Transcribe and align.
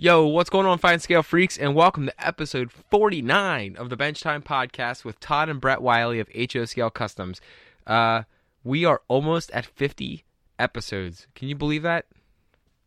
Yo, 0.00 0.24
what's 0.24 0.48
going 0.48 0.64
on, 0.64 0.78
Fine 0.78 1.00
Scale 1.00 1.24
Freaks, 1.24 1.58
and 1.58 1.74
welcome 1.74 2.06
to 2.06 2.24
episode 2.24 2.70
49 2.70 3.74
of 3.74 3.90
the 3.90 3.96
Bench 3.96 4.20
Time 4.20 4.40
Podcast 4.40 5.04
with 5.04 5.18
Todd 5.18 5.48
and 5.48 5.60
Brett 5.60 5.82
Wiley 5.82 6.20
of 6.20 6.28
HO 6.52 6.66
Scale 6.66 6.88
Customs. 6.88 7.40
Uh, 7.84 8.22
we 8.62 8.84
are 8.84 9.02
almost 9.08 9.50
at 9.50 9.66
50 9.66 10.22
episodes. 10.56 11.26
Can 11.34 11.48
you 11.48 11.56
believe 11.56 11.82
that? 11.82 12.06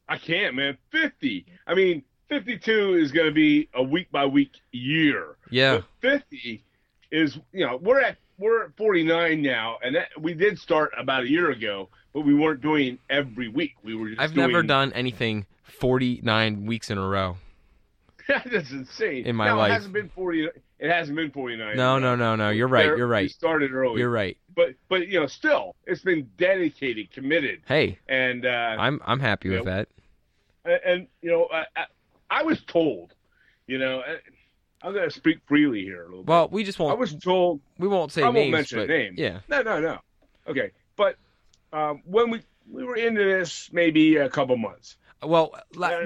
I 0.08 0.18
can't, 0.18 0.56
man. 0.56 0.78
50. 0.92 1.46
I 1.68 1.74
mean, 1.74 2.02
52 2.30 2.94
is 2.94 3.12
going 3.12 3.28
to 3.28 3.34
be 3.34 3.68
a 3.74 3.84
week 3.84 4.10
by 4.10 4.26
week 4.26 4.62
year. 4.72 5.36
Yeah. 5.50 5.82
But 6.00 6.22
50 6.30 6.64
is, 7.12 7.38
you 7.52 7.66
know, 7.66 7.76
we're 7.76 8.00
at 8.00 8.16
we're 8.38 8.64
at 8.64 8.78
49 8.78 9.42
now, 9.42 9.80
and 9.84 9.96
that, 9.98 10.08
we 10.18 10.34
did 10.34 10.58
start 10.58 10.92
about 10.98 11.24
a 11.24 11.30
year 11.30 11.52
ago, 11.52 11.90
but 12.14 12.22
we 12.22 12.34
weren't 12.34 12.62
doing 12.62 12.98
every 13.10 13.48
week. 13.48 13.74
We 13.84 13.96
were 13.96 14.10
just 14.10 14.22
I've 14.22 14.34
doing, 14.34 14.48
never 14.52 14.64
done 14.64 14.92
anything 14.94 15.46
49 15.64 16.66
weeks 16.66 16.90
in 16.90 16.98
a 16.98 17.08
row. 17.08 17.38
That's 18.28 18.72
insane. 18.72 19.26
In 19.26 19.36
my 19.36 19.48
no, 19.48 19.58
life. 19.58 19.72
it 19.72 19.74
hasn't 19.74 19.94
been 19.94 20.10
40. 20.10 20.48
It 20.80 20.90
hasn't 20.92 21.16
been 21.16 21.32
49. 21.32 21.76
No, 21.76 22.00
no, 22.00 22.16
no, 22.16 22.36
no. 22.36 22.50
You're 22.50 22.68
right. 22.68 22.86
You're 22.86 23.08
right. 23.08 23.24
We 23.24 23.30
started 23.30 23.72
early. 23.74 24.00
You're 24.00 24.10
right. 24.10 24.38
But 24.56 24.76
but 24.90 25.08
you 25.08 25.20
know, 25.20 25.28
still, 25.28 25.76
it's 25.86 26.02
been 26.02 26.30
dedicated, 26.38 27.12
committed, 27.12 27.62
Hey, 27.68 28.00
and 28.08 28.46
uh, 28.46 28.50
I'm 28.50 29.00
I'm 29.06 29.20
happy 29.20 29.50
with 29.50 29.66
Yeah. 29.66 29.84
that. 29.86 29.88
and, 30.66 30.80
and 30.86 31.08
you 31.22 31.32
know, 31.32 31.48
I, 31.52 31.66
I, 31.76 31.86
I 32.30 32.44
was 32.44 32.62
told, 32.68 33.14
you 33.68 33.78
know, 33.80 34.02
I'm 34.82 34.94
going 34.94 35.08
to 35.10 35.16
speak 35.16 35.40
freely 35.48 35.84
here 35.84 36.02
a 36.04 36.06
little 36.06 36.24
bit. 36.24 36.30
Well, 36.30 36.48
we 36.52 36.64
just 36.64 36.80
won't. 36.80 36.92
I 36.92 36.96
was 36.96 37.14
told 37.16 37.60
we 37.78 37.88
won't 37.88 38.12
say 38.12 38.22
I 38.22 38.26
won't 38.26 38.36
names, 38.36 38.52
mention 38.52 38.80
but 38.80 38.88
names. 38.90 39.18
yeah. 39.20 39.40
No, 39.50 39.62
no, 39.62 39.80
no. 39.80 39.98
Okay, 40.48 40.72
but 40.98 41.16
um, 41.74 42.02
when 42.06 42.30
we 42.30 42.42
we 42.70 42.84
were 42.84 42.96
into 42.96 43.24
this 43.24 43.70
maybe 43.74 44.16
a 44.18 44.30
couple 44.30 44.56
months. 44.58 44.98
Well, 45.24 45.54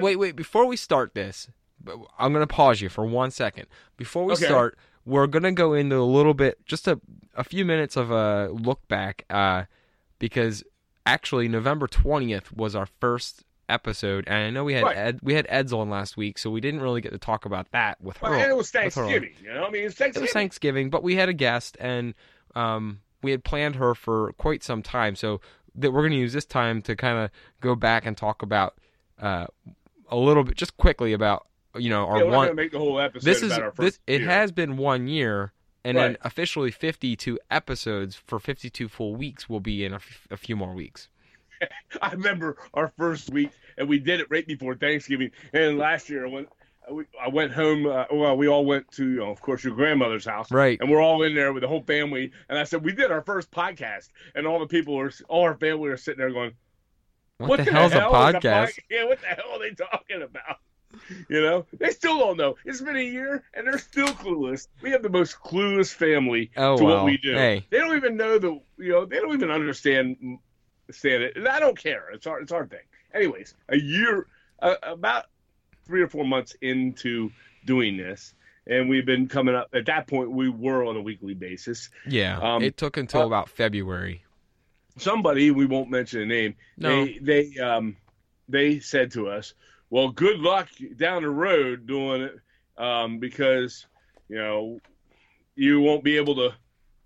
wait, 0.00 0.16
wait. 0.16 0.36
Before 0.36 0.66
we 0.66 0.76
start 0.76 1.14
this, 1.14 1.48
I'm 2.18 2.32
going 2.32 2.46
to 2.46 2.52
pause 2.52 2.80
you 2.80 2.88
for 2.88 3.06
one 3.06 3.30
second. 3.30 3.66
Before 3.96 4.24
we 4.24 4.32
Okay. 4.34 4.44
start, 4.44 4.76
we're 5.04 5.26
going 5.26 5.44
to 5.44 5.52
go 5.52 5.72
into 5.74 5.96
a 5.96 6.04
little 6.04 6.34
bit, 6.34 6.64
just 6.66 6.86
a, 6.88 7.00
a 7.34 7.44
few 7.44 7.64
minutes 7.64 7.96
of 7.96 8.10
a 8.10 8.48
look 8.50 8.86
back, 8.88 9.24
uh, 9.30 9.64
because 10.18 10.64
actually 11.06 11.48
November 11.48 11.86
20th 11.86 12.52
was 12.52 12.74
our 12.74 12.86
first 13.00 13.44
episode, 13.68 14.24
and 14.26 14.36
I 14.36 14.50
know 14.50 14.64
we 14.64 14.74
had 14.74 14.82
Right. 14.84 14.96
Ed, 14.96 15.20
we 15.22 15.34
had 15.34 15.46
Eds 15.48 15.72
on 15.72 15.88
last 15.88 16.16
week, 16.16 16.36
so 16.38 16.50
we 16.50 16.60
didn't 16.60 16.80
really 16.80 17.00
get 17.00 17.12
to 17.12 17.18
talk 17.18 17.44
about 17.44 17.70
that 17.72 18.00
with 18.02 18.16
her. 18.18 18.30
Well, 18.30 18.40
and 18.40 18.50
it 18.50 18.56
was 18.56 18.72
with 18.72 18.94
her 18.94 19.02
on. 19.04 19.08
Thanksgiving. 19.10 19.34
You 19.42 19.54
know, 19.54 19.64
I 19.64 19.70
mean, 19.70 19.84
It 19.84 19.94
Thanksgiving. 19.94 20.22
was 20.22 20.32
Thanksgiving, 20.32 20.90
but 20.90 21.02
we 21.02 21.14
had 21.16 21.28
a 21.28 21.32
guest, 21.34 21.76
and 21.80 22.14
um, 22.54 23.00
we 23.22 23.30
had 23.30 23.44
planned 23.44 23.76
her 23.76 23.94
for 23.94 24.32
quite 24.34 24.62
some 24.62 24.82
time. 24.82 25.16
So 25.16 25.40
that 25.74 25.92
we're 25.92 26.00
going 26.02 26.12
to 26.12 26.18
use 26.18 26.32
this 26.32 26.46
time 26.46 26.80
to 26.82 26.96
kind 26.96 27.18
of 27.18 27.30
go 27.60 27.74
back 27.74 28.06
and 28.06 28.16
talk 28.16 28.42
about 28.42 28.74
uh, 29.20 29.46
a 30.08 30.16
little 30.16 30.44
bit, 30.44 30.56
just 30.56 30.76
quickly 30.76 31.12
about 31.12 31.46
you 31.76 31.90
know 31.90 32.06
our 32.06 32.18
yeah, 32.18 32.24
we're 32.24 32.36
one. 32.36 32.54
make 32.56 32.72
the 32.72 32.78
whole 32.78 32.98
episode 32.98 33.26
This 33.26 33.42
is 33.42 33.52
our 33.52 33.70
first 33.72 33.76
this. 33.78 33.98
It 34.06 34.20
year. 34.22 34.30
has 34.30 34.52
been 34.52 34.76
one 34.78 35.06
year, 35.08 35.52
and 35.84 35.96
then 35.98 36.16
officially 36.22 36.70
fifty-two 36.70 37.38
episodes 37.50 38.16
for 38.16 38.38
fifty-two 38.38 38.88
full 38.88 39.14
weeks 39.14 39.48
will 39.48 39.60
be 39.60 39.84
in 39.84 39.92
a, 39.92 39.96
f- 39.96 40.26
a 40.30 40.36
few 40.36 40.56
more 40.56 40.72
weeks. 40.72 41.08
I 42.02 42.12
remember 42.12 42.56
our 42.74 42.92
first 42.98 43.30
week, 43.30 43.50
and 43.78 43.88
we 43.88 43.98
did 43.98 44.20
it 44.20 44.26
right 44.30 44.46
before 44.46 44.74
Thanksgiving. 44.76 45.30
And 45.52 45.78
last 45.78 46.08
year, 46.10 46.26
I 46.26 46.30
went, 46.30 46.48
I 47.20 47.28
went 47.28 47.52
home. 47.52 47.86
Uh, 47.86 48.04
well, 48.12 48.36
we 48.36 48.48
all 48.48 48.64
went 48.64 48.90
to, 48.92 49.04
you 49.08 49.16
know, 49.16 49.30
of 49.30 49.40
course, 49.40 49.64
your 49.64 49.74
grandmother's 49.74 50.24
house, 50.24 50.50
Right. 50.52 50.78
And 50.80 50.90
we're 50.90 51.02
all 51.02 51.22
in 51.24 51.34
there 51.34 51.52
with 51.52 51.62
the 51.62 51.68
whole 51.68 51.82
family. 51.82 52.30
And 52.48 52.58
I 52.58 52.64
said, 52.64 52.84
we 52.84 52.92
did 52.92 53.10
our 53.10 53.22
first 53.22 53.50
podcast, 53.50 54.08
and 54.34 54.46
all 54.46 54.58
the 54.60 54.66
people 54.66 54.98
are, 54.98 55.10
all 55.28 55.42
our 55.42 55.56
family 55.56 55.88
were 55.88 55.96
sitting 55.96 56.18
there 56.18 56.30
going, 56.30 56.52
What, 57.38 57.58
the, 57.58 57.64
the 57.64 57.72
hell's 57.72 57.92
hell 57.92 58.14
a 58.14 58.28
is 58.28 58.34
podcast? 58.36 58.42
pod- 58.66 58.70
yeah, 58.90 59.04
what 59.04 59.20
the 59.20 59.26
hell 59.26 59.52
are 59.54 59.58
they 59.58 59.70
talking 59.72 60.22
about? 60.22 60.58
You 61.28 61.42
know, 61.42 61.66
they 61.78 61.90
still 61.90 62.18
don't 62.18 62.36
know. 62.38 62.56
It's 62.64 62.80
been 62.80 62.96
a 62.96 63.00
year, 63.00 63.42
and 63.52 63.66
they're 63.66 63.78
still 63.78 64.06
clueless. 64.08 64.68
We 64.80 64.90
have 64.92 65.02
the 65.02 65.10
most 65.10 65.38
clueless 65.40 65.92
family 65.92 66.50
Oh 66.56 66.78
to 66.78 66.84
what 66.84 67.04
we 67.04 67.18
do. 67.18 67.34
Hey, 67.34 67.66
They 67.70 67.78
don't 67.78 67.96
even 67.96 68.16
know 68.16 68.38
the, 68.38 68.60
you 68.78 68.92
know, 68.92 69.04
they 69.04 69.16
don't 69.16 69.34
even 69.34 69.50
understand, 69.50 70.16
understand 70.88 71.22
it. 71.24 71.36
And 71.36 71.46
I 71.48 71.58
don't 71.60 71.76
care. 71.76 72.10
It's 72.12 72.26
our, 72.26 72.40
it's 72.40 72.52
our 72.52 72.66
thing. 72.66 72.78
Anyways, 73.12 73.54
a 73.68 73.76
year, 73.76 74.26
uh, 74.60 74.76
about 74.82 75.26
three 75.86 76.02
or 76.02 76.08
four 76.08 76.24
months 76.24 76.54
into 76.60 77.30
doing 77.64 77.96
this, 77.96 78.34
and 78.66 78.88
we've 78.88 79.06
been 79.06 79.28
coming 79.28 79.54
up. 79.54 79.68
At 79.72 79.86
that 79.86 80.06
point, 80.06 80.30
we 80.30 80.48
were 80.48 80.84
on 80.84 80.96
a 80.96 81.00
weekly 81.02 81.34
basis. 81.34 81.88
yeah. 82.06 82.38
Um, 82.38 82.62
it 82.62 82.76
took 82.76 82.96
until 82.96 83.22
uh, 83.22 83.26
about 83.26 83.48
February. 83.48 84.24
Somebody, 84.98 85.50
we 85.50 85.66
won't 85.66 85.90
mention 85.90 86.22
a 86.22 86.26
name, 86.26 86.54
No. 86.78 87.04
they 87.04 87.18
they 87.20 87.58
um 87.58 87.96
they 88.48 88.80
said 88.80 89.10
to 89.12 89.28
us, 89.28 89.52
"Well, 89.90 90.08
good 90.10 90.38
luck 90.40 90.68
down 90.96 91.22
the 91.22 91.30
road 91.30 91.86
doing 91.86 92.22
it, 92.22 92.36
um, 92.78 93.18
because 93.18 93.86
you 94.28 94.36
know 94.36 94.80
you 95.54 95.80
won't 95.80 96.02
be 96.02 96.16
able 96.16 96.34
to 96.36 96.54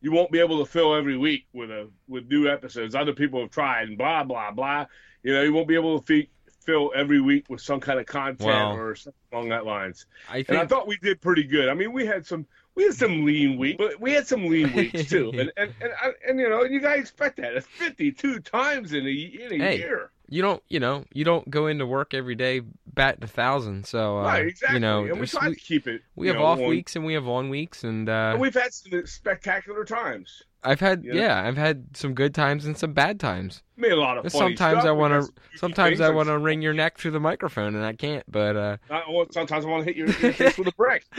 you 0.03 0.13
won't 0.13 0.31
be 0.31 0.39
able 0.39 0.65
to 0.65 0.71
fill 0.71 0.95
every 0.95 1.17
week 1.19 1.47
with 1.53 1.71
a 1.71 1.91
with 2.07 2.29
new 2.29 2.49
episodes. 2.49 2.95
Other 2.95 3.13
people 3.13 3.41
have 3.41 3.51
tried 3.51 3.89
and 3.89 3.99
blah 3.99 4.23
blah 4.23 4.53
blah. 4.53 4.87
You 5.25 5.35
know, 5.35 5.43
you 5.43 5.53
won't 5.53 5.69
be 5.69 5.75
able 5.75 6.01
to 6.01 6.07
fe- 6.07 6.31
fill 6.71 6.93
every 6.95 7.21
week 7.21 7.47
with 7.49 7.61
some 7.61 7.81
kind 7.81 7.99
of 7.99 8.07
content 8.07 8.41
Well, 8.47 8.73
or 8.73 8.95
something 8.95 9.21
along 9.33 9.49
that 9.51 9.67
lines. 9.67 10.07
I 10.29 10.45
And 10.49 10.59
I 10.59 10.67
thought 10.67 10.87
we 10.87 10.97
did 10.99 11.21
pretty 11.21 11.45
good. 11.45 11.69
I 11.69 11.75
mean, 11.75 11.93
we 11.93 12.07
had 12.07 12.27
some 12.27 12.47
we 12.77 12.85
had 12.85 12.95
some 12.95 13.25
lean 13.25 13.59
weeks, 13.59 13.77
but 13.79 14.01
we 14.01 14.13
had 14.13 14.27
some 14.27 14.47
lean 14.47 14.73
weeks 14.73 15.09
too. 15.09 15.31
And 15.39 15.53
and 15.57 15.75
and, 15.81 15.93
and, 16.03 16.15
and 16.29 16.41
you 16.41 16.49
know, 16.49 16.63
you 16.65 16.81
gotta 16.81 17.01
expect 17.01 17.37
that. 17.39 17.55
It's 17.55 17.67
fifty 17.67 18.13
two 18.13 18.39
times 18.41 18.93
in 18.93 19.07
a 19.07 19.11
in 19.11 19.53
a 19.61 19.65
Hey, 19.65 19.79
year. 19.79 20.11
you 20.29 20.43
don't 20.43 20.63
you 20.69 20.79
know 20.81 21.05
you 21.13 21.25
don't 21.25 21.49
go 21.51 21.67
into 21.67 21.87
work 21.87 22.15
every 22.15 22.35
day 22.37 22.63
bat 22.93 23.19
a 23.23 23.27
thousand 23.27 23.87
so 23.87 24.19
uh, 24.19 24.23
right, 24.23 24.47
exactly. 24.47 24.77
you 24.77 24.81
know 24.81 25.05
and 25.05 25.19
we 25.21 25.27
try 25.27 25.49
to 25.49 25.55
keep 25.57 25.87
it. 25.89 26.03
we 26.15 26.29
have 26.29 26.37
know, 26.37 26.45
off 26.45 26.59
on- 26.61 26.67
weeks 26.69 26.95
and 26.97 27.05
we 27.05 27.15
have 27.15 27.27
on 27.29 27.51
weeks 27.51 27.83
and 27.85 28.09
uh 28.09 28.31
And 28.33 28.41
we've 28.41 28.55
had 28.55 28.73
some 28.73 29.05
spectacular 29.07 29.85
times. 29.85 30.43
I've 30.63 30.81
had 30.81 31.05
you 31.05 31.13
know? 31.15 31.21
yeah 31.21 31.43
i've 31.43 31.57
had 31.57 31.85
some 31.97 32.13
good 32.15 32.35
times 32.35 32.67
and 32.67 32.77
some 32.77 32.93
bad 32.93 33.19
times 33.19 33.63
Made 33.77 33.93
a 33.93 33.97
lot 33.97 34.19
of 34.19 34.31
sometimes 34.31 34.85
i 34.85 34.91
want 34.91 35.13
to 35.25 35.33
sometimes 35.59 36.01
i 36.01 36.11
want 36.11 36.29
to 36.29 36.37
wring 36.39 36.61
your 36.61 36.75
neck 36.75 36.99
through 36.99 37.13
the 37.13 37.21
microphone 37.21 37.75
and 37.75 37.85
i 37.85 37.93
can't 37.95 38.25
but 38.31 38.57
uh 38.57 38.77
I 38.91 39.05
want- 39.09 39.33
sometimes 39.33 39.65
I 39.65 39.69
want 39.69 39.87
to 39.87 39.93
hit 39.93 39.97
you 39.97 40.05
in 40.07 40.11
the 40.13 40.33
face 40.33 40.59
with 40.59 40.69
a 40.69 40.73
brick. 40.73 41.05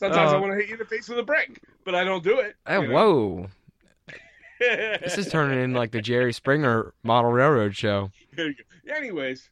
Sometimes 0.00 0.32
I 0.32 0.36
Uh, 0.36 0.40
want 0.40 0.52
to 0.52 0.56
hit 0.58 0.66
you 0.68 0.74
in 0.74 0.78
the 0.78 0.84
face 0.84 1.08
with 1.08 1.18
a 1.18 1.22
brick, 1.22 1.62
but 1.84 1.94
I 1.94 2.04
don't 2.04 2.22
do 2.22 2.38
it. 2.40 2.56
oh, 2.66 2.82
know? 2.82 2.90
whoa 2.92 3.46
this 4.60 5.16
is 5.18 5.28
turning 5.28 5.60
in 5.62 5.72
like 5.72 5.92
the 5.92 6.00
jerry 6.02 6.32
springer 6.32 6.92
model 7.02 7.30
railroad 7.30 7.76
show 7.76 8.10
There 8.34 8.48
you 8.48 8.54
go. 8.54 8.94
Anyways, 8.94 9.50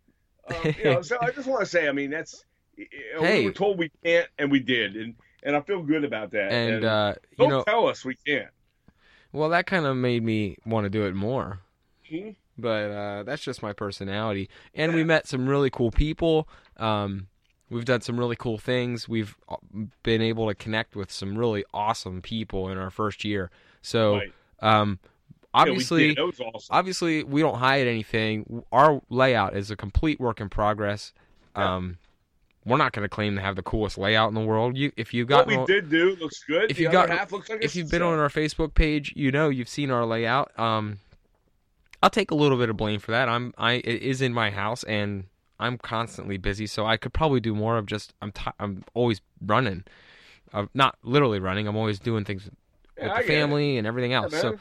um, 0.48 0.74
you 0.78 0.84
know, 0.84 1.02
so 1.02 1.16
I 1.20 1.30
just 1.36 1.46
want 1.46 1.60
to 1.60 1.66
say, 1.66 1.88
I 1.88 1.92
mean, 1.92 2.10
that's 2.10 2.44
you 2.76 2.86
know, 3.14 3.22
Hey. 3.22 3.40
we 3.40 3.46
were 3.46 3.52
told 3.52 3.78
we 3.78 3.90
can't, 4.04 4.28
and 4.38 4.50
we 4.50 4.60
did, 4.60 4.96
and 4.96 5.14
and 5.42 5.54
I 5.56 5.60
feel 5.60 5.82
good 5.82 6.04
about 6.04 6.30
that. 6.32 6.50
and 6.52 6.84
uh 6.84 7.14
you 7.30 7.36
don't 7.38 7.48
know 7.50 7.62
tell 7.64 7.86
us 7.86 8.04
we 8.04 8.16
can't. 8.26 8.48
Well 9.36 9.48
that 9.50 9.66
kind 9.66 9.86
of 9.86 9.96
made 9.96 10.22
me 10.22 10.56
want 10.64 10.84
to 10.84 10.90
do 10.90 11.04
it 11.04 11.14
more 11.14 11.60
Hmm? 12.08 12.30
but 12.58 12.90
uh, 12.90 13.22
that's 13.24 13.42
just 13.42 13.62
my 13.62 13.72
personality. 13.72 14.48
And 14.74 14.94
we 14.94 15.02
met 15.04 15.26
some 15.26 15.46
really 15.48 15.70
cool 15.70 15.90
people. 15.90 16.48
Um, 16.78 17.26
we've 17.68 17.84
done 17.84 18.00
some 18.00 18.16
really 18.18 18.36
cool 18.36 18.56
things. 18.58 19.08
We've 19.08 19.36
uh, 19.48 19.56
been 20.02 20.22
able 20.22 20.46
to 20.48 20.54
connect 20.54 20.96
with 20.96 21.10
some 21.10 21.36
really 21.36 21.64
awesome 21.74 22.22
people 22.22 22.68
in 22.70 22.78
our 22.78 22.90
first 22.90 23.24
year. 23.24 23.50
So, 23.82 24.14
Right. 24.18 24.32
um, 24.60 25.00
Yeah, 25.02 25.60
obviously, 25.62 26.14
was 26.18 26.40
awesome. 26.40 26.68
obviously, 26.74 27.24
we 27.24 27.42
don't 27.42 27.58
hide 27.58 27.86
anything. 27.86 28.62
Our 28.72 29.02
layout 29.10 29.54
is 29.56 29.70
a 29.70 29.76
complete 29.76 30.18
work 30.20 30.40
in 30.40 30.48
progress. 30.48 31.12
Yeah. 31.56 31.74
Um, 31.76 31.98
we're 32.66 32.76
not 32.76 32.92
going 32.92 33.04
to 33.04 33.08
claim 33.08 33.36
to 33.36 33.40
have 33.40 33.56
the 33.56 33.62
coolest 33.62 33.96
layout 33.96 34.28
in 34.28 34.34
the 34.34 34.40
world. 34.40 34.76
You, 34.76 34.92
if 34.96 35.14
you 35.14 35.24
what 35.24 35.46
got, 35.46 35.46
we 35.46 35.64
did 35.66 35.88
do 35.88 36.16
looks 36.20 36.42
good. 36.44 36.70
if 36.70 36.76
the 36.76 36.82
you 36.82 36.90
got- 36.90 37.08
half 37.08 37.32
looks 37.32 37.48
like 37.48 37.62
if 37.64 37.74
you've 37.76 37.90
been 37.90 38.02
on 38.02 38.18
our 38.18 38.28
Facebook 38.28 38.74
page, 38.74 39.12
you 39.16 39.30
know 39.30 39.48
you've 39.48 39.68
seen 39.68 39.90
our 39.90 40.04
layout. 40.04 40.50
Um, 40.58 40.98
I'll 42.02 42.10
take 42.10 42.30
a 42.30 42.34
little 42.34 42.58
bit 42.58 42.68
of 42.68 42.76
blame 42.76 43.00
for 43.00 43.12
that. 43.12 43.28
I'm 43.28 43.54
I 43.56 43.74
it 43.74 44.02
is 44.02 44.20
in 44.20 44.34
my 44.34 44.50
house 44.50 44.82
and 44.84 45.24
I'm 45.58 45.78
constantly 45.78 46.36
busy, 46.36 46.66
so 46.66 46.84
I 46.84 46.96
could 46.98 47.14
probably 47.14 47.40
do 47.40 47.54
more 47.54 47.78
of 47.78 47.86
just 47.86 48.12
I'm 48.20 48.32
ti 48.32 48.50
I'm 48.60 48.84
always 48.94 49.20
running, 49.40 49.84
uh, 50.52 50.66
not 50.74 50.98
literally 51.02 51.38
running. 51.40 51.66
I'm 51.66 51.76
always 51.76 51.98
doing 51.98 52.24
things 52.24 52.44
with 52.44 52.54
Yeah, 52.98 53.04
the 53.08 53.14
get 53.14 53.24
it. 53.24 53.26
family 53.26 53.78
and 53.78 53.86
everything 53.86 54.10
Yeah, 54.10 54.22
else. 54.24 54.38
so, 54.38 54.58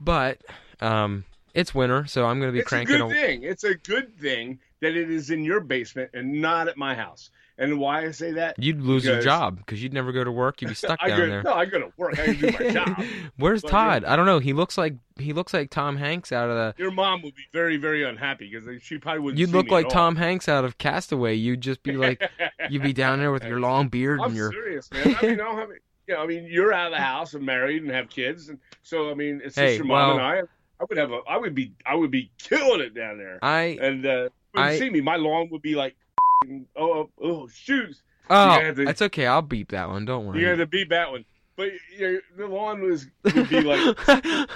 but 0.00 0.38
um, 0.80 1.24
it's 1.54 1.74
winter, 1.74 2.06
so 2.06 2.26
I'm 2.26 2.40
gonna 2.40 2.52
be 2.52 2.58
it's 2.60 2.66
a 2.66 2.68
cranking. 2.68 2.98
good 2.98 3.10
thing. 3.12 3.42
It's 3.44 3.64
a 3.64 3.74
good 3.76 4.18
thing 4.18 4.58
that 4.80 4.96
it 4.96 5.10
is 5.10 5.30
in 5.30 5.44
your 5.44 5.60
basement 5.60 6.10
and 6.14 6.40
not 6.40 6.68
at 6.68 6.76
my 6.76 6.94
house. 6.94 7.30
And 7.58 7.78
why 7.78 8.06
I 8.06 8.10
say 8.12 8.32
that? 8.32 8.54
You'd 8.58 8.80
lose 8.80 9.04
your 9.04 9.20
job 9.20 9.58
because 9.58 9.82
you'd 9.82 9.92
never 9.92 10.12
go 10.12 10.24
to 10.24 10.32
work. 10.32 10.62
You'd 10.62 10.68
be 10.68 10.74
stuck 10.74 10.98
down 11.06 11.10
go, 11.18 11.26
there. 11.26 11.42
No, 11.42 11.52
I 11.52 11.66
go 11.66 11.78
to 11.78 11.92
work. 11.98 12.18
I 12.18 12.32
do 12.32 12.50
my 12.58 12.70
job. 12.70 13.04
Where's 13.36 13.60
But, 13.60 13.70
Todd? 13.70 14.04
I 14.06 14.16
don't 14.16 14.24
know. 14.24 14.38
He 14.38 14.54
looks 14.54 14.78
like 14.78 14.94
he 15.18 15.34
looks 15.34 15.52
like 15.52 15.68
Tom 15.68 15.98
Hanks 15.98 16.32
out 16.32 16.48
of 16.48 16.56
the 16.56 16.82
Your 16.82 16.90
mom 16.90 17.20
would 17.20 17.34
be 17.34 17.42
very, 17.52 17.76
very 17.76 18.02
unhappy 18.02 18.50
because 18.50 18.82
she 18.82 18.96
probably 18.96 19.20
wouldn't. 19.20 19.38
You'd 19.38 19.50
look 19.50 19.70
like. 19.70 19.90
Tom 19.90 20.16
Hanks 20.16 20.48
out 20.48 20.64
of 20.64 20.78
Castaway. 20.78 21.34
You'd 21.34 21.60
just 21.60 21.82
be 21.82 21.92
like, 21.92 22.22
you'd 22.70 22.82
be 22.82 22.94
down 22.94 23.18
there 23.18 23.30
with 23.30 23.44
your 23.44 23.60
long 23.60 23.88
beard 23.88 24.20
I'm 24.20 24.28
and 24.28 24.36
your. 24.36 24.50
serious, 24.52 24.90
man. 24.90 25.16
I 25.20 25.26
mean, 25.26 25.32
I 25.32 25.36
don't 25.44 25.58
have, 25.58 25.68
you 26.06 26.14
know, 26.14 26.22
I 26.22 26.26
mean, 26.26 26.46
you're 26.50 26.72
out 26.72 26.86
of 26.86 26.92
the 26.96 27.02
house 27.04 27.34
and 27.34 27.44
married 27.44 27.82
and 27.82 27.90
have 27.90 28.08
kids, 28.08 28.48
and 28.48 28.58
so 28.82 29.10
I 29.10 29.14
mean, 29.14 29.42
it's 29.44 29.54
Hey, 29.56 29.76
just 29.76 29.78
your 29.80 29.86
mom 29.86 30.16
well- 30.16 30.26
and 30.26 30.26
I. 30.26 30.42
I 30.80 30.84
would 30.88 30.96
have 30.96 31.12
a, 31.12 31.20
I 31.28 31.36
would 31.36 31.54
be, 31.54 31.72
I 31.84 31.94
would 31.94 32.10
be 32.10 32.30
killing 32.38 32.80
it 32.80 32.94
down 32.94 33.18
there, 33.18 33.38
I 33.42 33.76
and 33.82 34.06
uh, 34.06 34.28
when 34.52 34.64
I- 34.64 34.78
see 34.78 34.90
me, 34.90 35.00
my 35.00 35.16
lawn 35.16 35.48
would 35.50 35.62
be 35.62 35.74
like, 35.74 35.96
oh, 36.76 37.48
shoots. 37.52 38.02
Oh, 38.28 38.50
have 38.50 38.76
to- 38.76 38.84
that's 38.84 39.02
okay. 39.02 39.26
I'll 39.26 39.42
beep 39.42 39.70
that 39.70 39.88
one. 39.88 40.04
Don't 40.04 40.26
worry. 40.26 40.40
You 40.40 40.46
had 40.46 40.58
to 40.58 40.66
beep 40.66 40.90
that 40.90 41.10
one. 41.10 41.24
But 41.56 41.72
the 41.98 42.46
lawn 42.46 42.80
was 42.80 43.06
would 43.22 43.48
be 43.50 43.60
like 43.60 43.96
the 44.06 44.46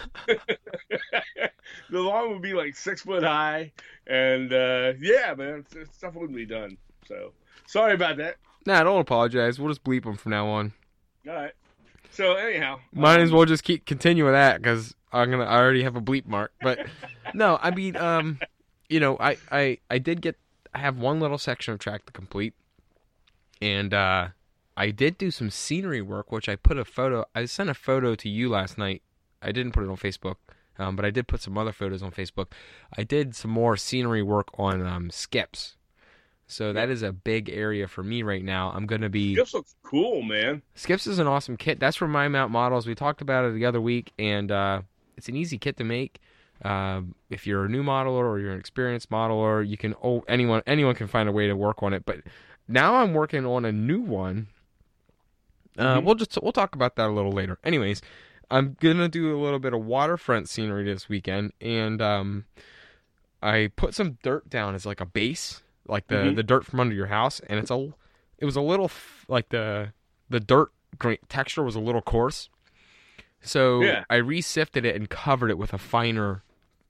lawn 1.91 2.31
would 2.31 2.41
be 2.41 2.55
like 2.55 2.77
six 2.77 3.03
foot 3.03 3.23
high, 3.23 3.73
and 4.07 4.51
uh, 4.53 4.95
yeah, 4.99 5.35
man, 5.37 5.67
stuff 5.93 6.15
wouldn't 6.15 6.35
be 6.37 6.47
done. 6.47 6.79
So 7.07 7.33
sorry 7.67 7.93
about 7.93 8.17
that. 8.19 8.37
nah, 8.65 8.83
don't 8.85 9.01
apologize. 9.01 9.59
We'll 9.59 9.69
just 9.69 9.85
bleep 9.85 10.05
them 10.05 10.17
from 10.17 10.31
now 10.31 10.47
on. 10.47 10.73
All 11.29 11.35
right. 11.35 11.53
So 12.11 12.35
anyhow, 12.37 12.79
Might 12.93 13.21
as 13.21 13.31
um, 13.31 13.37
well 13.37 13.45
just 13.45 13.65
keep 13.65 13.85
continue 13.85 14.25
with 14.25 14.35
that 14.35 14.63
because 14.63 14.95
I'm 15.13 15.31
gonna. 15.31 15.45
I 15.45 15.59
already 15.59 15.83
have 15.83 15.97
a 15.97 16.01
bleep 16.01 16.27
mark. 16.27 16.53
But 16.63 16.87
no, 17.35 17.59
I 17.61 17.71
mean, 17.71 17.97
um, 17.97 18.39
you 18.89 19.01
know, 19.01 19.17
I 19.19 19.37
I 19.51 19.79
I 19.91 19.99
did 19.99 20.21
get. 20.21 20.37
I 20.75 20.79
have 20.79 20.99
one 20.99 21.21
little 21.21 21.39
section 21.39 21.73
of 21.73 21.81
track 21.81 22.07
to 22.07 22.13
complete, 22.13 22.55
and 23.63 23.95
uh, 23.95 24.29
I 24.77 24.91
did 24.91 25.19
do 25.19 25.31
some 25.31 25.51
scenery 25.51 26.03
work, 26.03 26.33
which 26.33 26.49
I 26.49 26.57
put 26.57 26.79
a 26.79 26.85
photo. 26.85 27.25
I 27.35 27.45
sent 27.45 27.71
a 27.71 27.75
photo 27.75 28.15
to 28.17 28.29
you 28.29 28.49
last 28.49 28.77
night. 28.77 29.03
I 29.41 29.53
didn't 29.53 29.73
put 29.73 29.85
it 29.85 29.91
on 29.91 29.97
Facebook, 29.97 30.37
um, 30.79 30.97
but 30.97 31.05
I 31.05 31.11
did 31.11 31.29
put 31.29 31.41
some 31.41 31.57
other 31.57 31.73
photos 31.73 32.03
on 32.03 32.11
Facebook. 32.11 32.49
I 32.97 33.05
did 33.05 33.37
some 33.37 33.51
more 33.51 33.77
scenery 33.77 34.23
work 34.23 34.49
on 34.59 34.85
um, 34.85 35.11
skips. 35.11 35.77
So 36.47 36.73
that 36.73 36.91
is 36.91 37.03
a 37.03 37.13
big 37.13 37.49
area 37.49 37.89
for 37.89 38.03
me 38.03 38.23
right 38.23 38.45
now. 38.45 38.71
I'm 38.75 38.87
gonna 38.87 39.09
be 39.09 39.35
Skips 39.35 39.55
looks 39.55 39.75
cool, 39.83 40.23
man. 40.23 40.63
Skips 40.75 41.07
is 41.07 41.19
an 41.19 41.27
awesome 41.27 41.57
kit. 41.57 41.81
That's 41.81 41.97
from 41.97 42.11
My 42.13 42.29
Mount 42.29 42.53
Models. 42.53 42.87
We 42.87 42.95
talked 42.95 43.23
about 43.23 43.45
it 43.45 43.55
the 43.55 43.65
other 43.65 43.81
week, 43.81 44.13
and 44.19 44.51
uh, 44.53 44.83
it's 45.17 45.29
an 45.29 45.37
easy 45.37 45.57
kit 45.57 45.77
to 45.79 45.85
make. 45.85 46.21
Um, 46.63 47.15
if 47.31 47.47
you're 47.47 47.65
a 47.65 47.69
new 47.69 47.83
modeler 47.83 48.25
or 48.25 48.39
you're 48.39 48.53
an 48.53 48.59
experienced 48.61 49.11
modeler, 49.11 49.67
you 49.67 49.77
can. 49.77 49.95
Oh, 50.03 50.25
anyone 50.29 50.63
anyone 50.67 50.95
can 50.95 51.07
find 51.09 51.29
a 51.29 51.33
way 51.33 51.47
to 51.47 51.55
work 51.57 51.83
on 51.83 51.93
it. 51.93 52.05
But 52.07 52.21
now 52.69 52.97
I'm 52.97 53.13
working 53.13 53.45
on 53.45 53.65
a 53.65 53.73
new 53.73 54.01
one. 54.01 54.47
Uh, 55.77 55.99
Mhm. 55.99 56.05
We'll 56.05 56.15
just 56.15 56.39
we'll 56.43 56.53
talk 56.53 56.75
about 56.75 56.97
that 56.97 57.09
a 57.09 57.13
little 57.13 57.33
later. 57.33 57.59
Anyways, 57.65 58.01
I'm 58.51 58.77
gonna 58.81 59.09
do 59.09 59.37
a 59.37 59.41
little 59.43 59.59
bit 59.59 59.75
of 59.75 59.85
waterfront 59.85 60.49
scenery 60.49 60.85
this 60.85 61.09
weekend, 61.09 61.53
and 61.61 62.01
um, 62.01 62.45
I 63.43 63.71
put 63.75 63.95
some 63.95 64.19
dirt 64.23 64.49
down 64.49 64.75
as 64.77 64.87
like 64.87 65.01
a 65.01 65.07
base, 65.07 65.63
like 65.89 66.07
the 66.07 66.17
Mhm. 66.17 66.37
the 66.37 66.43
dirt 66.45 66.65
from 66.65 66.79
under 66.81 66.95
your 66.95 67.07
house, 67.09 67.41
and 67.41 67.59
it's 67.59 67.71
a 67.73 67.93
it 68.39 68.45
was 68.45 68.57
a 68.57 68.61
little 68.61 68.87
f- 68.87 69.25
like 69.29 69.49
the 69.49 69.93
the 70.31 70.41
dirt 70.41 70.71
texture 71.29 71.65
was 71.65 71.75
a 71.75 71.81
little 71.81 72.01
coarse, 72.03 72.49
so 73.45 73.83
Yeah. 73.83 74.05
I 74.11 74.17
resifted 74.17 74.85
it 74.85 74.97
and 74.97 75.09
covered 75.09 75.51
it 75.51 75.59
with 75.59 75.73
a 75.73 75.79
finer 75.79 76.43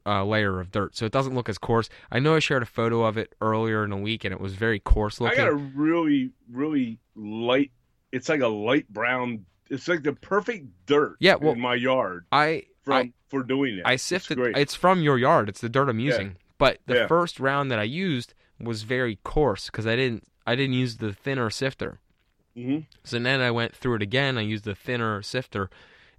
uh, 0.07 0.25
layer 0.25 0.61
of 0.61 0.71
dirt, 0.71 0.97
so 0.97 1.05
it 1.07 1.13
doesn't 1.13 1.35
look 1.35 1.49
as 1.49 1.59
coarse. 1.59 1.89
I 2.13 2.19
know 2.19 2.35
I 2.37 2.39
shared 2.39 2.63
a 2.63 2.67
photo 2.67 3.05
of 3.05 3.17
it 3.17 3.35
earlier 3.41 3.85
in 3.85 3.91
the 3.91 3.97
week, 3.97 4.25
and 4.25 4.33
it 4.35 4.41
was 4.41 4.55
very 4.55 4.79
coarse 4.79 5.21
looking. 5.21 5.41
I 5.41 5.45
got 5.45 5.53
a 5.53 5.55
really, 5.57 6.31
really 6.51 6.99
light. 7.17 7.71
It's 8.13 8.29
like 8.29 8.41
a 8.41 8.49
light 8.49 8.89
brown. 8.89 9.47
It's 9.71 9.89
like 9.89 10.03
the 10.03 10.13
perfect 10.13 10.67
dirt. 10.87 11.17
Yeah, 11.21 11.37
well, 11.37 11.53
in 11.53 11.61
my 11.61 11.75
yard 11.75 12.27
I 12.31 12.65
from 12.83 12.93
I, 12.95 13.13
for 13.29 13.43
doing 13.43 13.79
it. 13.79 13.83
I 13.87 13.97
sifted. 13.97 14.37
great. 14.37 14.57
It's 14.59 14.75
from 14.75 15.01
your 15.01 15.19
yard. 15.19 15.49
It's 15.49 15.61
the 15.63 15.71
dirt 15.71 15.89
I'm 15.89 15.99
using. 16.01 16.37
But 16.59 16.79
the 16.87 16.95
Yeah. 16.95 17.07
first 17.07 17.41
round 17.41 17.71
that 17.71 17.79
I 17.79 17.85
used 17.85 18.35
was 18.61 18.83
very 18.83 19.19
coarse 19.25 19.67
because 19.67 19.87
I 19.87 19.97
didn't 19.97 20.25
I 20.47 20.55
didn't 20.55 20.75
use 20.75 20.99
the 20.99 21.15
thinner 21.15 21.49
sifter. 21.49 21.99
hmm 22.55 22.81
So 23.05 23.19
then 23.19 23.41
I 23.41 23.51
went 23.51 23.75
through 23.75 23.95
it 23.97 24.03
again. 24.03 24.37
I 24.37 24.43
used 24.43 24.65
the 24.65 24.75
thinner 24.75 25.23
sifter, 25.23 25.71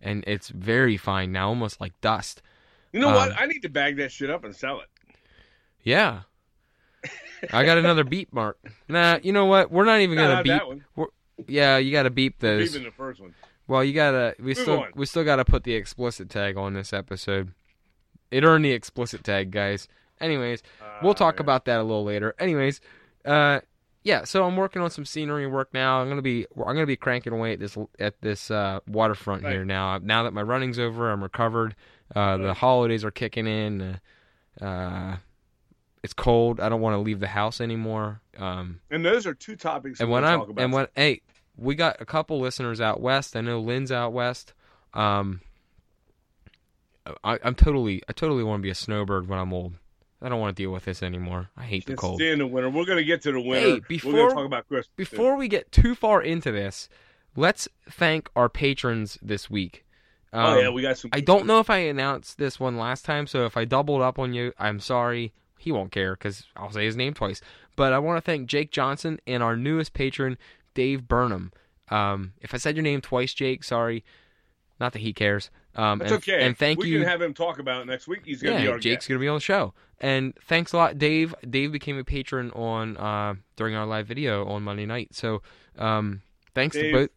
and 0.05 0.23
it's 0.27 0.47
very 0.49 0.95
fine 0.97 1.31
now, 1.33 1.49
almost 1.49 1.81
like 1.81 1.99
dust. 1.99 2.41
You 2.93 3.01
know 3.01 3.09
what? 3.09 3.31
Um, 3.31 3.37
I 3.37 3.45
need 3.47 3.59
to 3.63 3.69
bag 3.69 3.97
that 3.97 4.11
shit 4.11 4.29
up 4.29 4.45
and 4.45 4.55
sell 4.55 4.79
it. 4.79 4.87
Yeah. 5.83 6.21
I 7.51 7.65
got 7.65 7.77
another 7.77 8.03
beep 8.15 8.31
mark. 8.33 8.57
Nah, 8.87 9.19
you 9.21 9.33
know 9.33 9.45
what? 9.45 9.69
We're 9.71 9.85
not 9.85 9.99
even 9.99 10.15
gonna 10.17 10.35
not 10.35 10.43
beep. 10.43 10.61
one. 10.95 11.07
Yeah, 11.47 11.77
you 11.77 11.91
got 11.91 12.03
to 12.03 12.09
beep 12.09 12.39
those. 12.39 12.69
Even 12.73 12.85
the 12.85 12.91
first 12.91 13.19
one. 13.19 13.35
Well, 13.67 13.83
you 13.83 13.93
gotta. 13.93 14.35
We 14.39 14.45
Move 14.45 14.57
still 14.57 14.79
on. 14.81 14.91
we 14.95 15.05
still 15.05 15.23
gotta 15.25 15.43
put 15.43 15.63
the 15.63 15.73
explicit 15.73 16.29
tag 16.29 16.55
on 16.55 16.73
this 16.73 16.93
episode. 16.93 17.51
It 18.31 18.43
earned 18.43 18.63
the 18.65 18.71
explicit 18.71 19.23
tag, 19.23 19.51
guys. 19.51 19.87
Anyways, 20.21 20.63
we'll 21.01 21.11
Uh, 21.11 21.15
talk 21.15 21.35
yeah. 21.35 21.41
about 21.41 21.65
that 21.65 21.79
a 21.79 21.83
little 21.83 22.03
later. 22.05 22.33
Anyways, 22.39 22.79
uh, 23.25 23.59
yeah. 24.05 24.23
So 24.23 24.45
I'm 24.45 24.55
working 24.55 24.81
on 24.81 24.89
some 24.89 25.03
scenery 25.03 25.45
work 25.47 25.73
now. 25.73 25.99
I'm 25.99 26.07
gonna 26.07 26.21
be 26.21 26.45
I'm 26.55 26.63
gonna 26.75 26.85
be 26.85 26.95
cranking 26.95 27.33
away 27.33 27.51
at 27.53 27.59
this 27.59 27.77
at 27.99 28.21
this 28.21 28.49
uh, 28.49 28.79
waterfront 28.87 29.43
Right. 29.43 29.51
here 29.51 29.65
now. 29.65 29.97
Now 29.97 30.23
that 30.23 30.31
my 30.31 30.41
running's 30.43 30.79
over, 30.79 31.11
I'm 31.11 31.21
recovered. 31.21 31.75
Uh, 32.15 32.37
The 32.37 32.53
holidays 32.53 33.03
are 33.03 33.11
kicking 33.11 33.47
in. 33.47 33.99
Uh, 34.61 34.65
uh, 34.65 35.17
it's 36.03 36.13
cold. 36.13 36.59
I 36.61 36.69
don't 36.69 36.81
want 36.81 36.93
to 36.93 36.99
leave 36.99 37.19
the 37.19 37.27
house 37.27 37.59
anymore. 37.59 38.21
Um, 38.37 38.79
And 38.91 39.03
those 39.03 39.25
are 39.27 39.33
two 39.33 39.55
topics. 39.55 39.99
and 39.99 40.09
when 40.09 40.23
I'm 40.23 40.39
talk 40.39 40.49
about. 40.49 40.63
and 40.63 40.71
when 40.71 40.87
hey, 40.95 41.21
we 41.57 41.73
got 41.75 41.99
a 41.99 42.05
couple 42.05 42.39
listeners 42.39 42.79
out 42.79 43.01
west. 43.01 43.35
I 43.35 43.41
know 43.41 43.59
Lynn's 43.59 43.91
out 43.91 44.13
west. 44.13 44.53
Um, 44.93 45.41
I, 47.23 47.39
I'm 47.43 47.55
totally 47.55 48.01
I 48.09 48.13
totally 48.13 48.43
want 48.43 48.59
to 48.59 48.63
be 48.63 48.69
a 48.69 48.75
snowbird 48.75 49.27
when 49.27 49.39
I'm 49.39 49.53
old. 49.53 49.73
I 50.25 50.29
don't 50.29 50.39
want 50.39 50.55
to 50.57 50.63
deal 50.63 50.71
with 50.71 50.85
this 50.85 51.03
anymore. 51.03 51.49
I 51.55 51.63
hate 51.65 51.85
the 51.85 51.91
Can't 51.91 51.99
cold. 51.99 52.19
stand 52.19 52.41
the 52.41 52.47
winter. 52.47 52.69
We're 52.69 52.85
gonna 52.85 53.03
get 53.03 53.21
to 53.23 53.31
the 53.31 53.39
winter. 53.39 53.69
We're 53.75 53.79
before- 53.81 54.11
gonna 54.13 54.33
talk 54.33 54.45
about 54.45 54.67
Christmas. 54.67 54.89
Before 54.95 55.35
we 55.37 55.47
get 55.47 55.71
too 55.71 55.93
far 55.93 56.21
into 56.21 56.51
this, 56.51 56.89
let's 57.35 57.67
thank 57.89 58.29
our 58.35 58.49
patrons 58.49 59.19
this 59.21 59.49
week. 59.49 59.85
oh 60.33 60.39
Um, 60.39 60.59
yeah, 60.59 60.69
we 60.69 60.81
got 60.81 60.97
some. 60.97 61.11
I 61.13 61.19
don't 61.19 61.45
know 61.45 61.59
if 61.59 61.69
I 61.69 61.77
announced 61.77 62.37
this 62.39 62.59
one 62.59 62.75
last 62.77 63.05
time, 63.05 63.27
so 63.27 63.45
if 63.45 63.55
I 63.55 63.65
doubled 63.65 64.01
up 64.01 64.17
on 64.17 64.33
you, 64.33 64.51
I'm 64.57 64.79
sorry. 64.79 65.31
He 65.59 65.71
won't 65.71 65.91
care 65.91 66.13
because 66.15 66.45
I'll 66.55 66.71
say 66.71 66.85
his 66.85 66.95
name 66.97 67.13
twice. 67.13 67.39
But 67.75 67.93
I 67.93 67.99
want 67.99 68.17
to 68.17 68.21
thank 68.21 68.47
Jake 68.47 68.71
Johnson 68.71 69.19
and 69.27 69.41
our 69.43 69.55
newest 69.55 69.93
patron, 69.93 70.37
Dave 70.73 71.07
Burnham. 71.07 71.51
Um, 71.89 72.33
if 72.41 72.53
I 72.53 72.57
said 72.57 72.75
your 72.75 72.83
name 72.83 73.01
twice, 73.01 73.33
Jake, 73.33 73.63
sorry. 73.63 74.03
Not 74.79 74.93
that 74.93 74.99
he 74.99 75.13
cares. 75.13 75.49
Um, 75.75 75.99
That's 75.99 76.11
and, 76.11 76.17
okay. 76.19 76.45
And 76.45 76.57
thank 76.57 76.79
we 76.79 76.89
you. 76.89 76.95
We 76.95 77.01
can 77.01 77.09
have 77.09 77.21
him 77.21 77.33
talk 77.33 77.59
about 77.59 77.81
it 77.81 77.85
next 77.85 78.07
week. 78.07 78.21
He's 78.25 78.41
gonna 78.41 78.57
be 78.57 78.63
yeah, 78.63 78.71
our 78.71 78.79
Jake's 78.79 79.03
guest. 79.03 79.09
gonna 79.09 79.19
be 79.19 79.27
on 79.27 79.35
the 79.35 79.41
show. 79.41 79.73
And 79.99 80.33
thanks 80.43 80.73
a 80.73 80.77
lot, 80.77 80.97
Dave. 80.97 81.33
Dave 81.49 81.71
became 81.71 81.97
a 81.97 82.03
patron 82.03 82.51
on 82.51 82.97
uh, 82.97 83.35
during 83.55 83.75
our 83.75 83.85
live 83.85 84.07
video 84.07 84.45
on 84.47 84.63
Monday 84.63 84.85
night. 84.85 85.15
So 85.15 85.41
um, 85.77 86.21
thanks 86.53 86.75
Dave. 86.75 86.93
to 86.93 86.99
both. 86.99 87.09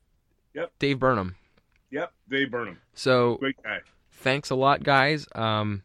Yep. 0.54 0.72
Dave 0.78 0.98
Burnham. 0.98 1.36
Yep, 1.90 2.12
Dave 2.28 2.50
Burnham, 2.50 2.78
So 2.94 3.36
great 3.36 3.62
guy. 3.62 3.78
thanks 4.12 4.50
a 4.50 4.54
lot, 4.54 4.82
guys. 4.82 5.26
Um, 5.34 5.82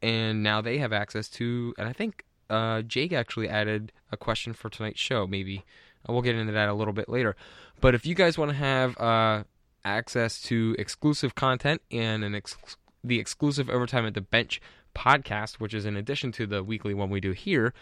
and 0.00 0.42
now 0.44 0.60
they 0.60 0.78
have 0.78 0.92
access 0.92 1.28
to, 1.30 1.74
and 1.76 1.88
I 1.88 1.92
think 1.92 2.24
uh, 2.48 2.82
Jake 2.82 3.12
actually 3.12 3.48
added 3.48 3.92
a 4.12 4.16
question 4.16 4.52
for 4.52 4.68
tonight's 4.70 5.00
show. 5.00 5.26
Maybe 5.26 5.64
we'll 6.08 6.22
get 6.22 6.36
into 6.36 6.52
that 6.52 6.68
a 6.68 6.74
little 6.74 6.92
bit 6.94 7.08
later. 7.08 7.34
But 7.80 7.94
if 7.94 8.06
you 8.06 8.14
guys 8.14 8.38
want 8.38 8.50
to 8.52 8.56
have 8.56 8.96
uh, 8.98 9.44
access 9.84 10.40
to 10.42 10.74
exclusive 10.78 11.34
content 11.34 11.82
and 11.90 12.24
an 12.24 12.34
ex- 12.34 12.56
the 13.04 13.18
exclusive 13.18 13.70
overtime 13.70 14.06
at 14.06 14.14
the 14.14 14.20
bench 14.20 14.60
podcast, 14.94 15.54
which 15.54 15.74
is 15.74 15.84
in 15.84 15.96
addition 15.96 16.32
to 16.32 16.46
the 16.46 16.62
weekly 16.62 16.94
one 16.94 17.10
we 17.10 17.20
do 17.20 17.32
here. 17.32 17.72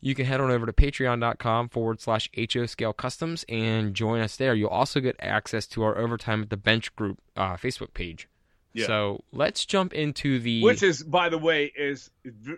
You 0.00 0.14
can 0.14 0.24
head 0.24 0.40
on 0.40 0.50
over 0.50 0.64
to 0.66 0.72
patreon.com 0.72 1.68
forward 1.68 2.00
slash 2.00 2.30
HO 2.36 2.66
Scale 2.66 2.94
Customs 2.94 3.44
and 3.48 3.94
join 3.94 4.20
us 4.20 4.36
there. 4.36 4.54
You'll 4.54 4.70
also 4.70 4.98
get 5.00 5.16
access 5.20 5.66
to 5.68 5.82
our 5.82 5.98
Overtime 5.98 6.42
at 6.42 6.50
the 6.50 6.56
Bench 6.56 6.94
group 6.96 7.20
uh, 7.36 7.56
Facebook 7.56 7.92
page. 7.92 8.26
Yeah. 8.72 8.86
So 8.86 9.24
let's 9.32 9.66
jump 9.66 9.92
into 9.94 10.38
the. 10.38 10.62
Which 10.62 10.82
is, 10.82 11.02
by 11.02 11.28
the 11.28 11.38
way, 11.38 11.72
is 11.76 12.10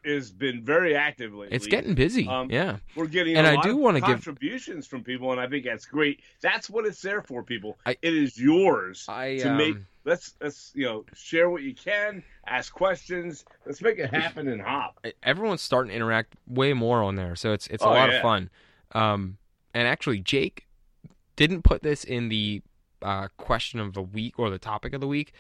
is 0.05 0.31
been 0.31 0.63
very 0.63 0.95
active 0.95 1.33
lately. 1.33 1.57
it's 1.57 1.67
getting 1.67 1.95
busy. 1.95 2.29
Um, 2.29 2.51
yeah. 2.51 2.77
We're 2.95 3.07
getting 3.07 3.37
and 3.37 3.47
a 3.47 3.51
I 3.51 3.55
lot 3.55 3.65
do 3.65 3.77
wanna 3.77 4.01
give- 4.01 4.09
contributions 4.09 4.87
from 4.87 5.05
people, 5.05 5.33
and 5.33 5.41
I 5.41 5.47
think 5.49 5.65
that's 5.65 5.87
great. 5.87 6.21
That's 6.43 6.69
what 6.69 6.85
it's 6.85 7.01
there 7.01 7.23
for, 7.23 7.43
people. 7.43 7.79
I- 7.87 7.97
it 8.03 8.15
is 8.15 8.39
yours 8.39 9.07
I 9.09 9.39
to 9.39 9.51
um, 9.53 9.57
make. 9.57 9.77
Let's 10.05 10.35
let's 10.41 10.73
you 10.75 10.85
know 10.85 11.05
share 11.15 11.49
what 11.49 11.63
you 11.63 11.75
can, 11.75 12.23
ask 12.47 12.75
questions. 12.75 13.45
Let's 13.65 13.81
make 13.81 13.99
it 13.99 14.11
happen 14.13 14.49
and 14.49 14.61
hop. 14.61 15.07
everyone's 15.23 15.63
starting 15.63 15.91
to 15.91 15.97
interact 15.97 16.35
way 16.47 16.73
more 16.75 17.03
on 17.03 17.15
there, 17.15 17.37
so 17.37 17.53
it's 17.53 17.69
it's 17.69 17.83
a 17.83 17.87
Oh, 17.87 17.91
lot 17.93 18.11
yeah. 18.11 18.17
of 18.17 18.23
fun. 18.23 18.51
Um, 18.93 19.39
and 19.73 19.89
actually, 19.89 20.19
Jake 20.21 20.67
didn't 21.37 21.63
put 21.63 21.83
this 21.83 22.05
in 22.05 22.29
the 22.29 22.61
uh, 23.01 23.29
question 23.39 23.81
of 23.81 23.95
the 23.95 24.03
week 24.03 24.39
or 24.39 24.51
the 24.51 24.59
topic 24.59 24.93
of 24.93 25.01
the 25.01 25.07
week, 25.09 25.33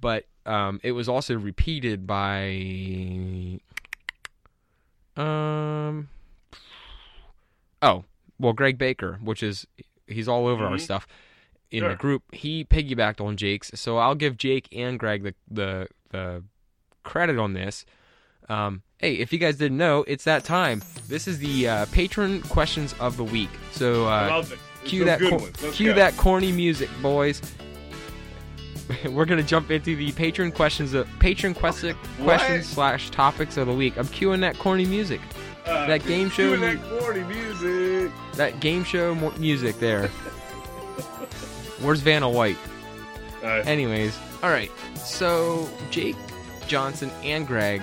but 0.00 0.24
um, 0.44 0.80
it 0.82 0.92
was 0.92 1.08
also 1.08 1.36
repeated 1.36 2.06
by 2.06 2.48
um 5.16 6.08
oh 7.82 8.04
well 8.38 8.52
Greg 8.52 8.78
Baker, 8.78 9.18
which 9.22 9.42
is 9.42 9.66
he's 10.06 10.28
all 10.28 10.46
over 10.46 10.64
our 10.64 10.76
Mhm. 10.76 10.80
stuff 10.80 11.06
in 11.70 11.82
the 11.88 11.94
group. 11.96 12.22
He 12.32 12.64
piggybacked 12.64 13.20
on 13.20 13.36
Jake's, 13.36 13.70
so 13.74 13.96
I'll 13.98 14.14
give 14.14 14.36
Jake 14.36 14.68
and 14.76 14.98
Greg 14.98 15.22
the 15.22 15.34
the 15.50 15.88
the 16.10 16.42
credit 17.02 17.38
on 17.38 17.54
this. 17.54 17.84
Um, 18.48 18.82
hey, 18.98 19.14
if 19.14 19.32
you 19.32 19.38
guys 19.40 19.56
didn't 19.56 19.78
know, 19.78 20.04
it's 20.06 20.24
that 20.24 20.44
time. 20.44 20.82
This 21.08 21.26
is 21.26 21.38
the 21.38 21.68
uh, 21.68 21.86
patron 21.86 22.42
questions 22.42 22.94
of 23.00 23.16
the 23.16 23.24
week. 23.24 23.50
So 23.72 24.06
uh. 24.06 24.44
Cue 24.84 25.04
that 25.04 25.18
cor- 25.18 25.40
cue 25.72 25.86
go. 25.88 25.94
that 25.94 26.16
corny 26.16 26.52
music, 26.52 26.88
boys. 27.02 27.42
We're 29.10 29.24
gonna 29.24 29.42
jump 29.42 29.70
into 29.70 29.96
the 29.96 30.12
patron 30.12 30.52
questions 30.52 30.94
of 30.94 31.08
patron 31.18 31.54
question 31.54 31.96
What? 32.18 32.38
questions 32.38 32.66
slash 32.68 33.10
topics 33.10 33.56
of 33.56 33.66
the 33.66 33.72
week. 33.74 33.96
I'm 33.96 34.06
cueing 34.06 34.40
that 34.40 34.58
corny 34.58 34.86
music. 34.86 35.20
Uh, 35.64 35.86
That 35.86 36.04
game 36.06 36.30
show- 36.30 36.56
that 36.56 36.80
corny 37.00 37.24
music. 37.24 38.12
that 38.34 38.60
game 38.60 38.84
show 38.84 39.14
mu- 39.14 39.32
music 39.38 39.78
there. 39.80 40.08
Where's 41.80 42.00
Vanna 42.00 42.28
White? 42.30 42.56
Uh, 43.42 43.62
Anyways, 43.66 44.16
all 44.42 44.50
right. 44.50 44.70
So 44.96 45.68
Jake 45.90 46.16
Johnson 46.66 47.10
and 47.22 47.46
Greg 47.46 47.82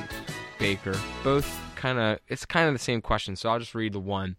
Baker 0.60 0.96
both 1.24 1.60
kind 1.76 2.00
of 2.00 2.20
it's 2.28 2.46
kind 2.46 2.68
of 2.68 2.74
the 2.74 2.80
same 2.80 3.02
question. 3.02 3.36
So 3.36 3.50
I'll 3.50 3.60
just 3.60 3.76
read 3.76 3.94
the 3.94 4.00
one. 4.00 4.36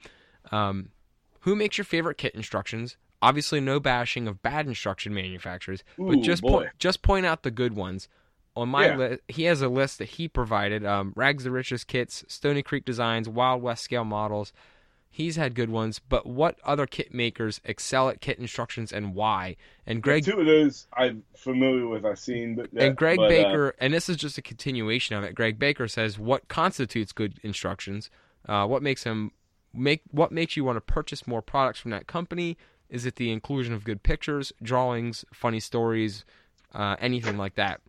Um, 0.50 0.90
who 1.40 1.54
makes 1.54 1.76
your 1.78 1.85
favorite 1.85 2.16
kit 2.18 2.35
instructions? 2.35 2.97
Obviously, 3.25 3.59
no 3.61 3.81
bashing 3.81 4.28
of 4.28 4.43
bad 4.43 4.66
instruction 4.66 5.14
manufacturers, 5.14 5.83
but 5.97 6.21
just 6.21 6.43
point 6.43 6.71
just 6.78 7.00
point 7.02 7.25
out 7.25 7.43
the 7.43 7.50
good 7.50 7.75
ones. 7.75 8.09
On 8.57 8.69
my 8.69 8.87
Yeah. 8.87 8.97
list, 8.97 9.21
he 9.28 9.45
has 9.45 9.62
a 9.62 9.69
list 9.69 9.99
that 9.99 10.11
he 10.11 10.28
provided: 10.28 10.85
um, 10.85 11.12
Rags 11.16 11.45
to 11.45 11.50
Riches 11.50 11.85
kits, 11.85 12.23
Stony 12.28 12.62
Creek 12.62 12.85
Designs, 12.85 13.28
Wild 13.28 13.62
West 13.62 13.83
scale 13.83 14.04
models. 14.04 14.52
He's 15.11 15.37
had 15.37 15.54
good 15.54 15.71
ones, 15.71 16.00
but 16.00 16.26
what 16.26 16.59
other 16.64 16.87
kit 16.87 17.14
makers 17.14 17.61
excel 17.64 18.09
at 18.09 18.21
kit 18.21 18.38
instructions 18.38 18.93
and 18.93 19.14
why? 19.14 19.57
And 19.87 20.02
Greg 20.02 20.25
Two 20.25 20.38
of 20.40 20.47
those 20.47 20.87
I'm 20.93 21.23
familiar 21.37 21.87
with. 21.87 22.04
I've 22.04 22.19
seen, 22.19 22.57
but 22.57 22.71
and 22.76 22.97
Greg 22.97 23.16
but, 23.19 23.25
uh, 23.25 23.28
Baker, 23.28 23.75
and 23.81 23.95
this 23.95 24.09
is 24.09 24.16
just 24.16 24.38
a 24.38 24.43
continuation 24.43 25.16
of 25.16 25.25
it. 25.25 25.35
Greg 25.35 25.59
Baker 25.59 25.88
says, 25.88 26.19
"What 26.19 26.49
constitutes 26.49 27.12
good 27.12 27.38
instructions? 27.43 28.11
Uh, 28.47 28.66
what 28.66 28.83
makes 28.83 29.04
him 29.04 29.31
make? 29.73 30.02
What 30.11 30.31
makes 30.31 30.57
you 30.57 30.64
want 30.64 30.76
to 30.76 30.81
purchase 30.81 31.26
more 31.26 31.43
products 31.43 31.78
from 31.81 31.90
that 31.93 32.07
company? 32.07 32.59
Is 32.95 33.05
it 33.07 33.17
the 33.17 33.31
inclusion 33.33 33.75
of 33.75 33.85
good 33.85 34.03
pictures, 34.03 34.53
drawings, 34.63 35.25
funny 35.33 35.61
stories, 35.61 36.25
uh, 36.73 36.97
anything 37.01 37.37
like 37.37 37.57
that?" 37.57 37.81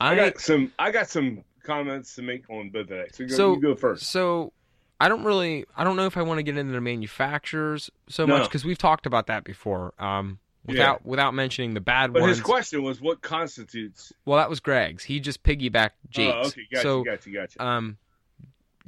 I 0.00 0.14
got 0.14 0.40
some. 0.40 0.72
I 0.78 0.90
got 0.92 1.08
some 1.08 1.42
comments 1.64 2.14
to 2.14 2.22
make 2.22 2.48
on 2.48 2.70
both 2.70 2.82
of 2.82 2.88
that. 2.90 3.14
So, 3.14 3.26
go, 3.26 3.34
so 3.34 3.54
you 3.54 3.60
go 3.60 3.74
first. 3.74 4.04
So 4.10 4.52
I 5.00 5.08
don't 5.08 5.24
really, 5.24 5.64
I 5.76 5.84
don't 5.84 5.96
know 5.96 6.06
if 6.06 6.16
I 6.16 6.22
want 6.22 6.38
to 6.38 6.42
get 6.42 6.56
into 6.56 6.72
the 6.72 6.80
manufacturers 6.80 7.90
so 8.08 8.24
No. 8.24 8.38
much 8.38 8.48
because 8.48 8.64
we've 8.64 8.78
talked 8.78 9.06
about 9.06 9.26
that 9.26 9.44
before. 9.44 9.92
Um, 9.98 10.38
without 10.64 11.04
without 11.04 11.34
mentioning 11.34 11.74
the 11.74 11.80
bad 11.80 12.12
But 12.12 12.22
ones. 12.22 12.30
But 12.32 12.36
his 12.36 12.44
question 12.44 12.82
was, 12.82 13.00
what 13.00 13.22
constitutes? 13.22 14.12
well, 14.24 14.38
that 14.38 14.48
was 14.50 14.60
Greg's. 14.60 15.04
He 15.04 15.18
just 15.18 15.42
piggybacked 15.42 15.92
Jake's. 16.10 16.34
Oh, 16.36 16.46
okay, 16.48 16.62
gotcha, 16.70 16.82
so 16.82 17.04
gotcha, 17.04 17.30
gotcha. 17.30 17.64
um, 17.64 17.96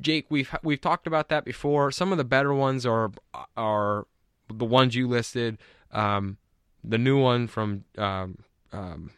Jake, 0.00 0.26
we've 0.30 0.54
we've 0.62 0.80
talked 0.80 1.06
about 1.06 1.28
that 1.30 1.44
before. 1.44 1.90
Some 1.90 2.12
of 2.12 2.18
the 2.18 2.24
better 2.24 2.54
ones 2.54 2.86
are 2.86 3.10
are 3.56 4.06
the 4.58 4.64
ones 4.64 4.94
you 4.94 5.08
listed. 5.08 5.58
Um, 5.92 6.36
the 6.84 6.98
new 6.98 7.18
one 7.20 7.46
from 7.46 7.84
um, 7.98 8.38
um, 8.72 9.10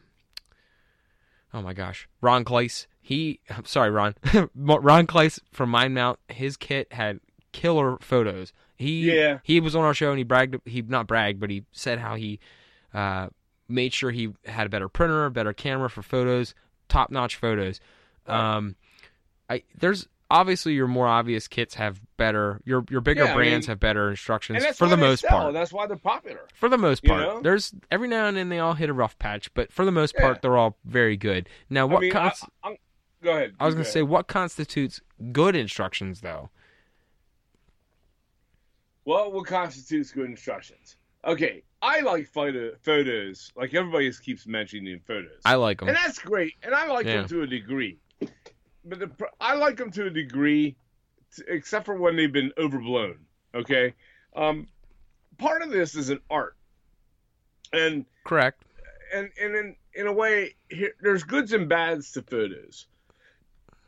oh 1.55 1.63
my 1.63 1.73
gosh, 1.73 2.09
Ron 2.21 2.45
Kleiss. 2.45 2.87
He 3.01 3.41
I'm 3.51 3.65
sorry, 3.65 3.91
Ron. 3.91 4.15
Ron 4.55 5.07
Kleiss 5.07 5.39
from 5.53 5.71
Mind 5.71 5.95
Mount. 5.95 6.19
His 6.29 6.57
kit 6.57 6.93
had 6.93 7.21
killer 7.53 7.99
photos. 8.01 8.53
He 8.77 9.13
Yeah. 9.17 9.39
he 9.43 9.61
was 9.61 9.77
on 9.77 9.85
our 9.85 9.95
show 9.95 10.11
and 10.11 10.19
he 10.19 10.25
bragged. 10.25 10.57
He 10.65 10.83
not 10.83 11.07
bragged, 11.07 11.41
but 11.41 11.51
he 11.51 11.65
said 11.73 11.99
how 11.99 12.15
he 12.17 12.41
uh, 12.95 13.29
made 13.69 13.93
sure 13.93 14.11
he 14.11 14.33
had 14.45 14.67
a 14.67 14.71
better 14.71 14.89
printer, 14.89 15.25
a 15.27 15.31
better 15.31 15.53
camera 15.53 15.89
for 15.91 16.03
photos, 16.03 16.55
top 16.89 17.11
notch 17.11 17.37
photos. 17.37 17.81
Um, 18.27 18.77
I 19.51 19.63
there's 19.79 20.09
obviously 20.33 20.73
your 20.73 20.89
more 20.89 21.07
obvious 21.07 21.47
kits 21.47 21.75
have 21.75 22.01
better. 22.17 22.61
Your 22.65 22.85
your 22.91 23.01
bigger 23.01 23.25
Yeah, 23.25 23.35
brands 23.35 23.67
mean- 23.67 23.73
have 23.73 23.81
better 23.81 24.11
instructions 24.11 24.65
for 24.77 24.89
the 24.89 24.97
most 24.97 25.21
sell. 25.21 25.31
part. 25.31 25.53
That's 25.53 25.73
why 25.73 25.87
they're 25.87 25.97
popular. 25.97 26.41
For 26.55 26.69
the 26.69 26.79
most 26.79 27.05
You 27.05 27.11
part, 27.11 27.21
know? 27.23 27.41
there's 27.43 27.73
every 27.91 28.09
now 28.09 28.27
and 28.27 28.37
then 28.37 28.49
they 28.49 28.59
all 28.59 28.75
hit 28.75 28.89
a 28.89 28.93
rough 28.93 29.19
patch, 29.19 29.53
but 29.55 29.71
for 29.73 29.85
the 29.85 29.93
most 29.93 30.15
Yeah. 30.17 30.23
part, 30.23 30.43
they're 30.43 30.57
all 30.57 30.77
very 30.85 31.17
good. 31.17 31.49
Now, 31.71 31.87
what 31.87 31.99
I 31.99 32.01
mean, 32.01 32.17
I, 32.17 32.79
go 33.23 33.31
ahead. 33.31 33.55
I 33.61 33.67
was 33.67 33.75
gonna 33.75 33.85
say, 33.85 34.03
what 34.03 34.27
constitutes 34.27 35.01
good 35.31 35.55
instructions, 35.55 36.23
though? 36.23 36.51
Well, 39.05 39.33
what 39.33 39.47
constitutes 39.47 40.13
good 40.13 40.31
instructions? 40.31 40.97
Okay, 41.25 41.63
I 41.83 42.01
like 42.01 42.29
photo, 42.29 42.73
photos. 42.83 43.53
Like 43.57 43.75
everybody 43.75 44.09
just 44.09 44.23
keeps 44.25 44.47
mentioning 44.47 45.01
photos, 45.07 45.41
I 45.45 45.57
like 45.57 45.81
them. 45.81 45.89
and 45.89 45.97
that's 45.97 46.19
great. 46.19 46.55
And 46.63 46.75
I 46.75 46.87
like 46.89 47.07
Yeah. 47.07 47.19
them 47.19 47.29
to 47.29 47.43
a 47.43 47.47
degree, 47.47 47.99
but 48.85 48.99
the, 48.99 49.11
I 49.41 49.55
like 49.55 49.77
them 49.77 49.91
to 49.93 50.07
a 50.07 50.11
degree, 50.11 50.77
t- 51.37 51.43
except 51.49 51.87
for 51.87 51.97
when 51.97 52.17
they've 52.17 52.33
been 52.33 52.53
overblown. 52.59 53.19
Okay, 53.55 53.95
um, 54.35 54.69
part 55.39 55.63
of 55.63 55.71
this 55.71 55.95
is 55.95 56.11
an 56.11 56.21
art, 56.31 56.57
and 57.73 58.05
Correct. 58.25 58.63
and 59.15 59.31
and 59.41 59.55
in 59.55 59.77
in 59.95 60.07
a 60.07 60.13
way, 60.13 60.55
here, 60.71 60.93
there's 61.01 61.23
goods 61.23 61.53
and 61.53 61.69
bads 61.69 62.13
to 62.13 62.23
photos. 62.23 62.87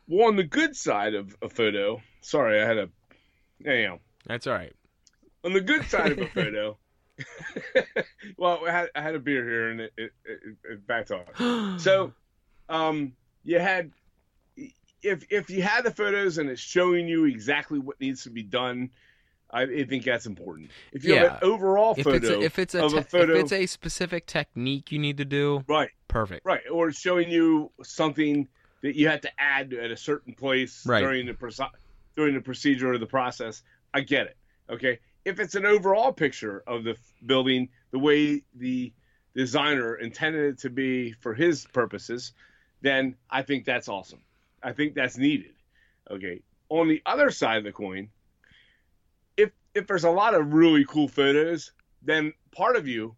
Well, 0.07 0.27
on 0.27 0.35
the 0.35 0.43
good 0.43 0.75
side 0.75 1.15
of 1.15 1.35
a 1.41 1.49
photo, 1.49 1.99
sorry, 2.21 2.61
I 2.61 2.65
had 2.67 2.77
a, 2.77 2.89
anyhow, 3.65 3.97
That's 4.27 4.45
all 4.45 4.53
right. 4.53 4.73
on 5.43 5.53
the 5.53 5.61
good 5.61 5.83
side 5.85 6.11
of 6.11 6.19
a 6.19 6.27
photo. 6.33 6.77
well, 8.37 8.59
I 8.67 8.71
had, 8.71 8.89
I 8.93 9.01
had 9.01 9.15
a 9.15 9.19
beer 9.19 9.43
here 9.43 9.69
and 9.69 9.81
it, 9.81 9.93
it, 9.97 10.11
it, 10.25 10.39
it 10.73 10.87
backed 10.87 11.09
off. 11.11 11.25
So, 11.81 12.13
um, 12.69 13.13
you 13.43 13.57
had 13.57 13.91
if 15.01 15.25
if 15.31 15.49
you 15.49 15.61
had 15.61 15.83
the 15.83 15.91
photos 15.91 16.37
and 16.37 16.49
it's 16.49 16.61
showing 16.61 17.07
you 17.07 17.25
exactly 17.25 17.79
what 17.79 17.99
needs 17.99 18.23
to 18.23 18.29
be 18.29 18.43
done, 18.43 18.89
I, 19.51 19.63
I 19.63 19.83
think 19.85 20.03
that's 20.03 20.25
important. 20.25 20.71
If 20.91 21.03
you 21.03 21.15
have 21.15 21.33
an 21.33 21.37
overall 21.41 21.93
if 21.97 22.03
photo, 22.03 22.17
it's 22.17 22.29
a, 22.29 22.41
if 22.41 22.59
it's 22.59 22.75
a, 22.75 22.83
of 22.83 22.93
a 22.93 23.03
photo- 23.03 23.35
if 23.35 23.43
it's 23.43 23.51
a 23.51 23.65
specific 23.65 24.25
technique 24.25 24.91
you 24.91 24.99
need 24.99 25.17
to 25.17 25.25
do, 25.25 25.63
right, 25.67 25.89
perfect. 26.07 26.45
right, 26.45 26.61
or 26.71 26.89
it's 26.89 26.99
showing 26.99 27.29
you 27.29 27.71
something 27.83 28.47
that 28.81 28.95
you 28.95 29.07
had 29.07 29.21
to 29.23 29.29
add 29.39 29.73
at 29.73 29.91
a 29.91 29.97
certain 29.97 30.33
place 30.33 30.85
Right. 30.85 31.01
during 31.01 31.25
the 31.25 31.33
proce- 31.33 31.71
during 32.15 32.35
the 32.35 32.41
procedure 32.41 32.91
or 32.93 32.97
the 32.97 33.05
process, 33.07 33.63
I 33.93 34.01
get 34.01 34.27
it. 34.27 34.37
Okay, 34.69 34.99
if 35.25 35.39
it's 35.39 35.55
an 35.55 35.65
overall 35.65 36.11
picture 36.11 36.63
of 36.67 36.83
the 36.83 36.91
f- 36.91 37.13
building, 37.25 37.69
the 37.91 37.99
way 37.99 38.43
the 38.55 38.91
designer 39.35 39.95
intended 39.95 40.53
it 40.53 40.59
to 40.59 40.69
be 40.69 41.11
for 41.11 41.33
his 41.33 41.65
purposes, 41.73 42.31
then 42.81 43.15
I 43.29 43.41
think 43.41 43.65
that's 43.65 43.89
awesome. 43.89 44.19
I 44.65 44.73
think 44.73 44.95
that's 44.95 45.17
needed. 45.17 45.53
Okay. 46.09 46.41
On 46.69 46.87
the 46.87 47.01
other 47.05 47.29
side 47.29 47.59
of 47.59 47.63
the 47.63 47.71
coin, 47.71 48.09
if 49.37 49.51
if 49.75 49.85
there's 49.85 50.03
a 50.03 50.09
lot 50.09 50.33
of 50.33 50.53
really 50.53 50.83
cool 50.85 51.07
photos, 51.07 51.71
then 52.01 52.33
part 52.51 52.75
of 52.75 52.87
you 52.87 53.15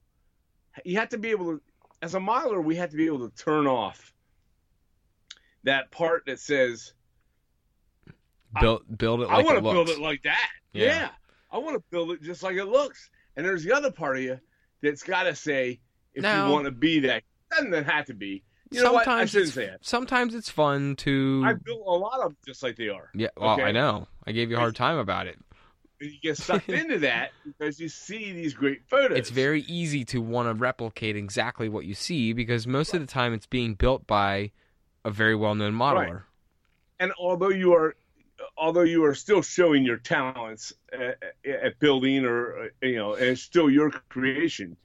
you 0.84 1.00
have 1.00 1.10
to 1.10 1.18
be 1.18 1.30
able 1.30 1.54
to 1.54 1.62
as 2.02 2.14
a 2.16 2.20
modeler, 2.20 2.62
we 2.64 2.76
have 2.76 2.92
to 2.92 2.98
be 2.98 3.06
able 3.06 3.28
to 3.28 3.36
turn 3.42 3.66
off 3.66 4.14
that 5.64 5.90
part 5.90 6.24
that 6.28 6.40
says 6.40 6.94
Build 8.60 8.84
build 8.98 9.22
it 9.22 9.30
I 9.30 9.38
like 9.38 9.46
want 9.46 9.58
to 9.58 9.62
build 9.62 9.90
it 9.90 10.00
like 10.00 10.24
that. 10.24 10.50
Yeah. 10.74 10.86
Yeah. 10.86 11.10
I 11.50 11.60
want 11.60 11.76
to 11.76 11.84
build 11.90 12.12
it 12.12 12.22
just 12.22 12.44
like 12.44 12.58
it 12.58 12.66
looks. 12.66 13.10
And 13.38 13.46
there's 13.46 13.64
the 13.64 13.72
other 13.72 13.92
part 13.92 14.18
of 14.18 14.24
you 14.24 14.40
that's 14.82 15.04
got 15.04 15.24
to 15.24 15.36
say 15.36 15.80
if 16.14 16.24
Now- 16.24 16.48
you 16.48 16.52
want 16.52 16.66
to 16.66 16.72
be 16.72 17.00
that. 17.02 17.24
Doesn't 17.52 17.86
have 17.86 18.06
to 18.08 18.14
be. 18.14 18.44
You 18.72 18.84
know 18.84 18.94
what? 18.94 19.02
I 19.08 19.26
sometimes 19.26 19.30
shouldn't 19.32 19.48
it's 19.48 19.56
say 19.56 19.66
it. 19.66 19.80
sometimes 19.82 20.36
it's 20.36 20.50
fun 20.50 20.96
to 20.98 21.44
I 21.46 21.54
built 21.54 21.82
a 21.86 21.92
lot 21.92 22.20
of 22.20 22.30
them 22.32 22.38
just 22.46 22.64
like 22.64 22.76
they 22.76 22.90
are. 22.90 23.10
yeah. 23.14 23.30
Well, 23.38 23.62
I 23.62 23.72
know. 23.72 24.08
I 24.26 24.32
gave 24.32 24.50
you 24.50 24.58
a 24.58 24.60
hard 24.60 24.76
time 24.76 24.98
about 24.98 25.28
it. 25.28 25.40
And 26.00 26.12
you 26.12 26.18
get 26.22 26.38
sucked 26.50 26.70
into 26.70 27.00
that 27.00 27.32
because 27.46 27.80
you 27.80 27.90
see 27.90 28.32
these 28.34 28.54
great 28.54 28.82
photos. 28.88 29.18
It's 29.18 29.30
very 29.30 29.62
easy 29.62 30.06
to 30.06 30.22
want 30.22 30.48
to 30.48 30.54
replicate 30.54 31.16
exactly 31.16 31.70
what 31.70 31.86
you 31.86 31.94
see 31.94 32.34
because 32.34 32.68
most 32.68 32.94
of 32.94 33.00
the 33.00 33.08
time 33.08 33.34
it's 33.34 33.48
being 33.48 33.74
built 33.74 34.06
by 34.06 34.52
a 35.06 35.10
very 35.10 35.36
well-known 35.36 35.74
modeler. 35.74 36.24
and 37.00 37.14
although 37.18 37.50
you 37.50 37.74
are 37.74 37.96
although 38.58 38.82
you 38.84 39.06
are 39.06 39.16
still 39.16 39.42
showing 39.42 39.84
your 39.86 39.98
talents 39.98 40.74
at, 40.92 41.18
at 41.46 41.80
building 41.80 42.26
or 42.26 42.66
uh, 42.66 42.68
you 42.82 42.98
know 42.98 43.14
and 43.14 43.26
it's 43.26 43.42
still 43.42 43.70
your 43.70 43.90
creation 44.10 44.76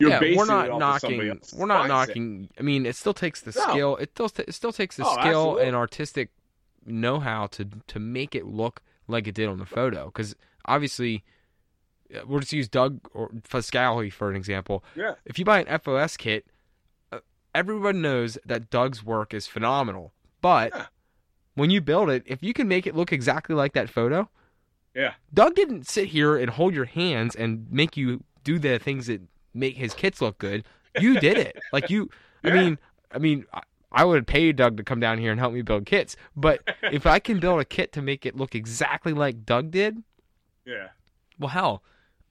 you're 0.00 0.10
yeah, 0.10 0.20
we're 0.36 0.44
not 0.46 0.78
knocking. 0.78 1.18
We're 1.54 1.66
not 1.66 1.84
mindset. 1.84 1.88
knocking. 1.88 2.48
I 2.58 2.62
mean, 2.62 2.86
it 2.86 2.96
still 2.96 3.14
takes 3.14 3.40
the 3.40 3.52
No. 3.56 3.72
skill. 3.72 3.96
It 3.96 4.10
still 4.12 4.30
it 4.46 4.54
still 4.54 4.72
takes 4.72 4.96
the 4.96 5.04
Oh, 5.04 5.12
skill 5.12 5.24
absolutely. 5.24 5.64
and 5.66 5.76
artistic 5.76 6.30
know-how 6.84 7.46
to 7.48 7.66
to 7.86 7.98
make 7.98 8.34
it 8.34 8.46
look 8.46 8.82
like 9.08 9.26
it 9.26 9.34
did 9.34 9.48
on 9.48 9.58
the 9.58 9.66
photo. 9.66 10.06
Because 10.06 10.34
obviously, 10.66 11.24
uh, 12.14 12.20
we'll 12.26 12.40
just 12.40 12.52
use 12.52 12.68
Doug 12.68 13.00
or 13.14 13.28
Foscale 13.48 14.12
for 14.12 14.30
an 14.30 14.36
example. 14.36 14.84
yeah 14.96 15.14
If 15.24 15.38
you 15.38 15.44
buy 15.44 15.60
an 15.60 15.66
FOS 15.80 16.16
kit, 16.16 16.46
uh, 17.12 17.20
everyone 17.54 18.00
knows 18.02 18.38
that 18.44 18.70
Doug's 18.70 19.04
work 19.04 19.32
is 19.34 19.46
phenomenal. 19.46 20.12
But 20.40 20.72
Yeah. 20.74 20.86
when 21.54 21.70
you 21.70 21.80
build 21.80 22.10
it, 22.10 22.22
if 22.26 22.42
you 22.42 22.52
can 22.52 22.66
make 22.68 22.86
it 22.86 22.94
look 22.96 23.12
exactly 23.12 23.54
like 23.54 23.72
that 23.74 23.88
photo, 23.90 24.28
yeah 24.94 25.14
Doug 25.32 25.54
didn't 25.54 25.86
sit 25.86 26.08
here 26.08 26.36
and 26.36 26.50
hold 26.50 26.74
your 26.74 26.84
hands 26.84 27.34
and 27.34 27.66
make 27.70 27.96
you 27.96 28.24
do 28.44 28.58
the 28.58 28.78
things 28.78 29.06
that 29.06 29.20
make 29.54 29.76
his 29.76 29.94
kits 29.94 30.20
look 30.20 30.38
good. 30.38 30.64
You 30.96 31.16
did 31.16 31.38
it. 31.38 31.56
Like 31.72 31.90
you, 31.90 32.10
I 32.44 32.48
Yeah. 32.48 32.54
mean, 32.54 32.78
I 33.12 33.18
mean, 33.18 33.44
I, 33.92 34.04
would 34.04 34.26
pay 34.26 34.52
Doug 34.52 34.76
to 34.78 34.82
come 34.84 35.00
down 35.00 35.18
here 35.18 35.30
and 35.30 35.40
help 35.40 35.52
me 35.52 35.62
build 35.62 35.86
kits. 35.86 36.16
But 36.36 36.62
if 36.90 37.06
I 37.06 37.18
can 37.18 37.38
build 37.40 37.60
a 37.60 37.64
kit 37.64 37.92
to 37.92 38.02
make 38.02 38.26
it 38.26 38.36
look 38.36 38.54
exactly 38.54 39.12
like 39.12 39.44
Doug 39.46 39.70
did, 39.70 40.02
yeah 40.64 40.88
well, 41.38 41.48
hell, 41.48 41.82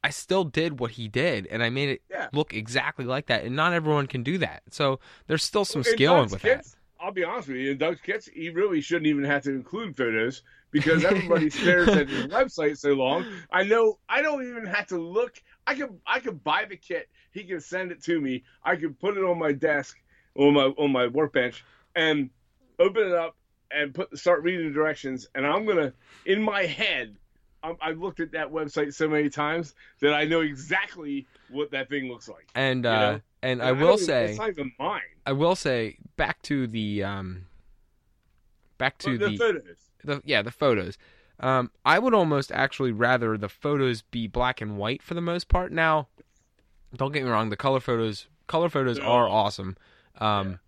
I 0.03 0.09
still 0.09 0.43
did 0.43 0.79
what 0.79 0.91
he 0.91 1.07
did, 1.07 1.47
and 1.47 1.61
I 1.63 1.69
made 1.69 1.89
it 1.89 2.01
Yeah. 2.09 2.29
look 2.33 2.53
exactly 2.53 3.05
like 3.05 3.27
that. 3.27 3.43
And 3.43 3.55
not 3.55 3.73
everyone 3.73 4.07
can 4.07 4.23
do 4.23 4.37
that. 4.39 4.63
So 4.69 4.99
there's 5.27 5.43
still 5.43 5.65
some 5.65 5.81
In 5.81 5.85
skill 5.85 6.21
with 6.21 6.41
kits, 6.41 6.75
I'll 6.99 7.11
be 7.11 7.23
honest 7.23 7.47
with 7.47 7.57
you 7.57 7.71
in 7.71 7.77
Doug's 7.77 8.01
kits 8.01 8.27
he 8.27 8.49
really 8.49 8.79
shouldn't 8.81 9.07
even 9.07 9.23
have 9.23 9.43
to 9.43 9.51
include 9.51 9.97
photos 9.97 10.43
because 10.71 11.03
everybody 11.05 11.49
stares 11.61 11.87
at 11.89 12.07
the 12.07 12.27
website 12.29 12.77
so 12.77 12.93
long. 12.93 13.25
I 13.51 13.63
know 13.63 13.99
I 14.09 14.21
don't 14.21 14.47
even 14.47 14.65
have 14.65 14.87
to 14.87 14.97
look. 14.97 15.41
I 15.67 15.75
could 15.75 15.99
I 16.05 16.19
could 16.19 16.43
buy 16.43 16.65
the 16.67 16.77
kit. 16.77 17.09
He 17.31 17.43
can 17.43 17.59
send 17.61 17.91
it 17.91 18.03
to 18.03 18.19
me. 18.19 18.43
I 18.63 18.75
could 18.75 18.99
put 18.99 19.17
it 19.17 19.23
on 19.23 19.37
my 19.37 19.51
desk 19.51 19.97
on 20.35 20.53
my 20.53 20.63
on 20.77 20.91
my 20.91 21.07
workbench 21.07 21.63
and 21.95 22.29
open 22.79 23.03
it 23.07 23.13
up 23.13 23.35
and 23.69 23.93
put 23.93 24.17
start 24.17 24.43
reading 24.43 24.67
the 24.67 24.73
directions. 24.73 25.27
And 25.35 25.45
I'm 25.45 25.65
gonna 25.65 25.93
in 26.25 26.41
my 26.41 26.63
head. 26.63 27.15
I'm, 27.63 27.77
I've 27.79 27.99
looked 27.99 28.19
at 28.19 28.31
that 28.31 28.51
website 28.51 28.91
so 28.91 29.07
many 29.07 29.29
times 29.29 29.75
that 29.99 30.15
I 30.15 30.25
know 30.25 30.41
exactly 30.41 31.27
what 31.51 31.69
that 31.71 31.89
thing 31.89 32.09
looks 32.09 32.27
like. 32.27 32.47
And 32.55 32.85
You 32.85 32.89
uh, 32.89 32.99
know? 33.11 33.21
and 33.43 33.61
I 33.61 33.67
don't 33.67 33.79
will 33.81 33.93
even- 33.93 34.05
say, 34.05 34.25
it's 34.31 34.39
not 34.39 34.49
even 34.49 34.71
mine. 34.79 35.01
I 35.27 35.33
will 35.33 35.55
say, 35.55 35.97
back 36.17 36.41
to 36.43 36.65
the 36.65 37.03
um, 37.03 37.45
back 38.79 38.97
to 38.99 39.15
the, 39.15 39.27
the 39.29 39.37
photos. 39.37 39.90
The 40.03 40.21
yeah 40.25 40.41
the 40.41 40.51
photos. 40.51 40.97
Um, 41.39 41.71
I 41.83 41.97
would 41.97 42.13
almost 42.13 42.51
actually 42.51 42.91
rather 42.91 43.35
the 43.37 43.49
photos 43.49 44.03
be 44.03 44.27
black 44.27 44.61
and 44.61 44.77
white 44.77 45.01
for 45.01 45.15
the 45.15 45.21
most 45.21 45.47
part. 45.47 45.71
Now, 45.71 46.07
don't 46.95 47.11
get 47.11 47.23
me 47.23 47.29
wrong, 47.29 47.49
the 47.49 47.57
color 47.57 47.79
photos 47.79 48.27
color 48.47 48.69
photos 48.69 48.99
are 48.99 49.27
awesome, 49.27 49.75
um, 50.19 50.59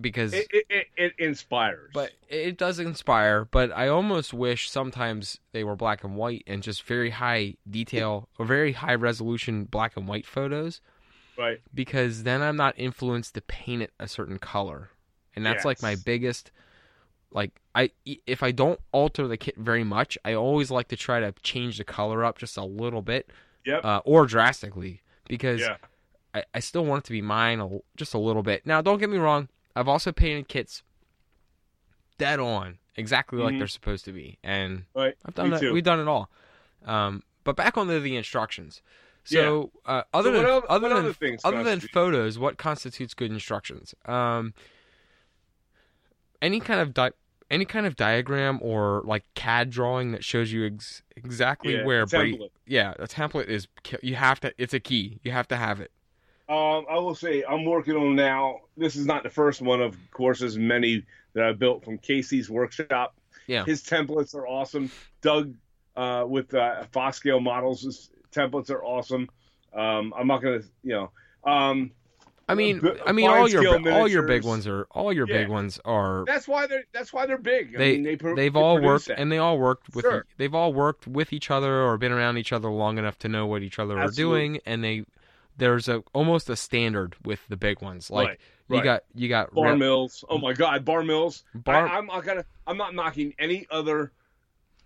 because 0.00 0.32
It, 0.32 0.46
it, 0.52 0.66
it, 0.68 0.86
it 0.96 1.12
inspires. 1.18 1.90
but 1.94 2.12
it 2.28 2.56
does 2.58 2.78
inspire. 2.78 3.44
But 3.46 3.72
I 3.72 3.88
almost 3.88 4.32
wish 4.34 4.70
sometimes 4.70 5.38
they 5.52 5.64
were 5.64 5.76
black 5.76 6.04
and 6.04 6.14
white 6.14 6.44
and 6.46 6.62
just 6.62 6.82
very 6.82 7.10
high 7.10 7.54
detail 7.68 8.28
or 8.38 8.46
very 8.46 8.72
high 8.72 8.94
resolution 8.94 9.64
black 9.64 9.96
and 9.96 10.06
white 10.06 10.26
photos 10.26 10.80
right, 11.38 11.60
because 11.72 12.22
then 12.24 12.42
I'm 12.42 12.56
not 12.56 12.74
influenced 12.76 13.34
to 13.34 13.40
paint 13.40 13.82
it 13.82 13.92
a 13.98 14.06
certain 14.06 14.38
color, 14.38 14.90
and 15.34 15.44
that's 15.44 15.64
like 15.64 15.82
my 15.82 15.96
biggest. 15.96 16.52
Like 17.34 17.50
I, 17.74 17.90
if 18.26 18.42
I 18.42 18.52
don't 18.52 18.80
alter 18.92 19.26
the 19.28 19.36
kit 19.36 19.56
very 19.58 19.84
much, 19.84 20.16
I 20.24 20.32
always 20.34 20.70
like 20.70 20.88
to 20.88 20.96
try 20.96 21.20
to 21.20 21.34
change 21.42 21.76
the 21.78 21.84
color 21.84 22.24
up 22.24 22.38
just 22.38 22.56
a 22.56 22.64
little 22.64 23.02
bit, 23.02 23.28
Yep. 23.66 23.84
uh, 23.84 24.00
or 24.04 24.24
drastically, 24.26 25.02
because 25.28 25.60
yeah, 25.60 25.76
I, 26.32 26.44
I 26.54 26.60
still 26.60 26.84
want 26.86 27.02
it 27.02 27.06
to 27.06 27.12
be 27.12 27.20
mine 27.22 27.58
a, 27.60 27.68
just 27.96 28.14
a 28.14 28.18
little 28.18 28.42
bit. 28.44 28.64
Now, 28.64 28.80
don't 28.80 28.98
get 28.98 29.10
me 29.10 29.18
wrong, 29.18 29.48
I've 29.74 29.88
also 29.88 30.12
painted 30.12 30.46
kits 30.48 30.82
dead 32.18 32.38
on, 32.38 32.78
exactly 32.96 33.40
like 33.42 33.54
Mhm. 33.54 33.58
they're 33.58 33.66
supposed 33.66 34.04
to 34.04 34.12
be, 34.12 34.38
and 34.44 34.84
right. 34.94 35.14
I've 35.26 35.34
done 35.34 35.46
Me 35.46 35.50
that. 35.56 35.60
too. 35.60 35.72
We've 35.72 35.82
done 35.82 35.98
it 35.98 36.06
all. 36.06 36.30
Um, 36.84 37.24
but 37.42 37.56
back 37.56 37.76
onto 37.76 37.98
the 37.98 38.16
instructions. 38.16 38.80
So, 39.24 39.72
uh, 39.86 40.02
other 40.12 40.30
So 40.30 40.36
than 40.36 40.62
other 40.68 40.88
than 40.88 40.96
other 40.98 41.12
things 41.14 41.40
other 41.42 41.64
than 41.64 41.80
photos, 41.80 42.38
what 42.38 42.58
constitutes 42.58 43.14
good 43.14 43.32
instructions? 43.32 43.94
Um, 44.04 44.52
any 46.42 46.60
kind 46.60 46.80
of 46.80 46.92
di- 46.92 47.10
any 47.50 47.64
kind 47.64 47.86
of 47.86 47.96
diagram 47.96 48.58
or 48.62 49.02
like 49.04 49.24
CAD 49.34 49.70
drawing 49.70 50.12
that 50.12 50.24
shows 50.24 50.52
you 50.52 50.66
ex- 50.66 51.02
exactly 51.16 51.74
Yeah, 51.76 51.84
where 51.84 52.06
Bra- 52.06 52.20
template. 52.20 52.50
yeah, 52.66 52.94
a 52.98 53.06
template 53.06 53.46
is 53.46 53.68
you 54.02 54.14
have 54.16 54.40
to. 54.40 54.52
It's 54.58 54.74
a 54.74 54.80
key. 54.80 55.20
You 55.22 55.32
have 55.32 55.48
to 55.48 55.56
have 55.56 55.80
it. 55.80 55.90
Um, 56.48 56.84
I 56.90 56.98
will 56.98 57.14
say 57.14 57.42
I'm 57.48 57.64
working 57.64 57.96
on 57.96 58.14
now. 58.16 58.60
This 58.76 58.96
is 58.96 59.06
not 59.06 59.22
the 59.22 59.30
first 59.30 59.62
one, 59.62 59.80
of 59.80 59.96
course. 60.10 60.40
There's 60.40 60.58
many 60.58 61.04
that 61.34 61.44
I 61.44 61.52
built 61.52 61.84
from 61.84 61.98
Casey's 61.98 62.50
workshop. 62.50 63.16
Yeah. 63.46 63.64
his 63.66 63.82
templates 63.82 64.34
are 64.34 64.46
awesome. 64.46 64.90
Doug 65.20 65.54
uh, 65.96 66.24
with 66.26 66.54
uh, 66.54 66.84
FOS 66.92 67.16
scale 67.16 67.40
models, 67.40 67.82
his 67.82 68.10
templates 68.32 68.70
are 68.70 68.82
awesome. 68.82 69.28
Um, 69.74 70.14
I'm 70.16 70.26
not 70.26 70.42
gonna, 70.42 70.62
you 70.82 70.92
know, 70.92 71.10
um, 71.50 71.90
I 72.48 72.54
mean, 72.54 72.80
I 73.06 73.12
mean, 73.12 73.28
all 73.30 73.48
your 73.48 73.92
all 73.92 74.06
your 74.08 74.26
big 74.26 74.44
ones 74.44 74.66
are 74.66 74.86
all 74.90 75.12
your 75.12 75.26
big 75.26 75.48
ones 75.48 75.80
are 75.84 76.24
that's 76.26 76.46
why 76.46 76.66
they're 76.66 76.84
that's 76.92 77.12
why 77.12 77.24
they're 77.26 77.38
big. 77.38 77.74
I 77.74 77.78
they, 77.78 77.92
mean, 77.92 78.02
they 78.02 78.16
pro- 78.16 78.34
they've 78.36 78.52
they 78.52 78.60
all 78.60 78.80
worked 78.80 79.06
that. 79.06 79.18
and 79.18 79.32
they 79.32 79.38
all 79.38 79.58
worked 79.58 79.94
with 79.94 80.04
Sure. 80.04 80.26
they've 80.36 80.54
all 80.54 80.72
worked 80.74 81.06
with 81.06 81.32
each 81.32 81.50
other 81.50 81.80
or 81.82 81.96
been 81.96 82.12
around 82.12 82.36
each 82.36 82.52
other 82.52 82.68
long 82.68 82.98
enough 82.98 83.18
to 83.20 83.28
know 83.28 83.46
what 83.46 83.62
each 83.62 83.78
other 83.78 83.98
are 83.98 84.08
doing 84.10 84.60
and 84.66 84.84
they 84.84 85.04
there's 85.56 85.88
a 85.88 86.02
almost 86.12 86.50
a 86.50 86.56
standard 86.56 87.16
with 87.24 87.40
the 87.48 87.56
big 87.56 87.80
ones 87.80 88.10
like 88.10 88.28
Right, 88.28 88.40
you 88.68 88.76
right. 88.76 88.84
got 88.84 89.02
you 89.14 89.28
got 89.28 89.54
Bar 89.54 89.72
Re- 89.72 89.78
Mills. 89.78 90.24
Oh 90.28 90.38
my 90.38 90.52
God, 90.52 90.84
Bar 90.84 91.02
Mills. 91.02 91.44
Bar- 91.54 91.86
I, 91.86 91.96
I'm 91.96 92.06
not 92.06 92.24
gonna. 92.24 92.44
I'm 92.66 92.76
not 92.76 92.94
knocking 92.94 93.34
any 93.38 93.66
other. 93.70 94.12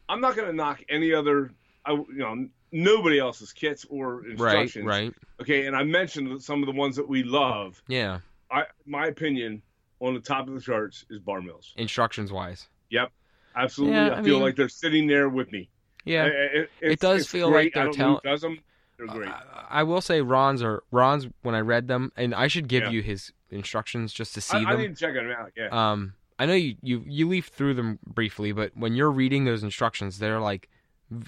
I'm 0.09 0.21
not 0.21 0.37
gonna 0.37 0.53
knock 0.53 0.83
any 0.89 1.13
other. 1.15 1.51
I, 1.87 1.93
you 1.93 2.07
know, 2.11 2.49
nobody 2.73 3.19
else's 3.19 3.53
kits 3.53 3.87
or 3.89 4.27
instructions. 4.27 4.85
right 4.87 5.05
right. 5.05 5.15
Okay, 5.41 5.67
and 5.67 5.75
I 5.77 5.83
mentioned 5.85 6.43
some 6.43 6.63
of 6.63 6.67
the 6.67 6.73
ones 6.75 6.97
that 6.97 7.09
we 7.09 7.23
love. 7.23 7.83
yeah 7.89 8.21
I, 8.51 8.65
my 8.87 9.07
opinion 9.07 9.63
on 10.01 10.15
the 10.15 10.21
top 10.21 10.49
of 10.49 10.55
the 10.55 10.61
charts 10.61 11.05
is 11.11 11.19
Bar 11.21 11.41
Mills. 11.43 11.73
instructions 11.77 12.31
wise 12.33 12.69
Yep, 12.91 13.11
absolutely. 13.57 13.97
Yeah, 13.97 14.09
I, 14.09 14.19
I 14.19 14.23
feel 14.23 14.35
mean- 14.37 14.43
like 14.43 14.57
they're 14.57 14.69
sitting 14.69 15.07
there 15.07 15.29
with 15.29 15.51
me. 15.53 15.69
yeah 16.05 16.25
It, 16.27 16.71
it, 16.81 17.01
does 17.01 17.27
feel 17.27 17.51
great. 17.51 17.67
like 17.67 17.75
they're 17.75 17.83
I 17.83 17.87
don't 17.87 17.95
tell- 17.95 18.21
does 18.25 18.41
them. 18.43 18.59
They're 18.97 19.07
great. 19.07 19.29
I, 19.31 19.67
I 19.71 19.83
will 19.85 20.01
say 20.01 20.21
Ron's 20.23 20.61
or 20.63 20.83
Ron's 20.91 21.29
when 21.43 21.55
I 21.55 21.61
read 21.61 21.87
them 21.87 22.11
and 22.17 22.35
I 22.35 22.49
should 22.49 22.67
give 22.67 22.83
Yeah. 22.85 22.91
you 22.91 23.03
his 23.03 23.33
instructions 23.51 24.13
just 24.13 24.35
to 24.35 24.41
see 24.41 24.57
I, 24.57 24.61
I 24.71 24.73
them 24.73 24.81
need 24.81 24.89
to 24.89 24.95
check 24.97 25.15
them 25.15 25.31
out. 25.31 25.53
Yeah. 25.57 25.69
Um, 25.71 26.15
I 26.39 26.47
know 26.47 26.55
you, 26.55 26.75
you 26.83 27.05
you 27.07 27.29
leaf 27.29 27.47
through 27.49 27.75
them 27.75 27.99
briefly, 28.07 28.51
but 28.53 28.73
when 28.77 28.95
you're 28.95 29.11
reading 29.11 29.45
those 29.45 29.63
instructions, 29.63 30.19
they're 30.19 30.41
like 30.41 30.69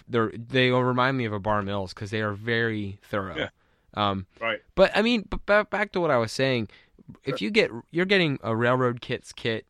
they're 0.08 0.32
they 0.36 0.70
remind 0.70 1.16
me 1.16 1.24
of 1.24 1.32
a 1.32 1.40
Bar 1.40 1.62
Mills 1.62 1.92
because 1.94 2.10
they 2.10 2.20
are 2.20 2.32
very 2.32 2.98
thorough. 3.02 3.36
Yeah. 3.36 3.48
Um, 3.94 4.26
right. 4.40 4.60
but 4.76 4.90
I 4.96 5.02
mean, 5.02 5.26
but 5.28 5.70
back 5.70 5.92
to 5.92 6.00
what 6.00 6.10
I 6.10 6.16
was 6.16 6.30
saying, 6.32 6.68
if 7.24 7.40
you 7.42 7.50
get 7.50 7.70
you're 7.90 8.04
getting 8.06 8.38
a 8.42 8.54
Railroad 8.54 9.00
Kits 9.00 9.32
kit 9.32 9.66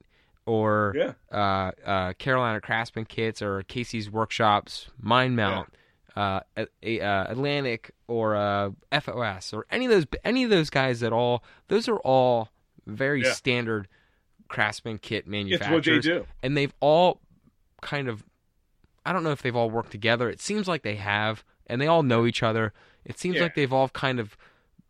or 0.47 0.95
Yeah. 0.97 1.13
uh, 1.33 1.71
uh, 1.89 2.13
Carolina 2.15 2.61
Craftsman 2.61 3.05
kits 3.07 3.41
or 3.41 3.63
Casey's 3.63 4.11
Workshops 4.11 4.89
Mind 5.01 5.37
Mount, 5.37 5.73
uh, 6.17 6.41
a, 6.83 7.01
uh, 7.01 7.31
Atlantic 7.31 7.93
or 8.09 8.35
uh, 8.37 8.71
FOS 8.93 9.53
or 9.55 9.65
any 9.71 9.87
of 9.87 9.91
those 9.93 10.07
any 10.25 10.45
of 10.45 10.51
those 10.51 10.69
guys 10.71 11.01
that 11.01 11.13
all 11.13 11.43
those 11.69 11.89
are 11.89 11.99
all 12.01 12.49
very 12.87 13.23
Yeah. 13.23 13.33
standard 13.33 13.89
Craftsman 14.49 14.99
kit 14.99 15.19
It's 15.19 15.27
what 15.27 15.31
they 15.31 15.45
manufacturers, 15.45 16.05
do. 16.05 16.27
and 16.43 16.57
they've 16.57 16.75
all 16.81 17.21
kind 17.81 18.09
of 18.09 18.25
I 19.07 19.13
don't 19.13 19.25
know 19.25 19.31
if 19.33 19.43
they've 19.43 19.57
all 19.57 19.71
worked 19.71 19.91
together. 19.91 20.29
It 20.29 20.41
seems 20.41 20.69
like 20.69 20.83
they 20.83 20.97
have, 20.97 21.45
and 21.67 21.81
they 21.81 21.87
all 21.87 22.03
know 22.03 22.27
each 22.27 22.43
other. 22.43 22.73
It 23.05 23.19
seems 23.19 23.37
Yeah. 23.37 23.43
like 23.43 23.55
they've 23.55 23.73
all 23.73 23.89
kind 23.89 24.21
of 24.21 24.37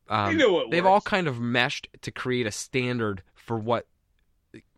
um, 0.09 0.37
They 0.37 0.65
they've 0.71 0.87
all 0.87 1.01
kind 1.01 1.29
of 1.29 1.39
meshed 1.41 1.87
to 2.03 2.11
create 2.11 2.45
a 2.47 2.51
standard 2.51 3.23
for 3.37 3.57
what 3.57 3.87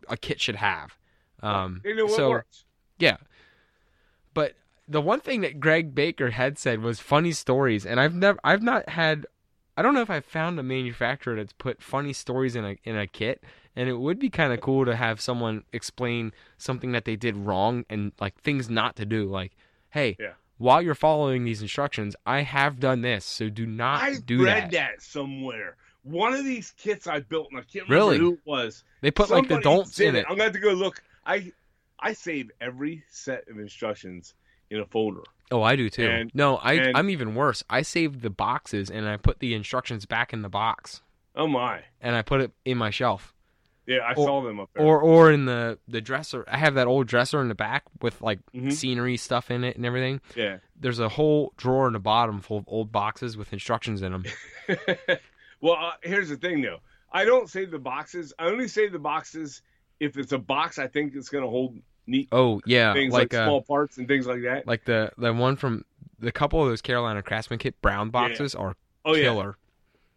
a 0.07 0.15
kit 0.15 0.39
should 0.39 0.57
have. 0.57 0.95
Um, 1.41 1.81
They 1.83 1.93
know 1.93 2.05
what 2.05 2.15
so 2.15 2.29
works. 2.29 2.65
yeah, 2.99 3.17
but 4.33 4.55
the 4.87 5.01
one 5.01 5.19
thing 5.19 5.41
that 5.41 5.59
Greg 5.59 5.95
Baker 5.95 6.29
had 6.31 6.57
said 6.59 6.81
was 6.81 6.99
funny 6.99 7.31
stories, 7.31 7.85
and 7.85 7.99
I've 7.99 8.13
never, 8.13 8.37
I've 8.43 8.61
not 8.61 8.89
had, 8.89 9.25
I 9.75 9.81
don't 9.81 9.93
know 9.93 10.01
if 10.01 10.09
I've 10.09 10.25
found 10.25 10.59
a 10.59 10.63
manufacturer 10.63 11.35
that's 11.35 11.53
put 11.53 11.81
funny 11.81 12.13
stories 12.13 12.55
in 12.55 12.63
a 12.65 12.77
in 12.83 12.97
a 12.97 13.07
kit, 13.07 13.43
and 13.75 13.89
it 13.89 13.93
would 13.99 14.19
be 14.19 14.29
kind 14.29 14.53
of 14.53 14.61
cool 14.61 14.85
to 14.85 14.95
have 14.95 15.19
someone 15.21 15.63
explain 15.73 16.31
something 16.57 16.91
that 16.93 17.05
they 17.05 17.15
did 17.15 17.35
wrong 17.37 17.85
and 17.89 18.11
like 18.19 18.39
things 18.41 18.69
not 18.69 18.95
to 18.97 19.05
do, 19.05 19.25
like, 19.25 19.51
hey. 19.89 20.15
Yeah. 20.19 20.33
While 20.59 20.81
you're 20.81 20.95
following 20.95 21.43
these 21.43 21.61
instructions, 21.61 22.15
I 22.25 22.41
have 22.41 22.79
done 22.79 23.01
this, 23.01 23.25
so 23.25 23.49
do 23.49 23.65
not 23.65 24.01
I 24.01 24.15
do 24.25 24.45
read 24.45 24.65
that. 24.65 24.71
that. 24.71 25.01
somewhere. 25.01 25.75
One 26.03 26.33
of 26.33 26.45
these 26.45 26.73
kits 26.77 27.07
I 27.07 27.19
built, 27.21 27.47
and 27.49 27.59
I 27.59 27.63
can't 27.63 27.89
remember 27.89 27.95
Really? 27.95 28.17
who 28.19 28.33
it 28.33 28.39
was. 28.45 28.83
They 29.01 29.11
put 29.11 29.29
like 29.29 29.47
the 29.49 29.59
don'ts 29.59 29.99
in 29.99 30.15
it. 30.15 30.25
I'm 30.29 30.33
gonna 30.35 30.43
have 30.43 30.53
to 30.53 30.59
go 30.59 30.71
look. 30.71 31.01
I 31.25 31.51
I 31.99 32.13
save 32.13 32.51
every 32.61 33.03
set 33.09 33.47
of 33.49 33.57
instructions 33.57 34.35
in 34.69 34.79
a 34.79 34.85
folder. 34.85 35.23
Oh, 35.51 35.63
I 35.63 35.75
do 35.75 35.89
too. 35.89 36.07
And- 36.07 36.31
no, 36.33 36.57
I 36.57 36.73
and- 36.73 36.97
I'm 36.97 37.09
even 37.09 37.35
worse. 37.35 37.63
I 37.69 37.81
saved 37.81 38.21
the 38.21 38.29
boxes 38.29 38.89
and 38.91 39.07
I 39.09 39.17
put 39.17 39.39
the 39.39 39.53
instructions 39.55 40.05
back 40.05 40.31
in 40.33 40.43
the 40.43 40.49
box 40.49 41.01
Oh 41.35 41.47
my! 41.47 41.81
and 41.99 42.15
I 42.15 42.21
put 42.21 42.41
it 42.41 42.51
in 42.63 42.77
my 42.77 42.89
shelf 42.91 43.32
Yeah, 43.85 43.97
I 43.97 44.11
Or- 44.13 44.25
saw 44.25 44.41
them 44.41 44.59
up 44.61 44.69
there. 44.73 44.85
or 44.85 45.01
or 45.01 45.31
in 45.31 45.45
the 45.45 45.77
the 45.87 45.99
dresser. 45.99 46.45
I 46.47 46.57
have 46.57 46.75
that 46.75 46.87
old 46.87 47.07
dresser 47.07 47.41
in 47.41 47.49
the 47.49 47.55
back 47.55 47.83
with 48.01 48.21
like 48.21 48.39
Mhm. 48.53 48.71
scenery 48.71 49.17
stuff 49.17 49.51
in 49.51 49.63
it 49.63 49.75
and 49.75 49.85
everything. 49.85 50.21
yeah. 50.35 50.59
There's 50.79 50.99
a 50.99 51.09
whole 51.09 51.53
drawer 51.57 51.87
in 51.87 51.93
the 51.93 51.99
bottom 51.99 52.39
full 52.41 52.57
of 52.59 52.63
old 52.67 52.91
boxes 52.91 53.35
with 53.37 53.51
instructions 53.53 54.01
in 54.01 54.11
them. 54.13 54.23
well, 55.61 55.75
uh, 55.79 55.91
here's 56.01 56.29
the 56.29 56.37
thing 56.37 56.61
though. 56.61 56.79
I 57.11 57.25
don't 57.25 57.49
save 57.49 57.71
the 57.71 57.79
boxes. 57.79 58.33
I 58.39 58.45
only 58.47 58.67
save 58.67 58.91
the 58.91 58.99
boxes 58.99 59.61
if 59.99 60.17
it's 60.17 60.31
a 60.31 60.37
box 60.39 60.79
I 60.79 60.87
think 60.87 61.13
it's 61.15 61.29
gonna 61.29 61.47
hold 61.49 61.77
neat 62.07 62.27
Oh 62.31 62.61
yeah, 62.65 62.93
things 62.93 63.13
like 63.13 63.33
like, 63.33 63.41
uh, 63.41 63.45
small 63.45 63.61
parts 63.61 63.97
and 63.97 64.07
things 64.07 64.25
like 64.27 64.41
that. 64.43 64.67
like 64.67 64.83
the 64.85 65.11
the 65.17 65.33
one 65.33 65.55
from 65.55 65.85
the 66.19 66.31
couple 66.31 66.61
of 66.63 66.69
those 66.69 66.81
Carolina 66.81 67.21
Craftsman 67.21 67.59
kit 67.59 67.79
brown 67.81 68.09
boxes 68.09 68.55
are 68.55 68.75
oh 69.05 69.13
yeah, 69.15 69.23
killer. 69.23 69.57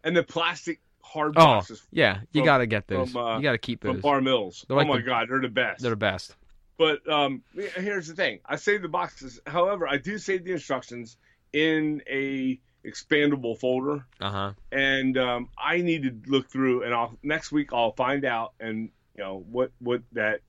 and 0.03 0.15
the 0.15 0.23
plastic 0.23 0.79
hard 1.13 1.33
Oh 1.37 1.43
boxes 1.45 1.81
yeah, 1.91 2.19
you 2.33 2.41
From- 2.41 2.45
got 2.45 2.57
to 2.59 2.67
get 2.67 2.87
those. 2.87 3.11
from, 3.11 3.21
uh, 3.25 3.37
you 3.37 3.43
got 3.43 3.53
to 3.53 3.57
keep 3.57 3.81
this 3.81 3.87
from 3.89 3.95
those. 3.97 4.03
Bar 4.03 4.21
Mills. 4.21 4.65
Like 4.69 4.85
oh 4.85 4.89
my 4.89 4.97
the- 4.97 5.03
god, 5.03 5.27
they're 5.29 5.39
the 5.41 5.47
best. 5.49 5.81
They're 5.81 5.91
the 5.91 5.95
best. 5.95 6.35
But 6.77 7.07
um, 7.09 7.41
here's 7.55 8.07
the 8.07 8.13
thing: 8.15 8.39
I 8.45 8.55
save 8.57 8.81
the 8.83 8.87
boxes. 8.89 9.39
However, 9.47 9.87
I 9.87 9.97
do 9.97 10.17
save 10.17 10.43
the 10.45 10.51
instructions 10.51 11.17
in 11.53 12.01
a 12.09 12.59
expandable 12.85 13.57
folder, 13.57 14.05
Uh 14.21 14.29
huh. 14.31 14.53
and 14.71 15.17
um, 15.17 15.49
I 15.57 15.81
need 15.81 16.03
to 16.03 16.31
look 16.31 16.49
through. 16.49 16.83
And 16.83 16.93
I'll 16.93 17.17
next 17.23 17.51
week 17.51 17.73
I'll 17.73 17.93
find 17.93 18.25
out, 18.25 18.53
and 18.59 18.89
you 19.15 19.23
know 19.23 19.43
what 19.49 19.71
what 19.79 20.01
that 20.11 20.41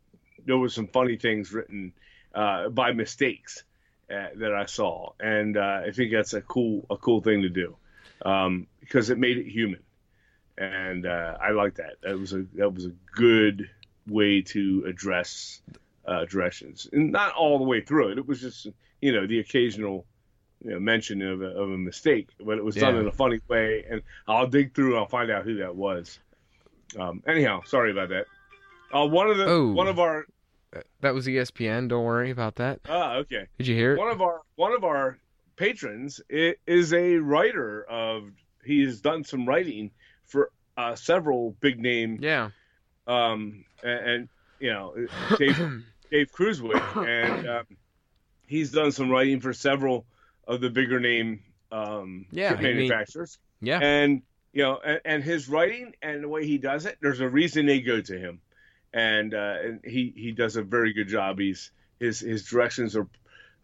there 0.45 0.59
was 0.59 0.75
some 0.75 0.87
funny 0.89 1.17
things 1.17 1.53
written 1.53 1.93
uh, 2.35 2.69
by 2.69 2.93
mistakes 2.93 3.65
uh, 4.13 4.27
that 4.37 4.55
I 4.55 4.67
saw, 4.67 5.13
and 5.19 5.57
uh, 5.57 5.83
I 5.87 5.93
think 5.93 6.13
that's 6.13 6.35
a 6.35 6.43
cool 6.43 6.85
a 6.91 6.97
cool 6.99 7.23
thing 7.23 7.43
to 7.43 7.49
do 7.49 7.77
um, 8.25 8.67
because 8.81 9.09
it 9.11 9.17
made 9.19 9.39
it 9.39 9.47
human, 9.47 9.81
and 10.59 11.07
uh, 11.07 11.37
I 11.41 11.51
like 11.53 11.77
that. 11.77 11.95
That 12.03 12.19
was 12.19 12.33
a 12.33 12.45
that 12.55 12.75
was 12.75 12.87
a 12.87 12.93
good 13.15 13.71
way 14.07 14.43
to 14.43 14.85
address 14.87 15.61
uh, 16.07 16.25
directions, 16.25 16.89
and 16.93 17.13
not 17.13 17.35
all 17.35 17.59
the 17.59 17.65
way 17.65 17.81
through 17.81 18.09
it. 18.13 18.19
It 18.19 18.27
was 18.27 18.41
just 18.41 18.67
you 19.01 19.13
know 19.13 19.27
the 19.27 19.39
occasional 19.41 20.05
you 20.65 20.71
know, 20.73 20.81
mention 20.81 21.23
of 21.23 21.41
a, 21.41 21.47
of 21.47 21.71
a 21.71 21.79
mistake, 21.79 22.29
but 22.45 22.59
it 22.59 22.65
was 22.65 22.75
done 22.75 22.97
in 22.97 23.07
a 23.07 23.13
funny 23.13 23.39
way, 23.49 23.85
and 23.89 24.03
I'll 24.27 24.49
dig 24.49 24.75
through 24.75 24.91
and 24.91 24.99
I'll 24.99 25.07
find 25.07 25.31
out 25.31 25.45
who 25.45 25.59
that 25.59 25.77
was. 25.77 26.19
Um, 26.99 27.23
anyhow, 27.29 27.63
sorry 27.65 27.93
about 27.93 28.09
that. 28.09 28.27
Uh, 28.93 29.07
one 29.07 29.29
of 29.31 29.37
the 29.37 29.45
Oh. 29.47 29.71
one 29.73 29.87
of 29.89 29.99
our 30.01 30.25
That 31.01 31.15
was 31.15 31.27
ESPN. 31.29 31.89
Don't 31.89 32.05
worry 32.05 32.31
about 32.31 32.57
that. 32.57 32.81
ah 32.89 33.17
okay 33.17 33.47
Did 33.59 33.67
you 33.69 33.77
hear 33.77 33.95
it? 33.95 33.99
one 33.99 34.11
of 34.11 34.21
our 34.21 34.41
one 34.57 34.73
of 34.73 34.83
our 34.85 35.19
patrons 35.57 36.21
is 36.31 36.93
a 36.93 37.17
writer 37.17 37.85
of 37.89 38.31
he 38.65 38.83
has 38.85 39.01
done 39.01 39.25
some 39.25 39.47
writing 39.47 39.91
for 40.29 40.51
uh, 40.77 40.95
several 40.95 41.57
big 41.61 41.81
name 41.81 42.19
Yeah. 42.23 42.51
um 43.07 43.65
and, 43.83 44.11
and 44.11 44.29
you 44.61 44.73
know 44.73 44.95
Dave 45.39 45.57
Dave 46.11 46.33
Cruzwick 46.33 46.97
and 46.97 47.49
um, 47.49 47.65
he's 48.47 48.71
done 48.71 48.93
some 48.93 49.11
writing 49.11 49.41
for 49.41 49.53
several 49.53 50.07
of 50.47 50.61
the 50.61 50.71
bigger 50.71 51.01
name 51.01 51.43
um 51.73 52.27
Yeah, 52.31 52.51
kit 52.51 52.59
I 52.59 52.63
mean- 52.63 52.77
manufacturers. 52.89 53.39
Yeah. 53.61 53.81
and 53.81 54.23
you 54.53 54.63
know 54.63 54.79
and, 54.85 55.01
and 55.05 55.25
his 55.25 55.49
writing 55.49 55.95
and 56.01 56.23
the 56.23 56.29
way 56.29 56.47
he 56.47 56.59
does 56.59 56.87
it 56.87 56.97
there's 57.03 57.21
a 57.21 57.29
reason 57.29 57.67
they 57.67 57.81
go 57.81 58.01
to 58.01 58.19
him. 58.19 58.41
And 58.93 59.35
uh 59.35 59.57
and 59.63 59.81
he 59.85 60.13
he 60.17 60.33
does 60.33 60.57
a 60.57 60.63
very 60.63 60.93
good 60.95 61.09
job. 61.09 61.39
He's 61.39 61.71
his 62.01 62.21
his 62.21 62.45
directions 62.47 62.97
are 62.97 63.07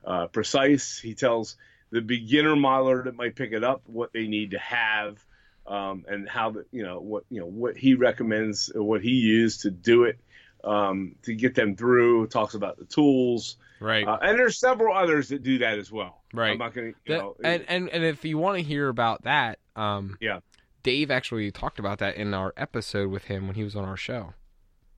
uh, 0.04 0.26
precise. 0.26 0.98
He 0.98 1.14
tells 1.14 1.56
the 1.90 2.02
beginner 2.02 2.54
modeler 2.56 3.04
that 3.04 3.14
might 3.16 3.34
pick 3.34 3.52
it 3.52 3.64
up 3.64 3.80
what 3.86 4.12
they 4.12 4.26
need 4.26 4.50
to 4.50 4.58
have 4.58 5.24
um 5.66 6.04
and 6.08 6.28
how 6.28 6.50
the 6.50 6.64
you 6.72 6.82
know 6.82 7.00
what 7.00 7.24
you 7.30 7.40
know 7.40 7.46
what 7.46 7.76
he 7.76 7.94
recommends 7.94 8.70
what 8.74 9.02
he 9.02 9.10
used 9.10 9.62
to 9.62 9.70
do 9.70 10.04
it 10.04 10.18
um 10.62 11.14
to 11.22 11.34
get 11.34 11.54
them 11.54 11.74
through 11.76 12.26
talks 12.26 12.54
about 12.54 12.78
the 12.78 12.84
tools 12.84 13.56
Right. 13.80 14.06
uh, 14.06 14.18
and 14.22 14.38
there's 14.38 14.58
several 14.58 14.96
others 14.96 15.28
that 15.28 15.42
do 15.42 15.58
that 15.58 15.78
as 15.78 15.90
well 15.92 16.22
Right. 16.32 16.52
i'm 16.52 16.58
not 16.58 16.74
gonna 16.74 16.88
you 16.88 16.94
That- 17.06 17.18
know 17.18 17.36
and, 17.42 17.64
and 17.68 17.88
and 17.88 18.04
if 18.04 18.24
you 18.24 18.38
want 18.38 18.58
to 18.58 18.62
hear 18.62 18.88
about 18.88 19.24
that, 19.24 19.58
um, 19.76 20.16
Yeah. 20.20 20.40
Dave 20.82 21.10
actually 21.10 21.50
talked 21.50 21.78
about 21.78 21.98
that 22.00 22.16
in 22.16 22.34
our 22.34 22.52
episode 22.58 23.10
with 23.10 23.24
him 23.24 23.46
when 23.46 23.54
he 23.56 23.64
was 23.64 23.74
on 23.74 23.84
our 23.86 23.96
show. 23.96 24.34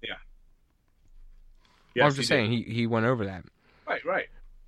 Yeah, 0.03 0.15
yes, 1.95 2.05
I'm 2.05 2.11
he 2.11 2.17
just 2.17 2.17
did. 2.17 2.27
saying 2.27 2.51
he 2.51 2.63
he 2.63 2.87
went 2.87 3.07
over 3.07 3.25
that. 3.27 3.45
right 3.89 4.05
right 4.05 4.27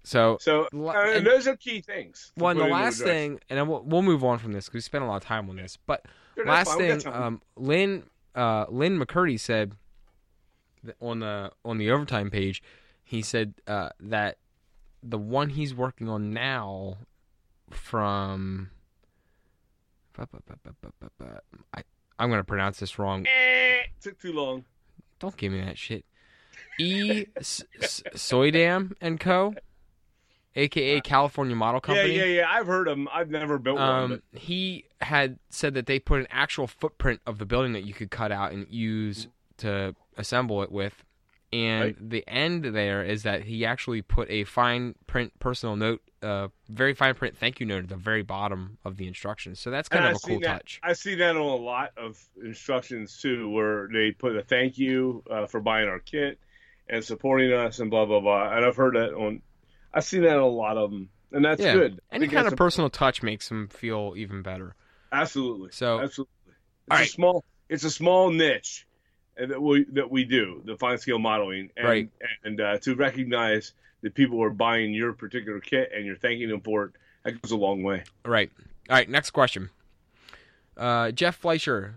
So 0.09 0.39
So 0.41 0.69
uh, 0.75 0.91
and- 0.93 1.27
those 1.27 1.47
are 1.47 1.55
key 1.57 1.83
things. 1.83 2.33
one 2.37 2.57
the 2.57 2.65
last 2.65 3.03
thing, 3.03 3.41
and 3.51 3.59
then 3.59 3.69
we'll, 3.69 3.83
we'll 3.83 4.03
move 4.03 4.25
on 4.25 4.39
from 4.39 4.53
this 4.53 4.65
because 4.65 4.75
we 4.75 4.81
spent 4.81 5.05
a 5.05 5.07
lot 5.07 5.17
of 5.17 5.25
time 5.25 5.51
on 5.51 5.57
this. 5.57 5.77
But 5.87 6.07
Sure, 6.35 6.47
last 6.47 6.69
fine, 6.69 7.01
thing, 7.01 7.13
um, 7.13 7.43
Lynn 7.57 8.05
uh, 8.35 8.65
Lynn 8.71 8.99
McCurdy 8.99 9.39
said 9.39 9.73
on 11.01 11.21
the 11.21 11.53
on 11.63 11.77
the 11.77 11.91
overtime 11.91 12.31
page, 12.31 12.63
he 13.05 13.21
said 13.21 13.53
uh, 13.67 13.91
that 14.01 14.39
the 15.03 15.19
one 15.19 15.51
he's 15.51 15.75
working 15.75 16.09
on 16.09 16.33
now 16.33 16.97
from 17.71 18.71
I 20.19 21.83
I'm 22.19 22.31
gonna 22.31 22.45
pronounce 22.45 22.79
this 22.79 22.99
wrong. 22.99 23.27
Eh, 23.27 23.83
took 24.01 24.19
too 24.19 24.33
long. 24.33 24.65
Don't 25.21 25.37
give 25.37 25.53
me 25.53 25.61
that 25.61 25.77
shit. 25.77 26.05
E 26.79 27.27
Soydam 27.41 28.95
and 29.01 29.21
Co. 29.21 29.55
AKA 30.59 31.01
California 31.03 31.55
Model 31.55 31.81
Company. 31.81 32.17
Yeah, 32.17 32.25
yeah, 32.25 32.41
yeah. 32.41 32.47
I've 32.51 32.67
heard 32.67 32.89
them. 32.89 33.09
I've 33.13 33.31
never 33.31 33.59
built 33.59 33.79
one. 33.79 34.13
Um, 34.13 34.23
he 34.33 34.85
had 35.01 35.39
said 35.51 35.75
that 35.75 35.87
they 35.87 35.99
put 35.99 36.21
an 36.21 36.27
actual 36.31 36.67
footprint 36.67 37.21
of 37.27 37.39
the 37.39 37.47
building 37.47 37.73
that 37.73 37.85
you 37.85 37.95
could 37.95 38.11
cut 38.11 38.33
out 38.33 38.53
and 38.53 38.67
use 38.69 39.29
to 39.59 39.95
assemble 40.17 40.63
it 40.63 40.73
with. 40.73 41.05
And 41.51 41.83
Right. 41.85 42.11
the 42.11 42.29
end 42.29 42.65
there 42.65 43.03
is 43.03 43.23
that 43.23 43.45
he 43.45 43.65
actually 43.65 44.03
put 44.03 44.29
a 44.31 44.45
fine 44.45 44.97
print 45.07 45.33
personal 45.39 45.77
note, 45.77 46.03
uh, 46.21 46.49
very 46.69 46.93
fine 46.93 47.15
print 47.15 47.39
thank 47.39 47.59
you 47.59 47.65
note 47.65 47.85
at 47.85 47.89
the 47.89 47.97
very 47.97 48.23
bottom 48.23 48.77
of 48.85 48.99
the 48.99 49.07
instructions. 49.07 49.59
So 49.59 49.71
that's 49.71 49.89
kind 49.89 50.05
and 50.05 50.15
of 50.15 50.21
a 50.23 50.27
cool 50.27 50.41
that. 50.41 50.47
touch. 50.47 50.81
I 50.83 50.93
see 50.93 51.15
that 51.15 51.37
on 51.37 51.43
a 51.43 51.57
lot 51.57 51.93
of 51.97 52.23
instructions 52.45 53.19
too, 53.23 53.49
where 53.49 53.89
they 53.91 54.11
put 54.11 54.37
a 54.37 54.43
thank 54.43 54.77
you 54.77 55.23
uh, 55.31 55.47
for 55.47 55.61
buying 55.61 55.89
our 55.89 56.01
kit 56.01 56.39
and 56.87 57.03
supporting 57.03 57.53
us 57.53 57.79
and 57.79 57.91
blah 57.91 58.05
blah 58.05 58.21
blah. 58.21 58.55
And 58.55 58.65
I've 58.67 58.77
heard 58.77 58.97
that 58.97 59.15
on. 59.15 59.41
I've 59.93 60.05
seen 60.05 60.23
that 60.23 60.37
on 60.37 60.43
a 60.43 60.47
lot 60.47 60.77
of 60.77 60.91
them, 60.91 61.09
and 61.33 61.45
that's 61.45 61.61
Yeah. 61.63 61.73
good. 61.75 62.01
Any 62.13 62.29
kind 62.29 62.47
of 62.47 62.53
a- 62.53 62.57
personal 62.57 62.91
touch 62.91 63.23
makes 63.23 63.49
them 63.49 63.69
feel 63.69 64.15
even 64.17 64.43
better. 64.43 64.75
absolutely. 65.13 65.71
So- 65.73 66.01
absolutely. 66.01 66.33
It's 66.47 66.91
All 66.91 66.97
a 66.97 67.01
right. 67.01 67.09
small. 67.09 67.45
It's 67.69 67.85
a 67.85 67.91
small 67.91 68.31
niche 68.31 68.87
uh, 69.41 69.47
that 69.47 69.61
we 69.63 69.85
that 69.93 70.11
we 70.11 70.25
do 70.25 70.63
the 70.65 70.77
fine 70.77 70.99
scale 70.99 71.19
modeling, 71.19 71.71
and, 71.77 71.87
Right. 71.87 72.11
And 72.45 72.61
uh, 72.61 72.79
to 72.79 72.95
recognize 72.95 73.73
that 74.03 74.15
people 74.15 74.43
are 74.43 74.51
buying 74.51 74.93
your 74.95 75.13
particular 75.13 75.61
kit 75.61 75.91
and 75.95 76.07
you're 76.07 76.17
thanking 76.17 76.49
them 76.49 76.61
for 76.61 76.85
it, 76.85 76.93
that 77.25 77.41
goes 77.43 77.51
a 77.51 77.57
long 77.57 77.83
way. 77.83 78.05
Right. 78.25 78.51
All 78.89 78.97
right. 78.97 79.09
Next 79.09 79.31
question. 79.31 79.71
Uh, 80.77 81.11
Jeff 81.11 81.37
Fleischer, 81.37 81.97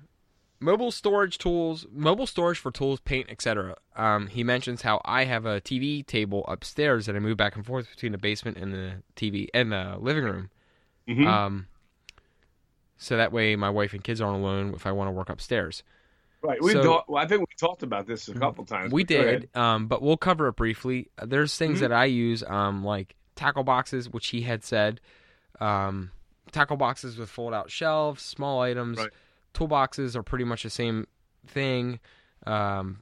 mobile 0.62 0.92
storage 0.92 1.38
tools, 1.38 1.86
mobile 1.92 2.28
storage 2.28 2.58
for 2.60 2.72
tools, 2.72 3.00
paint, 3.02 3.30
etc. 3.30 3.76
Um, 3.96 4.28
he 4.28 4.44
mentions 4.44 4.84
how 4.84 5.02
I 5.04 5.26
have 5.26 5.46
a 5.46 5.60
TV 5.60 6.06
table 6.06 6.46
upstairs 6.48 7.08
that 7.08 7.16
I 7.16 7.20
move 7.20 7.36
back 7.36 7.56
and 7.58 7.66
forth 7.66 7.90
between 7.90 8.12
the 8.14 8.18
basement 8.18 8.58
and 8.58 8.72
the 8.74 8.94
TV 9.16 9.48
and 9.54 9.72
the 9.72 9.98
living 10.00 10.24
room. 10.24 10.50
Mhm. 11.08 11.28
Um, 11.28 11.68
so 12.98 13.18
that 13.18 13.32
way 13.34 13.56
my 13.56 13.70
wife 13.70 13.94
and 13.94 14.04
kids 14.04 14.22
aren't 14.22 14.38
alone 14.42 14.74
if 14.76 14.86
I 14.86 14.92
want 14.92 15.08
to 15.08 15.12
work 15.12 15.30
upstairs. 15.30 15.84
Right. 16.44 16.62
We 16.62 16.72
So- 16.72 16.84
talked. 16.84 17.10
Well, 17.10 17.24
I 17.24 17.28
think 17.28 17.42
we 17.42 17.48
talked 17.60 17.84
about 17.84 18.08
this 18.08 18.28
a 18.28 18.34
couple 18.34 18.66
times. 18.66 18.92
We 18.94 19.04
but 19.04 19.10
go 19.14 19.20
ahead. 19.22 19.42
did, 19.42 19.58
um, 19.58 19.88
but 19.88 20.02
we'll 20.02 20.18
cover 20.18 20.48
it 20.48 20.56
briefly. 20.56 21.10
There's 21.22 21.56
things 21.58 21.78
Mhm. 21.78 21.82
that 21.82 21.92
I 21.92 22.06
use, 22.06 22.44
um, 22.44 22.84
like 22.84 23.16
tackle 23.36 23.64
boxes, 23.64 24.10
which 24.10 24.28
he 24.28 24.42
had 24.42 24.64
said, 24.64 25.02
um, 25.60 26.12
tackle 26.52 26.78
boxes 26.78 27.18
with 27.18 27.30
fold-out 27.30 27.70
shelves, 27.72 28.22
small 28.24 28.62
items. 28.62 28.98
Right. 28.98 29.10
Toolboxes 29.54 30.16
are 30.16 30.24
pretty 30.24 30.46
much 30.46 30.64
the 30.64 30.70
same 30.70 31.08
thing. 31.48 32.00
Um, 32.46 33.00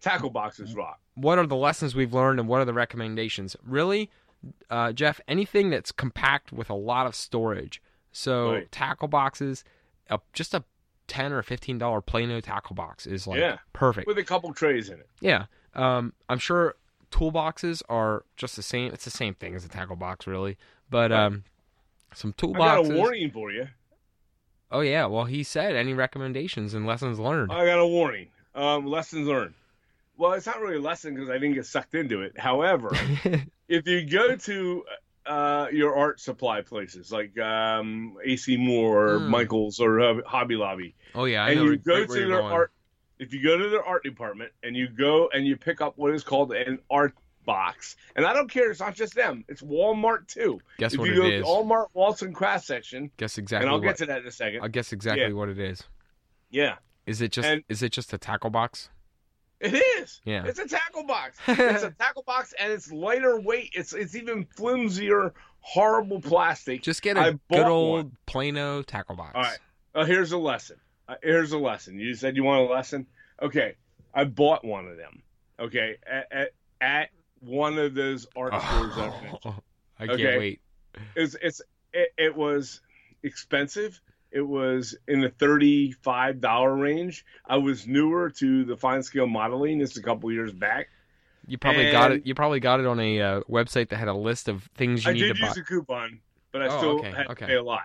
Tackle 0.00 0.30
boxes 0.30 0.74
rock. 0.74 1.00
what 1.14 1.38
are 1.38 1.46
the 1.46 1.56
lessons 1.56 1.94
we've 1.94 2.14
learned, 2.14 2.38
and 2.38 2.48
what 2.48 2.60
are 2.60 2.64
the 2.64 2.72
recommendations? 2.72 3.56
Really, 3.64 4.10
uh, 4.70 4.92
Jeff, 4.92 5.20
anything 5.26 5.70
that's 5.70 5.90
compact 5.92 6.52
with 6.52 6.70
a 6.70 6.74
lot 6.74 7.06
of 7.06 7.14
storage. 7.14 7.82
So 8.12 8.52
Right. 8.52 8.72
tackle 8.72 9.08
boxes, 9.08 9.64
uh, 10.10 10.18
just 10.32 10.54
a 10.54 10.64
ten 11.08 11.32
or 11.32 11.42
fifteen 11.42 11.78
dollar 11.78 12.00
Plano 12.00 12.40
tackle 12.40 12.74
box 12.76 13.06
is 13.06 13.26
like 13.26 13.40
Yeah. 13.40 13.58
perfect. 13.72 14.06
with 14.06 14.18
a 14.18 14.24
couple 14.24 14.52
trays 14.54 14.88
in 14.90 15.00
it. 15.00 15.08
Yeah. 15.20 15.46
Um, 15.74 16.12
I'm 16.28 16.38
sure 16.38 16.74
toolboxes 17.10 17.82
are 17.88 18.24
just 18.36 18.56
the 18.56 18.62
same. 18.62 18.92
It's 18.92 19.04
the 19.04 19.10
same 19.10 19.34
thing 19.34 19.54
as 19.54 19.64
a 19.64 19.68
tackle 19.68 19.96
box, 19.96 20.26
really. 20.26 20.56
But 20.90 21.10
um, 21.12 21.44
some 22.14 22.34
I 22.42 22.46
got 22.52 22.78
a 22.78 22.94
warning 22.94 23.30
for 23.30 23.50
you. 23.50 23.68
Oh 24.70 24.80
yeah. 24.80 25.06
Well, 25.06 25.24
he 25.24 25.42
said 25.42 25.76
any 25.76 25.94
recommendations 25.94 26.74
and 26.74 26.86
lessons 26.86 27.18
learned. 27.18 27.52
I 27.52 27.64
got 27.64 27.78
a 27.78 27.86
warning. 27.86 28.28
Um, 28.54 28.86
lessons 28.86 29.26
learned. 29.28 29.54
Well, 30.16 30.32
it's 30.32 30.46
not 30.46 30.60
really 30.60 30.76
a 30.76 30.80
lesson 30.80 31.14
because 31.14 31.30
I 31.30 31.34
didn't 31.34 31.54
get 31.54 31.66
sucked 31.66 31.94
into 31.94 32.22
it. 32.22 32.38
However, 32.38 32.90
if 33.68 33.86
you 33.86 34.04
go 34.04 34.34
to 34.36 34.84
uh, 35.26 35.66
your 35.72 35.96
art 35.96 36.20
supply 36.20 36.60
places 36.62 37.12
like 37.12 37.38
um, 37.38 38.16
AC 38.24 38.56
Moore, 38.56 39.14
or 39.14 39.20
Mm. 39.20 39.28
Michaels, 39.28 39.78
or 39.80 40.00
uh, 40.00 40.14
Hobby 40.26 40.56
Lobby, 40.56 40.94
oh 41.14 41.24
yeah. 41.26 41.44
I 41.44 41.50
and 41.50 41.60
know 41.60 41.64
you 41.66 41.76
go 41.76 42.00
right 42.00 42.08
to 42.08 42.14
their 42.14 42.40
going. 42.40 42.52
art, 42.52 42.72
if 43.18 43.32
you 43.32 43.42
go 43.42 43.56
to 43.56 43.68
their 43.68 43.84
art 43.84 44.02
department 44.02 44.52
and 44.62 44.74
you 44.76 44.88
go 44.88 45.28
and 45.32 45.46
you 45.46 45.56
pick 45.56 45.80
up 45.80 45.94
what 45.96 46.12
is 46.14 46.24
called 46.24 46.52
an 46.52 46.78
art 46.90 47.14
box, 47.48 47.96
and 48.14 48.24
I 48.26 48.32
don't 48.34 48.50
care, 48.50 48.70
it's 48.70 48.78
not 48.80 48.94
just 48.94 49.14
them, 49.14 49.44
it's 49.48 49.62
Walmart 49.62 50.28
too. 50.28 50.60
Guess 50.78 50.92
if 50.94 51.00
what 51.00 51.08
you 51.08 51.14
it 51.14 51.16
go 51.16 51.24
is. 51.26 51.44
Walmart 51.44 51.86
Waltz 51.94 52.22
and 52.22 52.34
Craft 52.34 52.66
section, 52.66 53.10
Guess 53.16 53.38
exactly. 53.38 53.64
and 53.66 53.72
I'll 53.74 53.80
what, 53.80 53.86
get 53.88 53.96
to 53.98 54.06
that 54.06 54.20
in 54.20 54.26
a 54.26 54.30
second. 54.30 54.60
I'll 54.62 54.68
guess 54.68 54.92
exactly 54.92 55.22
Yeah. 55.26 55.32
what 55.32 55.48
it 55.48 55.58
is. 55.58 55.82
Yeah, 56.50 56.76
Is 57.06 57.20
it 57.22 57.32
just? 57.32 57.48
And- 57.48 57.64
is 57.68 57.82
it 57.82 57.90
just 57.92 58.12
a 58.12 58.18
tackle 58.18 58.50
box? 58.50 58.90
it 59.60 59.74
is. 59.74 60.20
Yeah. 60.24 60.44
It's 60.46 60.60
a 60.60 60.68
tackle 60.68 61.02
box. 61.04 61.36
it's 61.48 61.82
a 61.82 61.90
tackle 61.90 62.22
box, 62.22 62.54
and 62.60 62.72
it's 62.72 62.92
lighter 62.92 63.40
weight. 63.40 63.70
It's 63.74 63.92
it's 63.92 64.14
even 64.14 64.46
flimsier, 64.56 65.32
horrible 65.60 66.20
plastic. 66.20 66.82
Just 66.82 67.02
get 67.02 67.16
I 67.18 67.28
a 67.28 67.32
good 67.32 67.40
one. 67.62 67.66
old 67.66 68.12
Plano 68.26 68.82
tackle 68.82 69.16
box. 69.16 69.32
All 69.34 69.42
right. 69.42 69.58
Uh, 69.94 70.04
here's 70.04 70.30
a 70.32 70.38
lesson. 70.38 70.76
Uh, 71.08 71.14
here's 71.22 71.52
a 71.52 71.58
lesson. 71.58 71.98
You 71.98 72.14
said 72.14 72.36
you 72.36 72.44
want 72.44 72.68
a 72.70 72.72
lesson. 72.72 73.06
Okay, 73.42 73.74
I 74.14 74.24
bought 74.24 74.64
one 74.64 74.86
of 74.86 74.96
them. 74.96 75.22
Okay, 75.58 75.96
at 76.06 76.26
at, 76.30 76.48
at 76.80 77.08
one 77.40 77.78
of 77.78 77.94
those 77.94 78.26
art 78.36 78.52
stores. 78.60 78.96
I. 78.98 79.10
Oh, 79.44 79.54
can't 80.06 80.10
Okay. 80.12 80.38
wait. 80.38 80.60
It's 81.16 81.36
it's 81.40 81.60
it, 81.92 82.10
it 82.16 82.36
was 82.36 82.80
expensive. 83.22 84.00
It 84.30 84.42
was 84.42 84.96
in 85.06 85.20
the 85.20 85.30
thirty-five 85.30 86.40
dollar 86.40 86.74
range. 86.76 87.24
I 87.46 87.56
was 87.56 87.86
newer 87.86 88.30
to 88.30 88.64
the 88.64 88.76
fine 88.76 89.02
scale 89.02 89.26
modeling. 89.26 89.78
This 89.78 89.96
a 89.96 90.02
couple 90.02 90.30
years 90.32 90.52
back. 90.52 90.88
You 91.46 91.56
probably 91.56 91.86
got 91.86 92.12
it. 92.12 92.26
You 92.26 92.34
probably 92.34 92.60
got 92.60 92.80
it 92.80 92.86
on 92.86 93.00
a 93.00 93.20
uh, 93.20 93.40
website 93.48 93.88
that 93.88 93.96
had 93.96 94.08
a 94.08 94.14
list 94.14 94.48
of 94.48 94.68
things 94.76 95.04
you 95.04 95.10
I 95.10 95.14
need 95.14 95.28
to 95.28 95.34
buy. 95.34 95.46
I 95.46 95.48
did 95.48 95.56
use 95.56 95.56
a 95.56 95.62
coupon, 95.62 96.20
but 96.52 96.62
I 96.62 96.68
Oh, 96.68 96.76
still 96.76 96.98
okay, 97.00 97.12
had 97.12 97.28
to 97.28 97.34
pay 97.36 97.54
a 97.54 97.62
lot. 97.62 97.84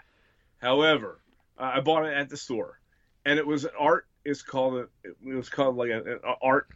However, 0.62 1.20
uh, 1.58 1.72
I 1.76 1.80
bought 1.80 2.06
it 2.06 2.14
at 2.14 2.30
the 2.30 2.38
store, 2.38 2.80
and 3.26 3.40
it 3.40 3.48
was 3.48 3.64
an 3.64 3.72
art. 3.80 4.06
It's 4.26 4.42
called 4.42 4.76
a, 4.76 4.88
it 5.04 5.36
was 5.36 5.50
called 5.50 5.78
like 5.78 5.92
an 5.92 6.20
art 6.42 6.68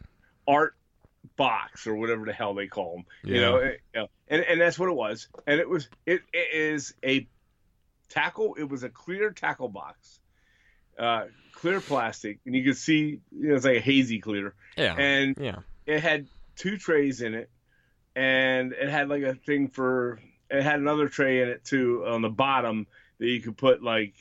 art 0.46 0.74
box 1.38 1.86
or 1.86 1.94
whatever 1.96 2.26
the 2.26 2.32
hell 2.34 2.52
they 2.52 2.66
call 2.66 2.96
them. 2.96 3.04
You 3.24 3.40
know, 3.40 3.56
it- 3.56 3.80
you 3.94 4.00
know, 4.02 4.08
and 4.28 4.42
and 4.42 4.60
that's 4.60 4.78
what 4.78 4.90
it 4.90 4.94
was. 4.94 5.28
And 5.46 5.58
it 5.58 5.68
was 5.68 5.88
it, 6.04 6.20
it 6.34 6.52
is 6.54 6.92
a 7.02 7.26
tackle. 8.10 8.56
It 8.58 8.64
was 8.68 8.82
a 8.82 8.90
clear 8.90 9.30
tackle 9.30 9.68
box, 9.70 10.20
uh, 10.98 11.26
clear 11.52 11.80
plastic, 11.80 12.40
and 12.44 12.54
you 12.54 12.64
could 12.64 12.76
see 12.76 13.20
you 13.32 13.48
know 13.48 13.54
it's 13.54 13.64
like 13.64 13.78
a 13.78 13.80
hazy 13.80 14.18
clear, 14.20 14.54
yeah, 14.76 14.94
and 14.98 15.34
yeah. 15.40 15.60
it 15.86 16.00
had 16.02 16.26
two 16.56 16.76
trays 16.76 17.22
in 17.22 17.34
it, 17.34 17.48
and 18.14 18.72
it 18.72 18.88
had 18.90 19.08
like 19.08 19.22
a 19.22 19.34
thing 19.34 19.68
for 19.68 20.20
it 20.50 20.62
had 20.62 20.80
another 20.80 21.08
tray 21.08 21.42
in 21.42 21.48
it 21.48 21.64
too 21.64 22.04
on 22.06 22.22
the 22.22 22.28
bottom 22.30 22.86
that 23.18 23.26
you 23.26 23.40
could 23.40 23.56
put 23.56 23.82
like 23.82 24.14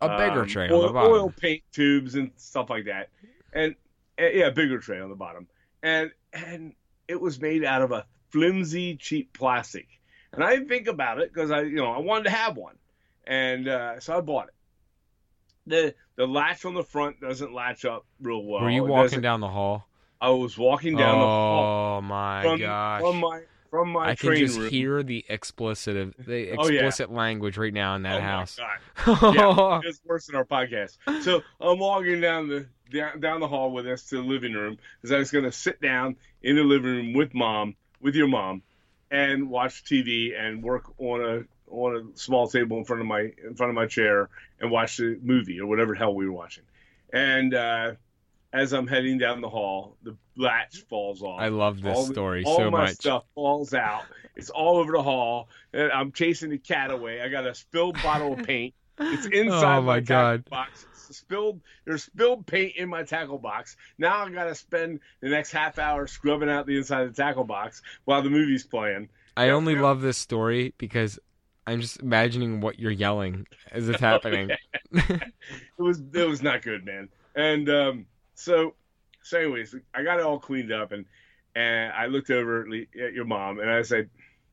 A 0.00 0.08
bigger 0.18 0.42
um, 0.42 0.48
tray 0.48 0.68
oil, 0.70 0.80
on 0.82 0.86
the 0.88 0.92
bottom. 0.92 1.12
oil 1.12 1.30
paint 1.36 1.62
tubes 1.72 2.14
and 2.14 2.30
stuff 2.36 2.68
like 2.70 2.84
that, 2.86 3.08
and, 3.52 3.74
and 4.18 4.34
yeah, 4.34 4.50
bigger 4.50 4.78
tray 4.78 5.00
on 5.00 5.08
the 5.08 5.16
bottom, 5.16 5.46
and 5.82 6.10
and 6.32 6.74
it 7.06 7.20
was 7.20 7.40
made 7.40 7.64
out 7.64 7.82
of 7.82 7.92
a 7.92 8.06
flimsy, 8.30 8.96
cheap 8.96 9.32
plastic, 9.32 9.88
and 10.32 10.42
I 10.44 10.54
didn't 10.54 10.68
think 10.68 10.86
about 10.86 11.20
it 11.20 11.32
because 11.32 11.50
I 11.50 11.62
you 11.62 11.76
know 11.76 11.92
I 11.92 11.98
wanted 11.98 12.24
to 12.24 12.30
have 12.30 12.56
one, 12.56 12.76
and 13.26 13.68
uh, 13.68 14.00
so 14.00 14.16
I 14.16 14.20
bought 14.20 14.48
it. 14.48 14.54
the 15.66 15.94
The 16.16 16.26
latch 16.26 16.64
on 16.64 16.74
the 16.74 16.82
front 16.82 17.20
doesn't 17.20 17.52
latch 17.52 17.84
up 17.84 18.04
real 18.20 18.42
well. 18.44 18.62
Were 18.62 18.70
you 18.70 18.84
It 18.84 18.88
walking 18.88 19.20
down 19.20 19.40
the 19.40 19.48
hall? 19.48 19.86
I 20.20 20.30
was 20.30 20.58
walking 20.58 20.96
down 20.96 21.18
the 21.20 21.24
hall 21.24 21.98
oh 21.98 22.00
my 22.02 22.42
from, 22.42 22.58
gosh! 22.58 23.00
from 23.02 23.16
my 23.20 23.42
from 23.70 23.90
my 23.90 24.08
I 24.10 24.14
can 24.16 24.34
just 24.34 24.58
room. 24.58 24.70
hear 24.70 25.02
the 25.02 25.24
explicit 25.28 25.94
of 25.96 26.14
the 26.18 26.52
Oh, 26.58 26.66
yeah. 26.68 26.80
explicit 26.80 27.12
language 27.12 27.56
right 27.58 27.72
now 27.72 27.94
in 27.96 28.02
that 28.02 28.16
oh 28.18 28.20
house. 28.24 28.58
My 28.58 29.14
God. 29.14 29.34
Yeah, 29.84 29.88
it's 29.88 30.00
worse 30.06 30.26
than 30.26 30.36
our 30.36 30.44
podcast. 30.46 30.96
So 31.22 31.42
I'm 31.60 31.78
walking 31.78 32.20
down 32.20 32.48
the 32.48 32.66
down, 32.90 33.20
down 33.20 33.40
the 33.40 33.48
hall 33.48 33.70
with 33.72 33.86
us 33.86 34.04
to 34.10 34.16
the 34.16 34.22
living 34.22 34.52
room 34.54 34.78
because 35.00 35.12
I 35.12 35.18
was 35.18 35.30
going 35.30 35.44
to 35.44 35.52
sit 35.52 35.80
down 35.80 36.16
in 36.42 36.56
the 36.56 36.62
living 36.62 36.90
room 36.90 37.12
with 37.14 37.34
mom, 37.34 37.74
with 38.00 38.14
your 38.14 38.28
mom, 38.28 38.62
and 39.10 39.48
watch 39.50 39.84
TV 39.84 40.38
and 40.38 40.62
work 40.62 40.84
on 40.98 41.20
a 41.24 41.42
on 41.70 41.96
a 42.14 42.18
small 42.18 42.48
table 42.48 42.78
in 42.78 42.84
front 42.84 43.00
of 43.02 43.06
my 43.06 43.20
in 43.20 43.54
front 43.54 43.70
of 43.70 43.74
my 43.74 43.86
chair 43.86 44.28
and 44.60 44.70
watch 44.70 44.96
the 44.96 45.18
movie 45.22 45.60
or 45.60 45.66
whatever 45.66 45.94
hell 45.94 46.14
we 46.14 46.26
were 46.26 46.32
watching. 46.32 46.64
And 47.12 47.54
uh, 47.54 47.92
as 48.52 48.72
I'm 48.72 48.86
heading 48.86 49.18
down 49.18 49.40
the 49.42 49.48
hall, 49.50 49.96
the 50.02 50.16
latch 50.36 50.84
falls 50.88 51.22
off. 51.22 51.40
I 51.40 51.48
love 51.48 51.82
this 51.82 51.96
all 51.96 52.06
story 52.06 52.44
all 52.44 52.56
so 52.56 52.70
my 52.70 52.80
much. 52.84 52.94
stuff 52.94 53.24
falls 53.34 53.74
out. 53.74 54.04
It's 54.36 54.50
all 54.50 54.78
over 54.78 54.92
the 54.92 55.02
hall. 55.02 55.48
And 55.72 55.90
I'm 55.92 56.12
chasing 56.12 56.50
the 56.50 56.58
cat 56.58 56.90
away. 56.90 57.20
I 57.20 57.28
got 57.28 57.46
a 57.46 57.54
spilled 57.54 58.00
bottle 58.02 58.32
of 58.34 58.44
paint. 58.46 58.72
It's 58.98 59.26
inside 59.32 59.78
Oh, 59.78 59.82
my 59.82 60.00
tackle 60.00 60.06
God. 60.38 60.44
box. 60.50 60.86
Spilled. 61.10 61.60
There's 61.84 62.04
spilled 62.04 62.46
paint 62.46 62.76
in 62.76 62.88
my 62.88 63.02
tackle 63.02 63.38
box. 63.38 63.76
Now 63.98 64.24
I 64.24 64.30
got 64.30 64.44
to 64.44 64.54
spend 64.54 65.00
the 65.20 65.28
next 65.28 65.52
half 65.52 65.78
hour 65.78 66.06
scrubbing 66.06 66.50
out 66.50 66.66
the 66.66 66.76
inside 66.76 67.02
of 67.06 67.14
the 67.14 67.22
tackle 67.22 67.44
box 67.44 67.82
while 68.04 68.22
the 68.22 68.30
movie's 68.30 68.64
playing. 68.64 69.08
I 69.36 69.50
only 69.50 69.74
yeah. 69.74 69.82
love 69.82 70.00
this 70.00 70.18
story 70.18 70.74
because 70.78 71.18
I'm 71.66 71.80
just 71.80 72.00
imagining 72.00 72.60
what 72.60 72.78
you're 72.78 72.90
yelling 72.90 73.46
as 73.70 73.88
it's 73.88 74.00
happening. 74.00 74.50
It 74.90 75.82
was 75.82 76.00
it 76.14 76.26
was 76.26 76.42
not 76.42 76.62
good, 76.62 76.84
man. 76.84 77.10
And 77.36 77.68
um, 77.68 78.06
so 78.34 78.74
so 79.22 79.38
anyways, 79.38 79.74
I 79.94 80.02
got 80.02 80.18
it 80.18 80.24
all 80.24 80.38
cleaned 80.38 80.72
up 80.72 80.92
and 80.92 81.04
and 81.54 81.92
I 81.92 82.06
looked 82.06 82.30
over 82.30 82.66
at 82.66 83.12
your 83.12 83.26
mom 83.26 83.60
and 83.60 83.70
I 83.70 83.82
said, 83.82 84.08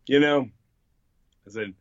you 0.07 0.19
know, 0.19 0.49
I 1.47 1.51
said, 1.51 1.73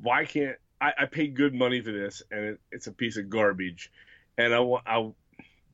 why 0.00 0.24
can't 0.24 0.56
I, 0.80 0.92
I 1.00 1.06
paid 1.06 1.34
good 1.34 1.54
money 1.54 1.80
for 1.80 1.92
this 1.92 2.22
and 2.30 2.44
it, 2.44 2.60
it's 2.70 2.86
a 2.86 2.92
piece 2.92 3.16
of 3.16 3.28
garbage, 3.28 3.90
and 4.36 4.54
I 4.54 4.60
want 4.60 4.84
I 4.86 5.10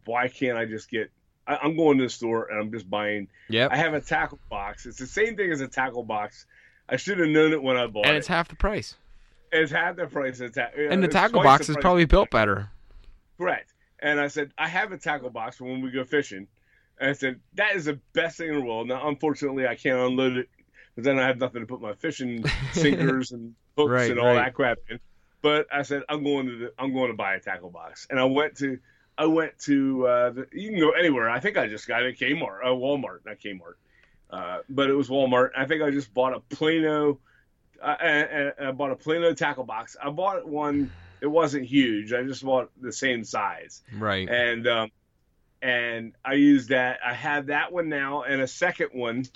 why 0.05 0.29
can't 0.29 0.59
I 0.59 0.65
just 0.65 0.91
get 0.91 1.11
I, 1.47 1.59
I'm 1.63 1.77
going 1.77 1.99
to 1.99 2.05
the 2.05 2.11
store 2.11 2.51
and 2.51 2.59
I'm 2.59 2.73
just 2.73 2.89
buying. 2.89 3.29
Yeah. 3.49 3.69
I 3.71 3.77
have 3.77 3.95
a 3.95 4.01
tackle 4.01 4.39
box. 4.51 4.87
It's 4.87 4.99
the 4.99 5.07
same 5.07 5.37
thing 5.37 5.51
as 5.51 5.61
a 5.61 5.69
tackle 5.69 6.03
box. 6.03 6.47
I 6.89 6.97
should 6.97 7.19
have 7.19 7.29
known 7.29 7.53
it 7.53 7.63
when 7.63 7.77
I 7.77 7.87
bought 7.87 8.07
it. 8.07 8.09
and 8.09 8.17
it. 8.17 8.19
it's 8.19 8.29
half 8.29 8.49
the 8.49 8.57
price. 8.57 8.97
It's 9.53 9.71
half 9.71 9.97
the 9.97 10.07
price 10.07 10.41
of 10.41 10.55
ta- 10.55 10.71
And 10.77 11.03
the 11.03 11.09
tackle 11.09 11.43
box 11.43 11.69
is 11.69 11.77
probably 11.81 12.05
built 12.05 12.31
better. 12.31 12.71
Correct. 13.39 13.73
And 14.01 14.21
I 14.21 14.29
said, 14.29 14.53
I 14.59 14.69
have 14.69 14.93
a 14.93 14.99
tackle 14.99 15.31
box 15.31 15.57
for 15.57 15.65
when 15.65 15.81
we 15.81 15.91
go 15.91 16.05
fishing. 16.05 16.49
And 16.99 17.11
I 17.11 17.13
said, 17.13 17.41
that 17.55 17.75
is 17.75 17.87
the 17.87 17.99
best 18.13 18.37
thing 18.37 18.49
in 18.49 18.55
the 18.55 18.61
world. 18.61 18.89
Now, 18.89 19.09
unfortunately, 19.09 19.67
I 19.67 19.77
can't 19.77 19.99
unload 19.99 20.37
it 20.37 20.49
because 20.95 21.07
then 21.07 21.19
I 21.19 21.27
have 21.27 21.39
nothing 21.39 21.61
to 21.61 21.67
put 21.67 21.81
my 21.81 21.95
fishing 21.95 22.45
sinkers 22.73 23.33
and 23.33 23.55
hooks 23.77 23.91
Right, 23.91 24.11
and 24.11 24.21
all 24.21 24.27
right. 24.27 24.35
that 24.37 24.55
crap 24.55 24.79
in. 24.89 25.01
But 25.43 25.67
I 25.73 25.83
said, 25.83 26.03
I'm 26.09 26.25
going 26.25 26.47
to 26.47 26.57
the, 26.57 26.73
I'm 26.79 26.93
going 26.95 27.11
to 27.11 27.17
buy 27.17 27.35
a 27.35 27.41
tackle 27.41 27.71
box. 27.71 28.07
And 28.11 28.19
I 28.19 28.25
went 28.25 28.57
to 28.59 28.79
I 29.17 29.27
went 29.27 29.59
to 29.61 30.07
uh, 30.07 30.31
the, 30.31 30.47
you 30.53 30.71
can 30.71 30.81
go 30.81 30.91
anywhere. 30.93 31.29
I 31.31 31.39
think 31.41 31.57
I 31.57 31.69
just 31.69 31.87
got 31.87 32.03
it 32.03 32.15
at 32.15 32.19
Kmart, 32.19 32.61
uh, 32.65 32.69
Walmart, 32.69 33.21
not 33.27 33.39
Kmart, 33.39 33.75
uh, 34.31 34.59
but 34.69 34.89
it 34.91 34.95
was 34.95 35.09
Walmart. 35.09 35.51
I 35.57 35.67
think 35.67 35.83
I 35.83 35.91
just 35.91 36.13
bought 36.13 36.35
a 36.35 36.41
Plano. 36.41 37.19
Uh, 37.83 37.97
and, 38.01 38.53
and 38.59 38.69
I 38.69 38.73
bought 38.73 38.91
a 38.93 38.97
Plano 38.97 39.35
tackle 39.35 39.65
box. 39.65 39.97
I 40.03 40.09
bought 40.11 40.49
one. 40.49 40.91
It 41.21 41.27
wasn't 41.27 41.65
huge. 41.67 42.13
I 42.13 42.23
just 42.25 42.43
bought 42.45 42.71
the 42.81 42.93
same 42.93 43.25
size 43.25 43.83
Right. 43.93 44.29
and 44.29 44.67
um, 44.67 44.91
and 45.63 46.13
I 46.25 46.35
used 46.35 46.71
that. 46.71 47.01
I 47.05 47.13
have 47.15 47.47
that 47.47 47.73
one 47.73 47.89
now 47.89 48.23
and 48.23 48.41
a 48.41 48.47
second 48.47 48.91
one. 48.93 49.27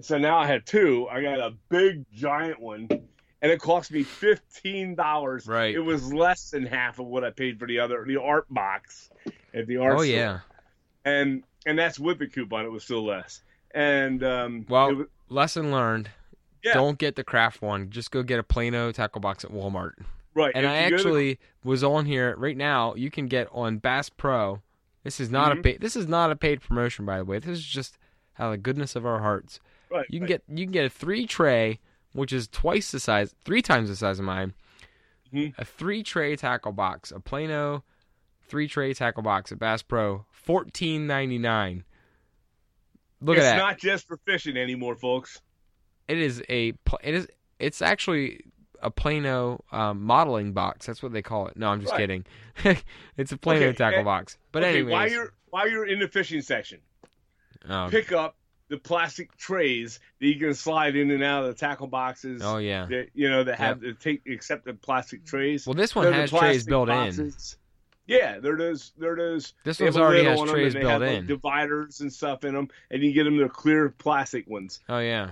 So 0.00 0.18
now 0.18 0.38
I 0.38 0.46
have 0.46 0.64
two. 0.64 1.06
I 1.10 1.20
got 1.22 1.38
a 1.40 1.52
big 1.68 2.04
giant 2.12 2.60
one, 2.60 2.88
and 3.44 3.52
it 3.52 3.60
cost 3.60 3.92
me 3.92 4.02
fifteen 4.02 4.94
dollars. 4.96 5.46
Right. 5.46 5.72
It 5.74 5.78
was 5.80 6.12
less 6.12 6.50
than 6.50 6.64
half 6.66 6.98
of 6.98 7.06
what 7.06 7.22
I 7.22 7.30
paid 7.30 7.58
for 7.60 7.68
the 7.68 7.78
other 7.78 8.04
the 8.04 8.20
art 8.20 8.46
box 8.52 9.10
at 9.54 9.66
the 9.68 9.76
art. 9.76 9.92
Oh 9.94 9.96
store. 9.98 10.06
yeah. 10.06 10.38
and 11.04 11.44
and 11.66 11.78
that's 11.78 11.98
with 12.00 12.18
the 12.18 12.26
coupon. 12.26 12.64
It 12.64 12.72
was 12.72 12.84
still 12.84 13.04
less. 13.04 13.42
And 13.72 14.22
um, 14.24 14.66
Well, 14.68 14.88
it 14.90 14.94
was, 14.96 15.06
Lesson 15.28 15.70
learned. 15.70 16.10
Yeah. 16.62 16.74
Don't 16.74 16.98
get 16.98 17.16
the 17.16 17.24
craft 17.24 17.60
one. 17.62 17.90
Just 17.90 18.10
go 18.10 18.22
get 18.22 18.38
a 18.38 18.42
Plano 18.42 18.90
tackle 18.92 19.20
box 19.20 19.44
at 19.44 19.50
Walmart. 19.50 19.92
right. 20.34 20.52
And 20.54 20.64
if 20.64 20.70
I 20.72 20.74
you 20.76 20.82
go 20.84 20.88
to- 20.88 20.94
actually 20.96 21.38
was 21.64 21.84
on 21.84 22.06
here 22.06 22.34
right 22.36 22.56
now. 22.56 22.94
You 22.94 23.10
can 23.10 23.26
get 23.26 23.48
on 23.52 23.78
Bass 23.78 24.08
Pro. 24.08 24.62
This 25.02 25.20
is 25.20 25.30
not 25.30 25.52
Mhm. 25.54 25.58
a 25.58 25.62
paid. 25.62 25.80
This 25.82 25.96
is 25.96 26.06
not 26.08 26.30
a 26.30 26.36
paid 26.36 26.60
promotion, 26.62 27.04
by 27.04 27.18
the 27.18 27.24
way. 27.26 27.38
This 27.38 27.50
is 27.58 27.64
just 27.66 27.98
out 28.38 28.46
of 28.46 28.52
the 28.52 28.58
goodness 28.58 28.96
of 28.96 29.04
our 29.04 29.20
hearts. 29.20 29.60
right, 29.90 30.06
You 30.08 30.18
can 30.20 30.22
right. 30.28 30.28
get 30.48 30.58
you 30.58 30.64
can 30.64 30.72
get 30.72 30.86
a 30.86 30.90
three 30.90 31.26
tray, 31.26 31.78
which 32.14 32.32
is 32.32 32.48
twice 32.48 32.90
the 32.90 32.98
size, 33.00 33.34
three 33.44 33.60
times 33.60 33.90
the 33.90 33.96
size 33.96 34.18
of 34.18 34.24
mine. 34.24 34.54
Mhm. 35.32 35.52
A 35.58 35.64
three 35.64 36.02
tray 36.02 36.34
tackle 36.36 36.72
box, 36.72 37.10
a 37.12 37.20
Plano 37.20 37.84
three 38.46 38.66
tray 38.68 38.94
tackle 38.94 39.22
box 39.22 39.52
at 39.52 39.58
Bass 39.58 39.82
Pro, 39.82 40.24
fourteen 40.30 41.06
ninety 41.06 41.36
nine. 41.38 41.84
Look 43.20 43.36
it's 43.36 43.46
at 43.46 43.56
that. 43.56 43.56
It's 43.56 43.62
not 43.62 43.78
just 43.78 44.06
for 44.06 44.16
fishing 44.18 44.56
anymore, 44.56 44.94
folks. 44.96 45.40
it 46.08 46.18
is 46.18 46.42
a 46.48 46.68
it 47.02 47.14
is 47.14 47.28
it's 47.58 47.80
actually 47.82 48.40
a 48.82 48.90
Plano 48.90 49.64
um, 49.72 50.02
modeling 50.02 50.52
box. 50.52 50.86
That's 50.86 51.02
what 51.02 51.12
they 51.12 51.22
call 51.22 51.46
it. 51.48 51.56
No, 51.56 51.68
I'm 51.68 51.80
just 51.80 51.92
Right. 51.92 52.00
kidding. 52.00 52.26
it's 53.16 53.32
a 53.32 53.36
Plano 53.38 53.66
Okay, 53.68 53.76
tackle 53.76 54.00
and- 54.00 54.04
box. 54.04 54.36
But 54.52 54.62
okay, 54.62 54.74
anyways, 54.74 54.92
while 54.92 55.10
you're 55.10 55.32
while 55.50 55.68
you're 55.68 55.86
in 55.86 55.98
the 56.00 56.08
fishing 56.08 56.42
section, 56.42 56.80
oh, 57.68 57.88
pick 57.90 58.12
up 58.12 58.36
the 58.74 58.80
plastic 58.80 59.36
trays 59.36 60.00
that 60.20 60.26
you 60.26 60.38
can 60.38 60.54
slide 60.54 60.96
in 60.96 61.10
and 61.10 61.22
out 61.22 61.44
of 61.44 61.48
the 61.48 61.54
tackle 61.54 61.86
boxes. 61.86 62.42
oh 62.44 62.58
yeah. 62.58 62.86
That 62.86 63.10
you 63.14 63.30
know 63.30 63.44
that 63.44 63.58
have 63.58 63.80
the 63.80 63.94
take 63.94 64.22
accepted 64.26 64.82
plastic 64.82 65.24
trays. 65.24 65.66
Well, 65.66 65.74
this 65.74 65.94
one 65.94 66.04
They're 66.04 66.14
has 66.14 66.30
trays 66.30 66.64
built 66.66 66.88
in. 66.88 66.94
boxes. 66.94 67.56
Yeah, 68.06 68.38
there 68.40 68.56
those 68.56 68.92
there 68.98 69.16
those. 69.16 69.54
This 69.64 69.80
one's 69.80 69.96
already 69.96 70.24
has 70.24 70.40
on 70.40 70.48
trays 70.48 70.74
built 70.74 70.86
have, 70.86 71.00
like, 71.00 71.10
in. 71.10 71.26
dividers 71.26 72.00
and 72.00 72.12
stuff 72.12 72.44
in 72.44 72.54
them, 72.54 72.68
and 72.90 73.02
you 73.02 73.12
get 73.12 73.24
them 73.24 73.36
the 73.38 73.48
clear 73.48 73.88
plastic 73.90 74.48
ones. 74.48 74.80
Oh 74.88 74.98
yeah. 74.98 75.26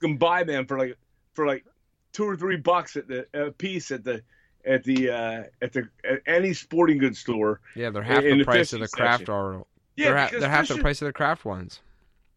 You 0.00 0.08
can 0.08 0.16
buy 0.16 0.44
them 0.44 0.66
for 0.66 0.78
like 0.78 0.96
for 1.34 1.46
like 1.46 1.64
two 2.12 2.24
or 2.24 2.36
three 2.36 2.56
bucks 2.56 2.96
at 2.96 3.06
the 3.08 3.26
a 3.32 3.52
piece 3.52 3.90
at 3.90 4.04
the 4.04 4.22
at 4.66 4.82
the 4.84 5.10
uh, 5.10 5.42
at 5.62 5.72
the 5.72 5.88
at 6.04 6.20
any 6.26 6.52
sporting 6.52 6.98
goods 6.98 7.20
store. 7.20 7.60
Yeah, 7.76 7.90
they're 7.90 8.02
half 8.02 8.22
the 8.22 8.36
the 8.36 8.44
price 8.44 8.72
of 8.72 8.80
the 8.80 8.88
craft 8.88 9.28
article. 9.28 9.66
Yeah, 9.96 10.06
they're, 10.08 10.18
ha- 10.18 10.30
they're 10.40 10.50
half 10.50 10.68
the 10.68 10.78
price 10.78 11.00
of 11.00 11.06
the 11.06 11.12
craft 11.12 11.44
ones. 11.44 11.80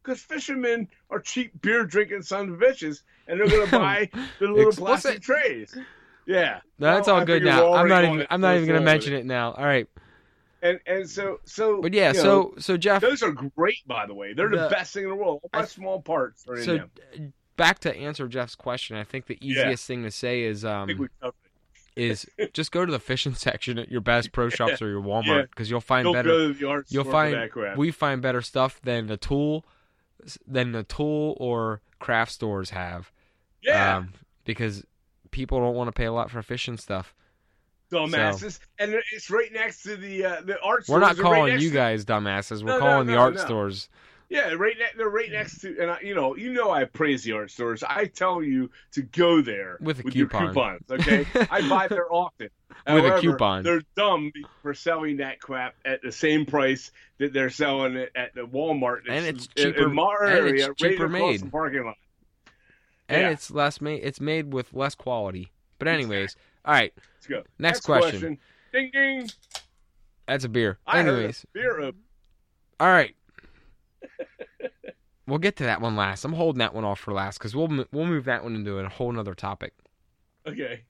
Because 0.08 0.22
fishermen 0.22 0.88
are 1.10 1.20
cheap 1.20 1.62
beer 1.62 1.84
drinking 1.86 2.22
sons 2.22 2.52
of 2.54 2.60
bitches, 2.60 3.02
and 3.28 3.40
they're 3.40 3.48
gonna 3.48 3.70
buy 3.72 4.10
the 4.40 4.48
little 4.48 4.72
plastic 4.72 5.22
trays. 5.22 5.78
Yeah, 6.26 6.60
No, 6.80 6.94
that's 6.96 7.08
Well, 7.08 7.18
all 7.18 7.22
I 7.22 7.26
good 7.26 7.44
now. 7.44 7.74
I'm 7.74 7.88
not 7.88 8.04
even. 8.04 8.28
I'm 8.30 8.42
not 8.42 8.56
even 8.56 8.68
gonna 8.68 8.82
mention 8.82 9.14
it 9.14 9.26
now. 9.26 9.52
All 9.54 9.64
right. 9.66 9.88
And 10.62 10.80
and 10.88 11.10
so 11.10 11.40
so. 11.46 11.82
But 11.82 11.94
yeah, 11.94 12.10
you 12.10 12.16
know, 12.16 12.22
so 12.24 12.54
so 12.58 12.78
Jeff, 12.78 13.02
those 13.02 13.22
are 13.22 13.32
great, 13.32 13.88
by 13.88 14.06
the 14.08 14.14
way. 14.14 14.34
They're 14.34 14.50
the, 14.50 14.58
The- 14.64 14.70
best 14.70 14.94
thing 14.94 15.04
in 15.04 15.10
the 15.10 15.16
world. 15.16 15.40
All 15.44 15.50
my 15.54 15.60
I- 15.60 15.66
small 15.66 16.02
parts 16.02 16.46
are 16.48 16.56
in 16.58 16.64
so 16.64 16.78
them. 16.78 17.34
back 17.58 17.80
to 17.80 17.96
answer 17.96 18.28
Jeff's 18.28 18.56
question. 18.56 18.98
I 18.98 19.04
think 19.04 19.28
the 19.28 19.38
Yeah. 19.40 19.62
easiest 19.64 19.86
thing 19.86 20.04
to 20.04 20.12
say 20.12 20.42
is 20.44 20.66
um 20.66 20.88
think 20.88 21.00
we 21.00 21.08
covered 21.22 21.36
it. 21.96 22.02
is 22.04 22.26
just 22.54 22.72
go 22.74 22.86
to 22.86 22.92
the 22.92 23.00
fishing 23.00 23.36
section 23.36 23.78
at 23.80 23.90
your 23.90 24.02
Bass 24.02 24.28
Pro 24.28 24.50
Shops 24.50 24.82
or 24.82 24.90
your 24.90 25.00
Yeah. 25.02 25.06
Walmart 25.08 25.50
because 25.52 25.70
you'll 25.70 25.80
find 25.80 26.06
Don't 26.06 26.14
better 26.14 26.30
go 26.30 26.48
to 26.50 26.54
the 26.54 26.68
art 26.68 26.88
you'll 26.90 27.04
find 27.06 27.36
for 27.36 27.40
that 27.40 27.52
crap. 27.52 27.78
we 27.78 27.92
find 27.92 28.22
better 28.22 28.42
stuff 28.42 28.82
than 28.82 29.08
the 29.08 29.18
tool 29.18 29.64
than 30.48 30.72
the 30.72 30.84
tool 30.84 31.36
or 31.40 31.82
craft 32.00 32.32
stores 32.32 32.72
have. 32.72 33.12
Yeah, 33.62 33.98
Um, 33.98 34.14
because 34.46 34.86
people 35.32 35.60
don't 35.60 35.76
want 35.76 35.88
to 35.88 35.92
pay 35.92 36.06
a 36.06 36.12
lot 36.12 36.30
for 36.32 36.42
fishing 36.42 36.78
stuff. 36.78 37.14
dumbasses, 37.92 38.60
and 38.80 38.94
it's 39.14 39.30
right 39.30 39.52
next 39.54 39.84
to 39.84 39.96
the 39.96 40.26
uh, 40.26 40.42
the 40.42 40.60
art. 40.62 40.84
Stores. 40.84 40.90
We're 40.94 41.00
not 41.00 41.16
right 41.18 41.22
calling 41.24 41.54
next 41.54 41.64
you 41.64 41.72
guys 41.72 42.06
dumbasses. 42.06 42.62
We're 42.64 42.72
No, 42.74 42.80
no, 42.80 42.80
calling 42.80 43.08
the 43.08 43.16
art 43.16 43.36
no. 43.36 43.42
stores. 43.46 43.90
Yeah, 44.30 44.52
right. 44.56 44.76
Ne- 44.78 44.98
they're 44.98 45.10
right 45.10 45.32
next 45.32 45.62
to, 45.62 45.78
and 45.80 45.90
I, 45.92 46.00
you 46.02 46.14
know, 46.14 46.36
you 46.36 46.52
know, 46.52 46.70
I 46.70 46.84
praise 46.84 47.24
the 47.24 47.32
art 47.32 47.50
stores. 47.50 47.82
I 47.82 48.06
tell 48.08 48.44
you 48.44 48.70
to 48.92 49.02
go 49.02 49.42
there 49.42 49.78
With 49.80 50.00
a 50.06 50.12
your 50.12 50.28
coupon. 50.28 50.48
coupons. 50.48 50.82
Okay, 50.92 51.26
I 51.50 51.68
buy 51.70 51.88
there 51.90 52.12
often. 52.12 52.50
With 52.86 53.06
a 53.06 53.20
coupon. 53.22 53.64
They're 53.64 53.84
dumb 53.96 54.34
for 54.62 54.74
selling 54.74 55.18
that 55.18 55.40
crap 55.40 55.76
at 55.86 56.02
the 56.02 56.12
same 56.12 56.46
price 56.46 56.92
that 57.20 57.32
they're 57.32 57.50
selling 57.50 57.96
it 57.96 58.12
at 58.18 58.36
the 58.36 58.42
Walmart. 58.42 59.04
And 59.10 59.26
it's 59.26 59.48
cheaper- 59.48 59.90
In 59.90 59.98
our 59.98 60.26
and 60.26 60.34
it's 60.48 60.52
area, 60.52 60.68
right 60.68 60.78
cheaper 60.78 61.08
made. 61.08 61.40
the 61.42 61.46
parking 61.50 61.86
lot. 61.86 61.96
And 63.08 63.22
Yeah. 63.22 63.30
it's 63.30 63.50
less 63.50 63.80
made. 63.80 64.02
It's 64.04 64.20
made 64.20 64.52
with 64.54 64.74
less 64.74 64.94
quality. 64.94 65.54
But 65.80 65.88
anyways, 65.88 66.36
all 66.66 66.74
right. 66.74 66.94
Let's 67.16 67.28
go. 67.28 67.44
Next 67.60 67.80
question. 67.86 68.38
Ding 68.74 68.90
ding. 68.92 69.30
That's 70.28 70.44
a 70.44 70.50
beer. 70.50 70.80
I 70.86 71.00
Anyways, 71.00 71.46
beer 71.54 71.80
open. 71.80 72.02
all 72.82 72.90
right. 72.90 73.16
We'll 75.28 75.38
get 75.40 75.56
to 75.58 75.64
that 75.64 75.82
one 75.82 75.96
last. 75.96 76.24
I'm 76.26 76.34
holding 76.34 76.60
that 76.60 76.74
one 76.74 76.84
off 76.86 77.00
for 77.00 77.14
last 77.14 77.38
because 77.38 77.56
we'll 77.56 77.86
we'll 77.92 78.06
move 78.06 78.26
that 78.26 78.44
one 78.44 78.56
into 78.56 78.80
a 78.80 78.90
whole 78.90 79.12
nother 79.12 79.36
topic. 79.36 79.74
Okay. 80.48 80.82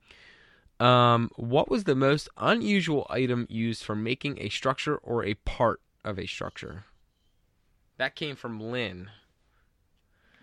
Um, 0.80 1.32
what 1.36 1.70
was 1.72 1.86
the 1.86 1.96
most 1.96 2.30
unusual 2.38 3.08
item 3.10 3.48
used 3.50 3.84
for 3.84 3.96
making 3.96 4.38
a 4.40 4.50
structure 4.50 4.98
or 4.98 5.26
a 5.26 5.34
part 5.34 5.82
of 6.06 6.20
a 6.20 6.28
structure? 6.28 6.84
That 7.98 8.16
came 8.16 8.36
from 8.36 8.60
Lynn. 8.60 9.10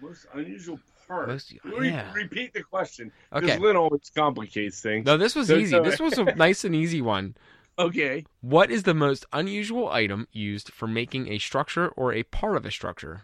Most 0.03 0.27
unusual 0.35 0.81
part. 1.07 1.29
Most- 1.29 1.55
Re- 1.63 1.89
yeah. 1.91 2.13
Repeat 2.13 2.53
the 2.53 2.65
question. 2.65 3.13
Because 3.33 3.51
Okay. 3.51 3.59
Lynn 3.61 3.77
always 3.77 4.11
complicates 4.15 4.81
things. 4.81 5.07
No, 5.07 5.17
this 5.17 5.37
was 5.37 5.47
So- 5.47 5.57
easy. 5.57 5.71
so- 5.71 5.83
This 5.85 6.01
was 6.01 6.19
a 6.19 6.25
nice 6.37 6.65
and 6.65 6.75
easy 6.75 7.01
one. 7.01 7.37
Okay. 7.79 8.25
What 8.41 8.71
is 8.73 8.83
the 8.85 8.95
most 8.95 9.25
unusual 9.33 9.89
item 9.89 10.27
used 10.33 10.73
for 10.73 10.87
making 10.89 11.29
a 11.29 11.39
structure 11.39 11.89
or 11.91 12.13
a 12.13 12.23
part 12.25 12.57
of 12.57 12.65
a 12.67 12.71
structure? 12.73 13.23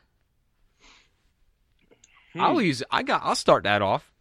Hmm. 2.32 2.40
I'll 2.40 2.62
use. 2.62 2.82
I 2.90 3.02
got. 3.02 3.22
I'll 3.24 3.34
start 3.34 3.64
that 3.64 3.82
off. 3.82 4.12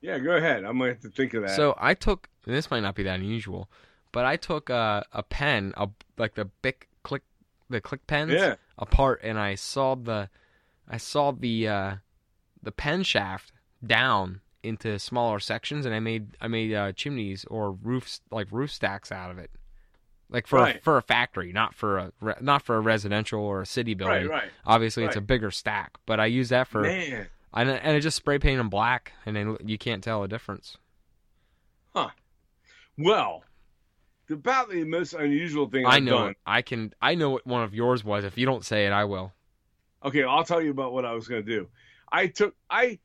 Yeah, 0.00 0.18
go 0.18 0.36
ahead. 0.36 0.64
I'm 0.64 0.78
gonna 0.78 0.90
have 0.90 1.00
to 1.00 1.08
think 1.08 1.34
of 1.34 1.42
that. 1.42 1.56
So 1.56 1.74
I 1.78 1.94
took. 1.94 2.28
and 2.46 2.54
This 2.54 2.70
might 2.70 2.80
not 2.80 2.94
be 2.94 3.02
that 3.04 3.18
unusual, 3.20 3.68
but 4.12 4.24
I 4.24 4.36
took 4.36 4.70
a, 4.70 5.04
a 5.12 5.22
pen, 5.22 5.74
a, 5.76 5.88
like 6.16 6.34
the 6.34 6.44
big 6.44 6.86
click, 7.02 7.22
the 7.68 7.80
click 7.80 8.06
pens, 8.06 8.32
yeah. 8.32 8.54
apart, 8.78 9.20
and 9.24 9.38
I 9.38 9.56
saw 9.56 9.94
the, 9.94 10.28
I 10.88 10.96
saw 10.98 11.32
the, 11.32 11.68
uh, 11.68 11.94
the 12.62 12.72
pen 12.72 13.02
shaft 13.02 13.52
down 13.84 14.40
into 14.62 14.98
smaller 14.98 15.38
sections, 15.38 15.86
and 15.86 15.94
I 15.94 16.00
made 16.00 16.36
I 16.40 16.48
made 16.48 16.72
uh, 16.74 16.92
chimneys 16.92 17.44
or 17.46 17.72
roofs 17.72 18.20
like 18.30 18.48
roof 18.50 18.70
stacks 18.70 19.10
out 19.10 19.30
of 19.30 19.38
it, 19.38 19.50
like 20.28 20.46
for 20.46 20.58
a, 20.58 20.78
for 20.80 20.96
a 20.98 21.02
factory, 21.02 21.52
not 21.52 21.74
for 21.74 21.98
a 21.98 22.12
re- 22.20 22.34
not 22.40 22.62
for 22.62 22.76
a 22.76 22.80
residential 22.80 23.40
or 23.40 23.62
a 23.62 23.66
city 23.66 23.94
building. 23.94 24.28
Right, 24.28 24.42
right. 24.42 24.50
Obviously, 24.64 25.04
it's 25.04 25.16
a 25.16 25.20
bigger 25.20 25.50
stack, 25.50 25.92
but 26.06 26.20
I 26.20 26.26
use 26.26 26.48
that 26.50 26.68
for 26.68 26.82
Man. 26.82 27.28
I, 27.52 27.62
and 27.62 27.96
I 27.96 28.00
just 28.00 28.16
spray 28.16 28.38
paint 28.38 28.58
them 28.58 28.68
black, 28.68 29.12
and 29.24 29.34
then 29.34 29.56
you 29.64 29.78
can't 29.78 30.04
tell 30.04 30.22
a 30.22 30.28
difference. 30.28 30.76
Huh. 31.94 32.10
Well, 32.98 33.44
about 34.30 34.70
the 34.70 34.84
most 34.84 35.14
unusual 35.14 35.68
thing 35.68 35.86
I've 35.86 35.94
I 35.94 35.98
know 36.00 36.18
done. 36.18 36.34
I 36.46 36.62
can. 36.62 36.92
I 37.00 37.14
know 37.14 37.30
what 37.30 37.46
one 37.46 37.62
of 37.62 37.74
yours 37.74 38.04
was. 38.04 38.24
If 38.24 38.36
you 38.36 38.46
don't 38.46 38.64
say 38.64 38.86
it, 38.86 38.92
I 38.92 39.04
will. 39.04 39.32
Okay, 40.04 40.22
I'll 40.22 40.44
tell 40.44 40.60
you 40.60 40.70
about 40.70 40.92
what 40.92 41.04
I 41.04 41.12
was 41.12 41.28
going 41.28 41.44
to 41.44 41.50
do. 41.50 41.68
I 42.10 42.28
took 42.28 42.54
I 42.70 42.98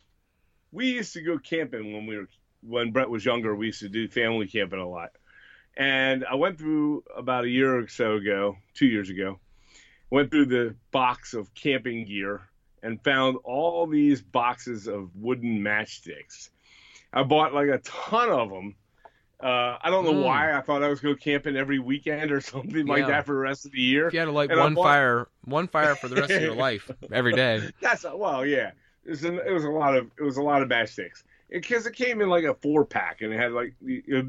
we 0.72 0.92
used 0.92 1.14
to 1.14 1.22
go 1.22 1.38
camping 1.38 1.94
when 1.94 2.06
we 2.06 2.18
were 2.18 2.28
when 2.62 2.92
Brett 2.92 3.10
was 3.10 3.26
younger. 3.26 3.56
We 3.56 3.68
used 3.68 3.80
to 3.80 3.90
do 3.90 4.08
family 4.08 4.48
camping 4.48 4.80
a 4.80 4.88
lot, 4.88 5.12
and 5.76 6.26
I 6.26 6.36
went 6.36 6.60
through 6.60 7.04
about 7.16 7.46
a 7.46 7.50
year 7.50 7.80
or 7.80 7.88
so 7.88 8.16
ago, 8.16 8.58
two 8.74 8.86
years 8.88 9.10
ago, 9.10 9.40
went 10.10 10.32
through 10.32 10.48
the 10.48 10.76
box 10.92 11.34
of 11.34 11.54
camping 11.54 12.06
gear 12.06 12.42
and 12.84 13.02
found 13.04 13.38
all 13.44 13.86
these 13.88 14.22
boxes 14.22 14.88
of 14.88 15.10
wooden 15.16 15.60
matchsticks. 15.60 16.50
I 17.14 17.24
bought 17.24 17.54
like 17.54 17.68
a 17.68 17.80
ton 17.80 18.30
of 18.30 18.50
them. 18.50 18.76
Uh, 19.44 19.78
I 19.82 19.90
don't 19.90 20.06
know 20.06 20.14
Mm. 20.14 20.24
why. 20.24 20.56
I 20.56 20.62
thought 20.62 20.84
I 20.84 20.88
was 20.88 21.00
going 21.02 21.16
camping 21.18 21.56
every 21.58 21.80
weekend 21.80 22.32
or 22.32 22.42
something 22.42 22.86
like 22.86 23.08
that 23.08 23.26
for 23.26 23.34
the 23.34 23.40
rest 23.42 23.66
of 23.66 23.72
the 23.72 23.82
year. 23.82 24.08
If 24.08 24.14
you 24.14 24.20
had 24.20 24.26
to 24.26 24.32
light 24.32 24.52
And 24.52 24.60
one 24.60 24.74
bought- 24.76 24.84
fire, 24.84 25.28
one 25.46 25.68
fire 25.68 25.96
for 25.96 26.08
the 26.08 26.16
rest 26.18 26.32
of 26.32 26.42
your 26.42 26.56
life, 26.70 26.90
every 27.12 27.34
day. 27.34 27.70
That's 27.82 28.04
a, 28.04 28.16
well, 28.16 28.46
yeah. 28.46 28.72
It 29.04 29.10
was, 29.10 29.24
an, 29.24 29.40
it 29.46 29.52
was 29.52 29.64
a 29.64 29.70
lot 29.70 29.96
of 29.98 30.12
it 30.20 30.22
was 30.24 30.38
a 30.38 30.44
lot 30.44 30.62
of 30.62 30.70
matchsticks 30.70 31.24
because 31.50 31.88
it, 31.88 31.94
came 31.94 32.22
in 32.22 32.30
like 32.30 32.44
a 32.44 32.54
four 32.54 32.86
pack 32.86 33.22
and 33.22 33.34
it 33.34 33.38
had 33.40 33.52
like 33.52 33.74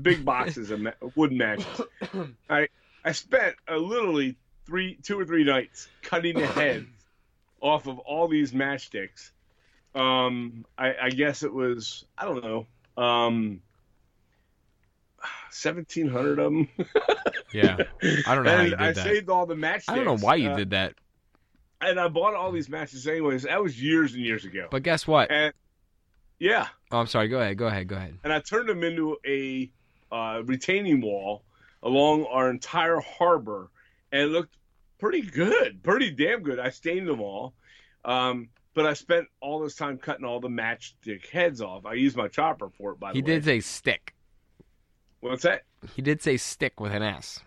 big 0.02 0.24
boxes 0.24 0.70
of 0.70 0.80
ma- 0.80 0.90
wooden 1.14 1.36
matches. 1.36 1.66
I 2.48 2.68
I 3.04 3.12
spent 3.12 3.54
uh, 3.70 3.76
literally 3.76 4.36
three 4.66 4.96
two 5.02 5.20
or 5.20 5.26
three 5.26 5.44
nights 5.44 5.88
cutting 6.00 6.38
the 6.38 6.46
heads 6.46 6.86
off 7.62 7.86
of 7.86 7.98
all 8.00 8.28
these 8.28 8.52
matchsticks. 8.52 9.30
Um, 9.94 10.66
I, 10.76 10.94
I 11.04 11.08
guess 11.10 11.42
it 11.42 11.52
was 11.52 12.04
I 12.18 12.24
don't 12.26 12.42
know. 12.44 12.66
Um, 13.02 13.60
seventeen 15.50 16.08
hundred 16.08 16.38
of 16.38 16.52
them. 16.52 16.68
Yeah, 17.54 17.76
I 18.26 18.34
don't 18.34 18.44
know 18.44 18.50
how 18.50 18.56
and 18.60 18.64
you 18.70 18.70
did 18.70 18.80
I 18.80 18.92
that. 18.92 19.04
saved 19.04 19.28
all 19.28 19.44
the 19.44 19.54
matchsticks. 19.54 19.84
I 19.90 19.96
don't 19.96 20.06
know 20.06 20.16
why 20.16 20.36
you 20.36 20.48
uh, 20.48 20.56
did 20.56 20.70
that, 20.70 20.94
And 21.82 22.00
I 22.00 22.08
bought 22.08 22.32
all 22.34 22.50
these 22.50 22.70
matches 22.70 23.06
anyways. 23.06 23.42
That 23.42 23.62
was 23.62 23.78
years 23.78 24.14
and 24.14 24.24
years 24.24 24.46
ago. 24.46 24.68
but 24.70 24.82
guess 24.82 25.06
what? 25.06 25.30
And 25.30 25.52
yeah, 26.38 26.68
Oh, 26.90 26.98
I'm 27.00 27.06
sorry. 27.06 27.28
Go 27.28 27.40
ahead. 27.40 27.58
Go 27.58 27.66
ahead. 27.66 27.88
Go 27.88 27.96
ahead. 27.96 28.16
and 28.24 28.32
I 28.32 28.40
turned 28.40 28.70
them 28.70 28.82
into 28.82 29.18
a 29.26 29.70
uh, 30.10 30.40
retaining 30.46 31.02
wall 31.02 31.42
along 31.82 32.24
our 32.24 32.48
entire 32.48 33.00
harbor, 33.00 33.68
and 34.10 34.22
it 34.22 34.26
looked 34.28 34.56
pretty 35.02 35.22
good, 35.22 35.82
pretty 35.82 36.12
damn 36.12 36.42
good. 36.42 36.60
I 36.60 36.70
stained 36.70 37.08
them 37.08 37.20
all, 37.20 37.54
um, 38.04 38.48
but 38.72 38.86
I 38.86 38.94
spent 38.94 39.26
all 39.40 39.60
this 39.60 39.74
time 39.74 39.98
cutting 39.98 40.24
all 40.24 40.38
the 40.38 40.48
matchstick 40.48 41.26
heads 41.28 41.60
off. 41.60 41.84
I 41.84 41.94
used 41.94 42.16
my 42.16 42.28
chopper 42.28 42.70
for 42.78 42.92
it, 42.92 43.00
by 43.00 43.10
the 43.10 43.16
He 43.16 43.22
way. 43.22 43.30
He 43.32 43.34
did 43.34 43.44
say 43.44 43.60
stick. 43.60 44.14
What's 45.18 45.42
that? 45.42 45.62
He 45.96 46.02
did 46.02 46.22
say 46.22 46.36
stick 46.36 46.78
with 46.78 46.92
an 46.92 47.02
S. 47.02 47.40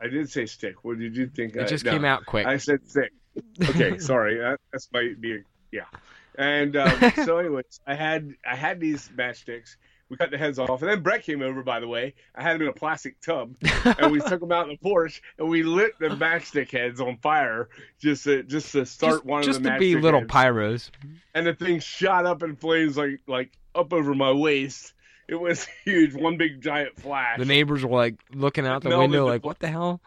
I 0.00 0.08
did 0.08 0.30
say 0.30 0.46
stick. 0.46 0.84
What 0.84 0.98
did 0.98 1.14
you 1.14 1.26
think? 1.26 1.54
It 1.54 1.62
I- 1.62 1.66
just 1.66 1.84
no. 1.84 1.92
came 1.92 2.06
out 2.06 2.24
quick. 2.24 2.46
I 2.46 2.56
said 2.56 2.88
stick. 2.88 3.12
Okay, 3.62 3.98
sorry. 3.98 4.38
That, 4.38 4.58
that's 4.72 4.88
might 4.92 5.20
be 5.20 5.42
yeah. 5.70 5.84
And 6.38 6.76
um, 6.76 7.12
so, 7.26 7.36
anyways, 7.36 7.80
I 7.86 7.94
had 7.94 8.32
I 8.50 8.56
had 8.56 8.80
these 8.80 9.10
matchsticks. 9.16 9.76
We 10.08 10.16
cut 10.16 10.30
the 10.30 10.38
heads 10.38 10.58
off, 10.58 10.82
and 10.82 10.90
then 10.90 11.02
Brett 11.02 11.24
came 11.24 11.42
over. 11.42 11.62
By 11.62 11.80
the 11.80 11.88
way, 11.88 12.14
I 12.34 12.42
had 12.42 12.54
them 12.54 12.62
in 12.62 12.68
a 12.68 12.72
plastic 12.72 13.20
tub, 13.20 13.56
and 13.84 14.12
we 14.12 14.20
took 14.20 14.38
them 14.40 14.52
out 14.52 14.64
in 14.64 14.70
the 14.70 14.76
porch, 14.78 15.20
and 15.38 15.48
we 15.48 15.64
lit 15.64 15.98
the 15.98 16.08
matchstick 16.10 16.70
heads 16.70 17.00
on 17.00 17.16
fire 17.16 17.68
just 18.00 18.24
to 18.24 18.44
just 18.44 18.70
to 18.72 18.86
start 18.86 19.14
just 19.14 19.24
one 19.24 19.42
just 19.42 19.58
of 19.58 19.62
the 19.64 19.70
to 19.70 19.78
be 19.78 19.96
little 19.96 20.20
heads. 20.20 20.30
pyros. 20.32 20.90
and 21.34 21.46
the 21.46 21.54
thing 21.54 21.80
shot 21.80 22.24
up 22.24 22.42
in 22.44 22.54
flames 22.54 22.96
like 22.96 23.20
like 23.26 23.50
up 23.74 23.92
over 23.92 24.14
my 24.14 24.30
waist. 24.32 24.92
It 25.28 25.34
was 25.34 25.66
huge, 25.84 26.14
one 26.14 26.36
big 26.36 26.60
giant 26.60 27.00
flash. 27.00 27.38
The 27.38 27.44
neighbors 27.44 27.84
were 27.84 27.96
like 27.96 28.14
looking 28.32 28.64
out 28.64 28.82
the 28.82 28.96
window, 28.96 29.24
the 29.24 29.32
like, 29.32 29.44
"What 29.44 29.58
the 29.58 29.68
hell?" 29.68 30.00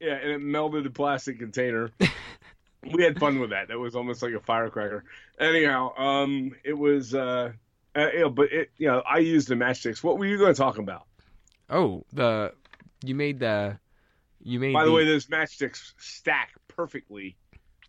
Yeah, 0.00 0.14
and 0.14 0.32
it 0.32 0.40
melted 0.40 0.82
the 0.82 0.90
plastic 0.90 1.38
container. 1.38 1.92
we 2.92 3.04
had 3.04 3.20
fun 3.20 3.38
with 3.38 3.50
that. 3.50 3.68
That 3.68 3.78
was 3.78 3.94
almost 3.94 4.20
like 4.22 4.32
a 4.32 4.40
firecracker. 4.40 5.04
Anyhow, 5.38 5.96
um, 5.96 6.56
it 6.64 6.76
was, 6.76 7.14
uh, 7.14 7.52
uh 7.98 8.10
you 8.12 8.20
know, 8.20 8.30
but 8.30 8.52
it, 8.52 8.70
you 8.76 8.86
know, 8.88 9.02
I 9.08 9.18
used 9.18 9.48
the 9.48 9.54
matchsticks. 9.54 10.02
What 10.02 10.18
were 10.18 10.26
you 10.26 10.38
going 10.38 10.52
to 10.54 10.58
talk 10.58 10.78
about? 10.78 11.06
Oh, 11.70 12.04
the 12.12 12.52
you 13.04 13.14
made 13.14 13.40
the 13.40 13.78
you 14.42 14.58
made. 14.60 14.72
By 14.72 14.84
the 14.84 14.92
way, 14.92 15.04
those 15.04 15.26
matchsticks 15.26 15.92
stack 15.98 16.52
perfectly 16.68 17.36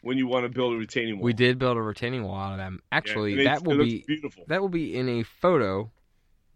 when 0.01 0.17
you 0.17 0.27
want 0.27 0.43
to 0.45 0.49
build 0.49 0.73
a 0.73 0.77
retaining 0.77 1.17
wall. 1.17 1.25
we 1.25 1.33
did 1.33 1.59
build 1.59 1.77
a 1.77 1.81
retaining 1.81 2.23
wall 2.23 2.35
out 2.39 2.51
of 2.53 2.57
them. 2.57 2.81
Actually, 2.91 3.39
it- 3.41 3.43
that 3.43 3.63
will 3.63 3.77
be 3.77 4.03
beautiful. 4.07 4.43
that 4.47 4.61
will 4.61 4.69
be 4.69 4.95
in 4.95 5.07
a 5.09 5.23
photo 5.23 5.91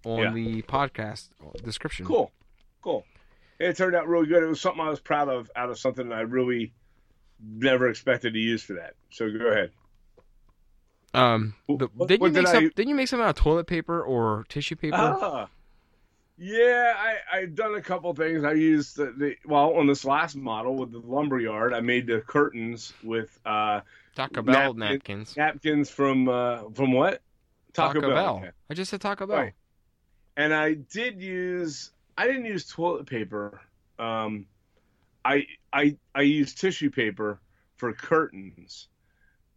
on 0.06 0.20
Yeah. 0.20 0.32
the 0.34 0.62
podcast 0.64 1.30
description. 1.64 2.06
Cool, 2.06 2.32
cool. 2.82 3.06
It 3.60 3.78
turned 3.78 3.96
out 3.96 4.08
really 4.08 4.28
good. 4.28 4.44
It 4.44 4.48
was 4.48 4.60
something 4.62 4.82
I 4.82 4.90
was 4.90 5.00
proud 5.00 5.30
of 5.30 5.50
out 5.56 5.70
of 5.70 5.78
something 5.78 6.10
that 6.10 6.16
I 6.18 6.22
really 6.22 6.74
never 7.42 7.90
expected 7.90 8.34
to 8.34 8.40
use 8.40 8.64
for 8.64 8.74
that. 8.74 8.96
So 9.12 9.30
go 9.32 9.48
ahead. 9.48 9.72
Um, 11.14 11.54
the, 11.68 11.88
What- 11.96 12.08
didn't 12.10 12.26
you 12.28 12.32
make 12.32 12.44
did 12.46 12.48
some? 12.52 12.64
I- 12.66 12.70
Didn't 12.76 12.90
you 12.90 12.96
make 12.96 13.08
some 13.08 13.22
out 13.22 13.30
of 13.30 13.36
toilet 13.36 13.68
paper 13.68 14.02
or 14.02 14.46
tissue 14.50 14.76
paper? 14.76 14.98
Ah, 15.00 15.48
yeah, 16.38 16.94
I 16.98 17.38
I 17.40 17.46
done 17.46 17.76
a 17.76 17.82
couple 17.82 18.14
things. 18.16 18.44
I 18.44 18.54
used 18.54 18.98
the, 18.98 19.14
the 19.18 19.36
well 19.46 19.76
on 19.76 19.86
this 19.88 20.04
last 20.06 20.36
model 20.36 20.76
with 20.76 20.92
the 20.92 21.00
lumberyard. 21.00 21.74
I 21.74 21.82
made 21.82 22.08
the 22.08 22.22
curtains 22.22 22.94
with 23.04 23.40
uh, 23.46 23.82
Taco 24.16 24.42
Bell 24.42 24.74
napkin- 24.74 24.80
napkins. 24.80 25.38
napkins 25.38 25.90
from 25.92 26.28
uh, 26.28 26.64
from 26.74 26.92
what 26.94 27.22
Taco, 27.74 28.02
Bell. 28.02 28.38
okay. 28.38 28.50
I 28.70 28.74
just 28.74 28.90
said 28.92 29.02
Taco 29.02 29.28
Bell. 29.28 29.38
Right. 29.38 29.54
And 30.36 30.54
I 30.54 30.74
did 30.74 31.22
use. 31.22 31.92
I 32.18 32.26
didn't 32.28 32.46
use 32.46 32.68
toilet 32.68 33.06
paper. 33.06 33.62
Um, 34.00 34.48
I 35.24 35.46
I 35.72 35.96
I 36.16 36.22
used 36.22 36.60
tissue 36.60 36.90
paper 36.90 37.40
for 37.76 37.94
curtains. 37.94 38.88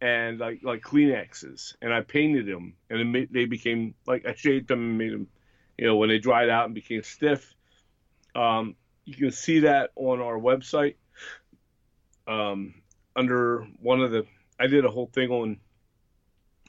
And 0.01 0.39
like 0.39 0.59
like 0.63 0.81
Kleenexes, 0.81 1.75
and 1.81 1.93
I 1.93 2.01
painted 2.01 2.45
them, 2.45 2.75
and 2.89 2.99
it 2.99 3.05
made, 3.05 3.33
they 3.33 3.45
became 3.45 3.95
like 4.05 4.25
I 4.25 4.33
shaped 4.35 4.67
them 4.67 4.79
and 4.79 4.97
made 4.97 5.13
them, 5.13 5.27
you 5.77 5.87
know, 5.87 5.95
when 5.95 6.09
they 6.09 6.19
dried 6.19 6.49
out 6.49 6.65
and 6.65 6.75
became 6.75 7.03
stiff. 7.03 7.55
Um, 8.35 8.75
you 9.05 9.15
can 9.15 9.31
see 9.31 9.61
that 9.61 9.91
on 9.95 10.21
our 10.21 10.37
website. 10.37 10.95
Um, 12.27 12.75
under 13.15 13.65
one 13.81 14.01
of 14.01 14.11
the, 14.11 14.25
I 14.59 14.67
did 14.67 14.85
a 14.85 14.91
whole 14.91 15.07
thing 15.07 15.31
on 15.31 15.59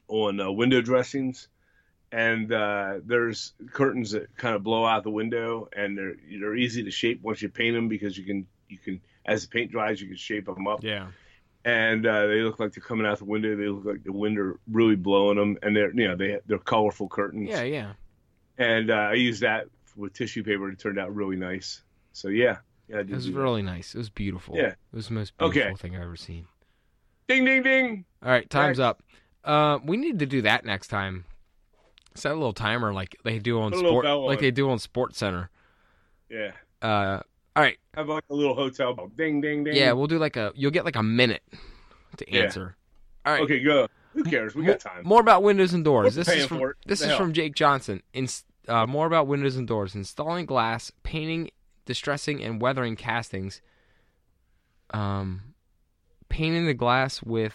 on 0.09 0.41
uh, 0.41 0.51
window 0.51 0.81
dressings, 0.81 1.49
and 2.11 2.51
uh, 2.51 3.01
there's 3.05 3.53
curtains 3.73 4.13
that 4.13 4.35
kind 4.37 4.57
of 4.57 4.63
blow 4.63 4.87
out 4.87 5.03
the 5.03 5.11
window, 5.11 5.69
and 5.77 5.99
they're 5.99 6.15
they're 6.41 6.57
easy 6.57 6.85
to 6.85 6.91
shape 6.91 7.23
once 7.23 7.43
you 7.43 7.51
paint 7.51 7.75
them 7.75 7.89
because 7.89 8.17
you 8.17 8.25
can 8.25 8.47
you 8.69 8.79
can 8.79 9.01
as 9.27 9.43
the 9.43 9.49
paint 9.49 9.71
dries 9.71 10.01
you 10.01 10.09
can 10.09 10.17
shape 10.17 10.47
them 10.47 10.67
up 10.67 10.83
Yeah. 10.83 11.09
And 11.65 12.07
uh, 12.07 12.27
they 12.27 12.41
look 12.41 12.59
like 12.61 12.73
they're 12.73 12.83
coming 12.83 13.07
out 13.07 13.19
the 13.19 13.25
window. 13.25 13.57
They 13.57 13.67
look 13.69 13.85
like 13.85 14.05
the 14.05 14.13
wind 14.13 14.39
are 14.39 14.59
really 14.71 14.97
blowing 14.97 15.37
them, 15.37 15.59
and 15.63 15.75
they're 15.77 15.93
you 15.93 16.09
know 16.09 16.17
they 16.17 16.39
they're 16.47 16.59
colorful 16.59 17.09
curtains. 17.09 17.49
Yeah, 17.51 17.63
yeah. 17.63 17.93
And 18.59 18.91
uh, 18.91 18.95
I 18.95 19.15
used 19.15 19.43
that 19.43 19.67
with 19.97 20.13
tissue 20.15 20.43
paper. 20.43 20.69
It 20.71 20.79
turned 20.79 20.99
out 20.99 21.15
really 21.15 21.37
nice. 21.37 21.83
So 22.13 22.29
yeah, 22.29 22.59
yeah, 22.89 23.01
It 23.01 23.11
was 23.11 23.27
that. 23.27 23.33
really 23.35 23.63
nice. 23.63 23.95
It 23.95 23.99
was 23.99 24.11
beautiful. 24.11 24.57
Yeah. 24.57 24.69
It 24.71 24.77
was 24.93 25.09
the 25.09 25.15
most 25.15 25.33
Okay. 25.41 25.53
beautiful 25.61 25.77
thing 25.77 25.95
I've 25.97 26.03
ever 26.03 26.17
seen. 26.17 26.47
Ding 27.29 27.45
ding 27.45 27.63
ding. 27.63 28.05
All 28.23 28.31
right, 28.31 28.49
time's 28.49 28.81
up. 28.81 29.03
Uh, 29.45 29.79
we 29.85 29.97
need 29.97 30.19
to 30.19 30.27
do 30.27 30.43
that 30.43 30.65
next 30.65 30.89
time. 30.89 31.25
Set 32.15 32.33
a 32.33 32.35
little 32.35 32.53
timer 32.53 32.93
like 32.93 33.17
they 33.23 33.39
do 33.39 33.61
on 33.61 33.71
Put 33.71 33.79
sport, 33.81 34.05
like 34.05 34.39
on 34.39 34.43
they 34.43 34.51
do 34.51 34.71
on 34.71 34.79
Sports 34.81 35.19
Center. 35.19 35.51
Yeah, 36.29 36.51
Uh, 36.83 37.21
all 37.59 37.65
right, 37.65 37.77
have 37.95 38.09
like 38.09 38.25
a 38.31 38.35
little 38.35 38.55
hotel 38.55 38.95
bell. 38.95 39.11
Ding 39.17 39.41
ding 39.41 39.65
ding. 39.65 39.75
yeah, 39.75 39.91
we'll 39.93 40.07
do 40.07 40.19
like 40.19 40.37
a. 40.37 40.53
You'll 40.55 40.71
get 40.71 40.85
like 40.85 40.95
a 40.97 41.03
minute 41.03 41.43
to 42.17 42.25
Yeah. 42.33 42.43
answer. 42.43 42.77
All 43.27 43.33
right. 43.33 43.43
Okay, 43.43 43.61
go. 43.61 43.89
Who 44.15 44.23
cares? 44.25 44.55
We 44.55 44.65
got 44.65 44.81
time. 44.81 45.03
More 45.05 45.21
about 45.21 45.43
windows 45.43 45.75
and 45.75 45.85
doors. 45.85 46.17
We're 46.17 46.23
this 46.25 46.35
is 46.35 46.47
from 46.47 46.73
this 46.87 47.01
is 47.01 47.07
hell? 47.09 47.19
from 47.19 47.33
Jake 47.33 47.55
Johnson. 47.55 48.03
In, 48.13 48.29
uh, 48.69 48.87
more 48.87 49.07
about 49.07 49.27
windows 49.27 49.57
and 49.57 49.67
doors: 49.67 49.95
installing 49.95 50.47
glass, 50.47 50.93
painting, 51.03 51.51
distressing, 51.85 52.43
and 52.43 52.61
weathering 52.63 52.95
castings. 52.97 53.61
Um, 54.91 55.55
painting 56.29 56.67
the 56.67 56.75
glass 56.75 57.23
with 57.23 57.55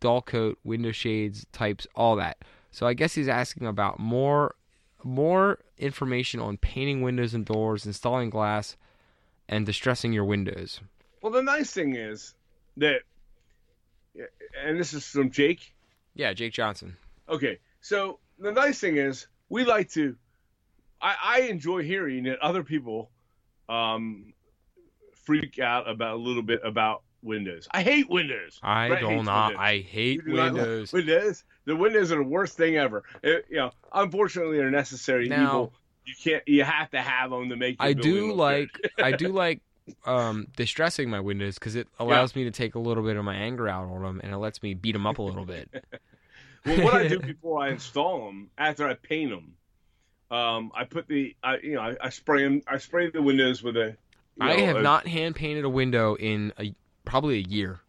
dull 0.00 0.20
coat, 0.20 0.58
window 0.64 0.92
shades, 0.92 1.46
types, 1.52 1.86
all 1.94 2.16
that. 2.16 2.38
So 2.70 2.86
I 2.86 2.94
guess 2.94 3.14
he's 3.14 3.28
asking 3.28 3.66
about 3.66 3.98
more 3.98 4.56
more 5.02 5.58
information 5.78 6.40
on 6.40 6.56
painting 6.56 7.02
windows 7.02 7.34
and 7.34 7.44
doors, 7.44 7.86
installing 7.86 8.30
glass, 8.30 8.76
and 9.48 9.66
distressing 9.66 10.12
your 10.12 10.24
windows. 10.24 10.80
Well, 11.22 11.32
the 11.32 11.42
nice 11.42 11.70
thing 11.72 11.94
is 11.96 12.34
that, 12.76 13.00
and 14.62 14.78
this 14.78 14.92
is 14.92 15.06
from 15.06 15.30
Jake. 15.30 15.74
Yeah, 16.14 16.32
Jake 16.32 16.52
Johnson. 16.52 16.96
Okay, 17.28 17.58
so 17.80 18.18
the 18.38 18.52
nice 18.52 18.78
thing 18.78 18.96
is 18.96 19.26
we 19.48 19.64
like 19.64 19.90
to. 19.92 20.16
I, 21.00 21.16
I 21.22 21.40
enjoy 21.42 21.82
hearing 21.82 22.24
that 22.24 22.38
other 22.40 22.62
people 22.62 23.10
um, 23.68 24.32
freak 25.24 25.58
out 25.58 25.88
about 25.88 26.14
a 26.14 26.18
little 26.18 26.42
bit 26.42 26.60
about 26.64 27.02
Windows. 27.22 27.66
I 27.70 27.82
hate 27.82 28.08
Windows. 28.08 28.60
I 28.62 28.88
Brett 28.88 29.00
do 29.00 29.22
not. 29.22 29.48
Windows. 29.48 29.62
I 29.64 29.78
hate 29.78 30.24
do 30.24 30.32
windows. 30.32 30.92
Windows. 30.92 31.44
The 31.64 31.74
Windows 31.76 32.12
are 32.12 32.16
the 32.16 32.22
worst 32.28 32.56
thing 32.56 32.76
ever. 32.76 33.02
It- 33.22 33.46
you 33.48 33.56
know, 33.56 33.70
unfortunately, 33.92 34.58
they're 34.58 34.70
necessary 34.70 35.28
Now- 35.28 35.42
evil. 35.46 35.72
You 36.06 36.14
can't. 36.22 36.42
You 36.46 36.64
have 36.64 36.90
to 36.90 37.00
have 37.00 37.30
them 37.30 37.48
to 37.48 37.56
make. 37.56 37.76
I 37.80 37.92
do 37.92 38.32
like. 38.34 38.70
I 39.02 39.12
do 39.12 39.28
like 39.32 39.60
um 40.06 40.46
distressing 40.56 41.10
my 41.10 41.20
windows 41.20 41.54
because 41.58 41.76
it 41.76 41.86
allows 41.98 42.34
me 42.34 42.44
to 42.44 42.50
take 42.50 42.74
a 42.74 42.78
little 42.78 43.02
bit 43.02 43.16
of 43.16 43.24
my 43.24 43.34
anger 43.34 43.68
out 43.68 43.84
on 43.88 44.02
them 44.02 44.20
and 44.24 44.32
it 44.32 44.38
lets 44.38 44.62
me 44.62 44.72
beat 44.74 44.92
them 44.92 45.06
up 45.06 45.18
a 45.18 45.22
little 45.22 45.44
bit. 45.44 45.68
well, 46.66 46.82
what 46.84 46.94
I 46.94 47.08
do 47.08 47.18
before 47.20 47.60
I 47.62 47.70
install 47.70 48.26
them, 48.26 48.50
after 48.56 48.88
I 48.88 48.94
paint 48.94 49.30
them, 49.30 49.54
um, 50.30 50.72
I 50.74 50.84
put 50.84 51.06
the, 51.06 51.36
I, 51.42 51.58
you 51.58 51.74
know, 51.74 51.82
I, 51.82 51.96
I 52.00 52.08
spray 52.08 52.42
them. 52.44 52.62
I 52.66 52.78
spray 52.78 53.10
the 53.10 53.20
windows 53.22 53.62
with 53.62 53.76
a. 53.76 53.88
you 54.36 54.46
I 54.46 54.56
know, 54.56 54.66
have 54.66 54.76
a- 54.76 54.82
not 54.82 55.06
hand 55.06 55.36
painted 55.36 55.64
a 55.64 55.70
window 55.70 56.14
in 56.16 56.52
a 56.58 56.74
probably 57.04 57.36
a 57.38 57.42
year. 57.48 57.80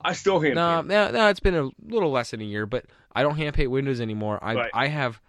I 0.00 0.12
still 0.14 0.40
hand 0.40 0.54
No, 0.54 0.76
paint. 0.76 0.86
no, 0.88 1.10
no, 1.10 1.28
it's 1.28 1.40
been 1.40 1.54
a 1.56 1.68
little 1.86 2.10
less 2.10 2.30
than 2.30 2.40
a 2.40 2.44
year, 2.44 2.64
but 2.64 2.84
I 3.14 3.22
don't 3.22 3.36
hand 3.36 3.54
paint 3.54 3.70
windows 3.70 4.00
anymore. 4.00 4.38
I 4.42 4.54
Right. 4.54 4.70
I 4.72 4.86
have 4.86 5.20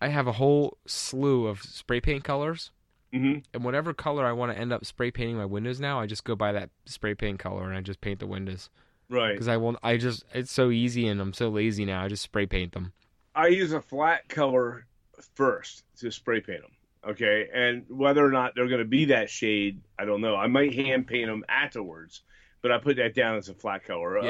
I 0.00 0.08
have 0.08 0.26
a 0.26 0.32
whole 0.32 0.78
slew 0.86 1.46
of 1.46 1.62
spray 1.62 2.00
paint 2.00 2.24
colors. 2.24 2.70
hmm 3.12 3.38
And 3.54 3.64
whatever 3.64 3.94
color 3.94 4.24
I 4.26 4.32
want 4.32 4.52
to 4.52 4.58
end 4.58 4.72
up 4.72 4.84
spray 4.84 5.10
painting 5.10 5.36
my 5.36 5.44
windows 5.46 5.80
now, 5.80 6.00
I 6.00 6.06
just 6.06 6.24
go 6.24 6.34
buy 6.36 6.52
that 6.52 6.70
spray 6.84 7.14
paint 7.14 7.38
color 7.38 7.64
and 7.68 7.76
I 7.76 7.80
just 7.80 8.00
paint 8.00 8.20
the 8.20 8.26
windows 8.26 8.68
Right. 9.08 9.32
because 9.32 9.48
I 9.48 9.56
won't. 9.56 9.78
I 9.82 9.96
just 9.96 10.24
it's 10.34 10.52
so 10.52 10.70
easy 10.70 11.06
and 11.08 11.20
I'm 11.20 11.32
so 11.32 11.48
lazy 11.48 11.84
now. 11.84 12.02
I 12.02 12.08
just 12.08 12.22
spray 12.24 12.46
paint 12.46 12.72
them. 12.72 12.92
I 13.34 13.48
use 13.48 13.72
a 13.72 13.80
flat 13.80 14.28
color 14.28 14.86
first 15.34 15.84
to 16.00 16.10
spray 16.10 16.40
paint 16.40 16.62
them. 16.62 16.70
Okay, 17.08 17.48
and 17.54 17.84
whether 17.88 18.24
or 18.26 18.32
not 18.32 18.54
they're 18.56 18.66
going 18.66 18.80
to 18.80 18.84
be 18.84 19.04
that 19.06 19.30
shade, 19.30 19.80
I 19.96 20.04
don't 20.04 20.20
know. 20.20 20.34
I 20.34 20.48
might 20.48 20.74
hand 20.74 21.06
paint 21.06 21.28
them 21.28 21.44
afterwards, 21.48 22.22
but 22.62 22.72
I 22.72 22.78
put 22.78 22.96
that 22.96 23.14
down 23.14 23.36
as 23.36 23.48
a 23.48 23.54
flat 23.54 23.84
color. 23.84 24.16
A- 24.16 24.24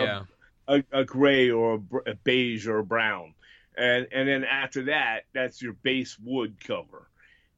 a, 0.68 0.84
a 0.92 1.04
gray 1.04 1.48
or 1.48 1.74
a, 1.74 1.78
br- 1.78 1.98
a 2.06 2.14
beige 2.16 2.66
or 2.66 2.78
a 2.80 2.84
brown, 2.84 3.32
and 3.76 4.06
and 4.12 4.28
then 4.28 4.44
after 4.44 4.84
that, 4.84 5.22
that's 5.32 5.60
your 5.60 5.72
base 5.72 6.16
wood 6.22 6.56
cover, 6.64 7.08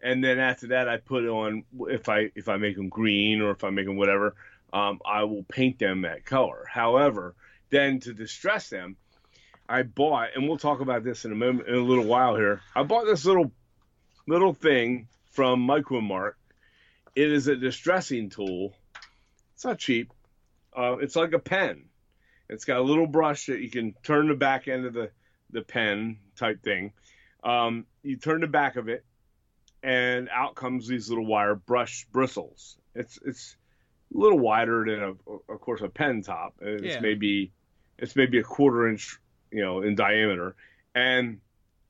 and 0.03 0.23
then 0.23 0.39
after 0.39 0.69
that, 0.69 0.89
I 0.89 0.99
put 0.99 1.25
on 1.25 1.65
if 1.89 2.09
I 2.09 2.31
if 2.35 2.49
I 2.49 2.57
make 2.57 2.77
them 2.77 2.89
green 2.89 3.41
or 3.41 3.51
if 3.51 3.65
I 3.65 3.71
make 3.71 3.87
them 3.87 3.97
whatever, 3.97 4.35
um, 4.73 5.01
I 5.05 5.25
will 5.25 5.45
paint 5.45 5.79
them 5.79 6.03
that 6.03 6.25
color. 6.25 6.65
However, 6.69 7.35
then 7.71 8.01
to 8.01 8.13
distress 8.13 8.69
them, 8.69 8.97
I 9.69 9.83
bought, 9.83 10.31
and 10.35 10.49
we'll 10.49 10.59
talk 10.59 10.81
about 10.81 11.05
this 11.05 11.25
in 11.25 11.33
a 11.33 11.37
moment 11.37 11.69
in 11.69 11.75
a 11.75 11.85
little 11.85 12.05
while 12.05 12.37
here. 12.37 12.63
I 12.75 12.83
bought 12.83 13.05
this 13.05 13.25
little 13.25 13.53
little 14.27 14.55
thing 14.55 15.09
from 15.31 15.67
Micromark. 15.67 16.33
It 17.15 17.31
is 17.33 17.49
a 17.49 17.57
distressing 17.57 18.31
tool. 18.31 18.75
It's 19.55 19.65
not 19.65 19.79
cheap. 19.79 20.13
Uh, 20.77 20.99
it's 21.01 21.17
like 21.17 21.33
a 21.33 21.39
pen. 21.39 21.87
It's 22.49 22.65
got 22.65 22.79
a 22.79 22.83
little 22.83 23.07
brush 23.07 23.47
that 23.47 23.61
you 23.61 23.71
can 23.71 23.95
turn 24.03 24.29
the 24.29 24.35
back 24.35 24.69
end 24.69 24.87
of 24.87 24.95
the, 24.95 25.11
the 25.51 25.63
pen 25.63 26.19
type 26.37 26.63
thing. 26.63 26.93
Um, 27.43 27.87
you 28.03 28.17
turn 28.17 28.41
the 28.41 28.47
back 28.47 28.77
of 28.77 28.89
it, 28.89 29.05
and 29.83 30.29
out 30.29 30.55
comes 30.55 30.89
these 30.89 31.09
little 31.09 31.27
wire 31.27 31.55
brush 31.55 32.07
bristles. 32.13 32.77
It's 32.95 33.19
it's 33.25 33.57
a 34.15 34.19
little 34.19 34.39
wider 34.39 34.85
than 34.85 35.03
a, 35.03 35.53
of 35.53 35.61
course 35.61 35.81
a 35.83 35.89
pen 35.89 36.23
top. 36.23 36.55
It's 36.61 36.95
Yeah. 36.95 37.01
maybe 37.01 37.53
it's 37.99 38.17
maybe 38.17 38.39
a 38.39 38.43
quarter 38.43 38.89
inch, 38.89 39.19
you 39.51 39.63
know, 39.63 39.83
in 39.83 39.95
diameter, 39.95 40.57
and 40.95 41.41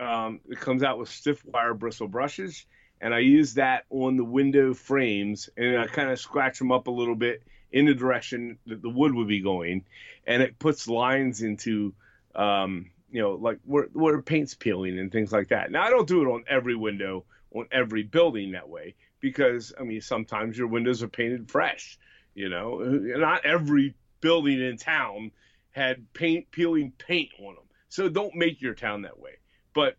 um, 0.01 0.41
it 0.49 0.59
comes 0.61 0.83
out 0.83 0.99
with 0.99 1.09
stiff 1.09 1.45
wire 1.45 1.75
bristle 1.75 2.09
brushes. 2.09 2.67
And 3.01 3.15
I 3.15 3.21
use 3.21 3.55
that 3.55 3.85
on 3.91 4.17
the 4.17 4.25
window 4.25 4.75
frames, 4.75 5.49
and 5.57 5.79
I 5.79 5.87
kind 5.87 6.11
of 6.11 6.19
scratch 6.19 6.59
them 6.59 6.73
up 6.73 6.89
a 6.89 6.91
little 6.91 7.15
bit 7.15 7.45
in 7.71 7.87
the 7.87 7.95
direction 7.95 8.59
that 8.67 8.83
the 8.83 8.89
wood 8.89 9.15
would 9.15 9.29
be 9.29 9.41
going, 9.41 9.85
and 10.27 10.43
it 10.43 10.59
puts 10.59 10.89
lines 10.89 11.41
into, 11.43 11.95
um, 12.35 12.91
you 13.11 13.23
know, 13.23 13.33
like 13.33 13.59
where 13.65 13.89
where 13.93 14.21
paint's 14.23 14.55
peeling 14.55 14.99
and 14.99 15.11
things 15.11 15.33
like 15.33 15.49
that. 15.49 15.71
Now 15.71 15.83
I 15.83 15.91
don't 15.91 16.07
do 16.09 16.23
it 16.23 16.33
on 16.33 16.45
every 16.49 16.77
window 16.77 17.25
on 17.55 17.67
every 17.73 18.03
building 18.03 18.53
that 18.53 18.69
way 18.69 18.95
because 19.21 19.73
I 19.79 19.85
mean 19.85 20.01
sometimes 20.01 20.59
your 20.59 20.69
windows 20.69 21.03
are 21.03 21.09
painted 21.09 21.51
fresh, 21.51 21.99
you 22.35 22.49
know. 22.49 22.79
Not 22.81 23.45
every 23.45 23.95
building 24.21 24.61
in 24.61 24.77
town 24.77 25.31
had 25.71 26.13
paint 26.13 26.51
peeling 26.51 26.93
paint 26.99 27.31
on 27.39 27.55
them, 27.55 27.65
so 27.89 28.09
don't 28.09 28.35
make 28.35 28.61
your 28.61 28.75
town 28.75 29.03
that 29.03 29.19
way. 29.19 29.39
But 29.75 29.97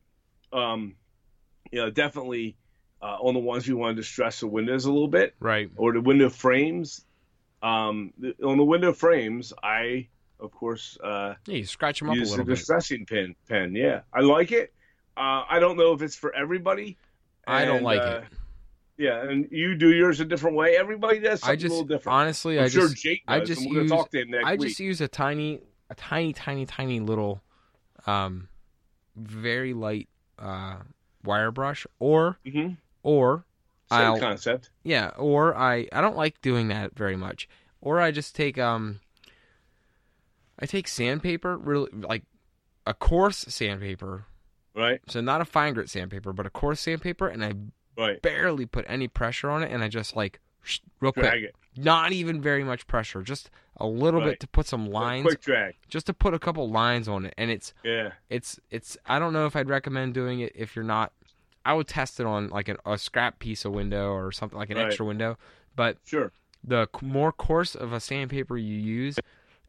um, 0.53 0.95
you 1.71 1.79
know, 1.79 1.89
definitely 1.89 2.57
uh, 3.01 3.17
on 3.21 3.33
the 3.33 3.39
ones 3.39 3.67
you 3.67 3.77
want 3.77 3.97
to 3.97 4.03
stress 4.03 4.39
the 4.41 4.47
windows 4.47 4.85
a 4.85 4.91
little 4.91 5.07
bit 5.07 5.35
Right. 5.39 5.69
or 5.75 5.93
the 5.93 6.01
window 6.01 6.29
frames. 6.29 7.05
Um, 7.61 8.13
the, 8.17 8.35
on 8.43 8.57
the 8.57 8.63
window 8.63 8.93
frames, 8.93 9.53
I 9.61 10.07
of 10.39 10.51
course 10.51 10.97
uh, 11.03 11.35
Yeah, 11.47 11.55
you 11.57 11.65
scratch 11.65 11.99
them 11.99 12.09
up 12.09 12.15
a 12.15 12.19
little 12.19 12.45
bit. 12.45 12.55
distressing 12.55 13.05
pen. 13.05 13.35
Pen, 13.47 13.75
yeah, 13.75 14.01
I 14.13 14.21
like 14.21 14.51
it. 14.51 14.73
Uh, 15.17 15.43
I 15.49 15.59
don't 15.59 15.77
know 15.77 15.93
if 15.93 16.01
it's 16.01 16.15
for 16.15 16.33
everybody. 16.33 16.97
I 17.47 17.65
don't 17.65 17.83
like 17.83 18.01
uh, 18.01 18.21
it. 18.21 18.23
Yeah, 18.97 19.21
and 19.29 19.47
you 19.51 19.75
do 19.75 19.91
yours 19.93 20.19
a 20.19 20.25
different 20.25 20.55
way. 20.57 20.75
Everybody 20.77 21.19
does 21.19 21.39
something 21.39 21.53
I 21.53 21.55
just 21.55 21.71
a 21.71 21.73
little 21.79 21.87
different. 21.87 22.15
honestly, 22.17 22.59
I'm 22.59 22.65
I 22.65 22.67
sure 22.69 22.89
just 22.89 23.01
Jake 23.01 23.23
I 23.27 23.39
just 23.39 23.61
we're 23.69 23.81
use- 23.81 23.89
talk 23.91 24.11
to 24.11 24.21
him 24.21 24.31
next 24.31 24.45
I 24.45 24.55
week. 24.55 24.79
use 24.79 25.01
a 25.01 25.07
tiny, 25.07 25.61
a 25.89 25.95
tiny, 25.95 26.33
tiny, 26.33 26.65
tiny 26.65 26.99
little, 26.99 27.41
um, 28.07 28.49
very 29.15 29.73
light 29.73 30.09
uh 30.37 30.77
wire 31.23 31.51
brush, 31.51 31.85
or 31.99 32.39
Mhm. 32.45 32.77
or 33.03 33.45
Same 33.91 33.99
I'll 34.01 34.19
concept. 34.19 34.69
yeah, 34.83 35.09
or 35.17 35.55
I 35.55 35.87
I 35.91 36.01
don't 36.01 36.15
like 36.17 36.39
doing 36.41 36.67
that 36.69 36.95
very 36.95 37.15
much, 37.15 37.47
or 37.81 37.99
I 38.01 38.11
just 38.11 38.35
take 38.35 38.57
um, 38.57 38.99
I 40.61 40.65
take 40.65 40.87
sandpaper, 40.87 41.57
really 41.57 41.89
like 41.93 42.23
a 42.85 42.93
coarse 42.93 43.37
sandpaper, 43.47 44.25
Right, 44.75 45.01
so 45.07 45.19
not 45.21 45.41
a 45.41 45.45
fine 45.45 45.73
grit 45.73 45.89
sandpaper, 45.89 46.31
but 46.33 46.45
a 46.45 46.49
coarse 46.49 46.79
sandpaper, 46.79 47.27
and 47.27 47.43
I 47.43 47.53
right. 47.97 48.21
barely 48.21 48.65
put 48.65 48.85
any 48.87 49.07
pressure 49.07 49.49
on 49.49 49.63
it, 49.63 49.71
and 49.71 49.83
I 49.83 49.87
just 49.87 50.15
like 50.15 50.39
real 51.01 51.11
quick 51.11 51.33
it. 51.33 51.55
not 51.77 52.11
even 52.11 52.41
very 52.41 52.63
much 52.63 52.87
pressure, 52.87 53.21
just 53.21 53.49
a 53.77 53.87
little 53.87 54.19
Right. 54.19 54.31
bit 54.31 54.39
to 54.41 54.47
put 54.47 54.67
some 54.67 54.85
lines, 54.87 55.23
Quick 55.23 55.41
drag. 55.41 55.75
just 55.87 56.05
to 56.07 56.13
put 56.13 56.33
a 56.33 56.39
couple 56.39 56.69
lines 56.69 57.07
on 57.07 57.25
it, 57.25 57.33
and 57.37 57.49
it's 57.51 57.73
Yeah. 57.83 58.11
it's 58.29 58.59
it's. 58.69 58.97
I 59.05 59.19
don't 59.19 59.33
know 59.33 59.45
if 59.45 59.55
I'd 59.55 59.69
recommend 59.69 60.13
doing 60.13 60.39
it 60.41 60.51
if 60.55 60.75
you're 60.75 60.85
not. 60.85 61.13
I 61.65 61.73
would 61.73 61.87
test 61.87 62.19
it 62.19 62.25
on 62.25 62.49
like 62.49 62.67
an, 62.69 62.77
a 62.85 62.97
scrap 62.97 63.39
piece 63.39 63.65
of 63.65 63.73
window 63.73 64.11
or 64.11 64.31
something 64.31 64.57
like 64.57 64.69
an 64.69 64.77
Right. 64.77 64.87
extra 64.87 65.05
window, 65.05 65.37
but 65.75 65.97
Sure. 66.05 66.31
the 66.63 66.87
more 67.01 67.31
coarse 67.31 67.75
of 67.75 67.91
a 67.93 67.99
sandpaper 67.99 68.57
you 68.57 68.75
use, 68.75 69.17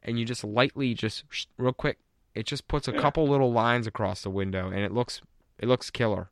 and 0.03 0.19
you 0.19 0.25
just 0.25 0.43
lightly 0.43 0.93
just 0.93 1.23
real 1.57 1.73
quick, 1.73 1.97
it 2.33 2.45
just 2.45 2.67
puts 2.67 2.87
a 2.87 2.91
Yeah. 2.91 2.99
couple 3.01 3.27
little 3.27 3.51
lines 3.51 3.87
across 3.87 4.21
the 4.21 4.29
window, 4.29 4.67
and 4.67 4.79
it 4.79 4.91
looks 4.91 5.21
it 5.59 5.67
looks 5.67 5.89
killer. 5.91 6.29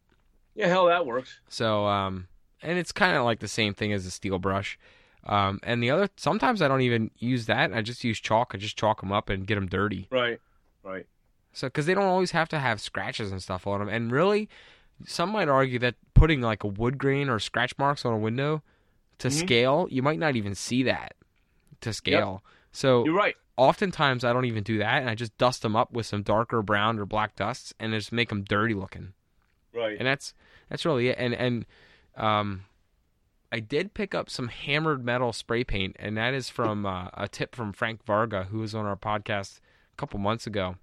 Yeah, 0.55 0.67
hell, 0.67 0.87
that 0.87 1.05
works. 1.05 1.39
So, 1.49 1.85
um, 1.85 2.27
and 2.63 2.77
it's 2.79 2.91
kind 2.91 3.15
of 3.15 3.23
like 3.23 3.39
the 3.39 3.47
same 3.47 3.73
thing 3.75 3.93
as 3.93 4.05
a 4.07 4.11
steel 4.11 4.39
brush. 4.39 4.77
Um, 5.25 5.59
and 5.63 5.83
the 5.83 5.91
other, 5.91 6.09
sometimes 6.17 6.61
I 6.61 6.67
don't 6.67 6.81
even 6.81 7.11
use 7.19 7.45
that. 7.45 7.71
I 7.71 7.81
just 7.83 8.03
use 8.03 8.19
chalk. 8.19 8.51
I 8.55 8.57
just 8.57 8.75
chalk 8.77 9.01
them 9.01 9.11
up 9.11 9.29
and 9.29 9.45
get 9.45 9.55
them 9.55 9.67
dirty. 9.67 10.07
Right. 10.09 10.39
Right. 10.83 11.05
So, 11.53 11.67
because 11.67 11.85
they 11.85 11.93
don't 11.93 12.05
always 12.05 12.31
have 12.31 12.49
to 12.49 12.59
have 12.59 12.81
scratches 12.81 13.31
and 13.31 13.41
stuff 13.43 13.67
on 13.67 13.79
them. 13.79 13.89
And 13.89 14.11
really, 14.11 14.49
some 15.05 15.29
might 15.29 15.47
argue 15.47 15.77
that 15.79 15.95
putting 16.15 16.41
like 16.41 16.63
a 16.63 16.67
wood 16.67 16.97
grain 16.97 17.29
or 17.29 17.37
scratch 17.39 17.77
marks 17.77 18.03
on 18.05 18.13
a 18.13 18.17
window 18.17 18.63
to 19.19 19.27
Mhm. 19.27 19.31
scale, 19.39 19.87
you 19.91 20.01
might 20.01 20.19
not 20.19 20.35
even 20.35 20.55
see 20.55 20.81
that 20.83 21.13
to 21.81 21.93
scale. 21.93 22.43
So, 22.71 23.05
You're 23.05 23.13
right. 23.13 23.35
Oftentimes 23.59 24.23
I 24.23 24.31
don't 24.33 24.45
even 24.45 24.63
do 24.63 24.77
that, 24.79 25.01
and 25.01 25.09
I 25.09 25.15
just 25.15 25.37
dust 25.37 25.61
them 25.61 25.75
up 25.75 25.91
with 25.91 26.05
some 26.05 26.23
darker 26.23 26.61
brown 26.61 26.97
or 26.97 27.05
black 27.05 27.35
dusts, 27.35 27.73
and 27.79 27.93
just 27.93 28.11
make 28.11 28.29
them 28.29 28.43
dirty 28.43 28.73
looking 28.73 29.13
Right. 29.73 29.97
and 29.99 30.07
that's 30.07 30.33
that's 30.69 30.85
really 30.85 31.09
it. 31.09 31.17
And 31.19 31.33
and 31.33 31.65
um, 32.15 32.65
I 33.51 33.59
did 33.59 33.93
pick 33.93 34.15
up 34.15 34.29
some 34.29 34.47
hammered 34.47 35.03
metal 35.03 35.33
spray 35.33 35.63
paint, 35.63 35.95
and 35.99 36.17
that 36.17 36.33
is 36.33 36.49
from 36.49 36.85
uh, 36.85 37.09
a 37.13 37.27
tip 37.27 37.55
from 37.55 37.73
Frank 37.73 38.05
Varga, 38.05 38.45
who 38.45 38.59
was 38.59 38.73
on 38.73 38.85
our 38.85 38.95
podcast 38.95 39.59
a 39.93 39.95
couple 39.97 40.19
months 40.19 40.47
ago. 40.47 40.75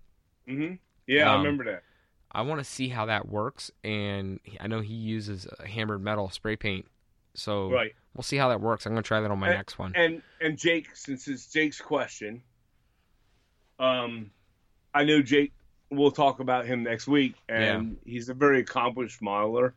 Mm-hmm. 0.48 0.74
Yeah, 1.06 1.30
I 1.30 1.34
Um, 1.34 1.42
remember 1.42 1.64
that. 1.64 1.82
I 2.32 2.42
want 2.42 2.60
to 2.60 2.64
see 2.64 2.88
how 2.88 3.06
that 3.06 3.28
works, 3.28 3.70
and 3.82 4.40
I 4.60 4.66
know 4.66 4.80
he 4.80 4.94
uses 4.94 5.46
hammered 5.64 6.02
metal 6.02 6.28
spray 6.30 6.56
paint, 6.56 6.86
so 7.34 7.70
Right. 7.70 7.94
we'll 8.14 8.22
see 8.24 8.36
how 8.36 8.48
that 8.50 8.60
works. 8.60 8.84
I'm 8.86 8.92
gonna 8.92 9.02
try 9.02 9.20
that 9.20 9.30
on 9.30 9.38
my 9.38 9.48
And- 9.48 9.56
next 9.56 9.78
one. 9.78 9.92
And 9.96 10.22
and 10.40 10.58
Jake, 10.58 10.94
since 10.94 11.28
it's 11.28 11.50
Jake's 11.50 11.80
question, 11.80 12.42
um, 13.78 14.30
I 14.94 15.04
know 15.04 15.22
Jake. 15.22 15.52
We'll 15.90 16.10
talk 16.10 16.40
about 16.40 16.66
him 16.66 16.82
next 16.82 17.06
week, 17.06 17.34
and 17.48 17.96
he's 18.04 18.28
a 18.28 18.34
very 18.34 18.60
accomplished 18.60 19.20
modeler. 19.20 19.72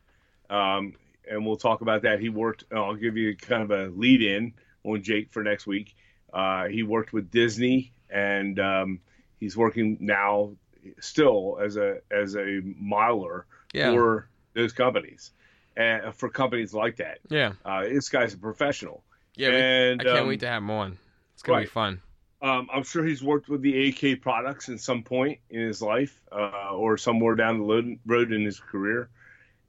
Um, 0.48 0.94
and 1.30 1.46
we'll 1.46 1.56
talk 1.56 1.82
about 1.82 2.02
that. 2.02 2.18
He 2.18 2.28
worked. 2.28 2.64
I'll 2.74 2.96
give 2.96 3.16
you 3.16 3.36
kind 3.36 3.62
of 3.62 3.70
a 3.70 3.86
lead 3.96 4.20
in 4.22 4.54
on 4.82 5.02
Jake 5.02 5.32
for 5.32 5.42
next 5.44 5.66
week. 5.66 5.94
Uh, 6.32 6.66
he 6.66 6.82
worked 6.82 7.12
with 7.12 7.30
Disney, 7.30 7.92
and 8.08 8.58
um, 8.58 9.00
he's 9.38 9.56
working 9.56 9.98
now 10.00 10.52
still 10.98 11.58
as 11.62 11.76
a 11.76 11.98
as 12.10 12.34
a 12.34 12.60
modeler 12.82 13.44
yeah, 13.72 13.92
for 13.92 14.28
those 14.54 14.72
companies, 14.72 15.30
and 15.76 16.12
for 16.14 16.28
companies 16.28 16.74
like 16.74 16.96
that. 16.96 17.18
yeah, 17.28 17.52
Uh, 17.64 17.82
this 17.84 18.08
guy's 18.08 18.34
a 18.34 18.38
professional. 18.38 19.04
yeah. 19.36 19.50
we- 19.50 19.56
and 19.56 20.00
I 20.00 20.04
can't 20.04 20.18
um, 20.20 20.28
wait 20.28 20.40
to 20.40 20.48
have 20.48 20.62
him 20.62 20.70
on. 20.70 20.98
It's 21.34 21.42
gonna 21.42 21.60
be 21.60 21.66
fun. 21.66 22.00
Um, 22.42 22.68
I'm 22.72 22.84
sure 22.84 23.04
he's 23.04 23.22
worked 23.22 23.48
with 23.48 23.60
the 23.60 23.88
AK 23.88 24.22
products 24.22 24.68
at 24.68 24.80
some 24.80 25.02
point 25.02 25.40
in 25.50 25.60
his 25.60 25.82
life, 25.82 26.18
uh, 26.32 26.70
or 26.74 26.96
somewhere 26.96 27.34
down 27.34 27.58
the 27.58 27.98
road, 28.06 28.32
in 28.32 28.44
his 28.44 28.58
career. 28.58 29.10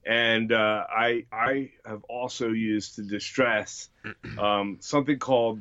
And 0.06 0.52
uh, 0.52 0.84
I 0.90 1.26
I 1.30 1.70
have 1.84 2.02
also 2.04 2.48
used 2.48 2.96
to 2.96 3.02
distress 3.02 3.88
um, 4.38 4.78
something 4.80 5.18
called 5.18 5.60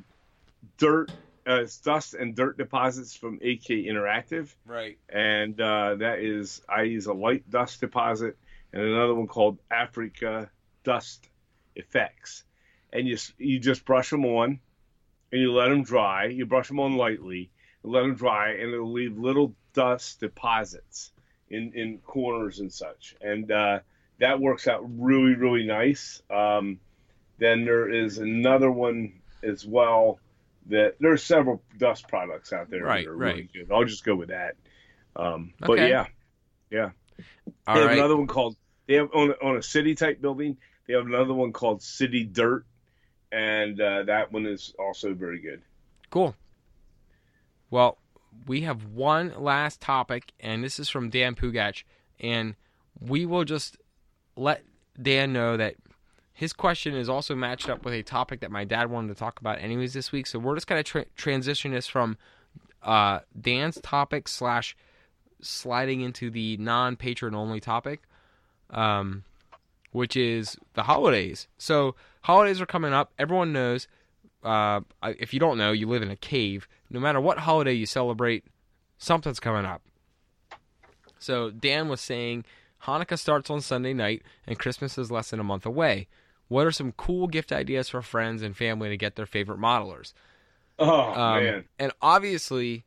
dirt, 0.78 1.12
uh, 1.46 1.66
dust 1.84 2.14
and 2.14 2.36
dirt 2.36 2.58
deposits 2.58 3.16
from 3.16 3.36
AK 3.36 3.68
Interactive, 3.70 4.54
Right. 4.66 4.98
and 5.10 5.60
uh, 5.60 5.96
that 5.96 6.20
is 6.20 6.62
I 6.70 6.84
use 6.84 7.08
a 7.08 7.14
light 7.14 7.50
dust 7.50 7.82
deposit 7.82 8.38
and 8.74 8.82
another 8.82 9.14
one 9.14 9.28
called 9.28 9.60
Africa 9.70 10.50
Dust 10.84 11.28
Effects, 11.76 12.44
and 12.94 13.08
you 13.08 13.18
you 13.38 13.60
just 13.60 13.86
brush 13.86 14.10
them 14.10 14.26
on, 14.26 14.60
and 15.32 15.42
you 15.42 15.52
let 15.54 15.70
them 15.70 15.84
dry. 15.84 16.26
You 16.26 16.46
brush 16.46 16.68
them 16.68 16.80
on 16.80 16.98
lightly, 16.98 17.50
and 17.84 17.92
let 17.92 18.02
them 18.02 18.16
dry, 18.16 18.52
and 18.54 18.74
it'll 18.74 18.92
leave 18.92 19.18
little 19.18 19.54
dust 19.74 20.20
deposits 20.20 21.12
in 21.50 21.74
in 21.76 22.00
corners 22.00 22.60
and 22.60 22.72
such, 22.72 23.16
and 23.22 23.52
uh, 23.52 23.80
that 24.20 24.40
works 24.40 24.68
out 24.68 24.82
really 25.00 25.36
really 25.36 25.66
nice. 25.66 26.22
Um, 26.30 26.80
then 27.38 27.66
there 27.66 27.90
is 27.90 28.18
another 28.20 28.70
one 28.72 29.14
as 29.44 29.66
well 29.66 30.20
that 30.68 30.96
there's 31.00 31.24
several 31.24 31.64
dust 31.78 32.08
products 32.08 32.54
out 32.54 32.70
there 32.70 32.84
Right, 32.84 33.04
that 33.06 33.12
are 33.12 33.16
really 33.16 33.50
good. 33.52 33.72
I'll 33.72 33.84
just 33.84 34.06
go 34.06 34.16
with 34.16 34.30
that. 34.30 34.54
Um, 35.16 35.54
But 35.60 35.80
yeah, 35.80 36.06
yeah, 36.70 36.92
All 37.66 37.74
they 37.76 37.82
have 37.82 37.90
right. 37.90 37.98
another 37.98 38.16
one 38.16 38.28
called 38.28 38.56
they 38.88 38.94
have 38.96 39.10
on 39.14 39.32
on 39.42 39.58
a 39.58 39.64
city 39.64 39.96
type 39.96 40.22
building. 40.22 40.58
They 40.88 40.94
have 40.94 41.06
another 41.06 41.34
one 41.34 41.52
called 41.52 41.82
City 41.82 42.24
Dirt, 42.26 42.66
and 43.32 43.80
uh, 43.80 44.04
that 44.04 44.32
one 44.32 44.46
is 44.46 44.74
also 44.80 45.14
very 45.14 45.40
good. 45.40 45.62
Cool. 46.10 46.36
Well, 47.70 47.98
we 48.48 48.62
have 48.62 48.86
one 48.86 49.34
last 49.38 49.82
topic, 49.82 50.34
and 50.40 50.64
this 50.64 50.80
is 50.80 50.90
from 50.90 51.10
Dan 51.10 51.36
Pugach, 51.36 51.84
and 52.20 52.56
we 53.00 53.26
will 53.26 53.46
just 53.46 53.78
let 54.36 54.64
Dan 55.02 55.34
know 55.34 55.58
that 55.58 55.76
his 56.34 56.54
question 56.54 56.96
is 56.96 57.08
also 57.10 57.36
matched 57.36 57.70
up 57.70 57.86
with 57.86 57.94
a 57.94 58.04
topic 58.04 58.40
that 58.40 58.52
my 58.52 58.64
dad 58.64 58.90
wanted 58.90 59.10
to 59.10 59.16
talk 59.16 59.40
about 59.40 59.62
anyways 59.62 59.94
this 59.94 60.12
week. 60.12 60.28
So 60.28 60.40
we're 60.40 60.56
just 60.56 60.68
to 60.68 60.84
tra- 60.84 61.06
transition 61.16 61.72
this 61.72 61.88
from 61.88 62.18
uh, 62.82 63.20
Dan's 63.40 63.80
topic 63.82 64.28
slash 64.28 64.76
sliding 65.42 66.02
into 66.02 66.30
the 66.30 66.58
non-patron 66.58 67.36
only 67.36 67.60
topic, 67.60 68.02
um, 68.70 69.24
which 69.92 70.16
is 70.16 70.58
the 70.74 70.84
holidays. 70.84 71.48
So 71.58 71.96
holidays 72.22 72.62
are 72.62 72.66
coming 72.66 72.94
up. 72.94 73.12
Everyone 73.20 73.54
knows 73.54 73.88
uh, 74.44 74.82
if 75.04 75.34
you 75.34 75.40
don't 75.40 75.58
know, 75.58 75.72
you 75.72 75.88
live 75.88 76.02
in 76.02 76.10
a 76.10 76.16
cave. 76.16 76.68
No 76.90 77.00
matter 77.00 77.22
what 77.22 77.40
holiday 77.40 77.74
you 77.74 77.86
celebrate, 77.86 78.44
something's 78.98 79.40
coming 79.40 79.66
up. 79.66 79.82
So 81.20 81.52
Dan 81.52 81.88
was 81.90 82.02
saying 82.02 82.46
Hanukkah 82.86 83.20
starts 83.20 83.50
on 83.50 83.62
Sunday 83.62 83.94
night 83.94 84.24
and 84.48 84.58
Christmas 84.58 84.98
is 84.98 85.12
less 85.12 85.30
than 85.30 85.40
a 85.40 85.44
month 85.44 85.66
away. 85.66 86.08
What 86.48 86.66
are 86.66 86.72
some 86.72 86.92
cool 86.94 87.28
gift 87.28 87.52
ideas 87.52 87.90
for 87.90 88.02
friends 88.02 88.42
and 88.42 88.58
family 88.58 88.90
to 88.90 88.98
get 88.98 89.16
their 89.16 89.26
favorite 89.26 89.60
modelers? 89.60 90.14
Oh 90.80 91.12
Um, 91.14 91.44
man, 91.44 91.64
And 91.78 91.92
obviously, 92.02 92.86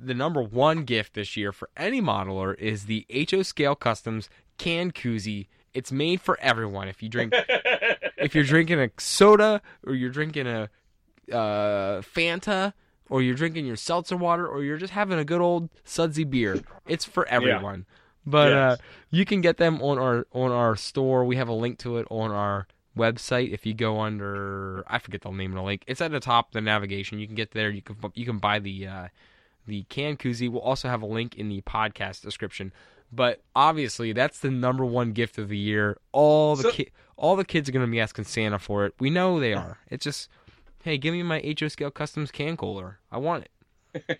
the 0.00 0.14
number 0.14 0.42
one 0.42 0.84
gift 0.84 1.14
this 1.14 1.36
year 1.36 1.52
for 1.52 1.68
any 1.76 2.00
modeler 2.00 2.58
is 2.58 2.86
the 2.86 3.06
HO 3.30 3.42
Scale 3.42 3.76
Customs 3.76 4.28
can 4.58 4.90
koozie. 4.90 5.46
It's 5.74 5.92
made 5.92 6.20
for 6.20 6.38
everyone. 6.40 6.88
If 6.88 7.02
you 7.02 7.08
drink 7.08 7.34
if 8.16 8.34
you're 8.34 8.44
drinking 8.44 8.80
a 8.80 8.90
soda 8.98 9.60
or 9.84 9.94
you're 9.94 10.10
drinking 10.10 10.46
a 10.46 10.70
uh, 11.32 12.00
Fanta 12.00 12.72
or 13.10 13.22
you're 13.22 13.34
drinking 13.34 13.66
your 13.66 13.76
seltzer 13.76 14.16
water 14.16 14.46
or 14.46 14.62
you're 14.62 14.78
just 14.78 14.92
having 14.92 15.18
a 15.18 15.24
good 15.24 15.40
old 15.40 15.68
sudsy 15.84 16.24
beer, 16.24 16.60
it's 16.86 17.04
for 17.04 17.26
everyone. 17.26 17.86
But 18.26 18.52
uh, 18.52 18.76
you 19.10 19.24
can 19.24 19.40
get 19.40 19.58
them 19.58 19.82
on 19.82 19.98
our 19.98 20.26
on 20.32 20.50
our 20.50 20.76
store. 20.76 21.24
We 21.24 21.36
have 21.36 21.48
a 21.48 21.52
link 21.52 21.78
to 21.80 21.98
it 21.98 22.06
on 22.10 22.30
our 22.30 22.66
website. 22.96 23.52
If 23.52 23.66
you 23.66 23.74
go 23.74 24.00
under, 24.00 24.84
I 24.86 24.98
forget 24.98 25.22
the 25.22 25.30
name 25.30 25.52
of 25.52 25.56
the 25.56 25.62
link. 25.62 25.84
It's 25.86 26.00
at 26.00 26.10
the 26.10 26.20
top 26.20 26.48
of 26.48 26.52
the 26.54 26.60
navigation. 26.60 27.18
You 27.18 27.26
can 27.26 27.36
get 27.36 27.50
there. 27.50 27.70
You 27.70 27.82
can 27.82 27.96
you 28.14 28.24
can 28.24 28.38
buy 28.38 28.58
the 28.58 28.86
uh, 28.86 29.08
the 29.66 29.82
can 29.84 30.16
koozie. 30.16 30.50
We'll 30.50 30.62
also 30.62 30.88
have 30.88 31.02
a 31.02 31.06
link 31.06 31.34
in 31.36 31.48
the 31.48 31.60
podcast 31.62 32.22
description. 32.22 32.72
But 33.12 33.42
obviously, 33.54 34.12
that's 34.12 34.40
the 34.40 34.50
number 34.50 34.84
one 34.84 35.12
gift 35.12 35.38
of 35.38 35.48
the 35.48 35.56
year. 35.58 35.98
All 36.12 36.56
the 36.56 36.64
So- 36.64 36.70
ki- 36.72 36.90
all 37.16 37.36
the 37.36 37.44
kids 37.44 37.68
are 37.68 37.72
going 37.72 37.86
to 37.86 37.90
be 37.90 38.00
asking 38.00 38.24
Santa 38.24 38.58
for 38.58 38.84
it. 38.86 38.94
We 38.98 39.08
know 39.08 39.38
they 39.38 39.54
are. 39.54 39.78
It's 39.88 40.02
just, 40.02 40.28
hey, 40.82 40.98
give 40.98 41.12
me 41.14 41.22
my 41.22 41.40
HO 41.60 41.68
scale 41.68 41.92
customs 41.92 42.32
can 42.32 42.56
cooler. 42.56 42.98
I 43.12 43.18
want 43.18 43.44
it. 43.44 43.50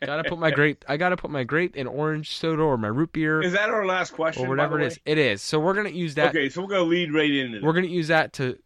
gotta 0.07 0.23
put 0.23 0.39
my 0.39 0.53
grape. 0.53 0.85
I 0.89 0.97
gotta 0.97 1.17
put 1.17 1.33
my 1.33 1.43
grape 1.43 1.75
and 1.77 1.89
orange 1.89 2.37
soda 2.37 2.63
or 2.63 2.79
my 2.79 2.87
root 2.87 3.13
beer 3.13 3.43
is 3.43 3.55
that 3.55 3.71
our 3.71 3.85
last 3.85 4.13
question? 4.13 4.47
or 4.47 4.49
whatever 4.49 4.79
it 4.79 4.87
is. 4.87 5.01
It 5.05 5.19
is. 5.19 5.43
So 5.43 5.59
we're 5.59 5.75
gonna 5.75 5.89
use 5.89 6.15
that. 6.15 6.29
Okay, 6.29 6.49
so 6.49 6.63
we're 6.63 6.69
gonna 6.69 6.83
lead 6.85 7.13
right 7.13 7.29
into 7.29 7.57
this. 7.59 7.65
We're 7.65 7.73
gonna 7.73 7.89
use 7.89 8.07
that 8.07 8.33
to. 8.35 8.57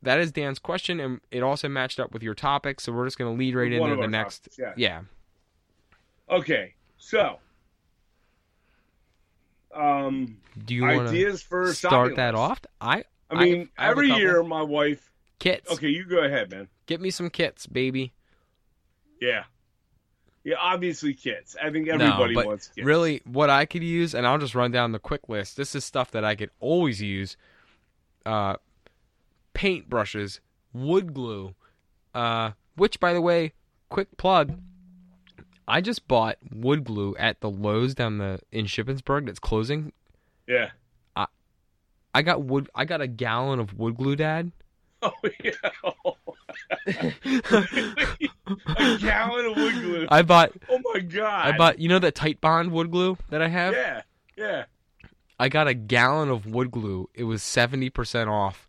That 0.00 0.18
is 0.18 0.32
Dan's 0.32 0.58
question, 0.58 0.98
and 0.98 1.20
it 1.30 1.42
also 1.42 1.68
matched 1.68 2.00
up 2.00 2.12
with 2.14 2.22
your 2.22 2.32
topic. 2.32 2.80
So 2.80 2.90
we're 2.90 3.04
just 3.04 3.18
gonna 3.18 3.34
lead 3.34 3.54
right 3.54 3.78
One 3.78 3.90
into 3.90 4.00
the 4.02 4.08
next. 4.08 4.44
topics, 4.44 4.58
yeah. 4.58 4.72
Yeah. 4.78 5.00
Okay, 6.30 6.74
so 6.96 7.38
um, 9.76 10.38
Do 10.64 10.74
you 10.74 10.82
want 10.82 11.08
ideas 11.08 11.42
for 11.42 11.72
start 11.74 12.16
that 12.16 12.34
off? 12.34 12.60
I. 12.80 13.04
I 13.28 13.44
mean, 13.44 13.68
I 13.76 13.88
every 13.88 14.10
year 14.12 14.42
my 14.42 14.62
wife. 14.62 15.10
Kits. 15.38 15.70
Okay, 15.70 15.88
you 15.88 16.04
go 16.04 16.18
ahead, 16.18 16.50
man. 16.50 16.68
Get 16.86 17.00
me 17.00 17.10
some 17.10 17.28
kits, 17.28 17.66
baby. 17.66 18.12
Yeah, 19.20 19.44
yeah. 20.44 20.56
Obviously, 20.60 21.12
kits. 21.12 21.56
I 21.60 21.70
think 21.70 21.88
everybody 21.88 22.34
no, 22.34 22.40
but 22.40 22.46
wants 22.46 22.68
kids. 22.68 22.86
really, 22.86 23.20
what 23.24 23.50
I 23.50 23.66
could 23.66 23.82
use, 23.82 24.14
and 24.14 24.26
I'll 24.26 24.38
just 24.38 24.54
run 24.54 24.70
down 24.70 24.92
the 24.92 24.98
quick 24.98 25.28
list. 25.28 25.56
This 25.56 25.74
is 25.74 25.84
stuff 25.84 26.10
that 26.12 26.24
I 26.24 26.36
could 26.36 26.50
always 26.60 27.02
use: 27.02 27.36
uh, 28.24 28.56
paint 29.52 29.90
brushes, 29.90 30.40
wood 30.72 31.12
glue, 31.12 31.54
uh, 32.14 32.52
Which, 32.76 33.00
by 33.00 33.12
the 33.12 33.20
way, 33.20 33.52
quick 33.88 34.16
plug. 34.16 34.58
I 35.68 35.80
just 35.80 36.06
bought 36.06 36.38
wood 36.52 36.84
glue 36.84 37.16
at 37.18 37.40
the 37.40 37.50
Lowe's 37.50 37.94
down 37.94 38.18
the 38.18 38.40
in 38.52 38.66
Shippensburg 38.66 39.26
that's 39.26 39.38
closing. 39.38 39.92
Yeah. 40.46 40.70
I 41.14 41.26
I 42.14 42.22
got 42.22 42.42
wood. 42.42 42.68
I 42.74 42.84
got 42.84 43.00
a 43.00 43.06
gallon 43.06 43.58
of 43.58 43.74
wood 43.74 43.96
glue, 43.96 44.16
Dad. 44.16 44.52
Oh 45.02 45.12
yeah. 45.44 45.52
a 48.78 48.98
gallon 48.98 49.44
of 49.46 49.56
wood 49.56 49.74
glue. 49.74 50.06
I 50.08 50.22
bought. 50.22 50.52
Oh 50.70 50.80
my 50.94 51.00
god. 51.00 51.54
I 51.54 51.56
bought. 51.56 51.78
You 51.78 51.90
know 51.90 51.98
that 51.98 52.14
Titebond 52.14 52.70
wood 52.70 52.90
glue 52.90 53.18
that 53.28 53.42
I 53.42 53.48
have. 53.48 53.74
Yeah. 53.74 54.02
Yeah. 54.36 54.64
I 55.38 55.50
got 55.50 55.68
a 55.68 55.74
gallon 55.74 56.30
of 56.30 56.46
wood 56.46 56.70
glue. 56.70 57.10
It 57.14 57.24
was 57.24 57.42
seventy 57.42 57.90
percent 57.90 58.30
off. 58.30 58.68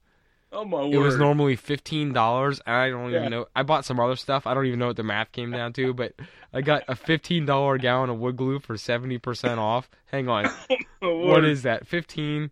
Oh 0.51 0.63
my 0.63 0.77
word. 0.83 0.93
It 0.93 0.97
was 0.99 1.17
normally 1.17 1.55
fifteen 1.55 2.13
dollars. 2.13 2.61
and 2.65 2.75
I 2.75 2.89
don't 2.89 3.11
Yeah. 3.11 3.19
even 3.19 3.31
know. 3.31 3.45
I 3.55 3.63
bought 3.63 3.83
some 3.85 3.99
other 3.99 4.15
stuff. 4.15 4.47
I 4.47 4.53
don't 4.53 4.65
even 4.65 4.79
know 4.79 4.87
what 4.87 4.95
the 4.95 5.03
math 5.03 5.31
came 5.31 5.51
down 5.51 5.73
to, 5.73 5.93
but 5.93 6.13
I 6.53 6.61
got 6.61 6.83
a 6.87 6.95
fifteen 6.95 7.45
dollar 7.45 7.77
gallon 7.77 8.09
of 8.09 8.17
wood 8.19 8.37
glue 8.37 8.59
for 8.59 8.77
seventy 8.77 9.17
percent 9.17 9.59
off. 9.59 9.89
Hang 10.05 10.29
on, 10.29 10.49
Oh, 11.01 11.17
what 11.27 11.43
is 11.45 11.63
that? 11.63 11.85
15, 11.85 12.49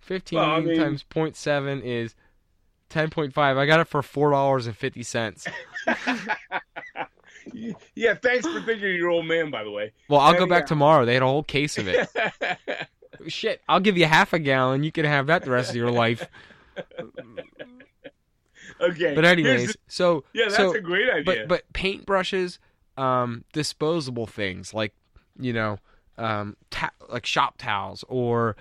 15 0.00 0.38
Well, 0.38 0.48
I 0.50 0.60
mean- 0.60 0.76
times 0.78 1.04
0.7 1.10 1.82
is 1.82 2.14
ten 2.88 3.10
point 3.10 3.32
five. 3.34 3.56
I 3.56 3.66
got 3.66 3.80
it 3.80 3.88
for 3.88 4.02
four 4.02 4.30
dollars 4.30 4.66
and 4.68 4.76
fifty 4.76 5.02
cents. 5.02 5.46
yeah, 7.94 8.14
thanks 8.14 8.46
for 8.46 8.60
thinking 8.60 8.88
of 8.90 8.96
your 8.96 9.10
old 9.10 9.26
man, 9.26 9.50
by 9.50 9.64
the 9.64 9.70
way. 9.70 9.92
Well, 10.08 10.20
I'll 10.20 10.38
go 10.38 10.46
back 10.46 10.66
tomorrow. 10.66 11.04
They 11.04 11.14
had 11.14 11.22
a 11.22 11.26
whole 11.26 11.42
case 11.42 11.78
of 11.78 11.88
it. 11.88 12.08
Shit, 13.28 13.62
I'll 13.68 13.80
give 13.80 13.96
you 13.96 14.04
half 14.06 14.32
a 14.32 14.38
gallon. 14.38 14.84
You 14.84 14.92
can 14.92 15.04
have 15.04 15.26
that 15.28 15.42
the 15.44 15.50
rest 15.50 15.70
of 15.70 15.76
your 15.76 15.90
life. 15.90 16.26
Okay. 18.80 19.14
But 19.14 19.24
anyways, 19.24 19.72
the- 19.72 19.78
so 19.88 20.24
yeah, 20.32 20.44
that's 20.44 20.56
so 20.56 20.74
a 20.74 20.80
great 20.80 21.08
idea. 21.10 21.24
but 21.24 21.48
but 21.48 21.72
paintbrushes, 21.72 22.58
um, 22.96 23.44
disposable 23.52 24.26
things 24.26 24.72
like 24.74 24.92
you 25.38 25.52
know, 25.52 25.78
um, 26.18 26.56
ta- 26.70 26.90
like 27.08 27.26
shop 27.26 27.56
towels 27.58 28.04
or 28.08 28.56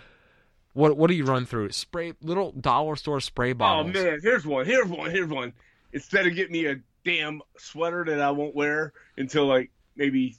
what 0.74 0.98
what 0.98 1.08
do 1.10 1.16
you 1.16 1.26
run 1.26 1.46
through? 1.46 1.72
Spray 1.72 2.14
little 2.22 2.52
dollar 2.52 2.96
store 2.96 3.20
spray 3.20 3.54
bottles. 3.54 3.96
oh 3.96 4.04
man, 4.04 4.20
here's 4.22 4.46
one. 4.46 4.66
Here's 4.66 4.88
one. 4.88 5.12
Here's 5.12 5.30
one. 5.30 5.54
Instead 5.94 6.28
of 6.28 6.36
getting 6.36 6.52
me 6.54 6.66
a 6.66 6.76
damn 7.06 7.42
sweater 7.58 8.04
that 8.06 8.20
I 8.20 8.32
won't 8.32 8.56
wear 8.56 8.92
until 9.18 9.46
like 9.46 9.72
maybe 9.96 10.36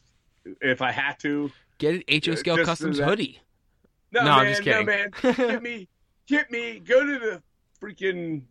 if 0.60 0.82
I 0.82 0.92
had 0.92 1.18
to. 1.20 1.50
Get 1.78 1.94
an 1.94 2.02
HO 2.24 2.34
scale 2.36 2.64
customs 2.64 2.98
that- 2.98 3.04
hoodie. 3.08 3.40
No, 4.12 4.20
No, 4.20 4.26
man, 4.30 4.38
I'm 4.38 4.46
just 4.46 4.62
kidding. 4.62 4.86
No, 4.86 4.92
man. 4.92 5.10
Get 5.36 5.62
me, 5.62 5.88
get 6.26 6.50
me. 6.50 6.78
Go 6.78 7.04
to 7.04 7.18
the 7.18 7.42
freaking, 7.86 8.42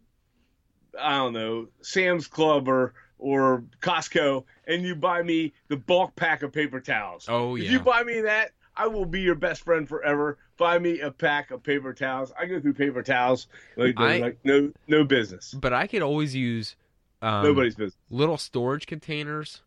I 0.99 1.17
don't 1.17 1.33
know, 1.33 1.67
Sam's 1.81 2.27
Club 2.27 2.67
or 2.67 2.93
or 3.17 3.63
Costco, 3.81 4.43
and 4.67 4.83
you 4.83 4.95
buy 4.95 5.23
me 5.23 5.53
the 5.69 5.77
bulk 5.77 6.15
pack 6.15 6.43
of 6.43 6.51
paper 6.51 6.79
towels. 6.79 7.25
Oh 7.29 7.55
yeah. 7.55 7.65
If 7.65 7.71
you 7.71 7.79
buy 7.79 8.03
me 8.03 8.21
that, 8.21 8.51
I 8.75 8.88
will 8.88 9.05
be 9.05 9.21
your 9.21 9.36
best 9.36 9.63
friend 9.63 9.88
forever. 9.88 10.38
Buy 10.57 10.79
me 10.79 10.99
a 10.99 11.11
pack 11.11 11.51
of 11.51 11.63
paper 11.63 11.93
towels. 11.93 12.31
I 12.39 12.45
go 12.45 12.59
through 12.59 12.73
paper 12.73 13.01
towels 13.03 13.47
like, 13.77 13.99
I- 13.99 14.19
like 14.19 14.38
no 14.43 14.71
no 14.88 15.03
business. 15.03 15.53
but 15.53 15.73
I 15.73 15.88
could 15.88 16.01
always 16.01 16.36
use 16.36 16.75
um, 17.21 17.43
Nobody's 17.43 17.75
business. 17.75 17.97
little 18.09 18.38
storage 18.38 18.86
containers. 18.86 19.61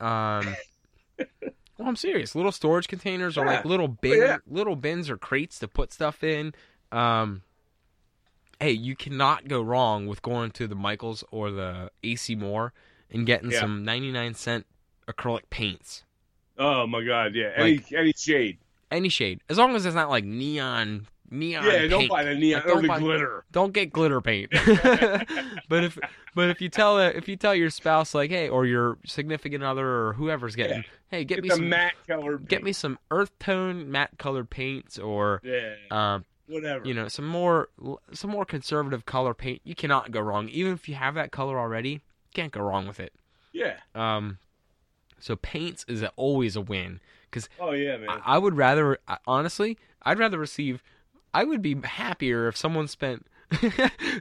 Um, 0.00 0.56
well, 1.18 1.88
I'm 1.88 1.96
serious. 1.96 2.34
Little 2.34 2.52
storage 2.52 2.88
containers 2.88 3.38
or 3.38 3.46
like 3.46 3.64
little 3.64 3.88
bin, 3.88 4.18
yeah. 4.20 4.38
little 4.48 4.76
bins 4.76 5.08
or 5.08 5.16
crates 5.16 5.58
to 5.60 5.68
put 5.68 5.92
stuff 5.92 6.22
in. 6.24 6.52
Um, 6.90 7.42
hey, 8.62 8.70
you 8.72 8.96
cannot 8.96 9.48
go 9.48 9.60
wrong 9.60 10.06
with 10.06 10.22
going 10.22 10.50
to 10.52 10.66
the 10.66 10.74
Michaels 10.74 11.24
or 11.30 11.50
the 11.50 11.90
AC 12.02 12.34
Moore 12.34 12.72
and 13.10 13.26
getting 13.26 13.50
Yeah. 13.50 13.60
some 13.60 13.84
99 13.84 14.34
cent 14.34 14.66
acrylic 15.08 15.50
paints, 15.50 16.04
Oh 16.58 16.86
my 16.86 17.02
god, 17.04 17.34
yeah. 17.34 17.50
Any 17.56 17.82
any 17.96 18.12
shade. 18.16 18.58
any 18.90 19.08
shade, 19.08 19.40
as 19.48 19.58
long 19.58 19.74
as 19.74 19.84
it's 19.86 19.94
not 19.96 20.08
like 20.10 20.24
neon. 20.24 21.06
Neon 21.30 21.64
Yeah, 21.64 21.86
don't 21.86 22.08
buy 22.08 22.24
the 22.24 22.34
neon 22.34 22.60
Like, 22.60 22.66
don't 22.74 22.86
buy- 22.86 22.98
glitter. 22.98 23.44
don't 23.50 23.72
get 23.72 23.90
glitter 23.90 24.20
paint. 24.20 24.50
but 25.68 25.82
if 25.84 25.98
but 26.34 26.50
if 26.50 26.60
you 26.60 26.68
tell 26.68 26.98
if 26.98 27.26
you 27.26 27.36
tell 27.36 27.54
your 27.54 27.70
spouse 27.70 28.14
like 28.14 28.30
hey 28.30 28.48
or 28.50 28.66
your 28.66 28.98
significant 29.06 29.64
other 29.64 29.86
or 29.86 30.12
whoever's 30.12 30.54
getting 30.54 30.78
Yeah. 30.82 30.88
hey 31.10 31.24
get 31.24 31.36
Get 31.36 31.44
me 31.44 31.48
some 31.50 31.68
matte 31.70 31.94
color. 32.06 32.36
get 32.36 32.62
me 32.62 32.72
some 32.74 32.98
earth 33.10 33.30
tone 33.38 33.90
matte 33.90 34.10
colored 34.18 34.50
paints 34.50 34.98
or 34.98 35.40
Yeah, 35.42 35.74
um 35.90 36.26
whatever. 36.52 36.86
you 36.86 36.94
know 36.94 37.08
some 37.08 37.26
more 37.26 37.68
some 38.12 38.30
more 38.30 38.44
conservative 38.44 39.04
color 39.06 39.34
paint 39.34 39.60
you 39.64 39.74
cannot 39.74 40.10
go 40.10 40.20
wrong 40.20 40.48
even 40.48 40.72
if 40.72 40.88
you 40.88 40.94
have 40.94 41.14
that 41.14 41.32
color 41.32 41.58
already 41.58 42.00
can't 42.34 42.52
go 42.52 42.60
wrong 42.60 42.86
with 42.86 43.00
it 43.00 43.12
Yeah. 43.52 43.76
um 43.94 44.38
so 45.18 45.36
paints 45.36 45.84
is 45.88 46.04
always 46.16 46.56
a 46.56 46.60
win 46.60 47.00
because. 47.30 47.48
Oh 47.60 47.70
yeah, 47.70 47.96
man. 47.96 48.08
I, 48.10 48.34
I 48.34 48.38
would 48.38 48.56
rather 48.56 48.98
honestly 49.26 49.78
I'd 50.02 50.18
rather 50.18 50.38
receive 50.38 50.82
I 51.32 51.44
would 51.44 51.62
be 51.62 51.76
happier 51.84 52.48
if 52.48 52.56
someone 52.56 52.88
spent 52.88 53.26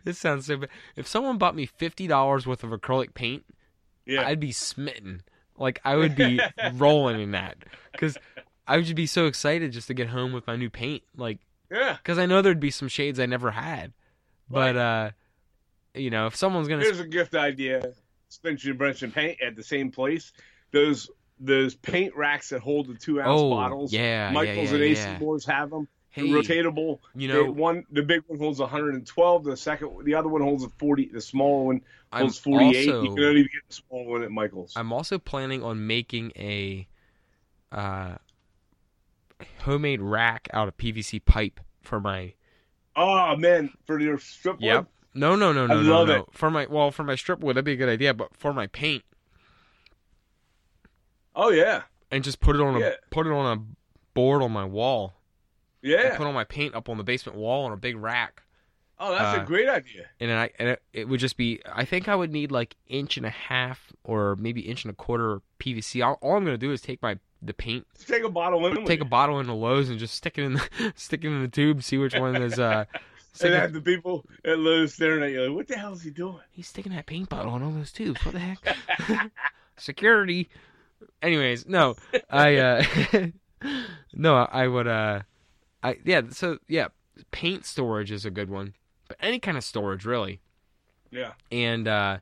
this 0.03 0.19
sounds 0.19 0.45
so 0.45 0.57
bad 0.57 0.69
if 0.95 1.07
someone 1.07 1.37
bought 1.37 1.55
me 1.55 1.65
fifty 1.65 2.05
dollars 2.07 2.45
worth 2.45 2.63
of 2.63 2.69
acrylic 2.71 3.13
paint 3.13 3.43
yeah. 4.05 4.27
I'd 4.27 4.39
be 4.39 4.51
smitten 4.51 5.23
like 5.57 5.79
I 5.83 5.95
would 5.95 6.15
be 6.15 6.39
rolling 6.73 7.19
in 7.19 7.31
that 7.31 7.57
because 7.91 8.17
I 8.67 8.75
would 8.77 8.85
just 8.85 8.95
be 8.95 9.05
so 9.07 9.25
excited 9.25 9.71
just 9.71 9.87
to 9.87 9.93
get 9.93 10.09
home 10.09 10.33
with 10.33 10.45
my 10.47 10.55
new 10.55 10.69
paint 10.69 11.03
like 11.17 11.39
yeah. 11.71 11.97
because 11.97 12.17
I 12.17 12.25
know 12.25 12.41
there'd 12.41 12.59
be 12.59 12.71
some 12.71 12.87
shades 12.87 13.19
I 13.19 13.25
never 13.25 13.51
had 13.51 13.93
but 14.51 14.75
uh 14.75 15.11
you 15.95 16.09
know 16.09 16.27
if 16.27 16.35
someone's 16.35 16.67
gonna 16.67 16.83
Here's 16.83 16.99
a 16.99 17.07
gift 17.07 17.35
idea: 17.35 17.93
suspension 18.29 18.77
brush 18.77 19.01
and 19.01 19.13
paint 19.13 19.41
at 19.41 19.55
the 19.55 19.63
same 19.63 19.91
place. 19.91 20.31
Those 20.71 21.09
those 21.39 21.75
paint 21.75 22.15
racks 22.15 22.49
that 22.49 22.61
hold 22.61 22.87
the 22.87 22.93
two 22.93 23.19
ounce 23.19 23.41
oh 23.41 23.49
bottles. 23.49 23.91
yeah 23.91 24.31
Michaels 24.31 24.69
yeah, 24.69 24.75
and 24.75 24.79
yeah, 24.79 24.91
AC 24.91 25.01
yeah. 25.01 25.19
Moores 25.19 25.45
have 25.45 25.69
them. 25.69 25.87
hey 26.11 26.23
rotatable. 26.23 26.99
you 27.15 27.27
know 27.27 27.45
one 27.45 27.83
the 27.91 28.03
big 28.03 28.23
one 28.27 28.39
holds 28.39 28.59
112. 28.59 29.43
The 29.43 29.57
second, 29.57 30.05
the 30.05 30.15
other 30.15 30.29
one 30.29 30.41
holds 30.41 30.63
a 30.63 30.69
40. 30.69 31.07
The 31.07 31.21
smaller 31.21 31.63
one 31.65 31.81
I'm 32.11 32.21
holds 32.21 32.37
48. 32.39 32.89
also 32.89 33.03
you 33.03 33.15
can 33.15 33.23
only 33.23 33.43
get 33.43 33.51
the 33.67 33.73
small 33.73 34.05
one 34.05 34.23
at 34.23 34.31
Michaels. 34.31 34.73
I'm 34.75 34.93
also 34.93 35.17
planning 35.17 35.63
on 35.63 35.87
making 35.87 36.31
a 36.35 36.87
uh, 37.71 38.15
homemade 39.63 40.01
rack 40.01 40.47
out 40.53 40.67
of 40.67 40.77
PVC 40.77 41.23
pipe 41.23 41.59
for 41.81 41.99
my. 41.99 42.33
oh 42.95 43.35
man, 43.35 43.71
for 43.85 43.99
your 43.99 44.17
strip 44.19 44.57
Yep. 44.59 44.75
one? 44.75 44.87
No, 45.13 45.35
no, 45.35 45.51
no, 45.51 45.65
I 45.65 45.67
no, 45.67 45.81
no, 45.81 45.91
love 45.97 46.07
no. 46.07 46.15
it. 46.15 46.25
For 46.31 46.49
my 46.49 46.67
well, 46.69 46.89
for 46.91 47.03
my 47.03 47.15
strip 47.15 47.39
wood, 47.41 47.55
that'd 47.55 47.65
be 47.65 47.73
a 47.73 47.75
good 47.77 47.89
idea. 47.89 48.13
But 48.13 48.35
for 48.35 48.53
my 48.53 48.67
paint, 48.67 49.03
Oh 51.35 51.49
yeah, 51.49 51.83
and 52.09 52.23
just 52.23 52.39
put 52.39 52.55
it 52.55 52.61
on 52.61 52.75
a 52.75 52.79
Yeah. 52.79 52.91
put 53.09 53.25
it 53.27 53.31
on 53.31 53.57
a 53.57 53.61
board 54.13 54.41
on 54.41 54.51
my 54.51 54.65
wall. 54.65 55.13
Yeah. 55.81 56.15
put 56.17 56.27
all 56.27 56.33
my 56.33 56.43
paint 56.43 56.75
up 56.75 56.89
on 56.89 56.97
the 56.97 57.03
basement 57.03 57.37
wall 57.37 57.65
on 57.65 57.71
a 57.71 57.77
big 57.77 57.95
rack, 57.97 58.43
Oh, 59.03 59.11
that's 59.11 59.39
uh, 59.39 59.41
a 59.41 59.45
great 59.45 59.67
idea. 59.67 60.05
and 60.19 60.31
I 60.31 60.51
and 60.59 60.69
it, 60.69 60.81
it 60.93 61.09
would 61.09 61.19
just 61.19 61.35
be. 61.35 61.59
I 61.65 61.85
think 61.85 62.07
I 62.07 62.15
would 62.15 62.31
need 62.31 62.51
like 62.51 62.75
inch 62.87 63.17
and 63.17 63.25
a 63.25 63.31
half 63.31 63.91
or 64.03 64.35
maybe 64.35 64.61
inch 64.61 64.85
and 64.85 64.91
a 64.91 64.95
quarter 64.95 65.41
PVC. 65.59 66.05
All, 66.05 66.19
all 66.21 66.37
I'm 66.37 66.45
gonna 66.45 66.57
do 66.57 66.71
is 66.71 66.81
take 66.81 67.01
my 67.01 67.17
the 67.41 67.53
paint 67.53 67.87
Just 67.95 68.07
take 68.07 68.23
a 68.23 68.29
bottle 68.29 68.65
in. 68.67 68.85
take 68.85 69.01
a 69.01 69.05
bottle 69.05 69.39
into 69.39 69.53
Lowe's 69.53 69.89
and 69.89 69.97
just 69.97 70.13
stick 70.13 70.37
it 70.37 70.43
in 70.43 70.53
the 70.53 70.93
stick 70.95 71.23
it 71.23 71.27
in 71.27 71.41
the 71.41 71.47
tube, 71.47 71.81
see 71.81 71.97
which 71.97 72.13
one 72.13 72.35
is 72.35 72.59
uh 72.59 72.85
and 73.43 73.53
have 73.53 73.73
the 73.73 73.81
people 73.81 74.23
at 74.45 74.59
Lowe's 74.59 74.93
staring 74.93 75.23
at 75.23 75.31
you 75.31 75.47
like, 75.47 75.55
"What 75.55 75.67
the 75.67 75.77
hell 75.77 75.93
is 75.93 76.03
he 76.03 76.11
doing?" 76.11 76.39
he's 76.51 76.67
sticking 76.67 76.91
that 76.93 77.07
paint 77.07 77.29
bottle 77.29 77.55
in 77.55 77.63
all 77.63 77.71
those 77.71 77.91
tubes. 77.91 78.23
What 78.23 78.33
the 78.33 78.39
heck? 78.39 79.31
Security. 79.77 80.49
Anyways, 81.23 81.65
no. 81.65 81.95
I 82.29 82.57
uh 82.57 82.83
No, 84.13 84.35
I 84.35 84.67
would 84.67 84.87
uh 84.87 85.21
I 85.81 85.97
yeah, 86.05 86.21
so 86.29 86.59
yeah, 86.67 86.89
paint 87.31 87.65
storage 87.65 88.11
is 88.11 88.25
a 88.25 88.31
good 88.31 88.49
one. 88.49 88.75
But 89.19 89.25
any 89.25 89.39
kind 89.39 89.57
of 89.57 89.63
storage 89.63 90.05
really. 90.05 90.39
Yeah, 91.11 91.33
And 91.51 91.87
uh 91.87 92.19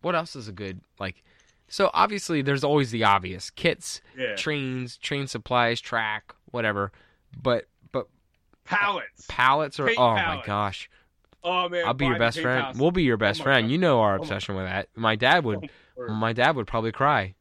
what 0.00 0.14
else 0.14 0.34
is 0.36 0.48
a 0.48 0.52
good 0.52 0.80
like 0.98 1.22
so 1.68 1.90
obviously 1.92 2.40
there's 2.40 2.64
always 2.64 2.90
the 2.90 3.04
obvious 3.04 3.50
kits, 3.50 4.00
yeah. 4.16 4.34
trains, 4.36 4.96
train 4.96 5.26
supplies, 5.26 5.80
track, 5.80 6.34
whatever. 6.46 6.92
But 7.42 7.66
but 7.92 8.08
Pallets. 8.64 9.26
pallets 9.28 9.78
are 9.80 9.86
Paint 9.88 9.98
oh 9.98 10.14
my 10.14 10.42
gosh 10.44 10.88
Oh 11.44 11.68
man, 11.68 11.84
i'll 11.86 11.94
be 11.94 12.06
your 12.06 12.18
best 12.18 12.40
friend 12.40 12.62
pallets. 12.62 12.78
we'll 12.80 12.90
be 12.90 13.02
your 13.04 13.16
best 13.16 13.40
my 13.40 13.44
friend 13.44 13.66
God. 13.66 13.72
you 13.72 13.78
know 13.78 14.00
our 14.00 14.14
Oh 14.18 14.22
obsession 14.22 14.56
with 14.56 14.64
that 14.66 14.88
my 14.96 15.14
dad 15.16 15.44
would 15.44 15.70
Or- 15.96 16.08
my 16.08 16.32
dad 16.32 16.56
would 16.56 16.66
probably 16.66 16.92
cry 16.92 17.34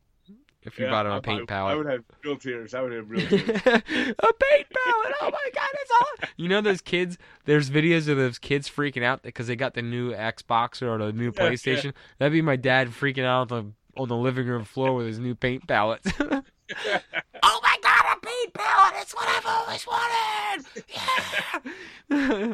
if 0.68 0.78
you 0.78 0.86
Yeah, 0.86 0.92
bought 0.92 1.06
him 1.08 1.14
a 1.14 1.22
paint 1.22 1.52
I, 1.52 1.72
I 1.72 1.76
would 1.76 1.86
have 1.88 2.04
real 2.24 2.36
tears. 2.38 2.74
I 2.76 2.82
would 2.82 2.92
have 2.94 3.10
real 3.10 3.28
tears. 3.28 3.42
a 3.50 3.52
paint 3.56 3.66
palette 3.66 5.16
oh 5.22 5.30
my 5.32 5.50
god 5.56 5.70
it's 5.74 5.92
all 5.92 6.30
you 6.38 6.48
know 6.48 6.62
those 6.62 6.82
kids 6.82 7.18
there's 7.46 7.70
videos 7.72 8.08
of 8.08 8.18
those 8.18 8.38
kids 8.38 8.70
freaking 8.70 9.04
out 9.04 9.24
because 9.24 9.48
they 9.48 9.56
got 9.56 9.74
the 9.74 9.82
new 9.82 10.14
xbox 10.14 10.82
or 10.82 10.98
the 10.98 11.12
new 11.12 11.26
Yeah, 11.36 11.44
yeah. 11.44 11.50
playstation 11.50 11.94
that'd 12.20 12.32
be 12.34 12.42
my 12.44 12.56
dad 12.56 12.90
freaking 12.90 13.26
out 13.26 13.52
on 13.52 13.74
the 13.96 14.00
on 14.02 14.08
the 14.10 14.16
living 14.16 14.46
room 14.48 14.64
floor 14.64 14.94
with 14.94 15.08
his 15.08 15.18
new 15.20 15.34
paint 15.34 15.66
palette 15.68 16.02
oh 16.20 16.42
my 17.64 17.78
god 17.82 18.18
a 18.18 18.20
paint 18.26 18.54
palette 18.54 18.94
it's 19.02 19.16
what 19.16 19.28
i've 19.28 19.46
always 19.46 19.88
wanted 19.88 20.66
yeah 22.10 22.54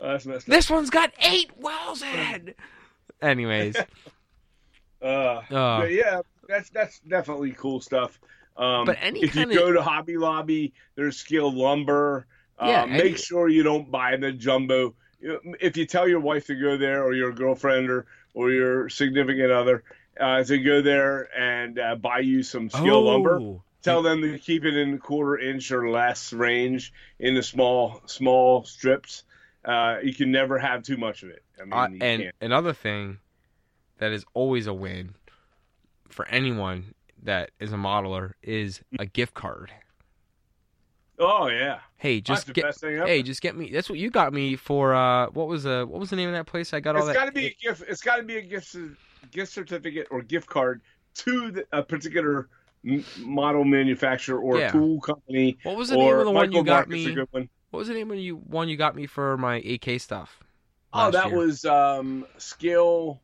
Oh, 0.00 0.08
that's 0.10 0.26
messed. 0.26 0.46
This 0.48 0.68
one's 0.68 0.90
got 0.90 1.12
eight 1.22 1.50
wells 1.56 2.02
in. 2.02 2.52
Anyways, 3.22 3.76
Uh, 5.00 5.06
Uh, 5.50 5.86
yeah, 5.88 6.20
that's 6.48 6.70
that's 6.70 7.00
definitely 7.00 7.52
cool 7.52 7.80
stuff. 7.80 8.18
Um, 8.56 8.86
But 8.86 8.98
any 9.00 9.20
if 9.22 9.34
you 9.34 9.46
go 9.52 9.72
to 9.72 9.82
Hobby 9.82 10.16
Lobby, 10.16 10.72
there's 10.94 11.16
scale 11.16 11.52
lumber. 11.52 12.26
Uh, 12.58 12.66
Yeah, 12.68 12.84
make 12.86 13.00
any- 13.04 13.14
sure 13.16 13.48
you 13.48 13.62
don't 13.62 13.90
buy 13.90 14.16
the 14.16 14.30
jumbo. 14.32 14.94
You 15.20 15.40
know, 15.44 15.54
if 15.60 15.76
you 15.76 15.86
tell 15.86 16.06
your 16.08 16.20
wife 16.20 16.46
to 16.46 16.54
go 16.54 16.76
there, 16.76 17.02
or 17.02 17.12
your 17.14 17.32
girlfriend, 17.32 17.90
or 17.90 18.06
or 18.34 18.50
your 18.50 18.88
significant 18.88 19.50
other, 19.50 19.84
uh, 20.20 20.42
to 20.44 20.58
go 20.58 20.82
there 20.82 21.28
and 21.38 21.78
uh, 21.78 21.94
buy 21.96 22.18
you 22.20 22.42
some 22.42 22.68
scale 22.68 23.02
lumber, 23.02 23.38
oh, 23.40 23.62
tell 23.82 24.02
them 24.02 24.22
to 24.22 24.38
keep 24.38 24.64
it 24.64 24.76
in 24.76 24.98
quarter 24.98 25.38
inch 25.38 25.70
or 25.72 25.88
less 25.88 26.32
range 26.32 26.92
in 27.18 27.34
the 27.34 27.42
small 27.42 28.02
small 28.06 28.64
strips. 28.64 29.24
Uh, 29.64 29.98
you 30.02 30.12
can 30.14 30.30
never 30.30 30.58
have 30.58 30.82
too 30.82 30.96
much 30.96 31.22
of 31.22 31.30
it. 31.30 31.42
I 31.60 31.64
mean, 31.64 31.72
Uh, 31.72 32.04
and 32.04 32.22
can't. 32.24 32.34
another 32.40 32.72
thing 32.74 33.18
that 33.98 34.12
is 34.12 34.24
always 34.34 34.66
a 34.66 34.74
win 34.74 35.14
for 36.14 36.26
anyone 36.28 36.94
that 37.24 37.50
is 37.58 37.72
a 37.72 37.76
modeler 37.76 38.32
is 38.42 38.80
a 39.00 39.04
gift 39.06 39.34
card. 39.34 39.72
Oh 41.18 41.48
yeah, 41.48 41.80
Hey, 41.98 42.20
just 42.20 42.52
get 42.52 42.64
best 42.64 42.80
thing 42.80 42.96
ever. 42.96 43.06
hey, 43.06 43.22
just 43.22 43.40
get 43.40 43.56
me. 43.56 43.70
That's 43.70 43.88
what 43.88 43.98
you 43.98 44.10
got 44.10 44.32
me 44.32 44.56
for. 44.56 44.94
Uh, 44.94 45.28
what 45.30 45.48
was 45.48 45.66
uh, 45.66 45.84
what 45.84 46.00
was 46.00 46.10
the 46.10 46.16
name 46.16 46.28
of 46.28 46.34
that 46.34 46.46
place? 46.46 46.72
I 46.72 46.80
got 46.80 46.96
all 46.96 47.06
It's 47.08 47.16
got 47.16 47.24
to 47.26 47.32
be 47.32 47.46
a 47.46 47.54
gift. 47.60 47.82
It's 47.88 48.02
got 48.02 48.16
to 48.16 48.22
be 48.22 48.36
a 48.36 48.42
gift 48.42 48.76
gift 49.30 49.52
certificate 49.52 50.06
or 50.10 50.22
gift 50.22 50.48
card 50.48 50.82
to 51.16 51.50
the, 51.50 51.66
a 51.72 51.82
particular 51.82 52.48
model 53.16 53.64
manufacturer 53.64 54.38
or 54.38 54.58
Yeah. 54.58 54.70
tool 54.72 55.00
company. 55.00 55.56
What 55.62 55.76
was 55.76 55.88
the 55.88 55.96
name 55.96 56.18
of 56.18 56.24
the 56.24 56.30
one 56.30 56.52
you 56.52 56.62
got 56.64 56.88
Market's 56.88 57.16
me? 57.32 57.48
What 57.70 57.78
was 57.78 57.88
the 57.88 57.94
name 57.94 58.10
of 58.10 58.18
you 58.18 58.36
one 58.36 58.68
you 58.68 58.76
got 58.76 58.94
me 58.94 59.06
for 59.06 59.36
my 59.36 59.56
AK 59.56 60.00
stuff? 60.00 60.40
Oh, 60.92 61.10
that 61.10 61.28
year? 61.28 61.36
was 61.36 61.64
um, 61.64 62.26
Skill. 62.38 63.20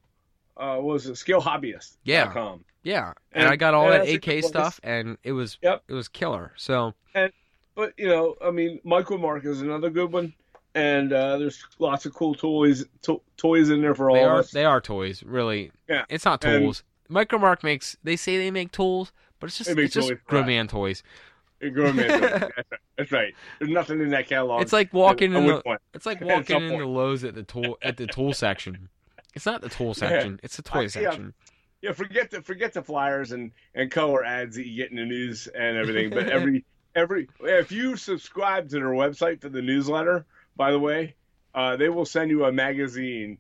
Uh, 0.57 0.76
what 0.76 0.95
was 0.95 1.07
it 1.07 1.16
Scale 1.16 1.41
Hobbyist? 1.41 1.97
Yeah. 2.05 2.32
Com. 2.32 2.64
Yeah, 2.83 3.12
and, 3.33 3.45
And- 3.45 3.49
I 3.49 3.57
got 3.57 3.74
all 3.74 3.89
that 3.91 4.09
AK 4.09 4.43
stuff, 4.45 4.81
and 4.83 5.18
it 5.22 5.33
was 5.33 5.59
Yep. 5.62 5.83
it 5.89 5.93
was 5.93 6.09
killer. 6.09 6.53
So 6.57 6.95
But 7.74 7.93
you 7.97 8.09
know, 8.09 8.37
I 8.45 8.51
mean, 8.51 8.81
Micromark 8.85 9.45
is 9.47 9.61
another 9.62 9.91
good 9.91 10.12
one, 10.12 10.35
and 10.74 11.12
uh, 11.12 11.39
there's 11.39 11.64
lots 11.78 12.05
of 12.07 12.14
cool 12.14 12.35
toys 12.35 12.85
to- 13.03 13.22
toys 13.37 13.70
in 13.70 13.81
there 13.81 13.95
for 13.95 14.11
all 14.11 14.16
they 14.16 14.22
of 14.24 14.31
are 14.31 14.39
us. 14.41 14.51
they 14.51 14.64
are 14.64 14.81
toys, 14.81 15.22
really. 15.22 15.70
Yeah. 15.89 16.05
it's 16.09 16.24
not 16.24 16.45
And- 16.45 16.62
tools. 16.64 16.83
Micromark 17.11 17.62
makes 17.64 17.97
they 18.05 18.14
say 18.16 18.37
they 18.39 18.51
make 18.53 18.70
tools, 18.70 19.12
but 19.41 19.47
it's 19.49 19.59
just 19.59 19.70
it's 19.70 19.95
just 19.95 20.12
grown 20.26 20.47
man 20.47 20.68
toys. 20.68 21.03
Grown 21.61 21.97
man 21.97 22.09
toys. 22.09 22.31
That's 22.31 22.43
right. 22.43 22.66
That's 22.97 23.12
right. 23.12 23.35
There's 23.59 23.70
nothing 23.70 24.01
in 24.01 24.11
that 24.11 24.28
catalog. 24.28 24.62
It's 24.62 24.72
like 24.72 24.93
walking 24.95 25.35
in 25.35 25.47
the 25.47 25.78
it's 25.93 26.07
like 26.07 26.20
walking 26.20 26.62
in 26.62 26.78
the. 26.78 26.87
Lowe's 26.87 27.24
at 27.24 27.35
the 27.35 27.43
tool 27.43 27.76
at 27.83 27.97
the 27.97 28.07
tool 28.07 28.33
section. 28.33 28.89
It's 29.35 29.45
not 29.47 29.61
the 29.61 29.68
tool 29.68 29.89
Yeah. 29.89 29.93
section; 29.95 30.41
it's 30.45 30.57
the 30.57 30.62
toy 30.62 30.87
Uh, 30.87 31.01
yeah. 31.01 31.16
Yeah, 31.83 31.93
forget 31.93 32.31
the 32.31 32.43
forget 32.43 32.74
the 32.74 32.83
flyers 32.83 33.33
and 33.33 33.53
and 33.74 33.91
color 33.91 34.22
ads 34.22 34.57
that 34.57 34.66
you 34.66 34.76
get 34.76 34.91
in 34.91 34.97
the 34.97 35.07
news 35.07 35.47
and 35.47 35.78
everything. 35.78 36.11
But 36.11 36.28
every 36.28 36.66
every 36.95 37.28
if 37.41 37.72
you 37.72 37.97
subscribe 37.97 38.68
to 38.68 38.76
their 38.76 38.89
website 38.89 39.41
for 39.41 39.49
the 39.49 39.62
newsletter, 39.62 40.26
by 40.57 40.72
the 40.72 40.78
way, 40.78 41.14
uh, 41.55 41.76
they 41.76 41.89
will 41.89 42.05
send 42.05 42.31
you 42.31 42.45
a 42.45 42.53
magazine 42.53 43.39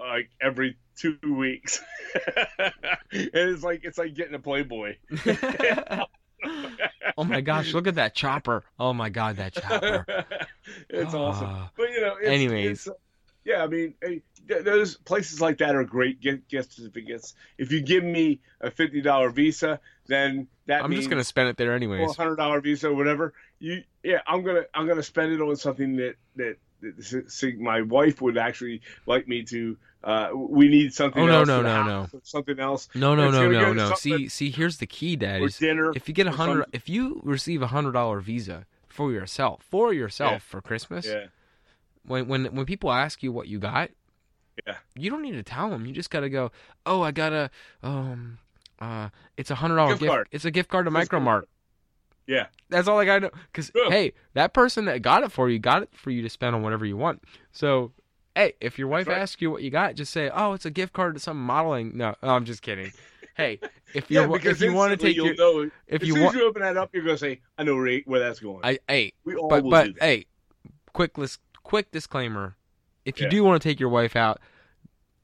like 0.00 0.30
every 0.40 0.78
two 0.96 1.18
weeks, 1.24 1.82
and 2.58 2.72
it's 3.12 3.62
like 3.62 3.84
it's 3.84 3.98
like 3.98 4.14
getting 4.14 4.34
a 4.34 4.38
Playboy. 4.38 4.96
oh 7.18 7.24
my 7.24 7.42
gosh! 7.42 7.74
Look 7.74 7.86
at 7.86 7.96
that 7.96 8.14
chopper! 8.14 8.64
Oh 8.78 8.94
my 8.94 9.10
god, 9.10 9.36
that 9.36 9.52
chopper! 9.52 10.06
it's 10.88 11.12
awesome. 11.12 11.48
Ah. 11.50 11.70
But 11.76 11.90
you 11.90 12.00
know, 12.00 12.16
it's, 12.18 12.28
Anyways. 12.28 12.70
it's, 12.70 12.88
uh, 12.88 12.92
yeah, 13.44 13.62
I 13.62 13.66
mean, 13.66 13.94
those 14.46 14.96
places 14.96 15.40
like 15.40 15.58
that 15.58 15.74
are 15.74 15.84
great 15.84 16.20
gift, 16.20 16.48
gift 16.48 16.72
certificates. 16.72 17.34
If 17.58 17.72
you 17.72 17.80
give 17.80 18.04
me 18.04 18.40
a 18.60 18.70
fifty 18.70 19.00
dollar 19.00 19.30
Visa, 19.30 19.80
then 20.06 20.48
that 20.66 20.82
I'm 20.84 20.92
just 20.92 21.10
gonna 21.10 21.24
spend 21.24 21.48
it 21.48 21.56
there 21.56 21.72
or 21.72 21.74
anyways. 21.74 22.10
a 22.10 22.12
hundred 22.14 22.36
dollar 22.36 22.60
Visa 22.60 22.88
or 22.88 22.94
whatever. 22.94 23.34
You, 23.58 23.82
yeah, 24.02 24.20
I'm 24.26 24.42
gonna 24.42 24.64
I'm 24.74 24.86
gonna 24.86 25.02
spend 25.02 25.32
it 25.32 25.40
on 25.40 25.56
something 25.56 25.96
that 25.96 26.16
that, 26.36 26.56
that 26.80 27.56
my 27.58 27.82
wife 27.82 28.20
would 28.20 28.38
actually 28.38 28.82
like 29.06 29.28
me 29.28 29.42
to. 29.44 29.76
Uh, 30.02 30.28
we 30.34 30.68
need 30.68 30.92
something. 30.92 31.22
Oh, 31.22 31.26
no, 31.26 31.38
else 31.38 31.48
no, 31.48 31.56
for 31.56 31.62
no, 31.62 32.20
Something 32.24 32.60
else 32.60 32.90
No, 32.94 33.14
no, 33.14 33.30
no, 33.30 33.50
no, 33.50 33.72
no. 33.72 33.94
See, 33.94 34.28
see, 34.28 34.50
here's 34.50 34.76
the 34.76 34.86
key, 34.86 35.14
or 35.14 35.16
Daddies. 35.16 35.58
dinner. 35.58 35.92
If 35.96 36.08
you 36.08 36.14
get 36.14 36.26
a 36.26 36.30
hundred, 36.32 36.66
if 36.74 36.90
you 36.90 37.22
receive 37.24 37.62
a 37.62 37.68
hundred 37.68 37.92
dollar 37.92 38.20
Visa 38.20 38.66
for 38.86 39.12
yourself, 39.12 39.64
for 39.70 39.94
yourself 39.94 40.32
Yeah. 40.32 40.38
for 40.40 40.60
Christmas, 40.60 41.06
Yeah, 41.06 41.28
when 42.04 42.28
when 42.28 42.44
when 42.46 42.66
people 42.66 42.92
ask 42.92 43.22
you 43.22 43.32
what 43.32 43.48
you 43.48 43.58
got, 43.58 43.90
Yeah. 44.66 44.76
you 44.94 45.10
don't 45.10 45.22
need 45.22 45.32
to 45.32 45.42
tell 45.42 45.70
them. 45.70 45.86
You 45.86 45.92
just 45.92 46.10
gotta 46.10 46.28
go. 46.28 46.52
Oh, 46.86 47.02
I 47.02 47.10
got 47.10 47.32
a 47.32 47.50
um, 47.82 48.38
uh, 48.80 49.08
it's 49.36 49.50
a 49.50 49.54
hundred 49.56 49.76
dollar 49.76 49.92
Gift 49.92 50.00
gift. 50.00 50.10
card. 50.12 50.28
It's 50.30 50.44
a 50.44 50.50
gift 50.50 50.68
card 50.70 50.86
to 50.86 50.90
It's 50.92 51.00
gift 51.00 51.12
Micromark. 51.12 51.44
Yeah. 52.26 52.46
That's 52.70 52.88
all 52.88 52.98
I 52.98 53.04
gotta 53.04 53.20
know. 53.20 53.30
Because 53.52 53.70
hey, 53.88 54.12
that 54.34 54.52
person 54.54 54.86
that 54.86 55.02
got 55.02 55.22
it 55.22 55.32
for 55.32 55.48
you 55.50 55.58
got 55.58 55.82
it 55.82 55.90
for 55.92 56.10
you 56.10 56.22
to 56.22 56.30
spend 56.30 56.54
on 56.54 56.62
whatever 56.62 56.84
you 56.86 56.96
want. 56.96 57.22
So. 57.52 57.92
Hey, 58.36 58.54
if 58.60 58.80
your 58.80 58.88
wife 58.88 59.06
right. 59.06 59.18
asks 59.18 59.40
you 59.40 59.48
what 59.48 59.62
you 59.62 59.70
got, 59.70 59.94
just 59.94 60.12
say, 60.12 60.28
"Oh, 60.28 60.54
it's 60.54 60.66
a 60.66 60.70
gift 60.72 60.92
card 60.92 61.14
to 61.14 61.20
some 61.20 61.40
modeling." 61.40 61.96
No, 61.96 62.16
I'm 62.20 62.44
just 62.44 62.62
kidding. 62.62 62.90
Hey, 63.36 63.60
if 63.94 64.10
you 64.10 64.20
yeah, 64.20 64.50
if 64.50 64.60
you 64.60 64.72
want 64.72 64.90
to 64.90 64.96
take 64.96 65.14
your 65.14 65.36
know, 65.36 65.70
if 65.86 66.02
as 66.02 66.08
you 66.08 66.14
soon 66.14 66.22
want 66.24 66.34
as 66.34 66.40
you 66.40 66.48
open 66.48 66.62
that 66.62 66.76
up, 66.76 66.90
you're 66.92 67.04
gonna 67.04 67.16
say, 67.16 67.42
"I 67.56 67.62
know 67.62 67.76
where, 67.76 68.00
where 68.06 68.18
that's 68.18 68.40
going." 68.40 68.58
I 68.64 68.80
hey, 68.88 69.12
we 69.24 69.36
all 69.36 69.48
but 69.48 69.62
will 69.62 69.70
but 69.70 69.84
do 69.86 69.92
that. 69.92 70.02
hey, 70.02 70.26
quick 70.92 71.16
list, 71.16 71.38
quick 71.64 71.90
disclaimer: 71.90 72.56
if 73.04 73.18
you 73.20 73.26
Yeah. 73.26 73.30
do 73.30 73.44
want 73.44 73.60
to 73.60 73.68
take 73.68 73.80
your 73.80 73.88
wife 73.88 74.14
out 74.14 74.40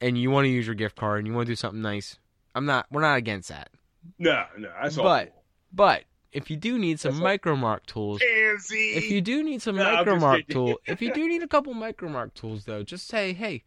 and 0.01 0.19
you 0.19 0.31
want 0.31 0.47
to 0.47 0.49
use 0.49 0.67
your 0.67 0.75
gift 0.75 0.97
card 0.97 1.19
and 1.21 1.29
you 1.29 1.33
want 1.35 1.47
to 1.47 1.53
do 1.53 1.57
something 1.57 1.81
nice, 1.83 2.19
I'm 2.55 2.67
not. 2.67 2.87
We're 2.91 3.03
not 3.03 3.17
against 3.19 3.49
that. 3.51 3.71
No, 4.19 4.45
no, 4.59 4.73
that's 4.83 4.99
all. 4.99 5.05
but- 5.05 5.37
But 5.73 6.05
if 6.33 6.51
you 6.51 6.57
do 6.57 6.79
need 6.79 6.99
some 6.99 7.19
That's 7.21 7.41
micromark 7.43 7.87
tools, 7.87 8.21
Pansy. 8.21 8.95
if 8.95 9.11
you 9.11 9.21
do 9.21 9.43
need 9.45 9.63
some 9.63 9.77
No, 9.77 9.85
micromark 9.85 10.49
tool, 10.49 10.81
if 10.87 11.01
you 11.03 11.13
do 11.13 11.29
need 11.29 11.43
a 11.43 11.47
couple 11.49 11.75
micromark 11.75 12.35
tools 12.35 12.65
though, 12.65 12.83
just 12.83 13.07
say, 13.07 13.33
hey, 13.35 13.63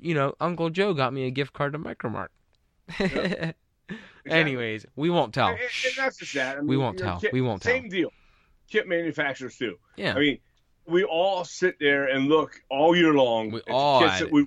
you 0.00 0.14
know, 0.14 0.34
Uncle 0.40 0.68
Joe 0.70 0.92
got 0.92 1.12
me 1.14 1.24
a 1.26 1.30
gift 1.30 1.52
card 1.54 1.72
to 1.72 1.78
Micromark. 1.78 2.28
Anyways, 4.26 4.86
we 4.96 5.10
won't 5.10 5.34
tell. 5.34 5.48
And, 5.48 5.58
and 5.60 5.94
that's 5.96 6.18
just 6.18 6.34
that. 6.34 6.56
I 6.56 6.60
mean, 6.60 6.68
We 6.68 6.76
won't 6.76 6.98
tell. 6.98 7.20
kit- 7.20 7.32
We 7.32 7.40
won't 7.40 7.62
tell. 7.62 7.72
Same 7.72 7.88
deal. 7.88 8.12
Kit 8.70 8.86
manufacturers 8.88 9.56
too. 9.56 9.78
Yeah. 9.96 10.14
I 10.14 10.18
mean, 10.18 10.38
we 10.86 11.04
all 11.04 11.44
sit 11.44 11.78
there 11.78 12.06
and 12.06 12.28
look 12.28 12.60
all 12.68 12.96
year 12.96 13.12
long. 13.12 13.50
We 13.50 13.60
all 13.68 14.00
kits 14.00 14.12
at 14.14 14.18
that 14.20 14.26
it. 14.26 14.32
we. 14.32 14.46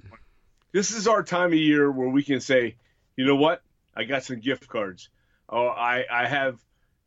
This 0.72 0.92
is 0.92 1.08
our 1.08 1.24
time 1.24 1.54
of 1.54 1.60
year 1.60 1.90
where 1.90 2.10
we 2.10 2.24
can 2.24 2.42
say, 2.42 2.76
you 3.16 3.26
know 3.26 3.36
what? 3.36 3.62
I 3.96 4.04
got 4.04 4.24
some 4.24 4.40
gift 4.40 4.68
cards. 4.68 5.10
Oh, 5.48 5.68
I 5.68 6.04
I 6.12 6.28
have, 6.28 6.60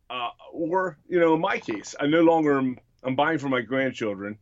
uh, 0.08 0.30
or 0.52 0.98
you 1.08 1.20
know, 1.20 1.34
in 1.34 1.40
my 1.40 1.58
case, 1.58 1.94
I 1.98 2.06
no 2.06 2.22
longer 2.22 2.58
am, 2.58 2.78
I'm 3.02 3.14
buying 3.14 3.38
for 3.38 3.48
my 3.48 3.60
grandchildren, 3.60 4.38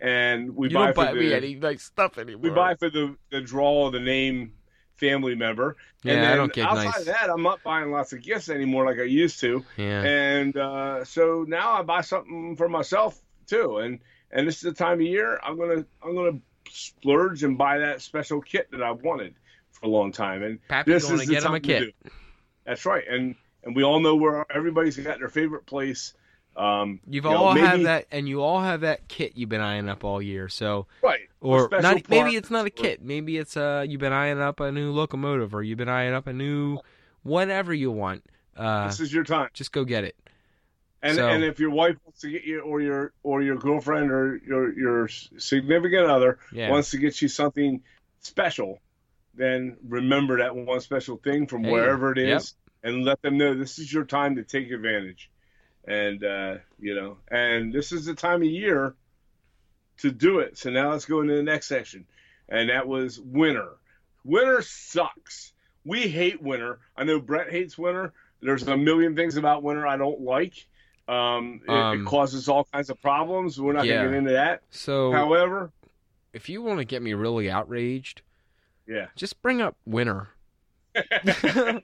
and 0.00 0.54
we 0.54 0.68
you 0.68 0.74
buy 0.74 0.86
don't 0.86 0.94
for 0.94 1.04
buy 1.06 1.12
the 1.12 1.20
me 1.20 1.32
any 1.32 1.54
nice 1.54 1.84
stuff 1.84 2.18
anymore. 2.18 2.42
we 2.42 2.50
buy 2.50 2.74
for 2.74 2.90
the 2.90 3.16
the 3.30 3.40
draw 3.40 3.86
of 3.86 3.92
the 3.92 4.00
name 4.00 4.52
family 4.96 5.34
member. 5.34 5.76
Yeah, 6.02 6.14
and 6.14 6.26
I 6.26 6.36
don't 6.36 6.52
get 6.52 6.66
outside 6.66 6.84
nice. 6.84 6.98
of 7.00 7.06
that, 7.06 7.30
I'm 7.30 7.42
not 7.42 7.62
buying 7.62 7.90
lots 7.90 8.12
of 8.12 8.22
gifts 8.22 8.48
anymore 8.48 8.86
like 8.86 8.98
I 8.98 9.04
used 9.04 9.40
to. 9.40 9.64
Yeah. 9.76 10.02
And 10.02 10.56
uh, 10.56 11.04
so 11.04 11.44
now 11.46 11.72
I 11.72 11.82
buy 11.82 12.00
something 12.00 12.56
for 12.56 12.68
myself 12.68 13.20
too. 13.46 13.78
And 13.78 14.00
and 14.30 14.46
this 14.46 14.56
is 14.56 14.62
the 14.62 14.72
time 14.72 14.94
of 14.94 15.06
year 15.06 15.38
I'm 15.42 15.58
gonna 15.58 15.84
I'm 16.02 16.14
gonna 16.14 16.38
splurge 16.70 17.42
and 17.44 17.56
buy 17.56 17.78
that 17.78 18.02
special 18.02 18.40
kit 18.40 18.70
that 18.72 18.82
I've 18.82 19.02
wanted 19.02 19.34
for 19.70 19.86
a 19.86 19.88
long 19.88 20.12
time. 20.12 20.42
And 20.42 20.58
Pappy's 20.68 21.08
this 21.08 21.10
is 21.10 21.26
the 21.26 21.34
get 21.34 21.44
him 21.44 21.54
a 21.54 21.60
time 21.60 21.62
to 21.62 21.68
kit. 21.68 21.94
do. 22.04 22.10
That's 22.64 22.84
right. 22.86 23.04
And 23.08 23.34
and 23.62 23.74
we 23.76 23.82
all 23.82 24.00
know 24.00 24.16
where 24.16 24.46
everybody's 24.50 24.96
got 24.96 25.18
their 25.18 25.28
favorite 25.28 25.66
place. 25.66 26.14
Um, 26.56 27.00
You've 27.06 27.24
you 27.26 27.30
know, 27.30 27.36
all 27.36 27.54
have 27.54 27.82
that, 27.82 28.06
and 28.10 28.26
you 28.26 28.42
all 28.42 28.60
have 28.60 28.80
that 28.80 29.08
kit 29.08 29.32
you've 29.36 29.50
been 29.50 29.60
eyeing 29.60 29.90
up 29.90 30.04
all 30.04 30.22
year. 30.22 30.48
So, 30.48 30.86
right. 31.02 31.20
or 31.42 31.68
not, 31.70 32.08
maybe 32.08 32.34
it's 32.34 32.50
not 32.50 32.64
a 32.64 32.70
kit. 32.70 33.02
Maybe 33.02 33.36
it's 33.36 33.58
uh, 33.58 33.84
you've 33.86 34.00
been 34.00 34.14
eyeing 34.14 34.40
up 34.40 34.60
a 34.60 34.72
new 34.72 34.90
locomotive, 34.92 35.54
or 35.54 35.62
you've 35.62 35.76
been 35.76 35.90
eyeing 35.90 36.14
up 36.14 36.26
a 36.26 36.32
new 36.32 36.78
whatever 37.22 37.74
you 37.74 37.90
want. 37.90 38.24
Uh, 38.56 38.86
This 38.86 39.00
is 39.00 39.12
your 39.12 39.24
time. 39.24 39.50
just 39.52 39.70
go 39.70 39.84
get 39.84 40.04
it. 40.04 40.16
And 41.06 41.16
So- 41.16 41.28
and 41.28 41.44
if 41.44 41.60
your 41.60 41.70
wife 41.70 41.96
wants 42.04 42.20
to 42.22 42.30
get 42.30 42.44
you, 42.44 42.60
or 42.60 42.80
your 42.80 43.12
or 43.22 43.42
your 43.42 43.56
girlfriend 43.56 44.10
or 44.10 44.36
your 44.46 44.72
your 44.78 45.08
significant 45.08 46.06
other 46.10 46.38
Yeah. 46.52 46.70
wants 46.70 46.90
to 46.90 46.98
get 46.98 47.20
you 47.22 47.28
something 47.28 47.82
special, 48.20 48.80
then 49.34 49.76
remember 49.86 50.38
that 50.38 50.56
one 50.56 50.80
special 50.80 51.16
thing 51.16 51.46
from 51.46 51.64
Hey, 51.64 51.70
wherever 51.70 52.12
it 52.12 52.18
is, 52.18 52.54
yep. 52.82 52.92
and 52.94 53.04
let 53.04 53.22
them 53.22 53.38
know 53.38 53.54
this 53.54 53.78
is 53.78 53.92
your 53.92 54.04
time 54.04 54.36
to 54.36 54.42
take 54.42 54.70
advantage. 54.70 55.30
And 55.84 56.24
uh, 56.24 56.56
you 56.80 56.94
know, 56.94 57.18
and 57.30 57.72
this 57.72 57.92
is 57.92 58.06
the 58.06 58.14
time 58.14 58.42
of 58.42 58.48
year 58.48 58.94
to 59.98 60.10
do 60.10 60.40
it. 60.40 60.58
So 60.58 60.70
now 60.70 60.90
let's 60.90 61.04
go 61.04 61.20
into 61.20 61.34
the 61.36 61.42
next 61.42 61.66
section, 61.68 62.06
and 62.48 62.68
that 62.70 62.88
was 62.88 63.20
winter. 63.20 63.68
Winter 64.24 64.60
sucks. 64.62 65.52
We 65.84 66.08
hate 66.08 66.42
winter. 66.42 66.80
I 66.96 67.04
know 67.04 67.20
Brett 67.20 67.50
hates 67.50 67.78
winter. 67.78 68.12
There's 68.42 68.64
a 68.66 68.76
million 68.76 69.14
things 69.14 69.36
about 69.36 69.62
winter 69.62 69.86
I 69.86 69.96
don't 69.96 70.20
like. 70.20 70.66
Um, 71.08 71.60
it, 71.64 71.70
Um, 71.70 72.02
it 72.02 72.04
causes 72.06 72.48
all 72.48 72.64
kinds 72.72 72.90
of 72.90 73.00
problems. 73.00 73.60
We're 73.60 73.72
not 73.72 73.84
yeah. 73.86 73.96
gonna 73.98 74.08
get 74.10 74.18
into 74.18 74.32
that. 74.32 74.62
So, 74.70 75.12
However, 75.12 75.70
if 76.32 76.48
you 76.48 76.62
want 76.62 76.78
to 76.80 76.84
get 76.84 77.00
me 77.02 77.14
really 77.14 77.50
outraged, 77.50 78.22
yeah, 78.86 79.06
just 79.16 79.40
bring 79.42 79.60
up 79.62 79.76
winter. 79.86 80.28
yeah, 80.94 81.80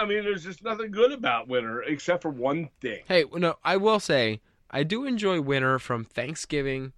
I 0.00 0.04
mean, 0.06 0.24
there's 0.24 0.44
just 0.44 0.62
nothing 0.62 0.90
good 0.90 1.12
about 1.12 1.48
winter 1.48 1.82
except 1.82 2.22
for 2.22 2.30
one 2.30 2.68
thing. 2.80 3.02
hey, 3.06 3.24
no, 3.32 3.56
I 3.64 3.76
will 3.76 4.00
say 4.00 4.40
I 4.70 4.82
do 4.82 5.04
enjoy 5.04 5.40
winter 5.40 5.78
from 5.78 6.04
Thanksgiving 6.04 6.92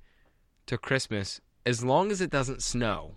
to 0.67 0.77
Christmas 0.79 1.41
as 1.65 1.85
long 1.85 2.11
as 2.11 2.21
it 2.21 2.31
doesn't 2.31 2.63
snow, 2.63 3.17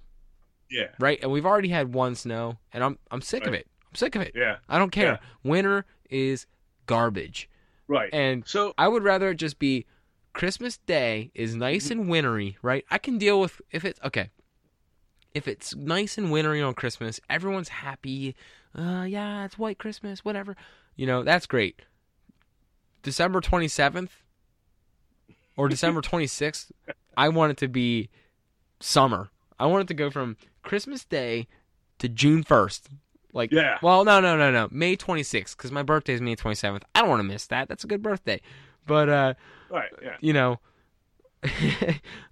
Yeah, 0.69 0.87
right? 0.99 1.19
And 1.21 1.31
we've 1.31 1.45
already 1.45 1.69
had 1.69 1.93
one 1.93 2.15
snow, 2.15 2.57
and 2.73 2.83
I'm 2.83 2.97
I'm 3.11 3.21
sick 3.21 3.45
of 3.45 3.53
it. 3.53 3.67
I'm 3.87 3.95
sick 3.95 4.15
of 4.15 4.21
it. 4.21 4.33
yeah, 4.35 4.57
I 4.67 4.77
don't 4.79 4.91
care. 4.91 5.13
Yeah. 5.13 5.49
Winter 5.49 5.85
is 6.09 6.45
garbage, 6.89 7.47
right. 7.87 8.09
and 8.11 8.47
so 8.47 8.73
I 8.75 8.87
would 8.87 9.03
rather 9.03 9.29
it 9.29 9.35
just 9.35 9.59
be 9.59 9.85
Christmas 10.33 10.77
Day 10.77 11.31
is 11.35 11.55
nice 11.55 11.91
and 11.91 12.09
wintry, 12.09 12.57
right? 12.63 12.83
I 12.89 12.97
can 12.97 13.19
deal 13.19 13.39
with 13.39 13.61
if 13.71 13.85
it's 13.85 13.99
okay. 14.03 14.31
If 15.35 15.47
it's 15.47 15.75
nice 15.75 16.17
and 16.17 16.31
wintry 16.31 16.63
on 16.63 16.73
Christmas, 16.73 17.19
everyone's 17.29 17.69
happy. 17.69 18.35
Uh, 18.75 19.05
yeah, 19.07 19.45
it's 19.45 19.59
white 19.59 19.77
Christmas, 19.77 20.25
whatever. 20.25 20.55
You 20.95 21.05
know, 21.05 21.21
that's 21.23 21.45
great. 21.45 21.83
December 23.03 23.39
27th 23.39 24.09
or 25.55 25.69
December 25.75 26.01
26th, 26.01 26.71
I 27.15 27.29
want 27.29 27.51
it 27.51 27.57
to 27.57 27.67
be 27.67 28.09
summer. 28.79 29.29
I 29.59 29.67
want 29.67 29.83
it 29.83 29.87
to 29.89 29.93
go 29.93 30.09
from 30.09 30.37
Christmas 30.63 31.05
Day 31.05 31.47
to 31.99 32.09
June 32.09 32.43
1st. 32.43 32.81
Like, 33.39 33.51
Yeah. 33.53 33.77
well, 33.81 34.03
no, 34.03 34.19
no, 34.19 34.35
no, 34.37 34.51
no. 34.51 34.67
May 34.69 34.95
26th, 34.97 35.55
because 35.55 35.71
my 35.71 35.81
birthday 35.81 36.13
is 36.13 36.19
May 36.21 36.35
27th. 36.35 36.81
I 36.93 36.99
don't 36.99 37.09
want 37.09 37.21
to 37.21 37.23
miss 37.23 37.47
that. 37.47 37.69
That's 37.69 37.85
a 37.85 37.87
good 37.87 38.03
birthday. 38.03 38.41
But, 38.85 39.07
uh, 39.09 39.33
right, 39.69 39.89
yeah, 40.03 40.17
you 40.19 40.33
know, 40.33 40.59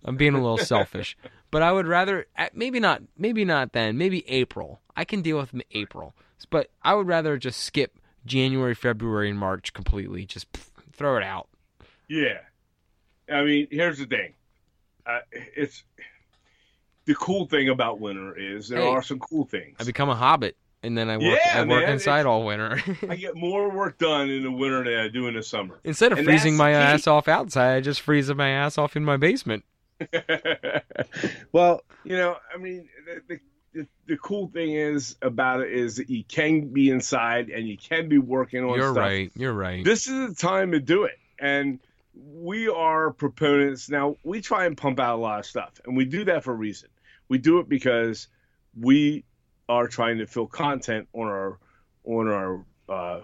I'm 0.03 0.17
being 0.17 0.33
a 0.33 0.41
little 0.41 0.57
selfish, 0.57 1.17
but 1.51 1.61
I 1.61 1.71
would 1.71 1.87
rather 1.87 2.25
maybe 2.53 2.79
not 2.79 3.01
maybe 3.17 3.45
not 3.45 3.71
then 3.73 3.97
maybe 3.97 4.27
April. 4.29 4.81
I 4.97 5.05
can 5.05 5.21
deal 5.21 5.37
with 5.37 5.53
April, 5.71 6.13
but 6.49 6.69
I 6.83 6.93
would 6.93 7.07
rather 7.07 7.37
just 7.37 7.61
skip 7.61 7.97
January, 8.25 8.75
February, 8.75 9.29
and 9.29 9.39
March 9.39 9.71
completely. 9.71 10.25
Just 10.25 10.51
pff, 10.51 10.67
throw 10.91 11.15
it 11.17 11.23
out. 11.23 11.47
yeah. 12.09 12.39
I 13.31 13.43
mean, 13.43 13.67
here's 13.71 13.97
the 13.99 14.05
thing. 14.05 14.33
Uh, 15.05 15.19
it's 15.31 15.83
the 17.05 17.15
cool 17.15 17.45
thing 17.45 17.69
about 17.69 17.99
winter 17.99 18.37
is 18.37 18.67
there 18.69 18.79
Hey. 18.81 18.87
are 18.87 19.01
some 19.01 19.19
cool 19.19 19.45
things. 19.45 19.75
I 19.79 19.83
become 19.83 20.09
a 20.09 20.15
hobbit, 20.15 20.55
and 20.83 20.97
then 20.97 21.09
I 21.09 21.17
work. 21.17 21.39
Yeah, 21.45 21.53
I 21.55 21.61
work 21.61 21.83
man, 21.83 21.93
inside 21.93 22.25
all 22.25 22.43
winter 22.45 22.81
I 23.09 23.15
get 23.15 23.35
more 23.47 23.69
work 23.69 23.97
done 23.97 24.29
in 24.29 24.43
the 24.43 24.51
winter 24.51 24.83
than 24.83 24.99
I 24.99 25.07
do 25.07 25.27
in 25.27 25.33
the 25.35 25.43
summer. 25.43 25.79
instead 25.83 26.11
of 26.11 26.17
And 26.19 26.27
freezing 26.27 26.55
my 26.55 26.71
key. 26.71 26.75
ass 26.75 27.07
off 27.07 27.27
outside. 27.27 27.75
I 27.75 27.81
just 27.81 28.01
freeze 28.01 28.31
my 28.33 28.49
ass 28.49 28.77
off 28.77 28.95
in 28.95 29.03
my 29.03 29.17
basement. 29.17 29.63
well, 31.51 31.81
you 32.03 32.15
know, 32.17 32.35
I 32.53 32.57
mean, 32.57 32.87
the, 33.27 33.39
the 33.73 33.87
the 34.07 34.17
cool 34.17 34.47
thing 34.47 34.71
is 34.73 35.15
about 35.21 35.61
it 35.61 35.71
is 35.71 35.97
that 35.97 36.09
you 36.09 36.23
can 36.23 36.69
be 36.73 36.89
inside 36.89 37.49
and 37.49 37.67
you 37.67 37.77
can 37.77 38.09
be 38.09 38.17
working 38.17 38.63
on 38.63 38.75
You're 38.75 38.91
stuff. 38.93 38.97
right. 38.97 39.31
You're 39.35 39.53
right. 39.53 39.83
This 39.83 40.07
is 40.07 40.29
the 40.29 40.35
time 40.35 40.71
to 40.71 40.79
do 40.79 41.03
it, 41.03 41.17
and 41.39 41.79
we 42.15 42.67
are 42.69 43.11
proponents. 43.11 43.89
Now 43.89 44.15
we 44.23 44.41
try 44.41 44.65
and 44.65 44.75
pump 44.77 44.99
out 44.99 45.15
a 45.15 45.21
lot 45.21 45.39
of 45.39 45.45
stuff, 45.45 45.79
and 45.85 45.95
we 45.95 46.05
do 46.05 46.25
that 46.25 46.43
for 46.43 46.51
a 46.53 46.55
reason. 46.55 46.89
We 47.29 47.37
do 47.37 47.59
it 47.59 47.67
because 47.69 48.27
we 48.79 49.25
are 49.69 49.87
trying 49.87 50.17
to 50.19 50.25
fill 50.27 50.47
content 50.47 51.07
on 51.13 51.27
our 51.27 51.59
on 52.05 52.27
our 52.27 52.65
uh, 52.89 53.21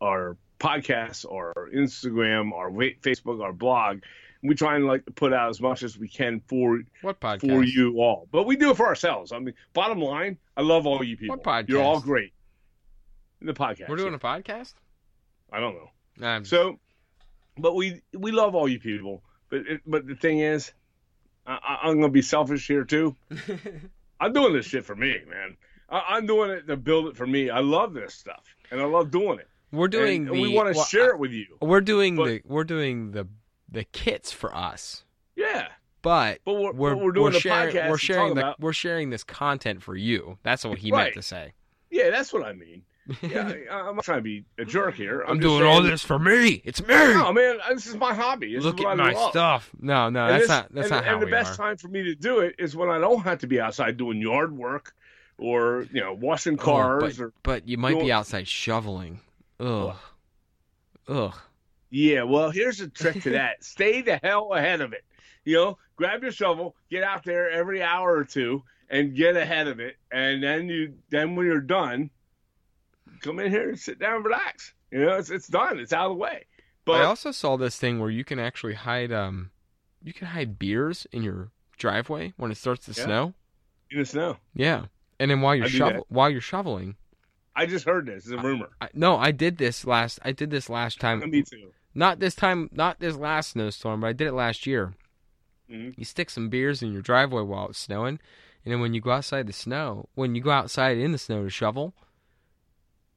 our 0.00 0.36
podcasts, 0.58 1.30
our 1.30 1.54
Instagram, 1.74 2.52
our 2.52 2.70
Facebook, 2.70 3.42
our 3.42 3.52
blog. 3.52 4.00
We 4.42 4.54
try 4.54 4.76
and 4.76 4.86
like 4.86 5.04
to 5.04 5.10
put 5.10 5.32
out 5.34 5.50
as 5.50 5.60
much 5.60 5.82
as 5.82 5.98
we 5.98 6.08
can 6.08 6.40
for 6.48 6.80
what 7.02 7.20
podcast? 7.20 7.40
for 7.40 7.62
you 7.62 7.98
all. 8.00 8.26
But 8.32 8.44
we 8.44 8.56
do 8.56 8.70
it 8.70 8.76
for 8.76 8.86
ourselves. 8.86 9.32
I 9.32 9.38
mean, 9.38 9.54
bottom 9.74 10.00
line, 10.00 10.38
I 10.56 10.62
love 10.62 10.86
all 10.86 11.04
you 11.04 11.16
people. 11.16 11.36
What 11.36 11.44
podcast? 11.44 11.68
You're 11.68 11.82
all 11.82 12.00
great. 12.00 12.32
The 13.42 13.52
podcast. 13.52 13.88
We're 13.88 13.96
doing 13.96 14.14
a 14.14 14.18
podcast. 14.18 14.74
I 15.52 15.60
don't 15.60 15.74
know. 15.74 16.26
I'm- 16.26 16.44
So, 16.44 16.78
but 17.58 17.74
we 17.74 18.00
we 18.14 18.32
love 18.32 18.54
all 18.54 18.68
you 18.68 18.78
people. 18.80 19.22
But 19.50 19.60
it, 19.66 19.80
but 19.86 20.06
the 20.06 20.14
thing 20.14 20.38
is, 20.40 20.72
I, 21.46 21.80
I'm 21.82 21.96
gonna 22.00 22.12
be 22.12 22.22
selfish 22.22 22.66
here 22.66 22.84
too. 22.84 23.16
I'm 24.20 24.32
doing 24.32 24.52
this 24.52 24.66
shit 24.66 24.84
for 24.84 24.94
me, 24.94 25.16
man. 25.28 25.56
I, 25.88 26.02
I'm 26.10 26.26
doing 26.26 26.50
it 26.50 26.66
to 26.68 26.76
build 26.76 27.06
it 27.08 27.16
for 27.16 27.26
me. 27.26 27.50
I 27.50 27.60
love 27.60 27.94
this 27.94 28.14
stuff, 28.14 28.44
and 28.70 28.80
I 28.80 28.84
love 28.84 29.10
doing 29.10 29.38
it. 29.38 29.48
we're 29.72 29.88
doing. 29.88 30.28
and, 30.28 30.36
the, 30.36 30.40
we 30.40 30.48
want 30.54 30.72
to 30.72 30.76
well, 30.76 30.86
share 30.86 31.10
it 31.10 31.18
with 31.18 31.32
you. 31.32 31.46
We're 31.60 31.80
doing 31.80 32.16
But- 32.16 32.24
the 32.26 32.42
we're 32.46 32.64
doing 32.64 33.12
the 33.12 33.26
the 33.72 33.84
kits 33.84 34.32
for 34.32 34.54
us, 34.54 35.04
Yeah, 35.36 35.68
but 36.02 36.40
but 36.44 36.54
we're 36.54 36.72
we're 36.72 36.96
we're 36.96 37.12
doing 37.12 37.32
the 37.32 37.40
sharing 37.40 37.74
podcast. 37.74 37.88
we're 37.90 37.98
sharing 37.98 38.34
the 38.34 38.40
about- 38.40 38.60
we're 38.60 38.72
sharing 38.72 39.10
this 39.10 39.24
content 39.24 39.82
for 39.82 39.94
you. 39.96 40.38
That's 40.42 40.64
what 40.64 40.78
he 40.78 40.90
Right. 40.90 41.04
meant 41.04 41.14
to 41.14 41.22
say. 41.22 41.52
Yeah, 41.90 42.10
that's 42.10 42.32
what 42.32 42.44
I 42.44 42.52
mean. 42.52 42.82
Yeah, 43.22 43.52
I, 43.70 43.74
I'm 43.88 43.96
not 43.96 44.04
trying 44.04 44.18
to 44.18 44.22
be 44.22 44.44
a 44.58 44.64
jerk 44.64 44.94
here. 44.94 45.22
I'm, 45.22 45.32
I'm, 45.32 45.40
doing 45.40 45.64
all 45.64 45.82
this 45.82 46.02
for 46.02 46.18
me. 46.18 46.62
It's 46.64 46.80
me. 46.80 46.94
No, 46.94 47.32
man, 47.32 47.58
this 47.70 47.86
is 47.86 47.96
my 47.96 48.14
hobby. 48.14 48.54
This 48.54 48.64
Look 48.64 48.80
at 48.80 48.86
I 48.86 48.94
my 48.94 49.12
love. 49.12 49.30
stuff. 49.30 49.70
No, 49.80 50.10
no, 50.10 50.24
And 50.26 50.30
that's 50.34 50.42
this- 50.42 50.48
not 50.48 50.72
that's 50.74 50.84
and, 50.86 50.96
not 50.96 51.04
how 51.04 51.12
and 51.14 51.22
the 51.22 51.26
best 51.26 51.54
are. 51.54 51.56
time 51.68 51.76
for 51.76 51.88
me 51.88 52.02
to 52.04 52.14
do 52.14 52.40
it 52.40 52.54
is 52.58 52.76
when 52.76 52.88
I 52.88 52.98
don't 52.98 53.22
have 53.22 53.38
to 53.40 53.46
be 53.46 53.60
outside 53.60 53.96
doing 53.96 54.20
yard 54.20 54.56
work 54.56 54.94
or 55.38 55.86
you 55.92 56.00
know 56.00 56.12
washing 56.12 56.54
Oh, 56.60 56.62
cars 56.62 57.16
but, 57.18 57.24
or 57.24 57.32
but 57.42 57.68
you 57.68 57.78
might 57.78 57.98
be 57.98 58.12
outside 58.12 58.46
shoveling. 58.46 59.20
Ugh. 59.58 59.96
Ugh. 61.08 61.34
yeah. 61.90 62.22
Well, 62.22 62.50
here's 62.50 62.78
the 62.78 62.88
trick 62.88 63.22
to 63.22 63.30
that: 63.30 63.64
stay 63.64 64.02
the 64.02 64.20
hell 64.22 64.52
ahead 64.52 64.80
of 64.80 64.92
it. 64.92 65.04
You 65.44 65.56
know, 65.56 65.78
grab 65.96 66.22
your 66.22 66.32
shovel, 66.32 66.76
get 66.90 67.02
out 67.02 67.24
there 67.24 67.50
every 67.50 67.82
hour 67.82 68.14
or 68.14 68.24
two, 68.24 68.62
and 68.88 69.16
get 69.16 69.36
ahead 69.36 69.66
of 69.68 69.80
it. 69.80 69.96
And 70.12 70.42
then 70.42 70.68
you, 70.68 70.94
then 71.08 71.34
when 71.34 71.46
you're 71.46 71.60
done, 71.60 72.10
come 73.20 73.38
in 73.40 73.50
here 73.50 73.68
and 73.68 73.78
sit 73.78 73.98
down 73.98 74.16
and 74.16 74.24
relax. 74.24 74.74
You 74.90 75.00
know, 75.06 75.16
it's 75.16 75.30
it's 75.30 75.46
done. 75.48 75.78
It's 75.78 75.92
out 75.92 76.06
of 76.10 76.16
the 76.16 76.22
way. 76.22 76.46
But 76.84 77.02
I 77.02 77.04
also 77.04 77.30
saw 77.30 77.56
this 77.56 77.76
thing 77.78 78.00
where 78.00 78.10
you 78.10 78.24
can 78.24 78.38
actually 78.38 78.74
hide 78.74 79.12
um 79.12 79.50
you 80.02 80.12
can 80.12 80.28
hide 80.28 80.58
beers 80.58 81.06
in 81.12 81.22
your 81.22 81.50
driveway 81.78 82.32
when 82.36 82.50
it 82.50 82.56
starts 82.56 82.86
to 82.86 82.92
Yeah. 82.92 83.04
snow. 83.04 83.34
in 83.90 83.98
the 83.98 84.04
snow, 84.06 84.36
Yeah. 84.54 84.86
And 85.18 85.30
then 85.30 85.40
while 85.42 85.54
you're 85.54 85.66
I 85.66 85.68
shovel 85.68 86.06
while 86.08 86.30
you're 86.30 86.40
shoveling, 86.40 86.96
I 87.54 87.66
just 87.66 87.84
heard 87.84 88.06
this. 88.06 88.24
It's 88.24 88.32
a 88.32 88.38
rumor. 88.38 88.70
I, 88.80 88.88
no, 88.94 89.16
I 89.16 89.30
did 89.32 89.58
this 89.58 89.84
last 89.86 90.18
I 90.24 90.32
did 90.32 90.50
this 90.50 90.68
last 90.70 90.98
time. 91.00 91.18
Me 91.30 91.42
too. 91.42 91.70
Not 91.94 92.20
this 92.20 92.34
time, 92.34 92.68
not 92.72 93.00
this 93.00 93.16
last 93.16 93.50
snowstorm, 93.50 94.00
but 94.00 94.06
I 94.08 94.12
did 94.12 94.28
it 94.28 94.32
last 94.32 94.66
year. 94.66 94.94
Mhm. 95.70 95.94
You 95.98 96.04
stick 96.04 96.30
some 96.30 96.48
beers 96.48 96.82
in 96.82 96.92
your 96.92 97.02
driveway 97.02 97.42
while 97.42 97.68
it's 97.68 97.78
snowing, 97.78 98.18
and 98.64 98.72
then 98.72 98.80
when 98.80 98.94
you 98.94 99.00
go 99.00 99.10
outside 99.12 99.46
the 99.46 99.52
snow, 99.52 100.08
when 100.14 100.34
you 100.34 100.40
go 100.42 100.50
outside 100.52 100.98
in 100.98 101.12
the 101.12 101.18
snow 101.18 101.42
to 101.44 101.50
shovel, 101.50 101.94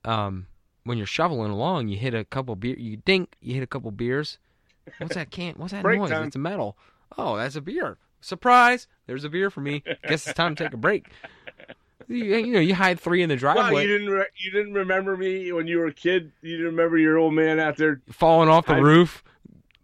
um, 0.06 0.47
when 0.84 0.97
you're 0.97 1.08
shoveling 1.08 1.51
along, 1.51 1.88
you 1.88 1.97
hit 1.97 2.14
a 2.14 2.24
couple 2.26 2.56
beer, 2.56 2.76
you 2.78 2.97
dink, 2.97 3.36
you 3.41 3.54
hit 3.56 3.64
a 3.64 3.68
couple 3.68 3.91
beers. 3.91 4.38
What's 4.97 5.16
that 5.16 5.32
can? 5.32 5.54
What's 5.56 5.72
that 5.72 5.84
noise? 5.84 6.10
time. 6.10 6.28
It's 6.28 6.36
a 6.36 6.39
metal. 6.39 6.76
Oh, 7.18 7.38
that's 7.38 7.56
a 7.56 7.62
beer. 7.62 7.97
Surprise! 8.22 8.88
There's 9.08 9.24
a 9.24 9.30
beer 9.30 9.49
for 9.49 9.62
me. 9.62 9.84
Guess 10.08 10.28
it's 10.28 10.34
time 10.34 10.56
to 10.56 10.64
take 10.66 10.74
a 10.74 10.78
break. 10.78 11.08
You, 12.08 12.18
you 12.38 12.54
know, 12.54 12.60
you 12.60 12.76
hide 12.76 12.99
three 12.99 13.22
in 13.22 13.30
the 13.30 13.36
Wow, 13.36 13.54
driveway, 13.54 13.84
you 13.84 13.88
didn't 13.97 14.10
re- 14.14 14.26
you 14.38 14.51
didn't 14.51 14.74
remember 14.74 15.16
me 15.16 15.51
when 15.54 15.68
you 15.68 15.78
were 15.78 15.88
a 15.88 15.93
kid. 15.93 16.32
You 16.41 16.51
didn't 16.58 16.72
remember 16.76 16.97
your 16.97 17.18
old 17.18 17.34
man 17.34 17.60
out 17.60 17.78
there. 17.78 18.01
falling 18.12 18.49
off 18.49 18.66
the 18.66 18.74
I- 18.74 18.80
roof. 18.80 19.24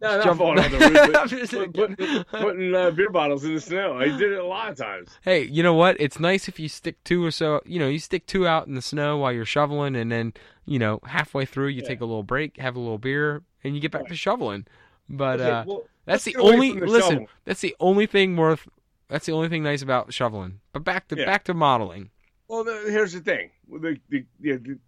No, 0.02 0.16
not 0.18 0.24
jump- 0.24 0.38
falling 0.40 0.60
off 0.64 0.72
the 0.72 0.78
roof, 0.78 1.16
I'm 1.18 1.28
just 1.28 1.52
but 1.52 1.74
put- 1.74 1.98
putting, 1.98 2.24
putting 2.26 2.76
uh, 2.76 2.92
beer 2.92 3.10
bottles 3.10 3.44
in 3.44 3.54
the 3.56 3.60
snow. 3.62 3.98
I 3.98 4.06
did 4.06 4.32
it 4.32 4.40
a 4.40 4.46
lot 4.46 4.70
of 4.70 4.78
times. 4.78 5.10
Hey, 5.24 5.44
you 5.44 5.62
know 5.62 5.74
what? 5.74 5.98
It's 6.00 6.20
nice 6.20 6.48
if 6.48 6.60
you 6.60 6.70
stick 6.70 7.04
two 7.04 7.24
or 7.26 7.32
so. 7.32 7.62
You 7.66 7.80
know, 7.80 7.88
you 7.90 8.00
stick 8.00 8.26
two 8.26 8.48
out 8.48 8.68
in 8.68 8.76
the 8.76 8.82
snow 8.82 9.18
while 9.18 9.34
you're 9.34 9.44
shoveling, 9.46 9.96
and 9.96 10.12
then 10.12 10.34
you 10.66 10.80
know 10.80 11.00
halfway 11.06 11.46
through 11.46 11.68
you 11.68 11.82
Yeah. 11.82 11.88
take 11.90 12.02
a 12.02 12.06
little 12.06 12.24
break, 12.24 12.58
have 12.58 12.76
a 12.76 12.80
little 12.80 12.98
beer, 12.98 13.44
and 13.64 13.76
you 13.76 13.82
get 13.82 13.92
back 13.92 14.08
to 14.08 14.16
shoveling. 14.16 14.66
But 15.10 15.42
Okay, 15.42 15.50
uh, 15.50 15.64
well, 15.66 15.84
that's 16.06 16.24
the 16.24 16.36
only 16.38 16.74
the 16.80 16.86
listen. 16.86 17.02
shoveling. 17.10 17.28
That's 17.46 17.62
the 17.62 17.76
only 17.80 18.06
thing 18.06 18.38
worth. 18.38 18.68
That's 19.10 19.26
the 19.26 19.32
only 19.34 19.50
thing 19.50 19.64
nice 19.64 19.82
about 19.82 20.14
shoveling. 20.14 20.60
But 20.72 20.84
back 20.86 21.08
to 21.10 21.18
Yeah. 21.18 21.26
back 21.26 21.44
to 21.46 21.54
modeling. 21.54 22.12
Well, 22.48 22.64
the, 22.64 22.84
here's 22.88 23.14
the 23.14 23.20
thing. 23.20 23.50
The, 23.70 23.98
the, 24.10 24.26
the, 24.40 24.58
the 24.58 24.80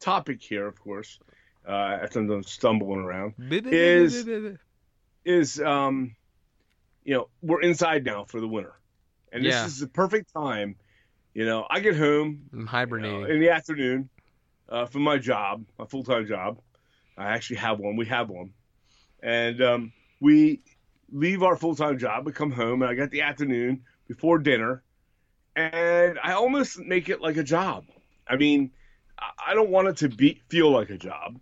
topic 0.00 0.40
here, 0.42 0.66
of 0.66 0.80
course, 0.80 1.18
uh, 1.68 1.98
as 2.02 2.16
I'm 2.16 2.42
stumbling 2.42 3.00
around, 3.00 3.34
Is- 3.38 4.26
is 5.24 5.60
um, 5.60 6.14
you 7.04 7.14
know, 7.14 7.28
we're 7.42 7.60
inside 7.62 8.04
now 8.04 8.24
for 8.24 8.40
the 8.40 8.48
winter, 8.48 8.74
and 9.32 9.44
this 9.44 9.54
Yeah. 9.54 9.66
is 9.66 9.78
the 9.78 9.86
perfect 9.88 10.32
time. 10.32 10.76
You 11.34 11.44
know, 11.44 11.66
I 11.70 11.80
get 11.80 11.94
home 11.96 12.48
I'm 12.52 12.58
you 12.60 12.64
know, 12.64 12.70
hibernating. 12.70 13.28
in 13.30 13.40
the 13.40 13.50
afternoon 13.50 14.08
uh, 14.68 14.86
from 14.86 15.02
my 15.02 15.18
job, 15.18 15.64
my 15.78 15.84
full 15.86 16.02
time 16.04 16.26
job. 16.26 16.58
I 17.16 17.26
actually 17.34 17.56
have 17.56 17.78
one. 17.80 17.96
We 17.96 18.06
have 18.06 18.28
one, 18.30 18.52
and 19.22 19.60
um, 19.62 19.92
we 20.20 20.60
leave 21.12 21.42
our 21.42 21.56
full 21.56 21.74
time 21.76 21.98
job. 21.98 22.24
We 22.26 22.32
come 22.32 22.50
home, 22.50 22.82
and 22.82 22.90
I 22.90 22.94
got 22.94 23.10
the 23.10 23.22
afternoon 23.22 23.82
before 24.06 24.38
dinner, 24.38 24.82
and 25.56 26.18
I 26.22 26.32
almost 26.32 26.78
make 26.78 27.08
it 27.08 27.20
like 27.20 27.36
a 27.36 27.42
job. 27.42 27.84
I 28.26 28.36
mean, 28.36 28.70
I- 29.18 29.32
I 29.48 29.54
don't 29.54 29.70
want 29.70 29.88
it 29.88 29.96
to 29.98 30.08
be 30.08 30.40
feel 30.48 30.70
like 30.70 30.90
a 30.90 30.96
job, 30.98 31.38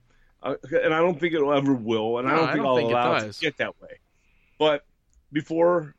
and 0.54 0.94
I 0.94 0.98
don't 0.98 1.18
think 1.18 1.34
it'll 1.34 1.52
ever 1.52 1.74
will, 1.74 2.18
and 2.18 2.28
I 2.28 2.36
don't 2.36 2.44
I 2.44 2.52
think 2.52 2.56
don't 2.56 2.66
I'll 2.66 2.76
think 2.76 2.90
allow 2.90 3.16
it, 3.16 3.20
does. 3.20 3.38
to 3.38 3.44
get 3.44 3.56
that 3.58 3.80
way. 3.80 3.98
But 4.58 4.84
before 5.32 5.94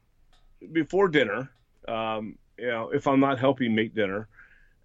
before 0.71 1.07
dinner, 1.09 1.49
um, 1.87 2.37
you 2.57 2.67
know, 2.67 2.89
if 2.89 3.07
I'm 3.07 3.19
not 3.19 3.39
helping 3.39 3.75
make 3.75 3.93
dinner, 3.93 4.27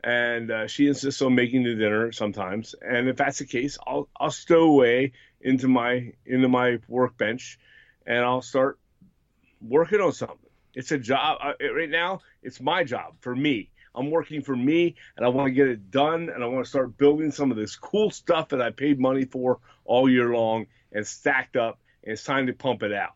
and 0.05 0.51
uh, 0.51 0.67
she 0.67 0.87
insists 0.87 1.23
on 1.23 1.35
making 1.35 1.63
the 1.65 1.75
dinner 1.75 2.13
sometimes. 2.13 2.75
And 2.81 3.09
if 3.09 3.17
that's 3.17 3.39
the 3.39 3.47
case, 3.47 3.79
I'll 3.87 4.09
I'll 4.19 4.31
stow 4.31 4.65
away 4.65 5.13
into 5.41 5.69
my 5.69 6.13
into 6.27 6.49
my 6.49 6.79
workbench, 6.89 7.59
and 8.07 8.19
I'll 8.19 8.43
start 8.43 8.79
working 9.61 10.01
on 10.01 10.13
something. 10.13 10.39
It's 10.75 10.91
a 10.93 10.99
job 10.99 11.39
I, 11.41 11.55
right 11.67 11.91
now. 11.91 12.21
It's 12.43 12.61
my 12.61 12.85
job 12.85 13.15
for 13.21 13.35
me. 13.35 13.71
I'm 13.95 14.11
working 14.11 14.43
for 14.43 14.57
me, 14.57 14.97
and 15.17 15.27
I 15.27 15.29
want 15.29 15.49
to 15.49 15.53
get 15.53 15.69
it 15.69 15.91
done, 15.91 16.31
and 16.31 16.43
I 16.43 16.47
want 16.47 16.65
to 16.65 16.71
start 16.71 16.97
building 16.97 17.31
some 17.31 17.51
of 17.51 17.57
this 17.57 17.77
cool 17.77 18.11
stuff 18.11 18.49
that 18.51 18.63
I 18.63 18.71
paid 18.71 18.99
money 18.99 19.25
for 19.25 19.59
all 19.85 20.09
year 20.09 20.33
long 20.33 20.67
and 20.93 21.07
stacked 21.07 21.57
up, 21.57 21.79
and 22.03 22.13
it's 22.13 22.25
time 22.25 22.47
to 22.47 22.53
pump 22.53 22.83
it 22.83 22.93
out. 22.93 23.15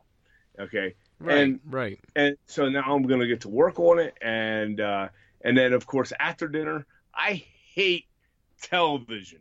Okay. 0.58 0.94
Right. 1.18 1.38
And 1.38 1.60
right. 1.64 1.98
and 2.14 2.36
so 2.46 2.68
now 2.68 2.94
I'm 2.94 3.04
going 3.04 3.20
to 3.20 3.26
get 3.26 3.42
to 3.42 3.48
work 3.48 3.78
on 3.78 3.98
it, 3.98 4.14
and 4.20 4.80
uh, 4.80 5.08
and 5.42 5.56
then 5.56 5.72
of 5.72 5.86
course 5.86 6.12
after 6.18 6.46
dinner, 6.46 6.86
I 7.14 7.44
hate 7.74 8.06
television. 8.60 9.40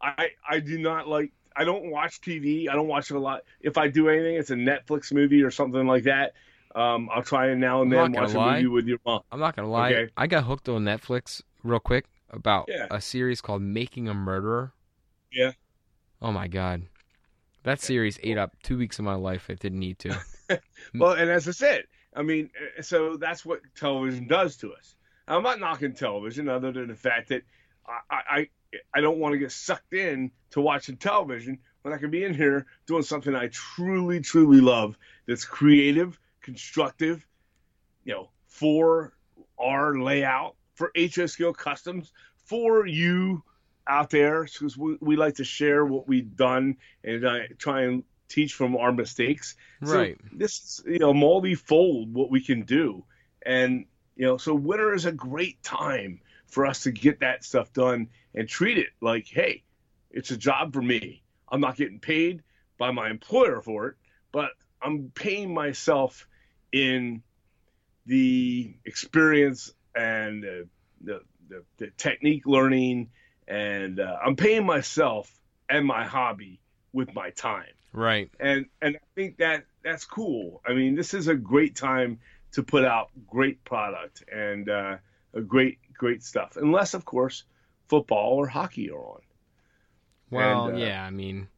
I 0.00 0.30
I 0.48 0.60
do 0.60 0.78
not 0.78 1.08
like. 1.08 1.32
I 1.56 1.62
don't 1.62 1.88
watch 1.88 2.20
TV. 2.20 2.68
I 2.68 2.74
don't 2.74 2.88
watch 2.88 3.12
it 3.12 3.14
a 3.14 3.20
lot. 3.20 3.42
If 3.60 3.78
I 3.78 3.86
do 3.86 4.08
anything, 4.08 4.34
it's 4.34 4.50
a 4.50 4.56
Netflix 4.56 5.12
movie 5.12 5.44
or 5.44 5.52
something 5.52 5.86
like 5.86 6.04
that. 6.04 6.34
Um, 6.74 7.08
I'll 7.14 7.22
try 7.22 7.46
and 7.48 7.60
now 7.60 7.82
and 7.82 7.92
then 7.92 8.12
watch 8.12 8.32
a 8.34 8.38
lie. 8.38 8.56
movie 8.56 8.66
with 8.68 8.86
your 8.86 8.98
mom. 9.06 9.22
I'm 9.30 9.38
not 9.40 9.54
gonna 9.56 9.70
lie. 9.70 9.92
Okay. 9.92 10.12
I 10.16 10.26
got 10.26 10.44
hooked 10.44 10.68
on 10.68 10.84
Netflix 10.84 11.40
real 11.62 11.78
quick 11.78 12.06
about 12.30 12.66
Yeah. 12.68 12.86
a 12.90 13.00
series 13.00 13.40
called 13.40 13.62
Making 13.62 14.08
a 14.08 14.14
Murderer. 14.14 14.72
Yeah. 15.32 15.52
Oh 16.20 16.32
my 16.32 16.48
god, 16.48 16.82
that 17.64 17.80
series 17.80 18.18
ate 18.22 18.38
up 18.38 18.52
two 18.62 18.76
weeks 18.78 18.98
of 18.98 19.04
my 19.04 19.14
life. 19.14 19.50
It 19.50 19.60
didn't 19.60 19.78
need 19.80 19.98
to. 20.00 20.18
Well, 20.94 21.12
and 21.12 21.30
as 21.30 21.48
I 21.48 21.52
said, 21.52 21.84
I 22.14 22.22
mean, 22.22 22.50
uh, 22.78 22.82
so 22.82 23.16
that's 23.16 23.44
what 23.46 23.60
television 23.74 24.28
does 24.28 24.56
to 24.58 24.72
us. 24.74 24.94
I'm 25.26 25.42
not 25.42 25.58
knocking 25.58 25.94
television, 25.94 26.48
other 26.50 26.70
than 26.70 26.88
the 26.88 26.94
fact 26.94 27.30
that 27.30 27.42
I 27.88 28.00
I, 28.28 28.48
I 28.94 29.00
don't 29.00 29.18
want 29.18 29.32
to 29.32 29.38
get 29.38 29.50
sucked 29.52 29.94
in 29.94 30.30
to 30.50 30.60
watching 30.60 30.96
television 30.98 31.58
when 31.82 31.94
I 31.94 31.96
can 31.98 32.10
be 32.10 32.22
in 32.24 32.34
here 32.34 32.66
doing 32.86 33.02
something 33.02 33.34
I 33.34 33.48
truly, 33.48 34.20
truly 34.20 34.60
love. 34.60 34.98
That's 35.26 35.44
creative, 35.46 36.20
constructive, 36.44 37.26
you 38.04 38.12
know, 38.12 38.30
for 38.46 39.14
our 39.58 39.98
layout, 39.98 40.54
for 40.74 40.92
HO 40.96 41.26
Scale 41.26 41.54
Customs, 41.54 42.12
for 42.36 42.86
you 42.86 43.42
out 43.86 44.10
there, 44.10 44.44
because 44.44 44.76
we, 44.76 44.96
we 45.00 45.16
like 45.16 45.36
to 45.36 45.44
share 45.44 45.84
what 45.84 46.06
we've 46.06 46.36
done 46.36 46.76
and 47.02 47.24
uh, 47.24 47.38
try 47.58 47.82
and 47.82 48.04
teach 48.28 48.54
from 48.54 48.76
our 48.76 48.92
mistakes. 48.92 49.56
So 49.84 49.98
right. 49.98 50.18
this 50.32 50.58
is, 50.58 50.82
you 50.86 50.98
know, 50.98 51.14
multi-fold 51.14 52.12
what 52.12 52.30
we 52.30 52.40
can 52.40 52.62
do. 52.62 53.04
And, 53.44 53.86
you 54.16 54.26
know, 54.26 54.36
so 54.36 54.54
winter 54.54 54.94
is 54.94 55.06
a 55.06 55.12
great 55.12 55.62
time 55.62 56.20
for 56.46 56.66
us 56.66 56.82
to 56.84 56.92
get 56.92 57.20
that 57.20 57.44
stuff 57.44 57.72
done 57.72 58.08
and 58.34 58.48
treat 58.48 58.78
it 58.78 58.88
like, 59.00 59.26
hey, 59.26 59.62
it's 60.10 60.30
a 60.30 60.36
job 60.36 60.72
for 60.72 60.82
me. 60.82 61.22
I'm 61.48 61.60
not 61.60 61.76
getting 61.76 62.00
paid 62.00 62.42
by 62.78 62.90
my 62.90 63.10
employer 63.10 63.60
for 63.62 63.88
it, 63.88 63.96
but 64.32 64.50
I'm 64.82 65.10
paying 65.14 65.52
myself 65.52 66.26
in 66.74 67.22
the 68.06 68.74
experience 68.84 69.72
and 69.94 70.44
uh, 70.44 70.48
the, 71.00 71.20
the, 71.48 71.64
the 71.78 71.90
technique 71.96 72.46
learning, 72.46 73.10
and 73.46 74.00
uh, 74.00 74.16
I'm 74.24 74.34
paying 74.34 74.66
myself 74.66 75.30
and 75.68 75.86
my 75.86 76.04
hobby 76.04 76.60
with 76.92 77.14
my 77.14 77.30
time 77.30 77.74
Right. 77.92 78.28
and 78.40 78.66
and 78.82 78.96
I 78.96 79.06
think 79.14 79.36
that 79.38 79.64
that's 79.84 80.04
cool. 80.04 80.60
I 80.66 80.72
mean, 80.74 80.96
this 80.96 81.14
is 81.14 81.28
a 81.28 81.34
great 81.34 81.76
time 81.76 82.18
to 82.52 82.62
put 82.62 82.84
out 82.84 83.10
great 83.26 83.62
product 83.64 84.24
and 84.32 84.68
uh, 84.68 84.96
a 85.32 85.40
great 85.40 85.78
great 85.96 86.22
stuff. 86.24 86.56
Unless, 86.56 86.94
of 86.94 87.04
course, 87.04 87.44
football 87.88 88.32
or 88.34 88.48
hockey 88.48 88.90
are 88.90 88.98
on. 88.98 89.20
Well, 90.30 90.66
And, 90.68 90.76
uh, 90.76 90.78
yeah. 90.78 91.04
I 91.04 91.10
mean, 91.10 91.48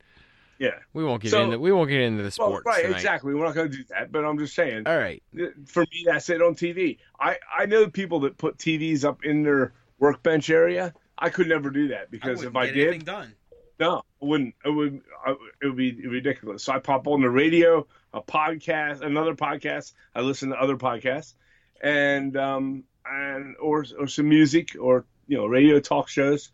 Yeah, 0.58 0.70
we 0.92 1.04
won't 1.04 1.22
get 1.22 1.30
So- 1.32 1.44
into 1.44 1.58
we 1.58 1.70
won't 1.72 1.88
get 1.90 2.00
into 2.00 2.22
the 2.22 2.34
well, 2.38 2.48
sports 2.50 2.66
right, 2.66 2.82
tonight. 2.82 2.96
exactly. 2.96 3.34
We're 3.34 3.44
not 3.44 3.54
going 3.54 3.70
to 3.70 3.76
do 3.76 3.84
that, 3.90 4.10
but 4.10 4.24
I'm 4.24 4.38
just 4.38 4.54
saying. 4.54 4.84
All 4.86 4.96
right. 4.96 5.22
For 5.66 5.82
me, 5.82 6.04
that's 6.06 6.30
it 6.30 6.40
on 6.40 6.54
TV. 6.54 6.98
I 7.20 7.36
I 7.56 7.66
know 7.66 7.88
people 7.88 8.20
that 8.20 8.38
put 8.38 8.56
TVs 8.58 9.04
up 9.04 9.24
in 9.24 9.42
their 9.42 9.74
workbench 9.98 10.50
area. 10.50 10.94
I 11.18 11.30
could 11.30 11.48
never 11.48 11.70
do 11.70 11.88
that 11.88 12.10
because 12.10 12.42
if 12.42 12.56
I 12.56 12.70
did, 12.70 13.04
done. 13.04 13.34
No, 13.78 14.02
I 14.22 14.24
wouldn't. 14.24 14.54
It 14.64 14.70
would. 14.70 15.00
I, 15.24 15.32
it 15.62 15.66
would 15.66 15.76
be 15.76 16.06
ridiculous. 16.06 16.64
So 16.64 16.72
I 16.72 16.78
pop 16.78 17.06
on 17.06 17.20
the 17.20 17.28
radio, 17.30 17.86
a 18.14 18.22
podcast, 18.22 19.02
another 19.02 19.34
podcast. 19.34 19.92
I 20.14 20.22
listen 20.22 20.48
to 20.50 20.56
other 20.56 20.76
podcasts, 20.76 21.34
and 21.82 22.34
um, 22.38 22.84
and 23.04 23.54
or 23.60 23.84
or 23.98 24.06
some 24.06 24.28
music 24.28 24.76
or 24.80 25.04
you 25.28 25.36
know 25.36 25.44
radio 25.46 25.78
talk 25.80 26.08
shows, 26.08 26.50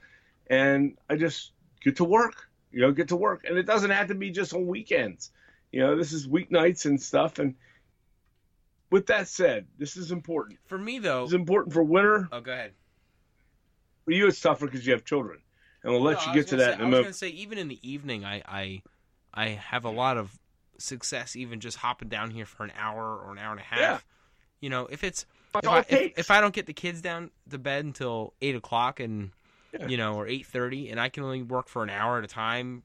and 0.48 0.98
I 1.08 1.16
just 1.16 1.52
get 1.84 1.96
to 1.96 2.04
work. 2.04 2.48
You 2.72 2.80
know, 2.80 2.92
get 2.92 3.08
to 3.08 3.16
work, 3.16 3.44
and 3.46 3.58
it 3.58 3.64
doesn't 3.66 3.90
have 3.90 4.08
to 4.08 4.14
be 4.14 4.30
just 4.30 4.54
on 4.54 4.66
weekends. 4.66 5.30
You 5.72 5.80
know, 5.80 5.96
this 5.96 6.12
is 6.12 6.26
weeknights 6.26 6.86
and 6.86 7.00
stuff. 7.00 7.38
And 7.38 7.54
with 8.90 9.06
that 9.06 9.28
said, 9.28 9.66
this 9.78 9.96
is 9.96 10.10
important. 10.12 10.58
For 10.66 10.78
me 10.78 10.98
though. 10.98 11.24
It's 11.24 11.32
important 11.32 11.72
for 11.74 11.82
winter. 11.82 12.28
Oh, 12.32 12.40
go 12.40 12.52
ahead. 12.52 12.72
For 14.04 14.10
you, 14.12 14.26
it's 14.26 14.40
tougher 14.40 14.66
because 14.66 14.86
you 14.86 14.92
have 14.92 15.04
children, 15.04 15.40
and 15.82 15.92
we'll 15.92 16.02
let 16.02 16.18
No, 16.18 16.32
you 16.32 16.34
get 16.40 16.48
to 16.48 16.56
that 16.56 16.74
say- 16.74 16.74
in 16.74 16.80
a 16.80 16.82
I 16.82 16.86
was 16.86 16.90
moment. 16.90 17.04
gonna 17.04 17.12
say 17.14 17.28
even 17.28 17.58
in 17.58 17.68
the 17.68 17.78
evening, 17.88 18.24
I 18.24 18.42
I 18.46 18.82
I 19.34 19.48
have 19.50 19.84
a 19.84 19.90
lot 19.90 20.16
of 20.16 20.38
success 20.78 21.36
even 21.36 21.60
just 21.60 21.76
hopping 21.78 22.08
down 22.08 22.30
here 22.30 22.44
for 22.46 22.64
an 22.64 22.72
hour 22.76 23.16
or 23.18 23.32
an 23.32 23.38
hour 23.38 23.52
and 23.52 23.60
a 23.60 23.64
half. 23.64 23.78
Yeah. 23.80 23.98
You 24.60 24.70
know, 24.70 24.86
if 24.86 25.04
it's 25.04 25.24
if 25.54 25.68
I, 25.68 25.78
if, 25.88 26.18
if 26.18 26.30
I 26.30 26.40
don't 26.40 26.54
get 26.54 26.66
the 26.66 26.72
kids 26.72 27.00
down 27.02 27.30
to 27.50 27.58
bed 27.58 27.84
until 27.84 28.34
eight 28.40 28.56
o'clock 28.56 28.98
and 29.00 29.30
Yeah. 29.72 29.86
you 29.88 29.96
know 29.96 30.14
or 30.14 30.26
eight 30.28 30.46
thirty, 30.46 30.90
and 30.90 31.00
I 31.00 31.08
can 31.08 31.24
only 31.24 31.42
work 31.42 31.68
for 31.68 31.82
an 31.82 31.90
hour 31.90 32.18
at 32.18 32.24
a 32.24 32.28
time, 32.28 32.82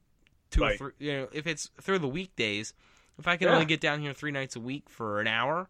two 0.51 0.63
or 0.63 0.73
three. 0.77 0.91
You 0.99 1.13
know, 1.13 1.27
if 1.33 1.45
it's 1.47 1.69
through 1.81 1.99
the 1.99 2.07
weekdays, 2.07 2.73
if 3.19 3.27
I 3.27 3.35
can 3.37 3.47
Yeah. 3.47 3.55
only 3.55 3.65
get 3.65 3.81
down 3.81 3.99
here 4.01 4.13
three 4.13 4.31
nights 4.31 4.55
a 4.55 4.59
week 4.59 4.89
for 4.89 5.19
an 5.19 5.27
hour, 5.27 5.69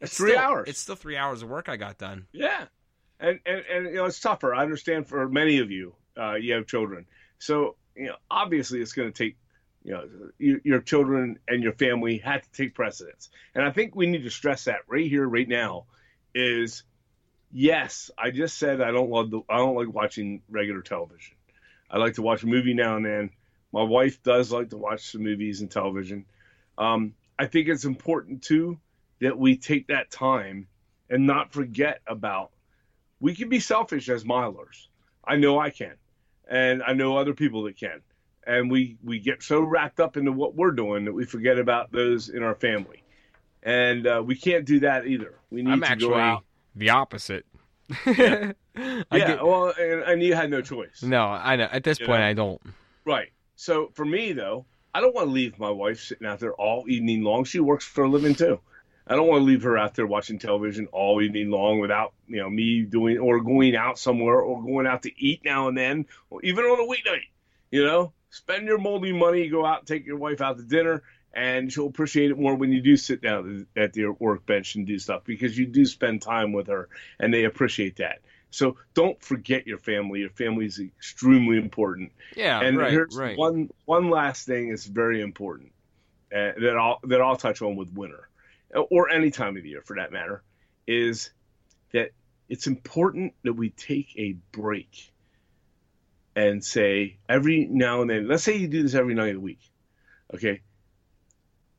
That's 0.00 0.12
it's 0.12 0.18
three 0.18 0.30
still- 0.30 0.40
hours. 0.42 0.68
It's 0.68 0.78
still 0.78 0.96
three 0.96 1.16
hours 1.16 1.42
of 1.42 1.48
work 1.50 1.68
I 1.68 1.76
got 1.76 1.98
done. 1.98 2.26
Yeah, 2.32 2.64
and, 3.20 3.40
and 3.44 3.64
and 3.70 3.86
you 3.86 3.94
know 3.96 4.06
it's 4.06 4.20
tougher. 4.20 4.54
I 4.54 4.62
understand 4.62 5.06
for 5.06 5.28
many 5.28 5.58
of 5.58 5.70
you, 5.70 5.94
uh, 6.18 6.34
you 6.34 6.54
have 6.54 6.66
children, 6.66 7.06
so 7.38 7.76
you 7.94 8.06
know 8.06 8.16
obviously 8.30 8.80
it's 8.80 8.92
going 8.92 9.12
to 9.12 9.24
take, 9.24 9.36
you 9.82 9.92
know, 9.92 10.08
your, 10.38 10.60
your 10.64 10.80
children 10.80 11.38
and 11.46 11.62
your 11.62 11.72
family 11.74 12.18
have 12.18 12.40
to 12.42 12.50
take 12.52 12.74
precedence. 12.74 13.28
And 13.54 13.64
I 13.64 13.70
think 13.70 13.94
we 13.94 14.06
need 14.06 14.22
to 14.22 14.30
stress 14.30 14.64
that 14.64 14.80
right 14.86 15.06
here, 15.08 15.28
right 15.28 15.48
now, 15.48 15.84
is 16.34 16.84
yes, 17.52 18.10
I 18.18 18.30
just 18.30 18.58
said 18.58 18.80
I 18.80 18.90
don't 18.90 19.10
love 19.10 19.30
the 19.30 19.40
I 19.48 19.58
don't 19.58 19.76
like 19.76 19.92
watching 19.92 20.42
regular 20.48 20.82
television. 20.82 21.34
I 21.90 21.98
like 21.98 22.14
to 22.14 22.22
watch 22.22 22.42
a 22.42 22.46
movie 22.46 22.74
now 22.74 22.96
and 22.96 23.06
then. 23.06 23.30
My 23.72 23.82
wife 23.82 24.22
does 24.22 24.50
like 24.50 24.70
to 24.70 24.76
watch 24.76 25.12
some 25.12 25.22
movies 25.22 25.60
and 25.60 25.70
television. 25.70 26.24
Um, 26.78 27.14
I 27.38 27.46
think 27.46 27.68
it's 27.68 27.84
important 27.84 28.42
too 28.42 28.78
that 29.20 29.38
we 29.38 29.56
take 29.56 29.88
that 29.88 30.10
time 30.10 30.68
and 31.10 31.26
not 31.26 31.52
forget 31.52 32.00
about 32.06 32.50
we 33.20 33.34
can 33.34 33.48
be 33.48 33.60
selfish 33.60 34.08
as 34.08 34.24
milers. 34.24 34.86
I 35.24 35.36
know 35.36 35.58
I 35.58 35.70
can, 35.70 35.94
and 36.48 36.82
I 36.82 36.92
know 36.92 37.16
other 37.16 37.34
people 37.34 37.64
that 37.64 37.76
can. 37.76 38.00
And 38.46 38.70
we 38.70 38.96
we 39.04 39.18
get 39.18 39.42
so 39.42 39.60
wrapped 39.60 40.00
up 40.00 40.16
into 40.16 40.32
what 40.32 40.54
we're 40.54 40.70
doing 40.70 41.04
that 41.04 41.12
we 41.12 41.26
forget 41.26 41.58
about 41.58 41.92
those 41.92 42.30
in 42.30 42.42
our 42.42 42.54
family, 42.54 43.02
and 43.62 44.06
uh, 44.06 44.22
we 44.24 44.36
can't 44.36 44.64
do 44.64 44.80
that 44.80 45.06
either. 45.06 45.34
We 45.50 45.62
need 45.62 45.72
I'm 45.72 45.82
to 45.82 45.96
go 45.96 46.14
out. 46.14 46.44
The 46.78 46.90
opposite. 46.90 47.44
Yeah. 48.00 48.52
Get- 49.10 49.44
well, 49.44 49.72
and, 49.76 50.02
and 50.02 50.22
you 50.22 50.34
had 50.34 50.50
no 50.50 50.60
choice. 50.60 51.02
no, 51.02 51.22
I 51.22 51.56
know. 51.56 51.64
At 51.72 51.82
this 51.82 51.98
You 51.98 52.06
point, 52.06 52.20
know? 52.20 52.26
I 52.26 52.32
don't. 52.32 52.60
Right. 53.04 53.30
So 53.56 53.90
for 53.94 54.04
me 54.04 54.32
though, 54.32 54.66
I 54.94 55.00
don't 55.00 55.12
want 55.14 55.26
to 55.28 55.32
leave 55.32 55.58
my 55.58 55.70
wife 55.70 56.00
sitting 56.00 56.26
out 56.28 56.38
there 56.38 56.54
all 56.54 56.84
evening 56.88 57.22
long. 57.24 57.42
She 57.44 57.58
works 57.58 57.84
for 57.84 58.04
a 58.04 58.08
living 58.08 58.34
too. 58.36 58.60
I 59.08 59.16
don't 59.16 59.26
want 59.26 59.40
to 59.40 59.44
leave 59.44 59.62
her 59.62 59.76
out 59.76 59.94
there 59.94 60.06
watching 60.06 60.38
television 60.38 60.86
all 60.92 61.20
evening 61.22 61.50
long 61.50 61.80
without, 61.80 62.12
you 62.28 62.36
know, 62.36 62.48
me 62.50 62.82
doing 62.82 63.18
or 63.18 63.40
going 63.40 63.74
out 63.74 63.98
somewhere 63.98 64.38
or 64.40 64.62
going 64.62 64.86
out 64.86 65.02
to 65.02 65.12
eat 65.20 65.40
now 65.44 65.66
and 65.66 65.76
then, 65.76 66.06
or 66.30 66.40
even 66.44 66.64
on 66.66 66.78
a 66.78 66.86
weeknight. 66.88 67.22
You 67.72 67.84
know, 67.84 68.12
spend 68.30 68.66
your 68.66 68.78
moldy 68.78 69.12
money, 69.12 69.48
go 69.48 69.64
out, 69.66 69.86
take 69.86 70.06
your 70.06 70.18
wife 70.18 70.40
out 70.40 70.58
to 70.58 70.62
dinner, 70.62 71.02
and 71.32 71.72
she'll 71.72 71.86
appreciate 71.86 72.30
it 72.30 72.38
more 72.38 72.54
when 72.54 72.72
you 72.72 72.80
do 72.80 72.96
sit 72.96 73.20
down 73.20 73.66
at 73.76 73.92
the 73.92 74.06
workbench 74.18 74.74
and 74.74 74.86
do 74.86 74.98
stuff 74.98 75.22
because 75.24 75.56
you 75.56 75.66
do 75.66 75.84
spend 75.84 76.22
time 76.22 76.52
with 76.52 76.68
her, 76.68 76.88
and 77.18 77.32
they 77.32 77.44
appreciate 77.44 77.96
that. 77.96 78.20
So 78.50 78.76
don't 78.94 79.22
forget 79.22 79.66
your 79.66 79.78
family. 79.78 80.20
Your 80.20 80.30
family 80.30 80.66
is 80.66 80.80
extremely 80.80 81.58
important 81.58 82.12
Yeah, 82.34 82.60
and 82.60 82.78
right, 82.78 82.90
here's 82.90 83.16
right. 83.16 83.36
one 83.36 83.70
one 83.84 84.10
last 84.10 84.46
thing 84.46 84.68
is 84.68 84.86
very 84.86 85.20
important 85.20 85.72
uh, 86.32 86.52
that 86.58 86.76
I'll 86.78 87.00
that 87.04 87.20
I'll 87.20 87.36
touch 87.36 87.62
on 87.62 87.76
with 87.76 87.92
winter 87.92 88.28
or 88.90 89.10
any 89.10 89.30
time 89.30 89.56
of 89.56 89.62
the 89.62 89.68
year 89.70 89.82
for 89.82 89.96
that 89.96 90.12
matter 90.12 90.42
is 90.86 91.30
that 91.92 92.10
it's 92.48 92.66
important 92.66 93.34
that 93.44 93.52
we 93.52 93.70
take 93.70 94.14
a 94.16 94.36
break 94.52 95.12
and 96.36 96.64
say 96.64 97.18
every 97.28 97.66
now 97.66 98.02
and 98.02 98.10
then 98.10 98.28
let's 98.28 98.42
say 98.42 98.56
you 98.56 98.68
do 98.68 98.82
this 98.82 98.94
every 98.94 99.14
night 99.14 99.30
of 99.30 99.34
the 99.34 99.40
week 99.40 99.60
okay 100.34 100.60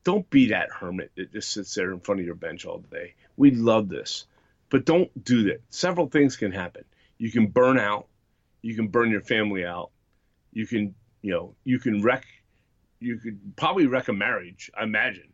don't 0.04 0.28
be 0.30 0.48
that 0.48 0.70
hermit 0.70 1.10
that 1.16 1.32
just 1.32 1.50
sits 1.50 1.74
there 1.74 1.92
in 1.92 2.00
front 2.00 2.20
of 2.20 2.26
your 2.26 2.34
bench 2.34 2.64
all 2.64 2.78
day 2.78 3.14
we 3.36 3.50
love 3.50 3.88
this 3.88 4.26
but 4.70 4.84
don't 4.84 5.10
do 5.22 5.44
that. 5.44 5.60
Several 5.68 6.08
things 6.08 6.36
can 6.36 6.52
happen. 6.52 6.84
You 7.18 7.30
can 7.30 7.48
burn 7.48 7.78
out. 7.78 8.06
You 8.62 8.74
can 8.76 8.88
burn 8.88 9.10
your 9.10 9.20
family 9.20 9.66
out. 9.66 9.90
You 10.52 10.66
can, 10.66 10.94
you 11.20 11.32
know, 11.32 11.54
you 11.64 11.78
can 11.80 12.02
wreck. 12.02 12.24
You 13.00 13.18
could 13.18 13.56
probably 13.56 13.86
wreck 13.86 14.08
a 14.08 14.12
marriage. 14.12 14.70
I 14.78 14.84
imagine, 14.84 15.32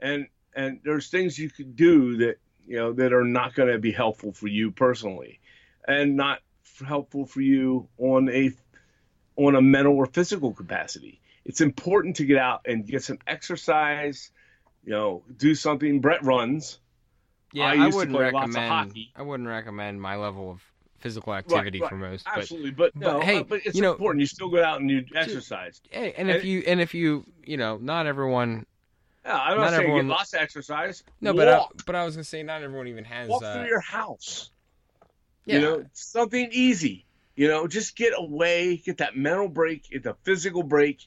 and 0.00 0.26
and 0.54 0.80
there's 0.84 1.08
things 1.08 1.38
you 1.38 1.50
could 1.50 1.76
do 1.76 2.18
that 2.18 2.36
you 2.66 2.76
know 2.76 2.92
that 2.94 3.12
are 3.12 3.24
not 3.24 3.54
going 3.54 3.72
to 3.72 3.78
be 3.78 3.92
helpful 3.92 4.32
for 4.32 4.48
you 4.48 4.72
personally, 4.72 5.40
and 5.86 6.16
not 6.16 6.40
helpful 6.84 7.24
for 7.24 7.40
you 7.40 7.88
on 7.98 8.28
a 8.28 8.52
on 9.36 9.54
a 9.54 9.62
mental 9.62 9.96
or 9.96 10.06
physical 10.06 10.52
capacity. 10.52 11.20
It's 11.46 11.60
important 11.60 12.16
to 12.16 12.26
get 12.26 12.38
out 12.38 12.62
and 12.66 12.84
get 12.86 13.04
some 13.04 13.18
exercise. 13.26 14.30
You 14.84 14.92
know, 14.92 15.22
do 15.36 15.54
something. 15.54 16.00
Brett 16.00 16.22
runs. 16.24 16.78
Yeah, 17.52 17.66
I 17.66 17.84
I, 17.84 17.86
wouldn't 17.88 18.10
play 18.14 18.30
lots 18.32 18.48
of 18.50 18.54
recommend. 18.54 18.72
hockey. 18.90 19.12
I 19.16 19.22
wouldn't 19.22 19.48
recommend 19.48 20.02
my 20.02 20.16
level 20.16 20.50
of 20.50 20.60
physical 20.98 21.34
activity 21.34 21.80
right. 21.80 21.88
for 21.88 21.96
most. 21.96 22.24
But 22.24 22.38
Absolutely, 22.38 22.70
but, 22.72 22.92
but 22.94 23.00
no, 23.00 23.20
hey, 23.20 23.38
uh, 23.38 23.42
but 23.44 23.60
it's 23.64 23.76
you 23.76 23.82
know- 23.82 23.92
important. 23.92 24.20
You 24.20 24.26
still 24.26 24.48
go 24.48 24.62
out 24.62 24.80
and 24.80 24.90
you 24.90 25.04
exercise. 25.14 25.80
hey, 25.90 26.12
and 26.16 26.28
if 26.28 26.36
And- 26.42 26.44
you 26.44 26.64
and 26.66 26.80
if 26.80 26.94
you 26.94 27.24
you 27.44 27.56
know, 27.56 27.78
not 27.78 28.06
everyone. 28.06 28.66
Yeah, 29.24 29.38
I'm 29.38 29.56
not, 29.56 29.62
Not 29.62 29.70
saying 29.70 29.80
everyone- 29.82 30.06
get 30.06 30.10
lots 30.10 30.34
of 30.34 30.40
exercise. 30.40 31.04
No, 31.20 31.32
but 31.32 31.48
I, 31.48 31.64
but 31.86 31.94
I 31.94 32.04
was 32.04 32.16
gonna 32.16 32.24
say 32.24 32.42
not 32.42 32.62
everyone 32.62 32.88
even 32.88 33.04
has. 33.04 33.28
walk 33.28 33.42
uh, 33.42 33.54
through 33.54 33.68
your 33.68 33.80
house. 33.80 34.50
yeah, 35.44 35.54
You 35.56 35.60
know, 35.62 35.84
something 35.92 36.48
easy. 36.52 37.06
You 37.36 37.48
know, 37.48 37.66
just 37.68 37.96
get 37.96 38.12
away, 38.16 38.76
get 38.78 38.98
that 38.98 39.16
mental 39.16 39.48
break, 39.48 39.90
get 39.90 40.02
the 40.02 40.14
physical 40.22 40.62
break. 40.62 41.06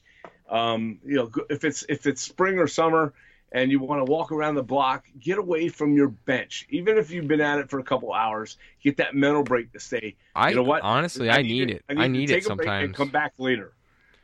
Um, 0.50 0.98
you 1.04 1.16
know, 1.16 1.30
if 1.48 1.64
it's 1.64 1.84
if 1.88 2.06
it's 2.06 2.22
spring 2.22 2.58
or 2.58 2.66
summer 2.66 3.14
and 3.52 3.70
you 3.70 3.80
want 3.80 4.04
to 4.04 4.10
walk 4.10 4.32
around 4.32 4.54
the 4.56 4.62
block, 4.62 5.06
get 5.18 5.38
away 5.38 5.68
from 5.68 5.94
your 5.94 6.08
bench. 6.08 6.66
Even 6.70 6.98
if 6.98 7.10
you've 7.10 7.28
been 7.28 7.40
at 7.40 7.58
it 7.58 7.70
for 7.70 7.78
a 7.78 7.84
couple 7.84 8.12
hours, 8.12 8.56
get 8.82 8.96
that 8.98 9.14
mental 9.14 9.42
break 9.42 9.72
to 9.72 9.80
stay. 9.80 10.16
I 10.34 10.50
you 10.50 10.56
know 10.56 10.62
what? 10.62 10.82
honestly, 10.82 11.30
I, 11.30 11.42
need 11.42 11.70
it. 11.70 11.84
I 11.88 12.06
need, 12.08 12.30
to 12.30 12.34
it 12.34 12.42
take 12.42 12.50
a 12.50 12.56
break 12.56 12.68
and 12.68 12.78
sometimes. 12.78 12.96
come 12.96 13.08
back 13.10 13.32
later. 13.38 13.72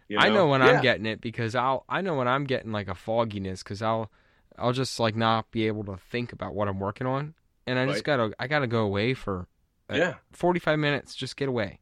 You 0.08 0.18
I 0.18 0.28
know 0.30 0.46
when 0.48 0.62
Yeah. 0.62 0.70
I'm 0.70 0.80
getting 0.80 1.06
it 1.06 1.20
because 1.20 1.54
I'll 1.54 1.84
I 1.88 2.00
know 2.00 2.14
when 2.14 2.28
I'm 2.28 2.44
getting 2.44 2.72
like 2.72 2.88
a 2.88 2.94
fogginess 2.94 3.62
because 3.62 3.82
I'll 3.82 4.10
I'll 4.58 4.72
just 4.72 4.98
like 5.00 5.16
not 5.16 5.50
be 5.50 5.66
able 5.66 5.84
to 5.84 5.96
think 5.96 6.32
about 6.32 6.54
what 6.54 6.68
I'm 6.68 6.78
working 6.80 7.06
on 7.06 7.34
and 7.66 7.78
I 7.78 7.86
just 7.86 8.04
gotta 8.04 8.32
I 8.38 8.46
gotta 8.46 8.66
go 8.66 8.82
away 8.84 9.14
for 9.14 9.46
uh, 9.90 9.96
Yeah, 9.96 10.14
45 10.32 10.78
minutes 10.78 11.14
just 11.14 11.36
get 11.36 11.48
away 11.48 11.80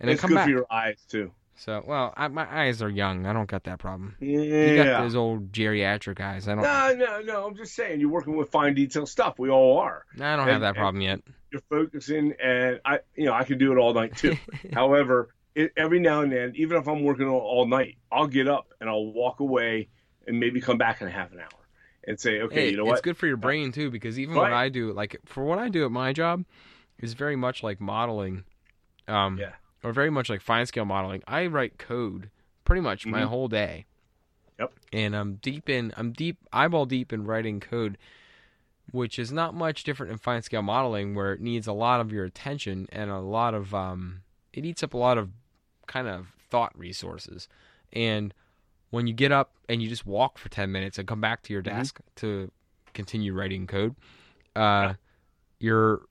and 0.00 0.08
then 0.08 0.14
it's 0.14 0.20
come 0.20 0.30
good 0.30 0.36
back. 0.36 0.44
for 0.44 0.50
your 0.50 0.66
eyes 0.70 1.04
too. 1.08 1.30
So 1.56 1.82
well 1.86 2.12
I, 2.16 2.28
my 2.28 2.46
eyes 2.50 2.82
are 2.82 2.88
young 2.88 3.26
I 3.26 3.32
don't 3.32 3.48
got 3.48 3.64
that 3.64 3.78
problem. 3.78 4.14
Yeah. 4.20 4.38
You 4.38 4.76
got 4.76 5.02
those 5.02 5.16
old 5.16 5.52
geriatric 5.52 6.20
eyes 6.20 6.48
I 6.48 6.54
don't 6.54 6.62
No, 6.62 6.94
no, 6.94 7.20
no. 7.20 7.46
I'm 7.46 7.56
just 7.56 7.74
saying 7.74 8.00
you're 8.00 8.10
working 8.10 8.36
with 8.36 8.50
fine 8.50 8.74
detail 8.74 9.06
stuff. 9.06 9.38
We 9.38 9.50
all 9.50 9.78
are. 9.78 10.04
I 10.20 10.36
don't 10.36 10.48
have 10.48 10.60
that 10.60 10.74
problem 10.74 11.00
yet. 11.00 11.20
You're 11.52 11.62
focusing, 11.70 12.34
and 12.42 12.80
I, 12.84 12.98
you 13.14 13.24
know, 13.24 13.32
I 13.32 13.44
can 13.44 13.56
do 13.56 13.72
it 13.72 13.78
all 13.78 13.94
night 13.94 14.16
too. 14.16 14.36
However, 14.72 15.30
it, 15.54 15.72
every 15.76 16.00
now 16.00 16.20
and 16.20 16.30
then, 16.30 16.52
even 16.56 16.76
if 16.76 16.86
I'm 16.88 17.02
working 17.02 17.26
all, 17.28 17.40
all 17.40 17.66
night, 17.66 17.96
I'll 18.12 18.26
get 18.26 18.48
up 18.48 18.66
and 18.80 18.90
I'll 18.90 19.06
walk 19.06 19.40
away 19.40 19.88
and 20.26 20.38
maybe 20.38 20.60
come 20.60 20.76
back 20.76 21.00
in 21.00 21.08
half 21.08 21.32
an 21.32 21.40
hour 21.40 21.48
and 22.06 22.20
say, 22.20 22.40
okay, 22.42 22.54
hey, 22.66 22.70
you 22.70 22.76
know 22.76 22.82
it's 22.84 22.90
what? 22.90 23.02
good 23.02 23.16
for 23.16 23.26
your 23.26 23.36
brain 23.36 23.72
too 23.72 23.90
because 23.90 24.18
even 24.18 24.34
what 24.34 24.52
I 24.52 24.68
do, 24.68 24.92
like 24.92 25.16
for 25.24 25.44
what 25.44 25.58
I 25.58 25.68
do 25.68 25.84
at 25.84 25.90
my 25.90 26.12
job, 26.12 26.44
is 26.98 27.14
very 27.14 27.36
much 27.36 27.62
like 27.62 27.80
modeling, 27.80 28.44
um, 29.08 29.38
Yeah. 29.38 29.52
Or 29.82 29.92
very 29.92 30.10
much 30.10 30.28
like 30.28 30.40
fine 30.40 30.66
scale 30.66 30.84
modeling. 30.84 31.22
I 31.26 31.46
write 31.46 31.78
code 31.78 32.30
pretty 32.64 32.80
much 32.82 33.06
my 33.06 33.22
Mhm. 33.22 33.26
whole 33.28 33.48
day. 33.48 33.86
Yep. 34.58 34.72
And 34.92 35.14
I'm 35.14 35.34
deep 35.36 35.68
in, 35.68 35.92
I'm 35.96 36.12
deep, 36.12 36.38
eyeball 36.52 36.86
deep 36.86 37.12
in 37.12 37.24
writing 37.24 37.60
code, 37.60 37.98
which 38.90 39.18
is 39.18 39.30
not 39.30 39.54
much 39.54 39.84
different 39.84 40.12
in 40.12 40.18
fine 40.18 40.42
scale 40.42 40.62
modeling, 40.62 41.14
where 41.14 41.32
it 41.32 41.40
needs 41.40 41.66
a 41.66 41.72
lot 41.72 42.00
of 42.00 42.12
your 42.12 42.24
attention 42.24 42.88
and 42.90 43.10
a 43.10 43.18
lot 43.20 43.52
of, 43.54 43.74
um, 43.74 44.22
it 44.52 44.64
eats 44.64 44.82
up 44.82 44.94
a 44.94 44.96
lot 44.98 45.18
of 45.18 45.30
kind 45.86 46.08
of 46.08 46.28
thought 46.48 46.76
resources, 46.78 47.48
and 47.92 48.32
when 48.90 49.06
you 49.06 49.12
get 49.12 49.30
up 49.32 49.52
and 49.68 49.82
you 49.82 49.88
just 49.88 50.06
walk 50.06 50.38
for 50.38 50.48
10 50.48 50.70
minutes 50.72 50.96
and 50.98 51.06
come 51.06 51.20
back 51.20 51.42
to 51.42 51.52
your 51.52 51.60
Mhm. 51.62 51.66
desk 51.66 52.00
to 52.16 52.50
continue 52.94 53.34
writing 53.34 53.66
code 53.66 53.94
uh 54.54 54.94
your 55.58 56.06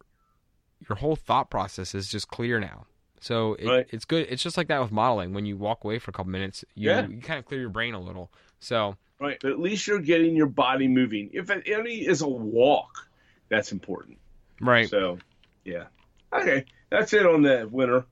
your 0.88 0.97
whole 0.97 1.16
thought 1.16 1.49
process 1.49 1.95
is 1.95 2.07
just 2.11 2.28
clear 2.28 2.59
now 2.59 2.86
so 3.22 3.53
it, 3.55 3.68
Right. 3.68 3.88
it's 3.91 4.05
good 4.05 4.28
it's 4.30 4.43
just 4.43 4.57
like 4.57 4.68
that 4.68 4.82
with 4.82 4.91
modeling 4.91 5.34
when 5.34 5.45
you 5.45 5.57
walk 5.57 5.84
away 5.84 5.99
for 5.99 6.11
a 6.11 6.13
couple 6.13 6.32
minutes 6.32 6.63
you, 6.76 6.89
Yeah. 6.89 7.07
you 7.07 7.20
kind 7.22 7.39
of 7.39 7.45
clear 7.45 7.59
your 7.61 7.70
brain 7.70 7.93
a 7.93 7.99
little 7.99 8.32
so 8.59 8.97
Right. 9.18 9.38
But 9.41 9.51
at 9.53 9.59
least 9.59 9.88
you're 9.88 9.99
getting 9.99 10.36
your 10.36 10.45
body 10.47 10.89
moving. 10.89 11.30
If 11.32 11.49
it 11.49 11.63
only 11.74 12.05
is 12.05 12.22
a 12.22 12.28
walk, 12.28 13.07
that's 13.47 13.72
important. 13.72 14.18
right 14.59 14.89
So, 14.89 15.20
yeah. 15.63 15.86
Okay. 16.34 16.66
That's 16.89 17.13
it 17.13 17.26
on 17.26 17.41
the 17.41 17.66
winter. 17.72 18.05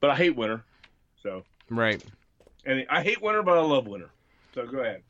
But 0.00 0.08
I 0.10 0.16
hate 0.16 0.36
winter. 0.36 0.64
So, 1.22 1.44
right 1.68 2.02
and 2.64 2.86
I 2.88 3.02
hate 3.02 3.20
winter, 3.20 3.42
but 3.42 3.58
I 3.58 3.60
love 3.60 3.86
winter. 3.86 4.08
So 4.54 4.66
go 4.66 4.78
ahead. 4.78 5.02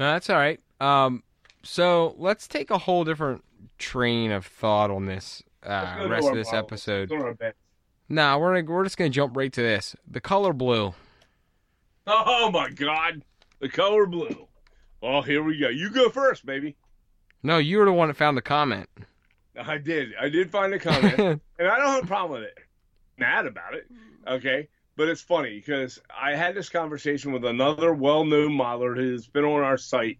no 0.00 0.12
that's 0.12 0.30
all 0.30 0.36
right 0.36 0.60
um 0.80 1.22
so 1.62 2.14
let's 2.16 2.48
take 2.48 2.70
a 2.70 2.78
whole 2.78 3.04
different 3.04 3.44
train 3.78 4.30
of 4.30 4.46
thought 4.46 4.90
on 4.90 5.04
this 5.04 5.42
uh 5.62 6.06
rest 6.08 6.28
of 6.28 6.34
this 6.34 6.52
episode 6.54 7.10
Go 8.08 8.14
to 8.14 8.22
our 8.22 8.36
bed. 8.38 8.38
nah 8.38 8.38
we're 8.38 8.62
we're 8.64 8.84
just 8.84 8.96
gonna 8.96 9.10
jump 9.10 9.36
right 9.36 9.52
to 9.52 9.62
this 9.62 9.96
the 10.10 10.20
color 10.20 10.52
blue 10.52 10.94
Oh 12.06 12.50
my 12.52 12.70
God, 12.70 13.22
the 13.58 13.68
color 13.68 14.06
blue. 14.06 14.46
Oh, 15.02 15.22
here 15.22 15.42
we 15.42 15.58
go. 15.58 15.68
You 15.68 15.90
go 15.90 16.08
first, 16.08 16.46
baby. 16.46 16.76
no 17.42 17.58
you 17.58 17.78
were 17.78 17.84
the 17.84 17.92
one 17.92 18.08
that 18.08 18.14
found 18.16 18.36
the 18.36 18.42
comment 18.42 18.88
I 19.58 19.78
did. 19.78 20.10
I 20.20 20.28
did 20.28 20.50
find 20.50 20.72
a 20.74 20.78
comment, 20.78 21.18
and 21.58 21.68
I 21.68 21.78
don't 21.78 21.94
have 21.94 22.04
a 22.04 22.06
problem 22.06 22.40
with 22.40 22.48
it. 22.50 22.58
Mad 23.18 23.46
about 23.46 23.74
it, 23.74 23.86
okay? 24.26 24.68
But 24.96 25.08
it's 25.08 25.22
funny 25.22 25.56
because 25.56 25.98
I 26.14 26.34
had 26.36 26.54
this 26.54 26.68
conversation 26.68 27.32
with 27.32 27.44
another 27.44 27.92
well-known 27.92 28.50
modeler 28.52 28.94
who's 28.94 29.26
been 29.26 29.44
on 29.44 29.62
our 29.62 29.78
site 29.78 30.18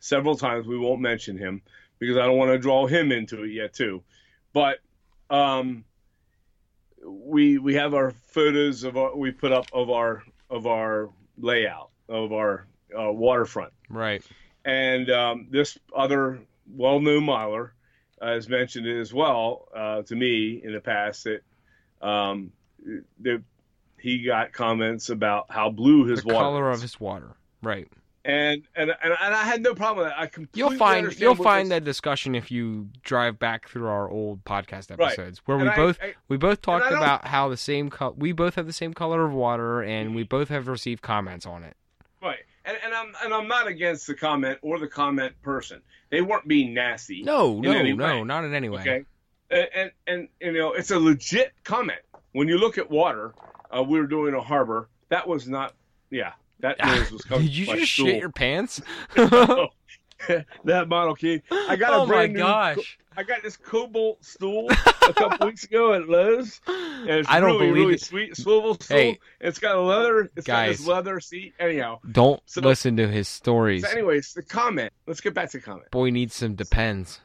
several 0.00 0.36
times. 0.36 0.66
We 0.66 0.78
won't 0.78 1.00
mention 1.00 1.36
him 1.36 1.62
because 1.98 2.16
I 2.16 2.26
don't 2.26 2.38
want 2.38 2.50
to 2.50 2.58
draw 2.58 2.86
him 2.86 3.12
into 3.12 3.42
it 3.44 3.50
yet, 3.50 3.74
too. 3.74 4.02
But 4.52 4.78
um, 5.30 5.84
we 7.04 7.58
we 7.58 7.74
have 7.74 7.94
our 7.94 8.10
photos 8.10 8.84
of 8.84 8.96
our, 8.96 9.16
we 9.16 9.30
put 9.30 9.52
up 9.52 9.66
of 9.72 9.90
our 9.90 10.22
of 10.50 10.66
our 10.66 11.10
layout 11.38 11.90
of 12.08 12.32
our 12.32 12.66
uh, 12.98 13.12
waterfront. 13.12 13.72
right 13.88 14.22
And 14.64 15.10
um, 15.10 15.48
this 15.50 15.78
other 15.96 16.40
well-known 16.70 17.24
miler 17.24 17.72
uh, 18.20 18.32
has 18.32 18.48
mentioned 18.48 18.86
it 18.86 18.98
as 19.00 19.12
well 19.12 19.68
uh, 19.74 20.02
to 20.02 20.16
me 20.16 20.60
in 20.62 20.72
the 20.72 20.80
past 20.80 21.24
that 21.24 21.42
um, 22.06 22.52
that 23.20 23.42
he 24.00 24.22
got 24.22 24.52
comments 24.52 25.10
about 25.10 25.46
how 25.50 25.70
blue 25.70 26.06
his 26.06 26.22
the 26.22 26.28
water 26.32 26.44
color 26.44 26.70
is. 26.70 26.78
of 26.78 26.82
his 26.82 27.00
water 27.00 27.36
right 27.62 27.88
and, 28.28 28.62
and 28.76 28.90
and 28.90 29.12
and 29.20 29.34
I 29.34 29.42
had 29.44 29.62
no 29.62 29.74
problem 29.74 30.04
with 30.04 30.12
that. 30.12 30.20
I 30.20 30.26
completely 30.26 30.58
You'll 30.70 30.78
find 30.78 31.18
you'll 31.18 31.34
find 31.34 31.70
that 31.70 31.82
discussion 31.84 32.34
if 32.34 32.50
you 32.50 32.88
drive 33.02 33.38
back 33.38 33.68
through 33.68 33.86
our 33.88 34.08
old 34.08 34.44
podcast 34.44 34.90
Right. 34.96 35.08
episodes 35.12 35.40
where 35.46 35.56
and 35.56 35.64
we 35.66 35.70
I- 35.72 35.76
both 35.76 35.98
I- 36.02 36.14
we 36.28 36.36
both 36.36 36.60
talked 36.62 36.86
about 36.92 37.26
how 37.26 37.48
the 37.48 37.56
same 37.56 37.90
co- 37.90 38.14
we 38.16 38.32
both 38.32 38.54
have 38.56 38.66
the 38.66 38.72
same 38.72 38.92
color 38.94 39.24
of 39.24 39.32
water 39.32 39.82
and 39.82 40.14
we 40.14 40.22
both 40.22 40.48
have 40.50 40.68
received 40.68 41.02
comments 41.02 41.46
on 41.46 41.64
it. 41.64 41.74
right, 42.22 42.38
and, 42.64 42.76
and 42.84 42.94
I'm 42.94 43.12
and 43.24 43.32
I'm 43.34 43.48
not 43.48 43.66
against 43.66 44.06
the 44.06 44.14
comment 44.14 44.58
or 44.62 44.78
the 44.78 44.88
comment 44.88 45.32
person. 45.42 45.80
They 46.10 46.20
weren't 46.20 46.46
being 46.46 46.74
nasty. 46.74 47.22
No, 47.22 47.58
no, 47.60 47.82
no, 47.82 48.24
not 48.24 48.44
in 48.44 48.54
any 48.54 48.68
way. 48.68 48.80
Okay, 48.82 49.04
and, 49.50 49.68
and 49.74 49.90
and 50.06 50.28
you 50.40 50.52
know 50.52 50.72
it's 50.74 50.90
a 50.90 50.98
legit 50.98 51.52
comment. 51.64 52.00
When 52.32 52.46
you 52.46 52.58
look 52.58 52.76
at 52.76 52.90
water, 52.90 53.32
uh, 53.74 53.82
we 53.82 53.98
were 53.98 54.06
doing 54.06 54.34
a 54.34 54.40
harbor. 54.42 54.88
That 55.08 55.26
was 55.26 55.48
not. 55.48 55.72
Yeah, 56.10 56.32
that 56.60 56.76
ah, 56.80 56.94
noise 56.94 57.10
was 57.10 57.22
coming. 57.22 57.46
Did 57.46 57.56
you 57.56 57.66
my 57.66 57.76
just 57.76 57.92
stool. 57.92 58.06
shit 58.06 58.20
your 58.20 58.30
pants? 58.30 58.80
that 60.64 60.88
model 60.88 61.14
key. 61.14 61.42
I 61.50 61.76
got 61.76 61.92
a 61.92 61.96
oh 61.96 62.06
my 62.06 62.12
brand 62.14 62.32
new. 62.34 62.40
gosh! 62.40 62.98
I 63.16 63.22
got 63.22 63.42
this 63.42 63.56
Kobalt 63.56 64.24
stool 64.24 64.68
a 64.70 65.12
couple 65.12 65.46
weeks 65.46 65.64
ago 65.64 65.94
at 65.94 66.08
Lowe's. 66.08 66.60
And 66.66 67.10
it's 67.10 67.28
I 67.30 67.40
don't 67.40 67.50
really, 67.52 67.66
believe 67.68 67.74
really 67.82 67.94
it. 67.94 68.00
sweet 68.00 68.36
swivel 68.36 68.74
stool. 68.74 68.96
Hey. 68.96 69.18
it's 69.40 69.58
got 69.58 69.76
a 69.76 69.80
leather. 69.80 70.30
It's 70.36 70.46
got 70.46 70.66
Guys. 70.66 70.78
this 70.78 70.86
leather 70.86 71.20
seat. 71.20 71.54
Anyhow, 71.58 72.00
Don't 72.12 72.40
So- 72.46 72.60
listen 72.60 72.96
to 72.96 73.08
his 73.08 73.28
stories. 73.28 73.84
so 73.84 73.90
anyways, 73.90 74.34
the 74.34 74.42
comment. 74.42 74.92
Let's 75.06 75.20
get 75.20 75.34
back 75.34 75.50
to 75.50 75.58
the 75.58 75.64
comment. 75.64 75.90
Boy 75.90 76.10
needs 76.10 76.34
some 76.34 76.54
depends. 76.54 77.20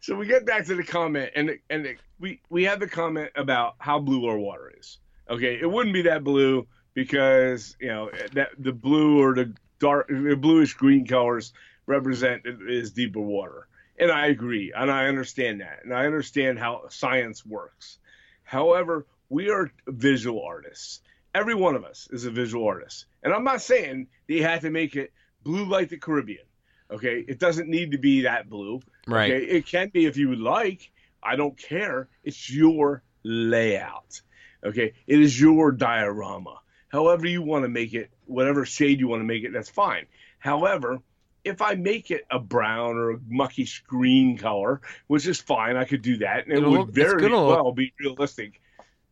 so 0.00 0.14
we 0.16 0.26
get 0.26 0.44
back 0.46 0.64
to 0.66 0.74
the 0.74 0.84
comment, 0.84 1.30
and 1.34 1.58
and 1.70 1.96
we 2.18 2.40
we 2.50 2.64
have 2.64 2.80
the 2.80 2.88
comment 2.88 3.30
about 3.36 3.74
how 3.78 3.98
blue 3.98 4.26
our 4.26 4.38
water 4.38 4.72
is. 4.78 4.98
Okay, 5.30 5.58
it 5.60 5.70
wouldn't 5.70 5.94
be 5.94 6.02
that 6.02 6.24
blue 6.24 6.66
because 6.98 7.76
you 7.78 7.86
know 7.86 8.10
that 8.32 8.48
the 8.58 8.72
blue 8.72 9.22
or 9.22 9.32
the 9.32 9.54
dark, 9.78 10.08
the 10.08 10.34
bluish 10.34 10.74
green 10.74 11.06
colors 11.06 11.52
represent 11.86 12.42
is 12.44 12.90
deeper 12.90 13.20
water, 13.20 13.68
and 14.00 14.10
I 14.10 14.26
agree, 14.26 14.72
and 14.74 14.90
I 14.90 15.06
understand 15.06 15.60
that, 15.60 15.84
and 15.84 15.94
I 15.94 16.06
understand 16.06 16.58
how 16.58 16.88
science 16.88 17.46
works. 17.46 17.98
However, 18.42 19.06
we 19.28 19.48
are 19.48 19.70
visual 19.86 20.42
artists. 20.42 21.00
Every 21.32 21.54
one 21.54 21.76
of 21.76 21.84
us 21.84 22.08
is 22.10 22.24
a 22.24 22.32
visual 22.32 22.66
artist, 22.66 23.06
and 23.22 23.32
I'm 23.32 23.44
not 23.44 23.62
saying 23.62 24.08
that 24.26 24.34
you 24.34 24.42
have 24.42 24.62
to 24.62 24.70
make 24.70 24.96
it 24.96 25.12
blue 25.44 25.66
like 25.66 25.90
the 25.90 25.98
Caribbean. 25.98 26.46
Okay, 26.90 27.24
it 27.28 27.38
doesn't 27.38 27.68
need 27.68 27.92
to 27.92 27.98
be 27.98 28.22
that 28.22 28.50
blue. 28.50 28.80
Right. 29.06 29.30
Okay, 29.30 29.44
it 29.44 29.66
can 29.66 29.90
be 29.90 30.06
if 30.06 30.16
you 30.16 30.30
would 30.30 30.40
like. 30.40 30.90
I 31.22 31.36
don't 31.36 31.56
care. 31.56 32.08
It's 32.24 32.50
your 32.50 33.04
layout. 33.22 34.20
Okay, 34.64 34.94
it 35.06 35.20
is 35.20 35.40
your 35.40 35.70
diorama. 35.70 36.58
However 36.88 37.26
you 37.26 37.42
want 37.42 37.64
to 37.64 37.68
make 37.68 37.92
it, 37.94 38.10
whatever 38.26 38.64
shade 38.64 39.00
you 39.00 39.08
want 39.08 39.20
to 39.20 39.24
make 39.24 39.44
it, 39.44 39.52
that's 39.52 39.68
fine. 39.68 40.06
However, 40.38 40.98
if 41.44 41.60
I 41.62 41.74
make 41.74 42.10
it 42.10 42.24
a 42.30 42.38
brown 42.38 42.96
or 42.96 43.10
a 43.12 43.18
mucky 43.28 43.64
screen 43.66 44.36
color, 44.38 44.80
which 45.06 45.26
is 45.26 45.40
fine, 45.40 45.76
I 45.76 45.84
could 45.84 46.02
do 46.02 46.18
that, 46.18 46.44
and 46.44 46.52
it 46.54 46.58
It'll 46.58 46.70
would 46.70 46.78
look- 46.80 46.88
it's 46.90 46.98
very 46.98 47.20
gonna 47.22 47.46
look- 47.46 47.62
well 47.62 47.72
be 47.72 47.92
realistic. 48.00 48.60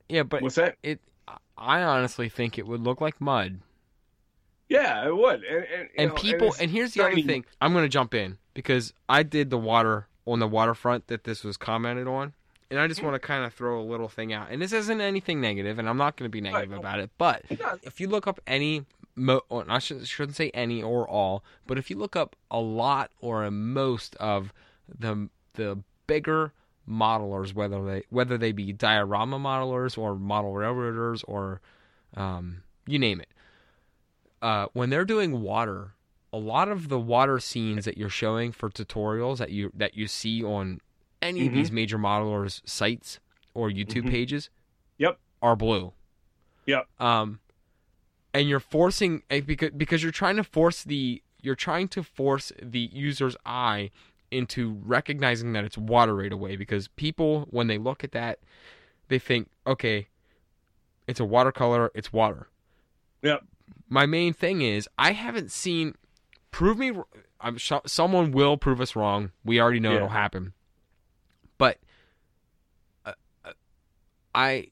Yeah, 0.09 0.23
but 0.23 0.43
What's 0.43 0.55
that? 0.57 0.77
it. 0.83 1.01
I 1.59 1.83
honestly 1.83 2.29
think 2.29 2.59
it 2.59 2.67
would 2.67 2.81
look 2.81 3.01
like 3.01 3.21
mud. 3.21 3.61
Yeah, 4.69 5.07
it 5.07 5.17
would. 5.17 5.43
And, 5.45 5.65
and, 5.65 5.83
you 5.83 5.89
and 5.99 6.09
know, 6.11 6.15
people 6.17 6.49
it's 6.49 6.61
and 6.61 6.71
here's 6.71 6.93
the 6.95 7.03
other 7.03 7.11
shiny. 7.13 7.23
thing 7.23 7.45
i'm 7.61 7.73
going 7.73 7.85
to 7.85 7.89
jump 7.89 8.15
in 8.15 8.37
because 8.53 8.93
i 9.09 9.23
did 9.23 9.49
the 9.51 9.57
water 9.59 10.09
on 10.27 10.39
the 10.41 10.49
waterfront 10.49 11.07
that 11.07 11.25
this 11.25 11.45
was 11.45 11.57
commented 11.57 12.07
on 12.09 12.33
and 12.71 12.79
i 12.81 12.87
just 12.87 13.03
want 13.03 13.15
to 13.15 13.19
kind 13.19 13.45
of 13.45 13.53
throw 13.55 13.81
a 13.81 13.83
little 13.85 14.09
thing 14.09 14.33
out 14.33 14.49
and 14.51 14.61
this 14.61 14.73
isn't 14.73 15.01
anything 15.01 15.41
negative 15.41 15.79
and 15.79 15.89
i'm 15.89 15.97
not 15.97 16.17
going 16.17 16.29
to 16.29 16.33
be 16.33 16.41
negative 16.41 16.71
Right. 16.71 16.79
about 16.81 17.01
it 17.01 17.11
but 17.19 17.43
if 17.83 18.01
you 18.01 18.09
look 18.09 18.27
up 18.27 18.41
any 18.47 18.85
mo- 19.15 19.43
or 19.49 19.65
i 19.69 19.79
shouldn't, 19.79 20.07
shouldn't 20.07 20.37
say 20.37 20.51
any 20.51 20.83
or 20.83 21.09
all 21.09 21.45
but 21.67 21.79
if 21.79 21.91
you 21.91 21.97
look 21.97 22.17
up 22.17 22.35
a 22.51 22.61
lot 22.61 23.11
or 23.21 23.45
a 23.45 23.51
most 23.51 24.17
of 24.17 24.53
the 24.89 25.29
the 25.55 25.79
bigger 26.07 26.53
modelers 26.89 27.53
whether 27.55 27.85
they 27.85 28.03
whether 28.11 28.39
they 28.39 28.53
be 28.53 28.73
diorama 28.73 29.39
modelers 29.39 29.99
or 29.99 30.15
model 30.15 30.53
railroaders 30.55 31.25
or 31.25 31.61
um, 32.17 32.63
you 32.87 32.99
name 32.99 33.21
it 33.21 33.29
uh, 34.43 34.67
when 34.75 34.91
they're 34.91 35.05
doing 35.05 35.41
water, 35.41 35.93
a 36.33 36.37
lot 36.39 36.69
of 36.69 36.89
the 36.89 36.99
water 36.99 37.41
scenes 37.41 37.85
that 37.87 37.97
you're 37.97 38.09
showing 38.11 38.53
for 38.53 38.69
tutorials 38.71 39.39
that 39.39 39.51
you 39.51 39.73
that 39.75 39.97
you 39.97 40.07
see 40.07 40.45
on 40.45 40.81
any 41.27 41.47
of 41.47 41.53
Mhm. 41.53 41.57
these 41.57 41.73
major 41.73 41.99
modelers' 41.99 42.61
sites 42.69 43.21
or 43.55 43.69
YouTube 43.71 44.05
Mhm. 44.05 44.11
pages, 44.11 44.51
Yep. 44.99 45.19
are 45.43 45.57
blue. 45.57 45.93
Yep. 46.67 46.89
Um, 47.01 47.41
and 48.35 48.49
you're 48.49 48.61
forcing 48.61 49.23
eh, 49.31 49.41
because 49.41 49.71
because 49.71 50.03
you're 50.03 50.13
trying 50.13 50.37
to 50.37 50.45
force 50.45 50.83
the 50.85 51.23
you're 51.41 51.55
trying 51.55 51.89
to 51.89 52.03
force 52.03 52.51
the 52.61 52.81
user's 52.93 53.37
eye 53.47 53.91
into 54.31 54.73
recognizing 54.85 55.53
that 55.53 55.65
it's 55.65 55.79
water 55.79 56.15
right 56.17 56.33
away 56.33 56.57
because 56.57 56.89
people 56.89 57.47
when 57.51 57.69
they 57.69 57.79
look 57.79 58.03
at 58.03 58.11
that 58.13 58.41
they 59.09 59.19
think 59.19 59.49
okay 59.67 60.09
it's 61.07 61.21
a 61.21 61.25
watercolor 61.25 61.91
it's 61.95 62.13
water 62.13 62.49
Yep. 63.23 63.45
my 63.89 64.05
main 64.07 64.33
thing 64.33 64.61
is 64.63 64.89
I 64.99 65.13
haven't 65.13 65.51
seen. 65.53 65.95
Prove 66.51 66.79
me. 66.79 66.93
I'm 67.41 67.59
someone 67.87 68.33
will 68.33 68.57
prove 68.57 68.81
us 68.81 68.97
wrong. 68.97 69.31
We 69.45 69.61
already 69.61 69.79
know 69.81 69.91
Yeah. 69.91 69.97
it'll 69.97 70.09
happen. 70.09 70.53
But 71.59 71.79
uh, 73.05 73.13
uh, 73.45 73.53
I 74.35 74.69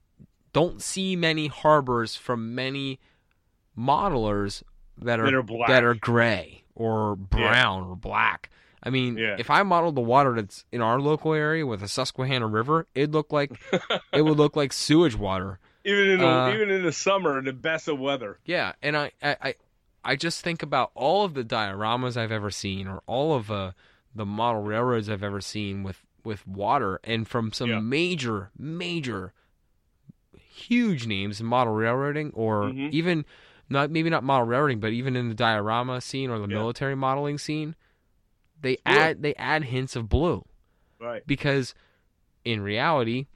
don't 0.53 0.83
see 0.83 1.17
many 1.17 1.47
harbors 1.49 2.17
from 2.17 2.55
many 2.55 3.01
modelers 3.77 4.63
that 4.99 5.19
are 5.21 5.25
That 5.25 5.35
are 5.35 5.43
black. 5.43 5.69
that 5.69 5.85
are 5.85 5.95
gray 5.95 6.65
or 6.75 7.17
brown 7.17 7.85
or 7.85 7.97
black. 7.97 8.51
I 8.83 8.91
mean, 8.91 9.17
Yeah. 9.17 9.37
if 9.39 9.51
I 9.51 9.63
modeled 9.63 9.95
the 9.95 10.01
water 10.03 10.35
that's 10.35 10.65
in 10.71 10.81
our 10.81 11.01
local 11.01 11.33
area 11.33 11.67
with 11.67 11.81
the 11.81 11.89
Susquehanna 11.89 12.47
River, 12.47 12.87
it'd 12.95 13.13
look 13.15 13.33
like 13.33 13.53
it 14.13 14.23
would 14.23 14.37
look 14.37 14.57
like 14.57 14.73
sewage 14.73 15.17
water. 15.17 15.59
even 15.85 16.11
in 16.11 16.19
the, 16.21 16.27
uh, 16.29 16.53
even 16.53 16.71
in 16.71 16.83
the 16.83 16.93
summer, 16.93 17.41
the 17.43 17.53
best 17.53 17.89
of 17.89 17.99
weather. 17.99 18.39
Yeah, 18.45 18.73
and 18.83 18.97
I, 18.97 19.11
I, 19.23 19.37
I, 19.43 19.55
I 20.05 20.17
just 20.17 20.43
think 20.43 20.63
about 20.63 20.91
all 20.95 21.25
of 21.25 21.35
the 21.35 21.43
dioramas 21.45 22.17
I've 22.17 22.31
ever 22.33 22.51
seen, 22.51 22.87
or 22.87 23.03
all 23.07 23.35
of 23.35 23.51
uh, 23.51 23.73
the 24.15 24.27
model 24.27 24.63
railroads 24.63 25.09
I've 25.09 25.23
ever 25.25 25.41
seen 25.41 25.83
with 25.83 26.05
with 26.25 26.47
water, 26.47 27.01
and 27.05 27.27
from 27.29 27.53
some 27.53 27.71
Yeah. 27.71 27.81
major, 27.81 28.51
major, 28.59 29.33
huge 30.37 31.07
names 31.07 31.41
in 31.41 31.47
model 31.47 31.73
railroading, 31.75 32.31
or 32.35 32.65
Mhm. 32.65 32.91
even 32.93 33.25
not 33.69 33.91
maybe 33.91 34.11
not 34.11 34.23
model 34.25 34.47
railroading, 34.47 34.81
but 34.81 34.93
even 34.93 35.17
in 35.17 35.29
the 35.29 35.35
diorama 35.35 36.01
scene 36.01 36.31
or 36.31 36.39
the 36.39 36.49
Yeah. 36.49 36.59
military 36.59 36.95
modeling 36.95 37.39
scene, 37.39 37.75
they 38.61 38.77
add 38.87 39.23
they 39.23 39.35
add 39.35 39.65
hints 39.65 39.97
of 39.97 40.09
blue 40.09 40.45
Right. 41.01 41.27
because 41.27 41.75
in 42.45 42.61
reality 42.63 43.27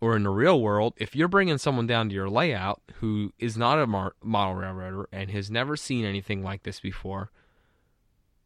or 0.00 0.16
in 0.16 0.22
the 0.24 0.30
real 0.30 0.60
world 0.60 0.94
if 0.96 1.14
you're 1.14 1.28
bringing 1.28 1.58
someone 1.58 1.86
down 1.86 2.08
to 2.08 2.14
your 2.14 2.28
layout 2.28 2.82
who 2.94 3.32
is 3.38 3.56
not 3.56 3.78
a 3.78 3.86
mar- 3.86 4.14
model 4.22 4.54
railroader 4.54 5.08
and 5.12 5.30
has 5.30 5.50
never 5.50 5.76
seen 5.76 6.04
anything 6.04 6.42
like 6.42 6.62
this 6.64 6.80
before 6.80 7.30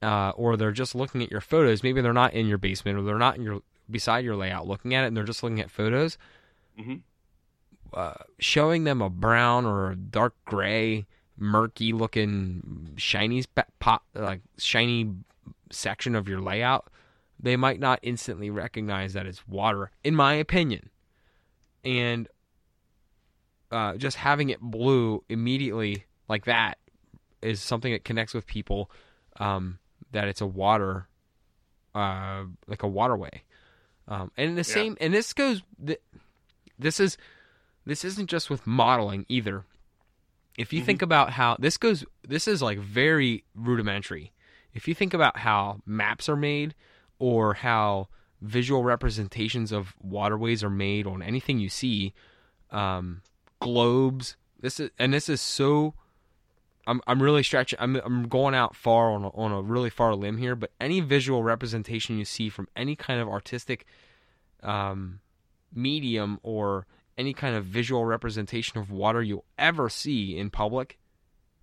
uh, 0.02 0.30
or 0.36 0.56
they're 0.56 0.72
just 0.72 0.94
looking 0.94 1.22
at 1.22 1.30
your 1.30 1.40
photos 1.40 1.82
maybe 1.82 2.00
they're 2.00 2.12
not 2.12 2.32
in 2.32 2.46
your 2.46 2.58
basement 2.58 2.98
or 2.98 3.02
they're 3.02 3.18
not 3.18 3.36
in 3.36 3.42
your 3.42 3.60
beside 3.90 4.24
your 4.24 4.36
layout 4.36 4.66
looking 4.66 4.94
at 4.94 5.04
it 5.04 5.08
and 5.08 5.16
they're 5.16 5.24
just 5.24 5.42
looking 5.42 5.60
at 5.60 5.70
photos 5.70 6.16
Mhm. 6.78 7.02
uh, 7.92 8.14
showing 8.38 8.84
them 8.84 9.02
a 9.02 9.10
brown 9.10 9.66
or 9.66 9.90
a 9.90 9.96
dark 9.96 10.34
gray 10.44 11.06
murky 11.36 11.92
looking 11.92 12.94
shiny 12.96 13.44
pop 13.78 14.04
like 14.14 14.40
shiny 14.58 15.14
section 15.70 16.14
of 16.14 16.28
your 16.28 16.40
layout 16.40 16.88
they 17.42 17.56
might 17.56 17.80
not 17.80 17.98
instantly 18.02 18.50
recognize 18.50 19.14
that 19.14 19.24
it's 19.24 19.48
water, 19.48 19.90
in 20.04 20.14
my 20.14 20.34
opinion. 20.34 20.90
And 21.82 22.28
uh, 23.70 23.96
just 23.96 24.18
having 24.18 24.50
it 24.50 24.60
blue 24.60 25.24
immediately 25.30 26.04
like 26.28 26.44
that 26.44 26.76
is 27.40 27.62
something 27.62 27.92
that 27.92 28.04
connects 28.04 28.34
with 28.34 28.46
people 28.46 28.90
um, 29.38 29.78
that 30.12 30.28
it's 30.28 30.40
a 30.40 30.46
water, 30.46 31.08
uh, 31.94 32.44
like 32.66 32.82
a 32.82 32.88
waterway. 32.88 33.42
Um, 34.08 34.30
and 34.36 34.56
the 34.56 34.60
Yeah. 34.60 34.74
same, 34.74 34.96
and 35.00 35.14
this 35.14 35.32
goes, 35.32 35.62
th- 35.84 36.00
this 36.78 36.98
is, 37.00 37.16
this 37.84 38.04
isn't 38.04 38.28
just 38.28 38.50
with 38.50 38.66
modeling 38.66 39.24
either. 39.28 39.64
If 40.58 40.72
you 40.72 40.82
Mhm. 40.82 40.86
think 40.86 41.02
about 41.02 41.30
how 41.30 41.56
this 41.58 41.76
goes, 41.76 42.04
this 42.26 42.48
is 42.48 42.60
like 42.60 42.78
very 42.78 43.44
rudimentary. 43.54 44.32
If 44.74 44.86
you 44.88 44.94
think 44.94 45.14
about 45.14 45.38
how 45.38 45.80
maps 45.86 46.28
are 46.28 46.36
made 46.36 46.74
or 47.18 47.54
how 47.54 48.08
visual 48.40 48.82
representations 48.82 49.70
of 49.72 49.94
waterways 50.00 50.64
are 50.64 50.70
made 50.70 51.06
on 51.06 51.22
anything 51.22 51.58
you 51.58 51.68
see, 51.68 52.14
um, 52.70 53.22
globes. 53.60 54.36
This 54.58 54.80
is 54.80 54.90
and 54.98 55.12
this 55.14 55.28
is 55.28 55.40
so. 55.40 55.94
I'm 56.90 57.00
I'm 57.06 57.22
really 57.22 57.44
stretching. 57.44 57.78
I'm 57.80 57.94
I'm 57.96 58.26
going 58.28 58.52
out 58.54 58.74
far 58.74 59.12
on 59.12 59.22
a, 59.22 59.28
on 59.28 59.52
a 59.52 59.62
really 59.62 59.90
far 59.90 60.14
limb 60.16 60.38
here, 60.38 60.56
but 60.56 60.72
any 60.80 60.98
visual 61.00 61.44
representation 61.44 62.18
you 62.18 62.24
see 62.24 62.48
from 62.48 62.66
any 62.74 62.96
kind 62.96 63.20
of 63.20 63.28
artistic, 63.28 63.86
um, 64.62 65.20
medium 65.72 66.40
or 66.42 66.86
any 67.16 67.32
kind 67.32 67.54
of 67.54 67.64
visual 67.64 68.04
representation 68.04 68.78
of 68.78 68.90
water 68.90 69.22
you'll 69.22 69.44
ever 69.56 69.88
see 69.88 70.36
in 70.36 70.50
public 70.50 70.98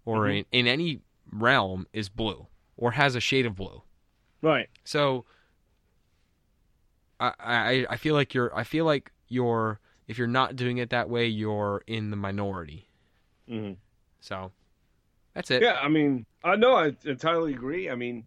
or 0.06 0.26
Mhm. 0.28 0.38
in, 0.40 0.46
in 0.60 0.68
any 0.68 1.02
realm 1.30 1.88
is 1.92 2.08
blue 2.08 2.48
or 2.78 2.92
has 2.92 3.14
a 3.16 3.20
shade 3.20 3.46
of 3.46 3.56
blue. 3.56 3.82
Right. 4.42 4.70
So 4.86 5.26
I, 7.20 7.34
I 7.40 7.86
I 7.90 7.98
feel 7.98 8.14
like 8.16 8.34
you're 8.34 8.56
I 8.56 8.64
feel 8.64 8.86
like 8.86 9.12
you're 9.28 9.80
if 10.08 10.18
you're 10.18 10.28
not 10.28 10.56
doing 10.56 10.78
it 10.78 10.90
that 10.92 11.10
way 11.10 11.28
you're 11.28 11.84
in 11.86 12.12
the 12.12 12.16
minority. 12.16 12.88
hmm 13.48 13.74
So 14.22 14.52
that's 15.38 15.52
it. 15.52 15.62
Yeah, 15.62 15.78
I 15.82 15.88
mean, 15.88 16.26
I 16.44 16.56
know 16.56 16.76
I 16.76 16.94
entirely 17.06 17.54
agree. 17.54 17.90
I 17.90 17.96
mean, 17.96 18.26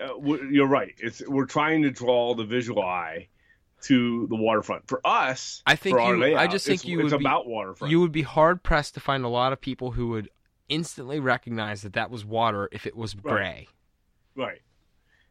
uh, 0.00 0.14
you're 0.50 0.66
right. 0.68 0.94
It's 0.98 1.22
we're 1.26 1.46
trying 1.46 1.82
to 1.82 1.90
draw 1.90 2.34
the 2.34 2.44
visual 2.44 2.82
eye 2.82 3.28
to 3.82 4.26
the 4.28 4.36
waterfront. 4.36 4.88
For 4.88 5.00
us, 5.04 5.62
I 5.66 5.76
think 5.76 5.96
for 5.96 6.00
our 6.00 6.16
you- 6.16 6.36
I 6.36 6.46
just 6.46 6.66
think 6.66 6.86
you 6.86 7.00
it's 7.00 7.12
would 7.12 7.18
be- 7.18 7.24
about 7.24 7.46
waterfront. 7.46 7.90
You 7.90 8.00
would 8.00 8.12
be 8.12 8.22
hard 8.22 8.62
pressed 8.62 8.94
to 8.94 9.00
find 9.00 9.24
a 9.24 9.28
lot 9.28 9.52
of 9.52 9.60
people 9.60 9.90
who 9.90 10.08
would 10.08 10.30
instantly 10.68 11.20
recognize 11.20 11.82
that 11.82 11.92
that 11.94 12.10
was 12.10 12.24
water 12.24 12.68
if 12.72 12.86
it 12.86 12.96
was 12.96 13.14
gray. 13.14 13.68
Right. 14.34 14.60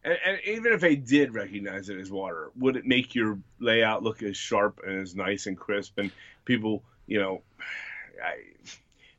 And, 0.03 0.17
and 0.25 0.39
even 0.45 0.71
if 0.71 0.81
they 0.81 0.95
did 0.95 1.33
recognize 1.33 1.89
it 1.89 1.99
as 1.99 2.11
water, 2.11 2.51
would 2.55 2.75
it 2.75 2.85
make 2.85 3.15
your 3.15 3.39
layout 3.59 4.03
look 4.03 4.21
as 4.23 4.37
sharp 4.37 4.81
and 4.85 5.01
as 5.01 5.15
nice 5.15 5.47
and 5.47 5.57
crisp? 5.57 5.97
And 5.97 6.11
people, 6.45 6.83
you 7.07 7.19
know, 7.19 7.41
I, 8.23 8.35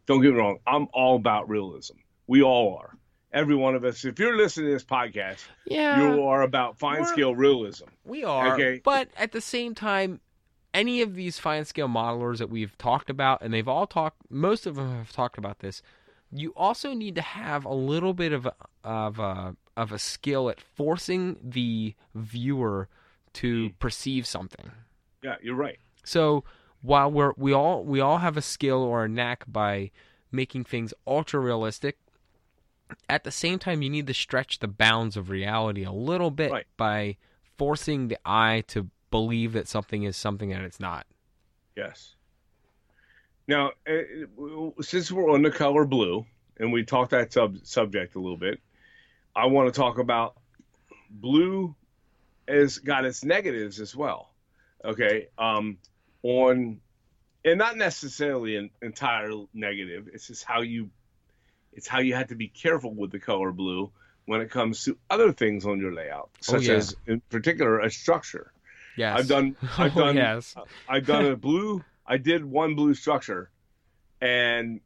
don't 0.06 0.22
get 0.22 0.32
me 0.32 0.38
wrong, 0.38 0.58
I'm 0.66 0.88
all 0.92 1.16
about 1.16 1.48
realism. 1.48 1.96
We 2.26 2.42
all 2.42 2.78
are. 2.78 2.96
Every 3.32 3.56
one 3.56 3.74
of 3.74 3.84
us. 3.84 4.04
If 4.04 4.18
you're 4.18 4.36
listening 4.36 4.68
to 4.68 4.72
this 4.72 4.84
podcast, 4.84 5.44
Yeah, 5.66 6.00
you 6.00 6.22
are 6.22 6.42
about 6.42 6.78
fine 6.78 7.04
scale 7.04 7.34
realism. 7.34 7.86
we 8.04 8.24
are. 8.24 8.54
Okay. 8.54 8.80
But 8.82 9.08
at 9.16 9.32
the 9.32 9.40
same 9.40 9.74
time, 9.74 10.20
any 10.72 11.02
of 11.02 11.14
these 11.14 11.38
fine 11.38 11.64
scale 11.64 11.88
modelers 11.88 12.38
that 12.38 12.50
we've 12.50 12.76
talked 12.78 13.10
about, 13.10 13.42
and 13.42 13.52
they've 13.52 13.68
all 13.68 13.86
talked, 13.86 14.18
most 14.30 14.66
of 14.66 14.76
them 14.76 14.96
have 14.96 15.12
talked 15.12 15.38
about 15.38 15.58
this. 15.58 15.82
You 16.32 16.52
also 16.56 16.92
need 16.92 17.14
to 17.16 17.22
have 17.22 17.64
a 17.64 17.74
little 17.74 18.14
bit 18.14 18.32
of 18.32 18.46
a, 18.46 18.54
of 18.84 19.18
a, 19.18 19.56
of 19.76 19.92
a 19.92 19.98
skill 19.98 20.48
at 20.48 20.60
forcing 20.60 21.36
the 21.42 21.94
viewer 22.14 22.88
to 23.34 23.68
hmm. 23.68 23.74
perceive 23.78 24.26
something. 24.26 24.70
Yeah, 25.22 25.36
you're 25.42 25.56
right. 25.56 25.78
So 26.04 26.44
while 26.82 27.10
we're 27.10 27.32
we 27.36 27.52
all 27.52 27.84
we 27.84 28.00
all 28.00 28.18
have 28.18 28.36
a 28.36 28.42
skill 28.42 28.82
or 28.82 29.04
a 29.04 29.08
knack 29.08 29.44
by 29.46 29.90
making 30.32 30.64
things 30.64 30.92
ultra 31.06 31.40
realistic, 31.40 31.98
at 33.08 33.24
the 33.24 33.30
same 33.30 33.58
time, 33.58 33.82
you 33.82 33.90
need 33.90 34.06
to 34.06 34.14
stretch 34.14 34.58
the 34.58 34.68
bounds 34.68 35.16
of 35.16 35.30
reality 35.30 35.84
a 35.84 35.92
little 35.92 36.30
bit 36.30 36.50
Right. 36.52 36.66
by 36.76 37.16
forcing 37.56 38.08
the 38.08 38.18
eye 38.24 38.64
to 38.68 38.88
believe 39.10 39.52
that 39.52 39.68
something 39.68 40.02
is 40.02 40.16
something 40.16 40.50
that 40.50 40.62
it's 40.62 40.80
not. 40.80 41.06
Yes. 41.76 42.14
Now, 43.48 43.70
uh, 43.88 44.82
since 44.82 45.10
we're 45.12 45.30
on 45.32 45.42
the 45.42 45.50
color 45.50 45.84
blue, 45.84 46.26
and 46.58 46.72
we 46.72 46.84
talked 46.84 47.12
that 47.12 47.32
sub- 47.32 47.64
subject 47.64 48.16
a 48.16 48.18
little 48.18 48.36
bit, 48.36 48.60
I 49.34 49.46
want 49.46 49.72
to 49.72 49.78
talk 49.78 49.98
about 49.98 50.36
blue 51.10 51.74
has 52.48 52.78
got 52.78 53.04
its 53.04 53.24
negatives 53.24 53.80
as 53.80 53.94
well. 53.94 54.30
Okay, 54.84 55.28
um, 55.38 55.78
on 56.22 56.80
and 57.44 57.58
not 57.58 57.76
necessarily 57.76 58.56
an 58.56 58.70
entire 58.82 59.30
negative. 59.54 60.08
It's 60.12 60.26
just 60.26 60.44
how 60.44 60.62
you, 60.62 60.90
it's 61.72 61.86
how 61.86 62.00
you 62.00 62.14
have 62.14 62.28
to 62.28 62.34
be 62.34 62.48
careful 62.48 62.92
with 62.92 63.12
the 63.12 63.20
color 63.20 63.52
blue 63.52 63.92
when 64.24 64.40
it 64.40 64.50
comes 64.50 64.84
to 64.84 64.98
other 65.08 65.32
things 65.32 65.64
on 65.64 65.78
your 65.78 65.92
layout, 65.94 66.30
such 66.40 66.62
yeah. 66.66 66.74
as, 66.74 66.96
in 67.06 67.20
particular, 67.30 67.78
a 67.80 67.90
structure. 67.90 68.52
Yes. 68.96 69.20
I've 69.20 69.28
done, 69.28 69.56
I've 69.78 69.96
Oh, 69.96 70.00
done, 70.06 70.16
yes. 70.16 70.56
I've 70.88 71.06
done 71.06 71.26
a 71.26 71.36
blue. 71.36 71.84
I 72.04 72.16
did 72.16 72.44
one 72.44 72.74
blue 72.74 72.94
structure, 72.94 73.50
and 74.20 74.80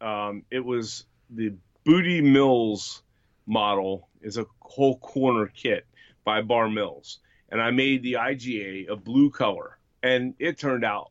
um, 0.00 0.44
it 0.50 0.64
was 0.64 1.04
the 1.30 1.54
Booty 1.84 2.20
Mills 2.20 3.02
model. 3.46 4.08
is 4.22 4.38
a 4.38 4.46
whole 4.60 4.98
corner 4.98 5.46
kit 5.46 5.86
by 6.24 6.42
Bar 6.42 6.68
Mills, 6.68 7.18
and 7.50 7.60
I 7.60 7.70
made 7.72 8.02
the 8.02 8.14
IGA 8.14 8.88
a 8.88 8.96
blue 8.96 9.30
color, 9.30 9.78
and 10.04 10.34
it 10.38 10.58
turned 10.58 10.84
out 10.84 11.10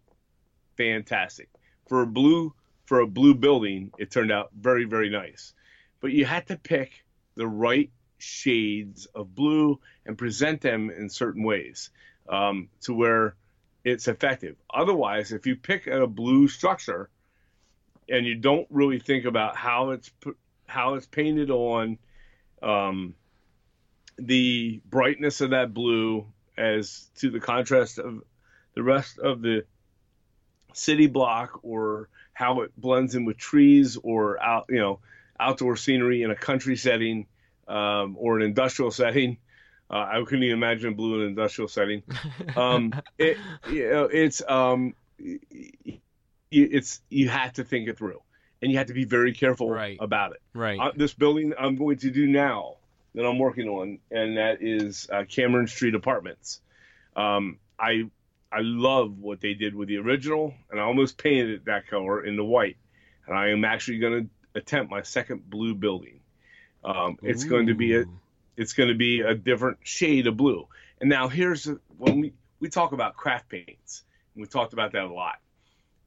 fantastic 0.77 1.49
for 1.87 2.03
a 2.03 2.07
blue 2.07 2.53
for 2.85 2.99
a 2.99 3.07
blue 3.07 3.33
building. 3.33 3.91
It 3.97 4.11
turned 4.11 4.31
out 4.31 4.51
very 4.57 4.85
very 4.85 5.09
nice, 5.09 5.53
but 5.99 6.11
you 6.11 6.25
had 6.25 6.47
to 6.47 6.57
pick 6.57 7.03
the 7.35 7.47
right 7.47 7.91
shades 8.19 9.07
of 9.07 9.35
blue 9.35 9.79
and 10.05 10.17
present 10.17 10.61
them 10.61 10.91
in 10.91 11.09
certain 11.09 11.43
ways 11.43 11.89
um, 12.29 12.69
to 12.81 12.93
where 12.93 13.35
it's 13.83 14.07
effective. 14.07 14.55
Otherwise, 14.73 15.31
if 15.33 15.47
you 15.47 15.55
pick 15.55 15.87
a 15.87 16.07
blue 16.07 16.47
structure 16.47 17.09
and 18.07 18.25
you 18.25 18.35
don't 18.35 18.67
really 18.69 18.99
think 18.99 19.25
about 19.25 19.57
how 19.57 19.89
it's 19.89 20.11
how 20.67 20.93
it's 20.93 21.07
painted 21.07 21.49
on, 21.49 21.97
um, 22.61 23.15
the 24.17 24.81
brightness 24.85 25.41
of 25.41 25.49
that 25.49 25.73
blue 25.73 26.27
as 26.55 27.09
to 27.15 27.31
the 27.31 27.39
contrast 27.39 27.97
of 27.97 28.21
the 28.75 28.83
rest 28.83 29.19
of 29.19 29.41
the 29.41 29.65
city 30.73 31.07
block 31.07 31.59
or 31.63 32.09
how 32.33 32.61
it 32.61 32.71
blends 32.75 33.13
in 33.15 33.25
with 33.25 33.37
trees 33.37 33.97
or 34.01 34.41
out 34.41 34.65
you 34.69 34.79
know 34.79 34.99
outdoor 35.39 35.75
scenery 35.75 36.23
in 36.23 36.31
a 36.31 36.35
country 36.35 36.75
setting 36.75 37.27
um, 37.67 38.15
or 38.19 38.37
an 38.37 38.43
industrial 38.43 38.91
setting 38.91 39.37
uh, 39.89 39.95
I 40.11 40.23
couldn't 40.25 40.43
even 40.43 40.57
imagine 40.57 40.95
blue 40.95 41.15
in 41.15 41.21
an 41.21 41.27
industrial 41.27 41.67
setting. 41.67 42.01
Um, 42.55 42.93
it, 43.19 43.37
you 43.69 43.91
know, 43.91 44.05
it's 44.05 44.41
um, 44.47 44.95
it's 46.51 47.01
you 47.09 47.29
have 47.29 47.53
to 47.53 47.63
think 47.63 47.87
it 47.87 47.97
through, 47.97 48.21
and 48.61 48.71
you 48.71 48.77
have 48.79 48.87
to 48.87 48.93
be 48.93 49.05
very 49.05 49.33
careful 49.33 49.69
Right. 49.69 49.97
about 49.99 50.31
it. 50.31 50.41
right. 50.53 50.79
Uh, 50.79 50.91
this 50.95 51.13
building 51.13 51.53
I'm 51.59 51.75
going 51.75 51.97
to 51.97 52.09
do 52.09 52.25
now 52.27 52.77
that 53.13 53.23
I'm 53.25 53.37
working 53.37 53.67
on, 53.67 53.99
and 54.09 54.37
that 54.37 54.59
is 54.61 55.07
uh, 55.11 55.25
Cameron 55.29 55.67
Street 55.67 55.93
Apartments. 55.93 56.61
Um, 57.15 57.59
I 57.77 58.09
I 58.53 58.59
love 58.61 59.17
what 59.19 59.41
they 59.41 59.53
did 59.55 59.73
with 59.73 59.87
the 59.87 59.97
original, 59.97 60.53
and 60.69 60.79
I 60.79 60.83
almost 60.83 61.17
painted 61.17 61.49
it 61.49 61.65
that 61.65 61.87
color 61.87 62.23
in 62.23 62.35
the 62.35 62.43
white. 62.45 62.77
And 63.25 63.35
I 63.35 63.49
am 63.49 63.65
actually 63.65 63.99
going 63.99 64.23
to 64.25 64.59
attempt 64.59 64.91
my 64.91 65.01
second 65.01 65.49
blue 65.49 65.73
building. 65.73 66.19
Um, 66.83 67.17
it's 67.23 67.45
going 67.49 67.67
to 67.67 67.73
be 67.73 67.95
a 67.95 68.05
it's 68.55 68.73
going 68.73 68.89
to 68.89 68.95
be 68.95 69.21
a 69.21 69.33
different 69.33 69.79
shade 69.83 70.27
of 70.27 70.37
blue. 70.37 70.67
And 71.01 71.09
now 71.09 71.27
here's 71.27 71.63
the- 71.63 71.79
when 71.97 72.19
we 72.19 72.33
we 72.59 72.69
talk 72.69 72.91
about 72.91 73.15
craft 73.15 73.49
paints, 73.49 74.03
and 74.35 74.41
we 74.41 74.47
talked 74.47 74.73
about 74.73 74.91
that 74.91 75.05
a 75.05 75.13
lot. 75.13 75.39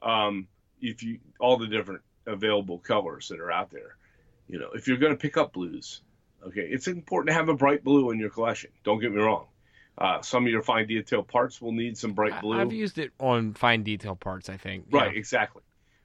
Um, 0.02 0.47
if 0.81 1.02
you 1.02 1.18
all 1.40 1.56
the 1.56 1.66
different 1.66 2.02
available 2.27 2.78
colors 2.78 3.28
that 3.28 3.40
are 3.40 3.51
out 3.51 3.70
there, 3.70 3.97
you 4.48 4.59
know, 4.59 4.70
if 4.74 4.86
you're 4.86 4.98
going 4.98 5.12
to 5.12 5.18
pick 5.18 5.36
up 5.36 5.52
blues, 5.52 6.02
okay, 6.47 6.68
it's 6.70 6.86
important 6.86 7.28
to 7.28 7.35
have 7.35 7.48
a 7.48 7.55
bright 7.55 7.82
blue 7.82 8.10
in 8.10 8.20
your 8.20 8.31
collection. 8.31 8.70
Don't 8.85 9.01
get 9.01 9.12
me 9.12 9.20
wrong. 9.20 9.47
Uh, 9.98 10.20
some 10.20 10.44
of 10.44 10.51
your 10.52 10.62
fine 10.62 10.86
detail 10.86 11.23
parts 11.23 11.60
will 11.62 11.73
need 11.73 11.97
some 11.97 12.12
bright 12.12 12.40
blue. 12.43 12.60
I've 12.60 12.73
used 12.73 12.98
it 12.98 13.12
on 13.18 13.55
fine 13.55 13.82
detail 13.82 14.14
parts. 14.16 14.48
I 14.51 14.56
think. 14.59 14.86
Right, 14.90 15.12
Yeah. 15.12 15.18
exactly. 15.18 15.62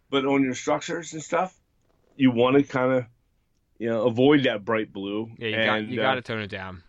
But 0.10 0.26
on 0.26 0.44
your 0.44 0.54
structures 0.56 1.14
and 1.14 1.22
stuff, 1.22 1.54
you 2.16 2.32
want 2.32 2.56
to 2.58 2.64
kind 2.64 2.92
of, 2.94 3.06
you 3.80 3.90
know, 3.90 4.06
avoid 4.08 4.44
that 4.44 4.64
bright 4.64 4.92
blue. 4.94 5.30
Yeah, 5.38 5.48
you 5.48 5.56
and, 5.56 5.66
got 5.66 5.92
you 5.94 6.02
uh, 6.02 6.04
got 6.04 6.16
to 6.16 6.22
tone 6.22 6.42
it 6.42 6.48
down, 6.50 6.84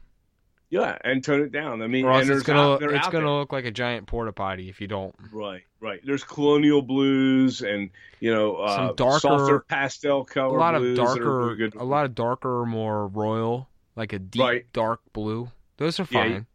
Yeah, 0.70 0.96
and 1.04 1.22
tone 1.24 1.40
it 1.42 1.50
down. 1.52 1.82
I 1.82 1.86
mean, 1.88 2.04
or 2.04 2.12
else 2.12 2.28
it's 2.28 2.42
gonna 2.44 2.74
out, 2.74 2.82
it's 2.82 3.06
gonna 3.08 3.18
there. 3.26 3.28
look 3.30 3.52
like 3.52 3.64
a 3.64 3.70
giant 3.72 4.06
porta 4.06 4.32
potty 4.32 4.68
if 4.68 4.80
you 4.80 4.86
don't. 4.86 5.14
Right, 5.32 5.62
right. 5.80 6.00
There's 6.04 6.22
colonial 6.24 6.82
blues 6.82 7.62
and 7.62 7.90
you 8.20 8.32
know 8.32 8.56
uh, 8.56 8.76
Some 8.88 8.94
darker- 8.96 9.18
softer 9.20 9.60
pastel 9.60 10.28
A 10.36 10.40
lot 10.48 10.74
of 10.76 10.94
darker, 10.96 11.38
really 11.46 11.56
good. 11.56 11.74
a 11.74 11.84
lot 11.84 12.04
of 12.04 12.14
darker, 12.14 12.64
more 12.64 13.06
royal, 13.08 13.68
like 13.96 14.12
a 14.12 14.18
deep 14.20 14.40
Right. 14.42 14.72
dark 14.72 15.00
blue. 15.12 15.50
Those 15.78 15.98
are 16.00 16.06
Yeah, 16.10 16.22
fine. 16.22 16.46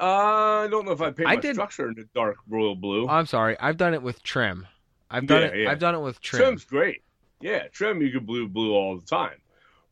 Uh, 0.00 0.64
I 0.64 0.68
don't 0.70 0.86
know 0.86 0.92
if 0.92 1.00
I 1.00 1.10
paint 1.10 1.28
I 1.28 1.34
my 1.36 1.40
did- 1.40 1.54
structure 1.56 1.88
in 1.88 1.94
the 1.94 2.08
dark 2.14 2.36
royal 2.48 2.74
blue. 2.74 3.08
I'm 3.08 3.26
sorry, 3.26 3.56
I've 3.60 3.76
done 3.76 3.94
it 3.94 4.02
with 4.02 4.22
trim. 4.22 4.66
I've 5.10 5.26
done 5.26 5.42
Yeah, 5.42 5.48
it. 5.48 5.62
yeah. 5.64 5.70
I've 5.70 5.78
done 5.78 5.94
it 5.94 6.00
with 6.00 6.20
trim. 6.20 6.42
Trim's 6.42 6.64
great. 6.64 7.02
Yeah, 7.40 7.68
trim 7.68 8.00
you 8.02 8.10
can 8.10 8.24
blue 8.24 8.48
blue 8.48 8.72
all 8.74 8.96
the 8.98 9.04
time. 9.06 9.36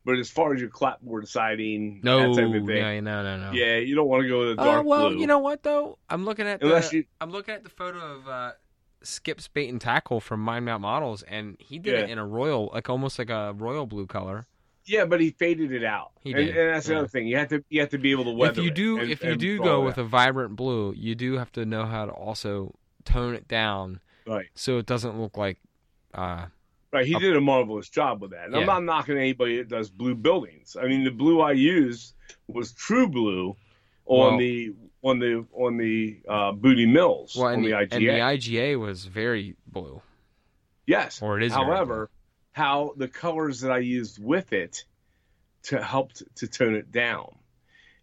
But 0.05 0.19
as 0.19 0.31
far 0.31 0.55
as 0.55 0.61
your 0.61 0.71
clapboard 0.71 1.29
siding, 1.29 2.01
no, 2.03 2.35
that 2.35 2.41
type 2.41 2.55
of 2.55 2.67
thing, 2.67 2.77
yeah, 2.77 3.01
no, 3.01 3.23
no, 3.23 3.37
no. 3.37 3.53
yeah, 3.53 3.77
you 3.77 3.95
don't 3.95 4.09
want 4.09 4.23
to 4.23 4.29
go 4.29 4.39
with 4.41 4.59
a 4.59 4.63
Oh 4.63 4.65
dark 4.65 4.87
well, 4.87 5.01
blue 5.01 5.09
Well, 5.11 5.21
you 5.21 5.27
know 5.27 5.39
what 5.41 5.63
though? 5.63 5.99
I'm 6.09 6.25
looking 6.25 6.47
at 6.47 6.63
unless 6.63 6.91
the 6.91 6.99
you. 6.99 7.05
I'm 7.21 7.31
looking 7.31 7.55
at 7.55 7.63
the 7.65 7.69
photo 7.69 7.99
of 7.99 8.29
uh, 8.29 8.53
Skip's 9.03 9.49
bait 9.49 9.69
and 9.69 9.81
tackle 9.81 10.21
from 10.21 10.41
Mine 10.41 10.65
Mount 10.65 10.81
Models, 10.81 11.23
and 11.25 11.57
he 11.59 11.79
did 11.79 11.95
it 11.95 12.11
in 12.11 12.17
a 12.19 12.27
royal, 12.27 12.71
like 12.73 12.89
almost 12.89 13.19
like 13.19 13.29
a 13.31 13.53
royal 13.57 13.85
blue 13.87 14.07
color. 14.07 14.47
Yeah, 14.89 15.05
but 15.05 15.21
he 15.21 15.31
faded 15.31 15.73
it 15.73 15.85
out. 15.85 16.13
He 16.23 16.33
did, 16.33 16.57
and 16.57 16.75
that's 16.75 16.87
the 16.87 16.95
yeah. 16.95 16.99
other 17.01 17.09
thing. 17.09 17.27
You 17.27 17.37
have 17.37 17.49
to 17.49 17.65
you 17.69 17.81
have 17.81 17.91
to 17.91 17.99
be 17.99 18.11
able 18.11 18.25
to 18.25 18.31
weather 18.33 18.61
if 18.61 18.65
you 18.65 18.71
it 18.71 18.75
do, 18.75 18.99
and- 18.99 19.11
if 19.11 19.23
you 19.23 19.37
do 19.37 19.59
go 19.59 19.83
with 19.85 19.99
out. 19.99 20.05
a 20.05 20.09
vibrant 20.09 20.57
blue, 20.57 20.93
you 20.97 21.15
do 21.15 21.35
have 21.35 21.53
to 21.53 21.65
know 21.67 21.85
how 21.85 22.07
to 22.07 22.13
also 22.13 22.75
tone 23.05 23.35
it 23.35 23.47
down 23.49 24.01
right, 24.27 24.47
so 24.55 24.79
it 24.79 24.87
doesn't 24.87 25.21
look 25.21 25.37
like. 25.37 25.59
Uh, 26.15 26.47
right, 26.93 27.07
he 27.07 27.15
did 27.19 27.37
a 27.37 27.41
marvelous 27.41 27.89
job 27.89 28.23
with 28.23 28.31
that. 28.31 28.47
And 28.47 28.57
I'm 28.57 28.67
not 28.67 28.83
knocking 28.83 29.17
anybody 29.19 29.59
that 29.59 29.69
does 29.69 29.91
blue 29.91 30.15
buildings. 30.15 30.77
I 30.81 30.87
mean, 30.87 31.05
the 31.05 31.11
blue 31.11 31.41
I 31.41 31.53
used 31.53 32.15
was 32.47 32.73
true 32.73 33.09
blue 33.09 33.57
on 34.07 34.31
Well- 34.33 34.39
the 34.39 34.75
on 35.03 35.19
the 35.21 35.45
on 35.53 35.77
the 35.77 36.21
uh, 36.29 36.53
Booty 36.53 36.87
Mills 36.87 37.37
well, 37.37 37.49
on 37.49 37.55
and 37.55 37.65
the, 37.65 37.71
the, 37.71 37.75
IGA. 37.77 37.93
and 37.93 38.03
the 38.05 38.09
IGA 38.09 38.79
was 38.79 39.05
very 39.05 39.55
blue, 39.67 40.03
yes, 40.87 41.23
or 41.23 41.37
it 41.39 41.45
is. 41.45 41.53
However, 41.53 42.11
how 42.53 42.95
the 42.97 43.09
colors 43.09 43.61
that 43.61 43.71
I 43.73 43.79
used 43.79 44.23
with 44.23 44.53
it 44.53 44.85
to 45.65 45.83
help 45.83 46.13
t- 46.15 46.25
to 46.37 46.47
tone 46.49 46.75
it 46.75 46.91
down. 46.91 47.35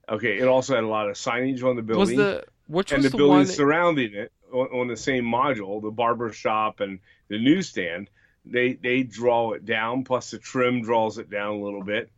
Okay, 0.07 0.37
it 0.37 0.47
also 0.47 0.75
had 0.75 0.83
a 0.83 0.87
lot 0.87 1.09
of 1.09 1.15
signage 1.15 1.63
on 1.63 1.75
the 1.75 1.81
blue. 1.81 1.97
was 1.97 2.09
building. 2.09 2.17
the 2.25 2.45
which 2.67 2.91
and 2.91 3.03
was 3.03 3.11
the 3.11 3.17
the, 3.17 3.27
one? 3.27 3.37
buildings 3.39 3.55
surrounding 3.55 4.13
it 4.13 4.31
on, 4.51 4.67
on 4.67 4.87
the 4.87 4.97
same 4.97 5.25
module, 5.25 5.81
the 5.81 5.91
barber 5.91 6.31
shop 6.31 6.79
and 6.79 6.99
the 7.27 7.39
newsstand, 7.39 8.09
they 8.45 8.73
they 8.73 9.03
draw 9.03 9.53
it 9.53 9.65
down. 9.65 10.03
Plus 10.03 10.31
the 10.31 10.37
trim 10.37 10.81
draws 10.83 11.17
it 11.17 11.29
down 11.29 11.55
a 11.55 11.61
little 11.63 11.83
bit, 11.83 12.11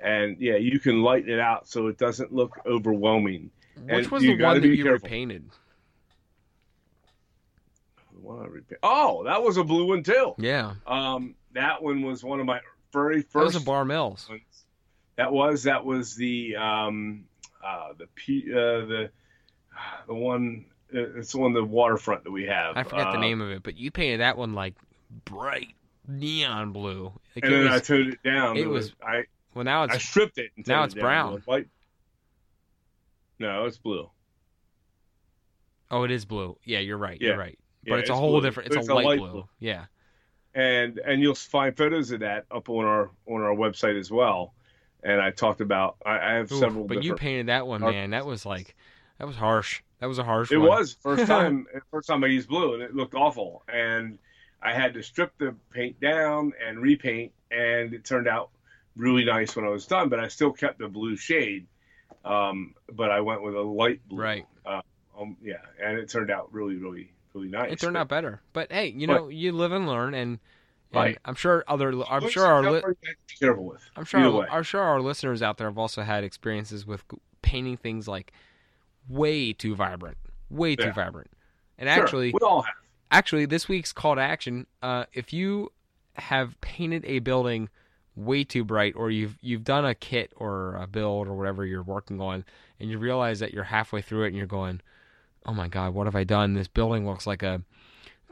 and 0.00 0.36
yeah, 0.40 0.56
you 0.56 0.78
can 0.78 1.02
lighten 1.02 1.30
it 1.30 1.40
out 1.40 1.68
so 1.68 1.88
it 1.88 1.98
doesn't 1.98 2.32
look 2.32 2.58
overwhelming. 2.64 3.50
Which 3.84 4.04
and 4.04 4.06
was 4.08 4.22
the 4.22 4.36
one 4.40 4.60
that 4.60 4.68
you 4.68 4.84
careful. 4.84 5.06
repainted? 5.06 5.50
What 8.20 8.42
I 8.44 8.46
repa- 8.46 8.76
Oh, 8.82 9.24
that 9.24 9.42
was 9.42 9.56
a 9.56 9.64
blue 9.64 9.86
one 9.88 10.02
too. 10.04 10.34
Yeah, 10.38 10.74
Um, 10.86 11.34
that 11.54 11.82
one 11.82 12.02
was 12.02 12.22
one 12.24 12.40
of 12.40 12.46
my 12.46 12.60
very 12.92 13.22
that 13.22 13.34
was 13.34 13.52
first 13.54 13.62
a 13.62 13.66
Bar 13.66 13.84
Mills. 13.84 14.26
ones. 14.28 14.42
That 15.16 15.32
was 15.32 15.62
that 15.64 15.84
was 15.84 16.14
the 16.16 16.56
um, 16.56 17.24
uh, 17.64 17.92
the 17.98 18.06
P, 18.14 18.44
uh, 18.50 18.56
the 18.56 19.10
the 20.06 20.14
one. 20.14 20.64
uh, 20.94 21.18
It's 21.18 21.34
on 21.34 21.52
the 21.52 21.64
waterfront 21.64 22.24
that 22.24 22.30
we 22.30 22.44
have. 22.44 22.76
I 22.76 22.82
forget 22.82 23.12
the 23.12 23.18
Uh, 23.18 23.20
name 23.20 23.40
of 23.40 23.50
it, 23.50 23.62
but 23.62 23.76
you 23.76 23.90
painted 23.90 24.20
that 24.20 24.36
one 24.38 24.54
like 24.54 24.74
bright 25.24 25.74
neon 26.08 26.72
blue. 26.72 27.12
Like 27.36 27.44
and 27.44 27.54
it 27.54 27.58
then 27.58 27.68
I 27.68 27.72
was, 27.74 27.82
toned 27.86 28.12
it 28.14 28.22
down. 28.22 28.56
it 28.56 28.62
to 28.64 28.68
was- 28.68 28.92
I. 29.02 29.24
well, 29.54 29.64
now 29.64 29.84
it's 29.84 29.94
I 29.94 29.98
stripped 29.98 30.38
it. 30.38 30.50
And 30.56 30.66
now 30.66 30.84
it's 30.84 30.94
it 30.94 31.00
brown. 31.00 31.34
a 31.34 31.36
White. 31.40 31.68
No, 33.38 33.64
it's 33.66 33.78
blue. 33.78 34.08
oh, 35.90 36.04
it 36.04 36.10
is 36.10 36.24
blue. 36.24 36.56
Yeah, 36.64 36.78
you're 36.78 36.96
right. 36.98 37.20
You're 37.20 37.32
Yeah. 37.32 37.36
right. 37.36 37.58
Yeah, 37.84 37.92
But 37.94 37.98
it's, 38.00 38.10
a 38.10 38.14
whole 38.14 38.32
blue. 38.32 38.42
different. 38.42 38.68
It's, 38.68 38.76
It's 38.76 38.88
a 38.88 38.92
a 38.92 38.94
light, 38.94 39.04
light 39.06 39.18
blue. 39.18 39.30
blue. 39.32 39.48
Yeah. 39.58 39.86
And 40.54 40.98
and 40.98 41.20
you'll 41.20 41.34
find 41.34 41.76
photos 41.76 42.10
of 42.10 42.20
that 42.20 42.46
up 42.50 42.68
on 42.68 42.84
our 42.84 43.10
on 43.26 43.42
our 43.42 43.54
website 43.54 43.98
as 43.98 44.10
well. 44.10 44.54
And 45.02 45.20
I 45.20 45.30
talked 45.30 45.60
about 45.60 45.96
I, 46.04 46.18
I 46.18 46.32
have 46.34 46.50
several. 46.50 46.84
but 46.84 47.02
you 47.02 47.14
painted 47.14 47.46
that 47.46 47.66
one, 47.66 47.80
man. 47.80 48.10
That 48.10 48.26
was 48.26 48.46
like, 48.46 48.76
that 49.18 49.26
was 49.26 49.36
harsh. 49.36 49.82
That 50.00 50.06
was 50.06 50.18
a 50.18 50.24
harsh. 50.24 50.52
It 50.52 50.58
one. 50.58 50.68
was 50.68 50.94
first 50.94 51.26
time 51.26 51.66
first 51.90 52.08
time 52.08 52.22
I 52.24 52.28
used 52.28 52.48
blue, 52.48 52.74
and 52.74 52.82
it 52.82 52.94
looked 52.94 53.14
awful. 53.14 53.62
And 53.72 54.18
I 54.62 54.72
had 54.72 54.94
to 54.94 55.02
strip 55.02 55.36
the 55.38 55.54
paint 55.72 56.00
down 56.00 56.52
and 56.64 56.80
repaint, 56.80 57.32
and 57.50 57.92
it 57.94 58.04
turned 58.04 58.28
out 58.28 58.50
really 58.96 59.24
nice 59.24 59.56
when 59.56 59.64
I 59.64 59.70
was 59.70 59.86
done, 59.86 60.08
but 60.08 60.20
I 60.20 60.28
still 60.28 60.52
kept 60.52 60.78
the 60.78 60.88
blue 60.88 61.16
shade. 61.16 61.66
Um, 62.24 62.74
but 62.92 63.10
I 63.10 63.20
went 63.20 63.42
with 63.42 63.54
a 63.54 63.60
light 63.60 64.00
blue. 64.06 64.22
Right. 64.22 64.46
Um, 65.18 65.36
yeah, 65.42 65.56
and 65.82 65.98
it 65.98 66.08
turned 66.08 66.30
out 66.30 66.52
really, 66.52 66.76
really, 66.76 67.12
really 67.34 67.48
nice. 67.48 67.72
It 67.72 67.78
turned 67.80 67.94
But- 67.94 68.00
out 68.00 68.08
better. 68.08 68.40
But 68.52 68.70
hey, 68.72 68.88
you 68.88 69.06
But- 69.06 69.14
know, 69.14 69.28
you 69.28 69.52
live 69.52 69.72
and 69.72 69.86
learn, 69.86 70.14
and, 70.14 70.38
and 70.92 70.94
Right. 70.94 71.18
I'm 71.24 71.34
sure 71.34 71.64
other. 71.68 71.92
I'm 72.10 72.28
sure 72.28 72.44
our. 72.46 72.60
Li- 72.62 72.80
something 72.80 72.96
you 73.02 73.08
have 73.08 73.16
to 73.16 73.34
be 73.34 73.38
careful 73.38 73.64
with. 73.64 73.82
I'm 73.96 74.04
sure. 74.04 74.20
Our. 74.20 74.50
I'm 74.50 74.62
sure 74.62 74.80
our 74.82 75.00
listeners 75.00 75.42
out 75.42 75.58
there 75.58 75.66
have 75.68 75.78
also 75.78 76.02
had 76.02 76.24
experiences 76.24 76.86
with 76.86 77.04
painting 77.42 77.76
things 77.76 78.06
like 78.08 78.32
way 79.08 79.52
too 79.52 79.74
vibrant, 79.74 80.16
way 80.50 80.76
too 80.76 80.92
vibrant. 80.92 81.30
And 81.78 81.88
Sure, 81.88 82.02
actually, 82.04 82.32
we 82.32 82.38
all 82.40 82.62
have. 82.62 82.74
actually, 83.10 83.46
this 83.46 83.68
week's 83.68 83.92
call 83.92 84.14
to 84.16 84.20
action: 84.20 84.66
uh, 84.82 85.06
if 85.12 85.32
you 85.32 85.72
have 86.16 86.60
painted 86.60 87.04
a 87.06 87.18
building 87.20 87.68
way 88.14 88.44
too 88.44 88.62
bright, 88.64 88.94
or 88.94 89.10
you've 89.10 89.38
you've 89.40 89.64
done 89.64 89.84
a 89.86 89.94
kit 89.94 90.32
or 90.36 90.76
a 90.76 90.86
build 90.86 91.26
or 91.26 91.34
whatever 91.34 91.64
you're 91.64 91.82
working 91.82 92.20
on, 92.20 92.44
and 92.78 92.90
you 92.90 92.98
realize 92.98 93.40
that 93.40 93.52
you're 93.54 93.64
halfway 93.64 94.02
through 94.02 94.24
it, 94.24 94.28
and 94.28 94.36
you're 94.36 94.46
going, 94.46 94.80
"Oh 95.46 95.54
my 95.54 95.68
God, 95.68 95.94
what 95.94 96.06
have 96.06 96.16
I 96.16 96.24
done? 96.24 96.54
This 96.54 96.68
building 96.68 97.06
looks 97.06 97.26
like 97.26 97.42
a 97.42 97.62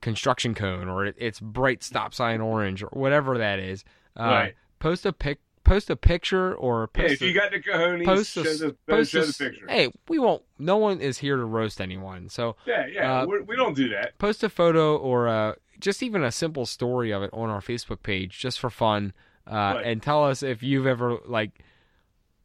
construction 0.00 0.54
cone, 0.54 0.88
or 0.88 1.06
it, 1.06 1.14
it's 1.18 1.40
bright 1.40 1.82
stop 1.82 2.14
sign 2.14 2.40
orange, 2.40 2.82
or 2.82 2.88
whatever 2.92 3.38
that 3.38 3.58
is." 3.58 3.84
Uh, 4.18 4.22
Right. 4.24 4.54
Post 4.78 5.04
a 5.06 5.12
pic. 5.12 5.40
Post 5.62 5.90
a 5.90 5.94
picture 5.94 6.54
or 6.54 6.88
post 6.88 7.12
if 7.12 7.20
a, 7.22 7.26
you 7.26 7.34
got 7.34 7.52
the 7.52 7.60
cojones, 7.60 8.04
post 8.04 8.32
show 8.32 8.40
a, 8.40 8.44
the, 8.44 8.76
post 8.88 9.12
show 9.12 9.20
a- 9.20 9.26
the 9.26 9.32
picture. 9.34 9.66
Hey, 9.68 9.92
we 10.08 10.18
won't. 10.18 10.42
No 10.58 10.78
one 10.78 11.00
is 11.00 11.18
here 11.18 11.36
to 11.36 11.44
roast 11.44 11.80
anyone. 11.82 12.28
So 12.30 12.56
Yeah, 12.66 12.86
yeah, 12.86 13.20
uh, 13.20 13.26
we're, 13.26 13.56
don't 13.56 13.76
do 13.76 13.88
that. 13.90 14.16
post 14.18 14.42
a 14.42 14.48
photo 14.48 14.96
or 14.96 15.28
uh, 15.28 15.54
just 15.78 16.02
even 16.02 16.24
a 16.24 16.32
simple 16.32 16.64
story 16.66 17.12
of 17.12 17.22
it 17.22 17.30
on 17.34 17.50
our 17.50 17.60
Facebook 17.60 18.02
page 18.02 18.38
just 18.40 18.58
for 18.58 18.70
fun, 18.70 19.12
uh, 19.46 19.74
Right. 19.76 19.86
and 19.86 20.02
tell 20.02 20.24
us 20.24 20.42
if 20.42 20.62
you've 20.62 20.86
ever 20.86 21.18
like, 21.26 21.62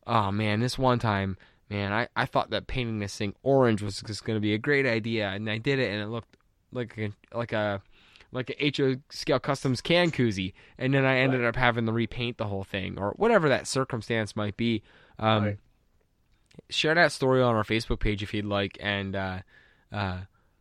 oh 0.06 0.30
man, 0.32 0.60
this 0.60 0.78
one 0.78 1.00
time, 1.00 1.38
man, 1.70 1.92
I, 1.94 2.08
I 2.16 2.26
thought 2.26 2.50
that 2.52 2.68
painting 2.68 3.00
this 3.00 3.16
thing 3.16 3.34
orange 3.44 3.82
was 3.82 4.02
just 4.02 4.24
going 4.24 4.38
to 4.38 4.42
be 4.42 4.54
a 4.54 4.58
great 4.58 4.86
idea, 4.86 5.30
and 5.30 5.50
I 5.50 5.58
did 5.58 5.80
it, 5.80 5.92
and 5.92 6.02
it 6.02 6.08
looked 6.08 6.38
like 6.72 6.98
a, 6.98 7.12
like 7.36 7.54
a 7.54 7.82
like 8.32 8.50
a 8.60 8.72
HO 8.76 8.96
scale 9.10 9.40
customs 9.40 9.80
can 9.82 10.12
koozie, 10.12 10.54
and 10.78 10.94
then 10.94 11.06
I 11.06 11.18
ended 11.20 11.46
up 11.46 11.56
having 11.56 11.86
to 11.86 11.92
repaint 11.94 12.38
the 12.38 12.48
whole 12.48 12.66
thing 12.66 12.98
or 13.00 13.12
whatever 13.12 13.48
that 13.50 13.66
circumstance 13.68 14.36
might 14.36 14.58
be. 14.58 14.84
Um, 15.20 15.44
Right. 15.44 15.58
Share 16.70 16.96
that 16.96 17.12
story 17.12 17.42
on 17.42 17.56
our 17.56 17.64
Facebook 17.64 18.00
page 18.00 18.24
if 18.24 18.34
you'd 18.34 18.46
like, 18.46 18.78
and 18.80 19.16
uh, 19.16 19.40
uh, 19.92 20.20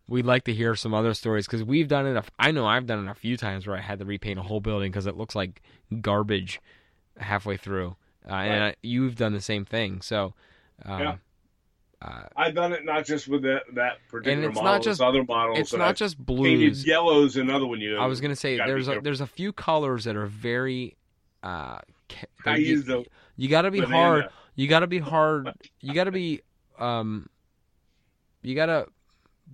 we'd 0.09 0.27
like 0.27 0.45
to 0.45 0.53
hear 0.53 0.75
some 0.75 0.93
other 0.93 1.15
stories 1.15 1.47
because 1.47 1.63
we've 1.63 1.89
done 1.89 2.07
it. 2.07 2.17
A, 2.17 2.25
I 2.39 2.51
know 2.51 2.67
I've 2.67 2.87
done 2.87 3.07
it 3.07 3.11
a 3.11 3.15
few 3.15 3.37
times 3.37 3.67
where 3.67 3.77
I 3.77 3.81
had 3.81 4.01
to 4.01 4.05
repaint 4.05 4.39
a 4.39 4.43
whole 4.43 4.61
building 4.61 4.91
because 4.91 5.07
it 5.07 5.17
looks 5.17 5.35
like 5.37 5.63
garbage 6.01 6.61
halfway 7.17 7.57
through, 7.57 7.97
uh, 8.29 8.35
and 8.35 8.65
I, 8.65 8.75
you've 8.83 9.15
done 9.15 9.35
the 9.35 9.41
same 9.41 9.65
thing. 9.65 10.01
So, 10.03 10.35
um, 10.85 11.01
Yeah. 11.01 11.17
uh, 12.03 12.23
I've 12.37 12.55
done 12.55 12.73
it 12.73 12.85
not 12.85 13.05
just 13.07 13.29
with 13.29 13.43
that, 13.43 13.63
that 13.75 13.99
particular 14.11 14.49
it's 14.49 14.55
model, 14.55 14.71
not 14.71 14.77
it's 14.79 14.85
just- 14.87 15.01
other 15.01 15.25
models. 15.25 15.59
it's 15.59 15.73
not 15.73 15.81
I've 15.89 15.97
just 15.97 16.19
blues. 16.19 16.87
yellows. 16.87 17.37
Another 17.37 17.67
one 17.67 17.81
you. 17.81 17.97
I 17.97 18.07
was 18.07 18.21
gonna 18.21 18.37
say 18.37 18.57
there's 18.57 18.89
a, 18.89 19.01
there's 19.01 19.21
a 19.21 19.27
few 19.27 19.53
colors 19.53 20.05
that 20.05 20.17
are 20.17 20.27
very. 20.27 20.97
Uh, 21.43 21.79
I 22.47 22.57
you, 22.57 22.67
use 22.67 22.85
the 22.85 23.05
you 23.37 23.49
got 23.49 23.63
to 23.63 23.71
be 23.71 23.81
banana. 23.81 23.97
hard. 23.97 24.29
You 24.55 24.69
got 24.69 24.81
to 24.81 24.87
be 24.87 24.99
hard. 24.99 25.51
You 25.81 25.93
got 25.95 26.05
to 26.05 26.13
be 26.13 26.41
um. 26.79 27.29
You 28.43 28.55
got 28.55 28.67
to 28.67 28.87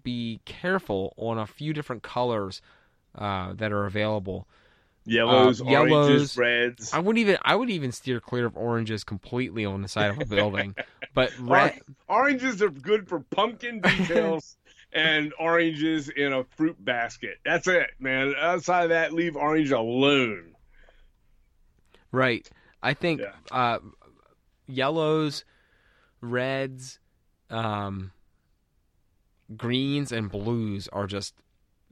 be 0.03 0.41
careful 0.45 1.15
on 1.17 1.39
a 1.39 1.47
few 1.47 1.73
different 1.73 2.03
colors 2.03 2.61
uh, 3.17 3.53
that 3.55 3.73
are 3.73 3.87
available. 3.87 4.47
Yellows, 5.11 5.61
uh, 5.61 5.65
oranges, 5.65 5.91
yellows. 5.91 6.37
reds. 6.37 6.93
I 6.93 7.01
wouldn't 7.01 7.19
even 7.19 7.37
I 7.43 7.57
would 7.57 7.69
even 7.69 7.91
steer 7.91 8.21
clear 8.21 8.47
of 8.47 8.57
oranges 8.57 9.03
completely 9.03 9.65
on 9.65 9.83
the 9.83 9.89
side 9.89 10.11
of 10.11 10.21
a 10.21 10.25
building, 10.37 10.77
but 11.15 11.33
red. 11.41 11.81
Oranges 12.09 12.63
are 12.63 12.71
good 12.71 13.09
for 13.09 13.19
pumpkin 13.21 13.81
details 13.83 14.57
and 14.93 15.33
oranges 15.39 16.09
in 16.11 16.33
a 16.33 16.45
fruit 16.57 16.77
basket. 16.85 17.39
That's 17.45 17.67
it, 17.67 17.91
man. 17.99 18.35
Outside 18.39 18.85
of 18.85 18.89
that, 18.91 19.13
leave 19.13 19.35
orange 19.35 19.73
alone. 19.73 20.55
Right. 22.13 22.49
I 22.83 22.95
think 22.95 23.21
Yeah. 23.21 23.33
uh, 23.51 23.79
yellows, 24.69 25.45
reds, 26.21 27.01
um, 27.51 28.13
greens, 29.57 30.13
and 30.13 30.31
blues 30.31 30.89
are 30.93 31.07
just 31.09 31.35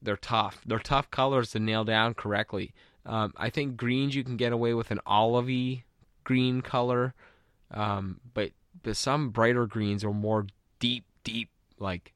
they're 0.01 0.17
tough. 0.17 0.61
They're 0.65 0.79
tough 0.79 1.11
colors 1.11 1.51
to 1.51 1.59
nail 1.59 1.83
down 1.85 2.15
correctly. 2.15 2.73
Um, 3.07 3.33
I 3.37 3.51
think 3.51 3.77
greens 3.77 4.15
you 4.15 4.23
can 4.25 4.37
get 4.37 4.53
away 4.53 4.75
with 4.75 4.91
an 4.91 5.01
olivey 5.07 5.83
green 6.25 6.61
color, 6.61 7.15
um, 7.71 8.21
but 8.35 8.51
but 8.83 8.97
some 8.97 9.31
brighter 9.31 9.67
greens 9.67 10.05
or 10.05 10.15
more 10.15 10.47
deep, 10.79 11.05
deep 11.25 11.49
like 11.79 12.13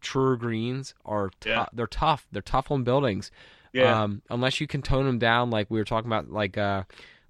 truer 0.00 0.36
greens 0.36 0.94
are 1.04 1.30
tou- 1.40 1.48
Yeah. 1.50 1.66
they're 1.72 1.86
tough. 1.86 2.26
They're 2.32 2.42
tough 2.42 2.70
on 2.70 2.82
buildings. 2.84 3.30
Yeah, 3.72 4.02
Um, 4.02 4.20
unless 4.28 4.60
you 4.60 4.66
can 4.66 4.82
tone 4.82 5.06
them 5.06 5.18
down, 5.18 5.48
like 5.50 5.70
we 5.70 5.78
were 5.78 5.84
talking 5.84 6.08
about, 6.08 6.30
like 6.30 6.58
uh, 6.58 6.82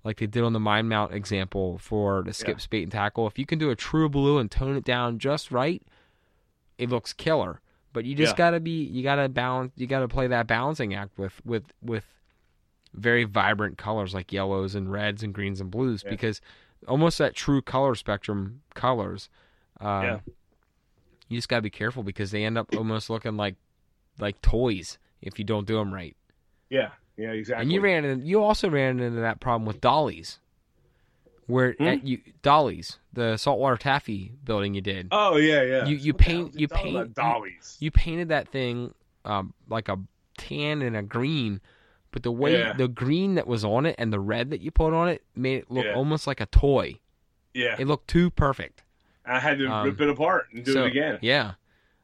like 0.04 0.18
they 0.18 0.26
did 0.26 0.42
on 0.42 0.52
the 0.52 0.58
mine 0.60 0.88
mount 0.88 1.12
example 1.14 1.78
for 1.78 2.22
the 2.24 2.32
skip 2.32 2.56
Yeah. 2.56 2.62
spate 2.62 2.82
and 2.82 2.90
tackle. 2.92 3.26
If 3.28 3.38
you 3.38 3.46
can 3.46 3.58
do 3.60 3.70
a 3.70 3.76
true 3.76 4.08
blue 4.08 4.38
and 4.38 4.50
tone 4.50 4.74
it 4.76 4.84
down 4.84 5.18
just 5.20 5.52
right, 5.52 5.80
it 6.78 6.88
looks 6.88 7.12
killer. 7.12 7.60
But 7.92 8.04
you 8.06 8.14
just 8.16 8.32
Yeah. 8.32 8.38
gotta 8.38 8.60
be, 8.60 8.82
you 8.84 9.02
gotta 9.04 9.28
balance, 9.28 9.72
you 9.76 9.86
gotta 9.86 10.08
play 10.08 10.26
that 10.26 10.46
balancing 10.48 10.94
act 10.94 11.16
with 11.18 11.40
with 11.44 11.72
with 11.82 12.06
very 12.94 13.24
vibrant 13.24 13.78
colors 13.78 14.12
like 14.14 14.32
yellows 14.32 14.74
and 14.74 14.90
reds 14.92 15.22
and 15.22 15.32
greens 15.32 15.60
and 15.60 15.70
blues 15.70 16.02
Yeah. 16.04 16.10
because 16.10 16.40
almost 16.88 17.18
that 17.18 17.34
true 17.34 17.62
color 17.62 17.94
spectrum 17.94 18.62
colors. 18.74 19.28
Uh, 19.80 20.00
Yeah. 20.02 20.18
You 21.28 21.38
just 21.38 21.48
gotta 21.48 21.62
be 21.62 21.70
careful 21.70 22.02
because 22.02 22.30
they 22.30 22.44
end 22.44 22.58
up 22.58 22.74
almost 22.76 23.08
looking 23.08 23.36
like 23.36 23.54
like 24.18 24.40
toys 24.42 24.98
if 25.22 25.38
you 25.38 25.44
don't 25.44 25.66
do 25.66 25.76
them 25.76 25.92
right. 25.94 26.14
yeah, 26.68 26.90
yeah, 27.16 27.30
exactly. 27.30 27.62
And 27.62 27.72
you 27.72 27.80
ran 27.80 28.04
in, 28.04 28.26
you 28.26 28.42
also 28.42 28.68
ran 28.68 29.00
into 29.00 29.20
that 29.20 29.40
problem 29.40 29.64
with 29.64 29.80
dollies, 29.80 30.38
where 31.46 31.72
Hmm? 31.78 31.84
at 31.86 32.06
you 32.06 32.20
dollies, 32.42 32.98
the 33.12 33.36
saltwater 33.36 33.76
taffy 33.76 34.32
building 34.44 34.74
you 34.74 34.80
did. 34.82 35.08
Oh 35.10 35.36
yeah, 35.36 35.62
yeah. 35.62 35.84
You- 35.86 35.96
you 35.96 36.12
paint- 36.14 36.38
hell 36.38 36.46
is 36.48 36.54
he 36.54 36.60
you 36.60 36.68
paint- 36.68 37.14
dollies. 37.14 37.76
You 37.80 37.90
painted 37.90 38.28
that 38.28 38.48
thing 38.48 38.92
um, 39.24 39.54
like 39.68 39.88
a 39.88 39.98
tan 40.36 40.82
and 40.82 40.96
a 40.96 41.02
green, 41.02 41.60
but 42.12 42.22
the 42.22 42.30
way 42.30 42.58
Yeah. 42.60 42.72
the 42.74 42.86
green 42.88 43.34
that 43.34 43.46
was 43.48 43.64
on 43.64 43.84
it 43.86 43.96
and 43.98 44.12
the 44.12 44.20
red 44.20 44.50
that 44.50 44.60
you 44.60 44.70
put 44.70 44.94
on 44.94 45.08
it 45.08 45.24
made 45.34 45.58
it 45.58 45.70
look 45.70 45.84
Yeah. 45.86 45.94
almost 45.94 46.26
like 46.28 46.40
a 46.40 46.46
toy. 46.46 47.00
yeah, 47.54 47.76
It 47.78 47.86
looked 47.86 48.08
too 48.08 48.30
perfect. 48.30 48.82
I 49.26 49.38
had 49.40 49.58
to 49.58 49.66
um, 49.70 49.84
rip 49.86 50.00
it 50.00 50.08
apart 50.08 50.46
and 50.52 50.64
do 50.64 50.72
so 50.72 50.84
it 50.84 50.88
again. 50.88 51.18
yeah, 51.20 51.54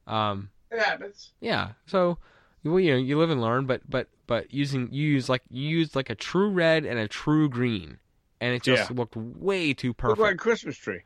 um, 0.07 0.51
It 0.71 0.79
happens. 0.81 1.33
yeah. 1.41 1.73
So 1.87 2.19
well, 2.65 2.81
you 2.81 2.91
know 2.93 2.99
you 2.99 3.17
live 3.19 3.31
and 3.31 3.41
learn, 3.41 3.65
but 3.67 3.89
but 3.89 4.09
but 4.27 4.53
using 4.53 4.89
you 4.93 5.09
use 5.09 5.29
like 5.29 5.43
you 5.51 5.67
used 5.69 5.97
like 5.97 6.11
a 6.11 6.15
true 6.15 6.51
red 6.51 6.85
and 6.85 6.99
a 6.99 7.09
true 7.09 7.49
green, 7.49 7.99
and 8.41 8.55
it 8.55 8.63
just 8.63 8.91
Yeah. 8.91 8.97
looked 8.97 9.17
way 9.17 9.73
too 9.73 9.89
Look 9.89 9.97
perfect. 9.99 10.21
like 10.21 10.35
a 10.35 10.39
Christmas 10.39 10.77
tree. 10.77 11.01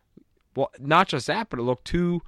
well, 0.57 0.71
not 0.81 1.09
just 1.09 1.27
that, 1.29 1.49
but 1.51 1.59
it 1.59 1.63
looked 1.63 1.85
too. 1.85 2.21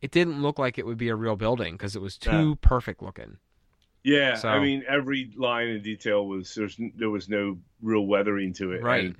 It 0.00 0.10
didn't 0.10 0.42
look 0.42 0.58
like 0.58 0.76
it 0.78 0.86
would 0.86 0.98
be 0.98 1.08
a 1.08 1.14
real 1.16 1.36
building 1.36 1.74
because 1.74 1.94
it 1.96 2.02
was 2.02 2.16
too 2.18 2.30
No. 2.50 2.54
perfect 2.56 3.02
looking. 3.02 3.36
Yeah, 4.04 4.34
So- 4.36 4.48
I 4.48 4.60
mean 4.60 4.84
every 4.88 5.30
line 5.36 5.68
and 5.68 5.82
detail 5.82 6.26
was 6.26 6.54
there's 6.54 6.78
there 6.96 7.10
was 7.10 7.28
no 7.28 7.58
real 7.82 8.06
weathering 8.06 8.52
to 8.54 8.72
it, 8.72 8.82
Right. 8.82 9.06
And, 9.06 9.16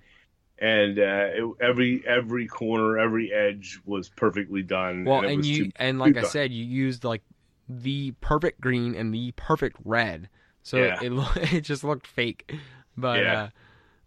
and 0.59 0.99
uh, 0.99 1.03
it, 1.35 1.55
every 1.61 2.05
every 2.07 2.47
corner, 2.47 2.99
every 2.99 3.33
edge 3.33 3.81
was 3.85 4.09
perfectly 4.11 4.63
done. 4.63 5.05
Well, 5.05 5.21
and, 5.23 5.31
and 5.31 5.45
you 5.45 5.65
too- 5.67 5.73
and 5.77 5.99
like 5.99 6.17
I 6.17 6.21
done. 6.21 6.31
said, 6.31 6.53
you 6.53 6.65
used 6.65 7.03
like 7.03 7.23
the 7.69 8.13
perfect 8.21 8.61
green 8.61 8.95
and 8.95 9.13
the 9.13 9.33
perfect 9.33 9.79
red, 9.85 10.29
so 10.63 10.77
Yeah. 10.77 11.01
it 11.03 11.11
lo- 11.11 11.27
it 11.37 11.63
just 11.63 11.83
looked 11.83 12.07
fake. 12.07 12.55
But 12.97 13.21
Yeah. 13.21 13.49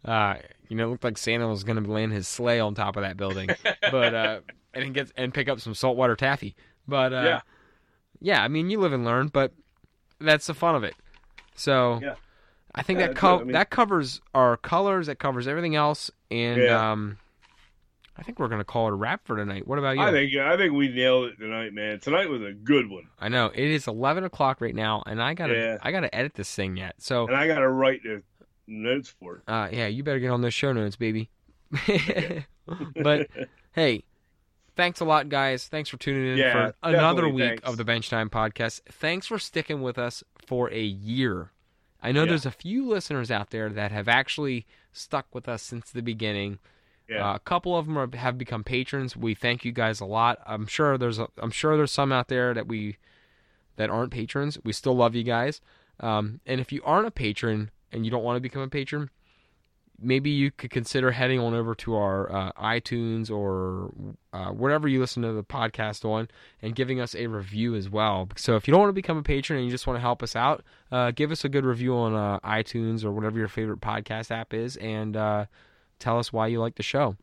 uh, 0.06 0.10
uh, 0.10 0.38
you 0.70 0.78
know, 0.78 0.88
it 0.88 0.92
looked 0.92 1.04
like 1.04 1.18
Santa 1.18 1.48
was 1.48 1.64
going 1.64 1.84
to 1.84 1.92
land 1.92 2.14
his 2.14 2.28
sleigh 2.28 2.60
on 2.60 2.76
top 2.76 2.96
of 2.98 3.02
that 3.04 3.18
building. 3.18 3.50
but 3.92 4.14
uh, 4.14 4.40
and 4.74 4.84
it 4.86 4.94
gets 4.94 5.12
and 5.18 5.34
pick 5.34 5.50
up 5.50 5.60
some 5.60 5.74
saltwater 5.74 6.16
taffy. 6.16 6.56
But 6.88 7.14
uh, 7.14 7.22
Yeah. 7.26 7.42
yeah, 8.22 8.44
I 8.44 8.48
mean, 8.48 8.70
you 8.70 8.80
live 8.80 8.94
and 8.94 9.04
learn, 9.04 9.28
but 9.28 9.52
that's 10.20 10.48
the 10.48 10.54
fun 10.54 10.76
of 10.76 10.84
it. 10.84 10.96
So 11.56 12.00
Yeah. 12.02 12.16
I 12.76 12.84
think 12.84 13.00
Yeah, 13.00 13.08
that 13.08 13.16
co- 13.16 13.40
I 13.40 13.44
mean. 13.44 13.52
that 13.54 13.70
covers 13.70 14.22
our 14.36 14.58
colors. 14.58 15.08
That 15.08 15.18
covers 15.20 15.48
everything 15.48 15.76
else, 15.76 16.12
and 16.30 16.62
Yeah. 16.62 16.92
um, 16.92 17.18
I 18.16 18.24
think 18.24 18.40
we're 18.40 18.48
gonna 18.48 18.64
call 18.64 18.88
it 18.88 18.92
a 18.92 18.96
wrap 18.96 19.26
for 19.26 19.36
tonight. 19.36 19.68
What 19.68 19.80
about 19.80 19.96
you? 19.96 20.02
I 20.04 20.12
think 20.12 20.36
I 20.36 20.58
think 20.58 20.74
we 20.74 20.90
nailed 20.90 21.30
it 21.30 21.40
tonight, 21.40 21.74
man. 21.74 22.00
Tonight 22.00 22.30
was 22.30 22.42
a 22.44 22.52
good 22.54 22.90
one, 22.90 23.08
I 23.20 23.30
know 23.30 23.48
it 23.54 23.60
is 23.70 23.88
eleven 23.88 24.24
o'clock 24.24 24.60
right 24.62 24.76
now, 24.76 25.04
and 25.06 25.22
I 25.22 25.34
gotta. 25.34 25.80
I 25.82 25.92
gotta 25.92 26.14
edit 26.16 26.34
this 26.36 26.54
thing 26.54 26.78
yet. 26.78 26.96
So 27.00 27.28
and 27.28 27.36
I 27.36 27.48
got 27.48 27.60
to 27.60 27.70
write 27.70 28.02
the 28.04 28.22
notes 28.68 29.10
for 29.20 29.38
it. 29.38 29.42
uh, 29.48 29.70
yeah, 29.72 29.88
you 29.88 30.04
better 30.04 30.20
get 30.20 30.30
on 30.32 30.42
those 30.42 30.54
show 30.54 30.74
notes, 30.74 30.96
baby. 30.96 31.30
but 33.02 33.28
hey, 33.74 34.04
thanks 34.78 35.02
a 35.02 35.06
lot, 35.06 35.28
guys. 35.30 35.68
Thanks 35.68 35.90
for 35.90 35.98
tuning 35.98 36.32
in 36.34 36.38
Yeah, 36.38 36.54
for 36.70 36.74
another 36.84 37.28
week 37.28 37.50
thanks. 37.50 37.64
of 37.64 37.76
the 37.78 37.84
Bench 37.84 38.10
Time 38.10 38.30
podcast. 38.30 38.82
Thanks 38.90 39.28
for 39.28 39.38
sticking 39.40 39.82
with 39.82 39.98
us 39.98 40.24
for 40.46 40.72
a 40.72 40.82
year. 40.82 41.52
I 42.02 42.12
know 42.12 42.24
Yeah. 42.24 42.30
there's 42.30 42.46
a 42.46 42.52
few 42.52 42.88
listeners 42.88 43.30
out 43.32 43.50
there 43.50 43.70
that 43.70 43.92
have 43.92 44.08
actually 44.08 44.66
stuck 44.94 45.34
with 45.34 45.50
us 45.50 45.62
since 45.64 45.92
the 45.92 46.02
beginning. 46.02 46.60
Yeah. 47.10 47.32
Uh, 47.32 47.36
a 47.36 47.40
couple 47.40 47.76
of 47.78 47.86
them 47.88 47.98
are, 47.98 48.16
have 48.16 48.38
become 48.38 48.64
patrons. 48.64 49.16
We 49.18 49.34
thank 49.34 49.66
you 49.66 49.72
guys 49.72 50.00
a 50.00 50.06
lot. 50.06 50.40
I'm 50.46 50.68
sure 50.68 50.98
there's 50.98 51.20
a, 51.20 51.28
I'm 51.38 51.52
sure 51.52 51.76
there's 51.76 51.92
some 51.92 52.12
out 52.12 52.28
there 52.28 52.54
that 52.54 52.68
we 52.68 52.98
that 53.78 53.90
aren't 53.90 54.12
patrons. 54.12 54.58
We 54.64 54.74
still 54.74 54.96
love 54.96 55.16
you 55.16 55.24
guys. 55.24 55.62
Um, 56.00 56.40
and 56.46 56.60
if 56.62 56.72
you 56.72 56.82
aren't 56.84 57.08
a 57.08 57.12
patron 57.12 57.72
and 57.92 58.06
you 58.06 58.12
don't 58.12 58.24
want 58.24 58.36
to 58.38 58.42
become 58.42 58.62
a 58.62 58.68
patron, 58.68 59.10
maybe 60.00 60.30
you 60.30 60.52
could 60.52 60.70
consider 60.70 61.12
heading 61.12 61.40
on 61.40 61.54
over 61.54 61.74
to 61.76 61.96
our 61.96 62.32
uh, 62.32 62.52
iTunes 62.54 63.32
or 63.32 63.92
uh, 64.34 64.52
wherever 64.52 64.88
you 64.88 65.00
listen 65.00 65.24
to 65.24 65.34
the 65.34 65.44
podcast 65.44 66.06
on 66.06 66.28
and 66.62 66.76
giving 66.76 67.00
us 67.00 67.16
a 67.16 67.28
review 67.28 67.76
as 67.76 67.90
well. 67.90 68.30
So 68.36 68.56
if 68.56 68.68
you 68.68 68.72
don't 68.72 68.82
want 68.82 68.90
to 68.90 68.94
become 68.94 69.18
a 69.18 69.24
patron 69.24 69.58
and 69.58 69.66
you 69.66 69.72
just 69.72 69.88
want 69.88 69.98
to 69.98 70.02
help 70.02 70.22
us 70.22 70.36
out, 70.36 70.64
uh, 70.92 71.12
give 71.12 71.32
us 71.32 71.44
a 71.44 71.50
good 71.50 71.66
review 71.66 71.96
on 71.96 72.14
uh, 72.14 72.40
iTunes 72.42 73.04
or 73.04 73.12
whatever 73.12 73.40
your 73.40 73.48
favorite 73.48 73.82
podcast 73.82 74.32
app 74.32 74.54
is, 74.54 74.78
and 74.78 75.18
uh, 75.18 75.46
tell 76.00 76.20
us 76.20 76.32
why 76.32 76.48
you 76.48 76.60
like 76.60 76.76
the 76.76 76.84
show. 76.84 77.16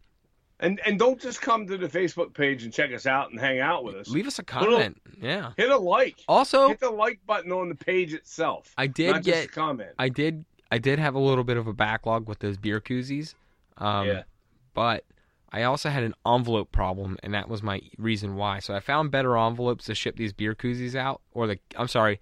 And 0.60 0.80
and 0.86 0.98
don't 0.98 1.20
just 1.20 1.42
come 1.42 1.66
to 1.66 1.76
the 1.76 1.88
Facebook 1.88 2.32
page 2.32 2.62
and 2.62 2.72
check 2.72 2.92
us 2.92 3.06
out 3.06 3.30
and 3.30 3.40
hang 3.40 3.58
out 3.58 3.84
with 3.84 3.96
us. 3.96 4.08
Leave 4.08 4.26
us 4.26 4.38
a 4.38 4.44
comment. 4.44 4.96
Yeah. 5.20 5.50
Hit 5.56 5.68
a 5.68 5.76
like. 5.76 6.22
Also, 6.28 6.68
Hit 6.68 6.78
the 6.78 6.90
like 6.90 7.18
button 7.26 7.50
on 7.50 7.68
the 7.68 7.74
page 7.74 8.14
itself. 8.14 8.72
I 8.78 8.86
did 8.86 9.10
not 9.10 9.22
just 9.24 9.36
get 9.36 9.44
a 9.46 9.48
comment. 9.48 9.90
I 9.98 10.08
did 10.08 10.44
I 10.74 10.78
did 10.78 10.98
have 10.98 11.14
a 11.14 11.18
little 11.18 11.44
bit 11.44 11.56
of 11.56 11.66
a 11.66 11.72
backlog 11.72 12.28
with 12.28 12.40
those 12.40 12.56
beer 12.56 12.80
koozies. 12.80 13.34
Um, 13.78 14.06
Yeah. 14.08 14.22
But 14.74 15.04
I 15.52 15.62
also 15.62 15.88
had 15.88 16.02
an 16.02 16.14
envelope 16.26 16.72
problem, 16.72 17.16
and 17.22 17.32
that 17.32 17.48
was 17.48 17.62
my 17.62 17.80
reason 17.96 18.34
why. 18.34 18.58
So 18.58 18.74
I 18.74 18.80
found 18.80 19.12
better 19.12 19.36
envelopes 19.38 19.84
to 19.84 19.94
ship 19.94 20.16
these 20.16 20.32
beer 20.32 20.54
koozies 20.56 20.96
out, 20.96 21.20
or 21.32 21.46
the 21.46 21.58
I'm 21.76 21.86
sorry, 21.88 22.20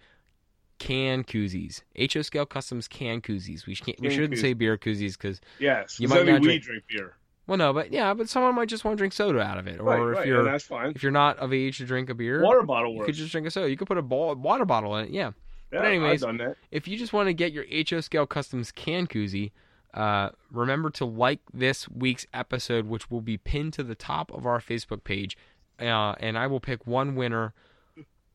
can 0.78 1.24
koozies. 1.24 1.82
HO 2.12 2.22
Scale 2.22 2.44
Customs 2.46 2.88
can 2.88 3.20
koozies. 3.22 3.66
We 3.66 3.74
can't, 3.76 3.98
we 4.00 4.08
Can 4.08 4.16
shouldn't 4.16 4.34
koozies. 4.34 4.40
say 4.42 4.52
beer 4.52 4.76
koozies 4.76 5.12
because 5.12 5.40
Yes. 5.58 5.98
you 6.00 6.08
might 6.08 6.26
not 6.26 6.40
we 6.40 6.46
drink- 6.48 6.62
drink 6.64 6.84
beer. 6.88 7.14
well, 7.46 7.56
no, 7.56 7.72
but 7.72 7.92
yeah, 7.92 8.12
but 8.14 8.28
someone 8.28 8.54
might 8.54 8.68
just 8.68 8.84
want 8.84 8.96
to 8.96 8.98
drink 9.00 9.12
soda 9.12 9.40
out 9.40 9.58
of 9.58 9.66
it, 9.66 9.80
or 9.80 9.84
right, 9.84 10.10
if 10.12 10.16
right, 10.18 10.26
you're 10.26 10.44
that's 10.44 10.64
fine. 10.64 10.92
if 10.94 11.02
you're 11.02 11.12
not 11.12 11.38
of 11.38 11.52
age 11.52 11.78
to 11.78 11.84
drink 11.86 12.10
a 12.10 12.14
beer, 12.14 12.42
Water 12.42 12.62
bottle 12.64 12.94
you 12.96 13.04
could 13.04 13.14
just 13.14 13.32
drink 13.32 13.46
a 13.46 13.50
soda. 13.50 13.70
You 13.70 13.76
could 13.76 13.88
put 13.88 13.96
a 13.98 14.02
ball, 14.02 14.34
water 14.34 14.64
bottle 14.64 14.96
in 14.96 15.06
it. 15.06 15.10
Yeah. 15.12 15.30
Yeah, 15.72 15.78
but 15.80 15.84
anyways, 15.86 16.22
I've 16.22 16.28
done 16.28 16.36
that. 16.48 16.56
If 16.70 16.86
you 16.86 16.96
just 16.96 17.12
want 17.12 17.28
to 17.28 17.32
get 17.34 17.52
your 17.52 17.64
HO 17.88 18.00
Scale 18.00 18.26
Customs 18.26 18.70
can 18.72 19.06
koozie, 19.06 19.50
uh, 19.94 20.30
remember 20.50 20.90
to 20.90 21.04
like 21.04 21.40
this 21.52 21.88
week's 21.88 22.26
episode, 22.32 22.86
which 22.86 23.10
will 23.10 23.20
be 23.20 23.36
pinned 23.38 23.72
to 23.74 23.82
the 23.82 23.94
top 23.94 24.32
of 24.32 24.46
our 24.46 24.58
Facebook 24.60 25.04
page, 25.04 25.36
uh, 25.80 26.14
and 26.20 26.38
I 26.38 26.46
will 26.46 26.60
pick 26.60 26.86
one 26.86 27.14
winner 27.14 27.52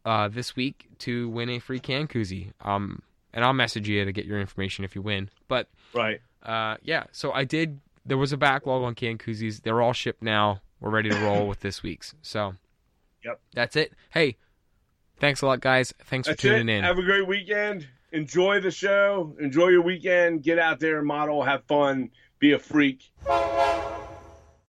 uh, 0.05 0.27
this 0.27 0.55
week 0.55 0.87
to 0.99 1.29
win 1.29 1.49
a 1.49 1.59
free 1.59 1.79
can 1.79 2.07
koozie. 2.07 2.51
Um, 2.61 3.01
and 3.33 3.43
I'll 3.43 3.53
message 3.53 3.87
you 3.89 4.03
to 4.05 4.11
get 4.11 4.25
your 4.25 4.39
information 4.39 4.85
if 4.85 4.95
you 4.95 5.01
win. 5.01 5.29
But 5.47 5.67
Right. 5.93 6.21
uh, 6.43 6.77
yeah, 6.81 7.05
so 7.11 7.31
I 7.33 7.43
did. 7.43 7.79
There 8.05 8.17
was 8.17 8.31
a 8.31 8.37
backlog 8.37 8.83
on 8.83 8.95
can 8.95 9.17
koozies. 9.17 9.61
They're 9.63 9.81
all 9.81 9.93
shipped 9.93 10.23
now. 10.23 10.61
We're 10.79 10.91
ready 10.91 11.09
to 11.09 11.19
roll 11.19 11.47
with 11.47 11.59
this 11.59 11.83
week's. 11.83 12.15
So, 12.21 12.55
Yep. 13.25 13.41
that's 13.53 13.75
it. 13.75 13.93
Hey, 14.11 14.37
thanks 15.19 15.41
a 15.41 15.45
lot, 15.45 15.59
guys. 15.59 15.93
Thanks 16.05 16.27
That's 16.27 16.41
for 16.41 16.47
tuning 16.49 16.69
it. 16.69 16.79
in. 16.79 16.83
Have 16.83 16.97
a 16.97 17.03
great 17.03 17.27
weekend. 17.27 17.87
Enjoy 18.11 18.59
the 18.59 18.71
show. 18.71 19.35
Enjoy 19.39 19.67
your 19.67 19.81
weekend. 19.81 20.43
Get 20.43 20.59
out 20.59 20.79
there 20.79 20.97
and 20.97 21.07
model. 21.07 21.43
Have 21.43 21.63
fun. 21.65 22.09
Be 22.39 22.53
a 22.53 22.59
freak. 22.59 23.11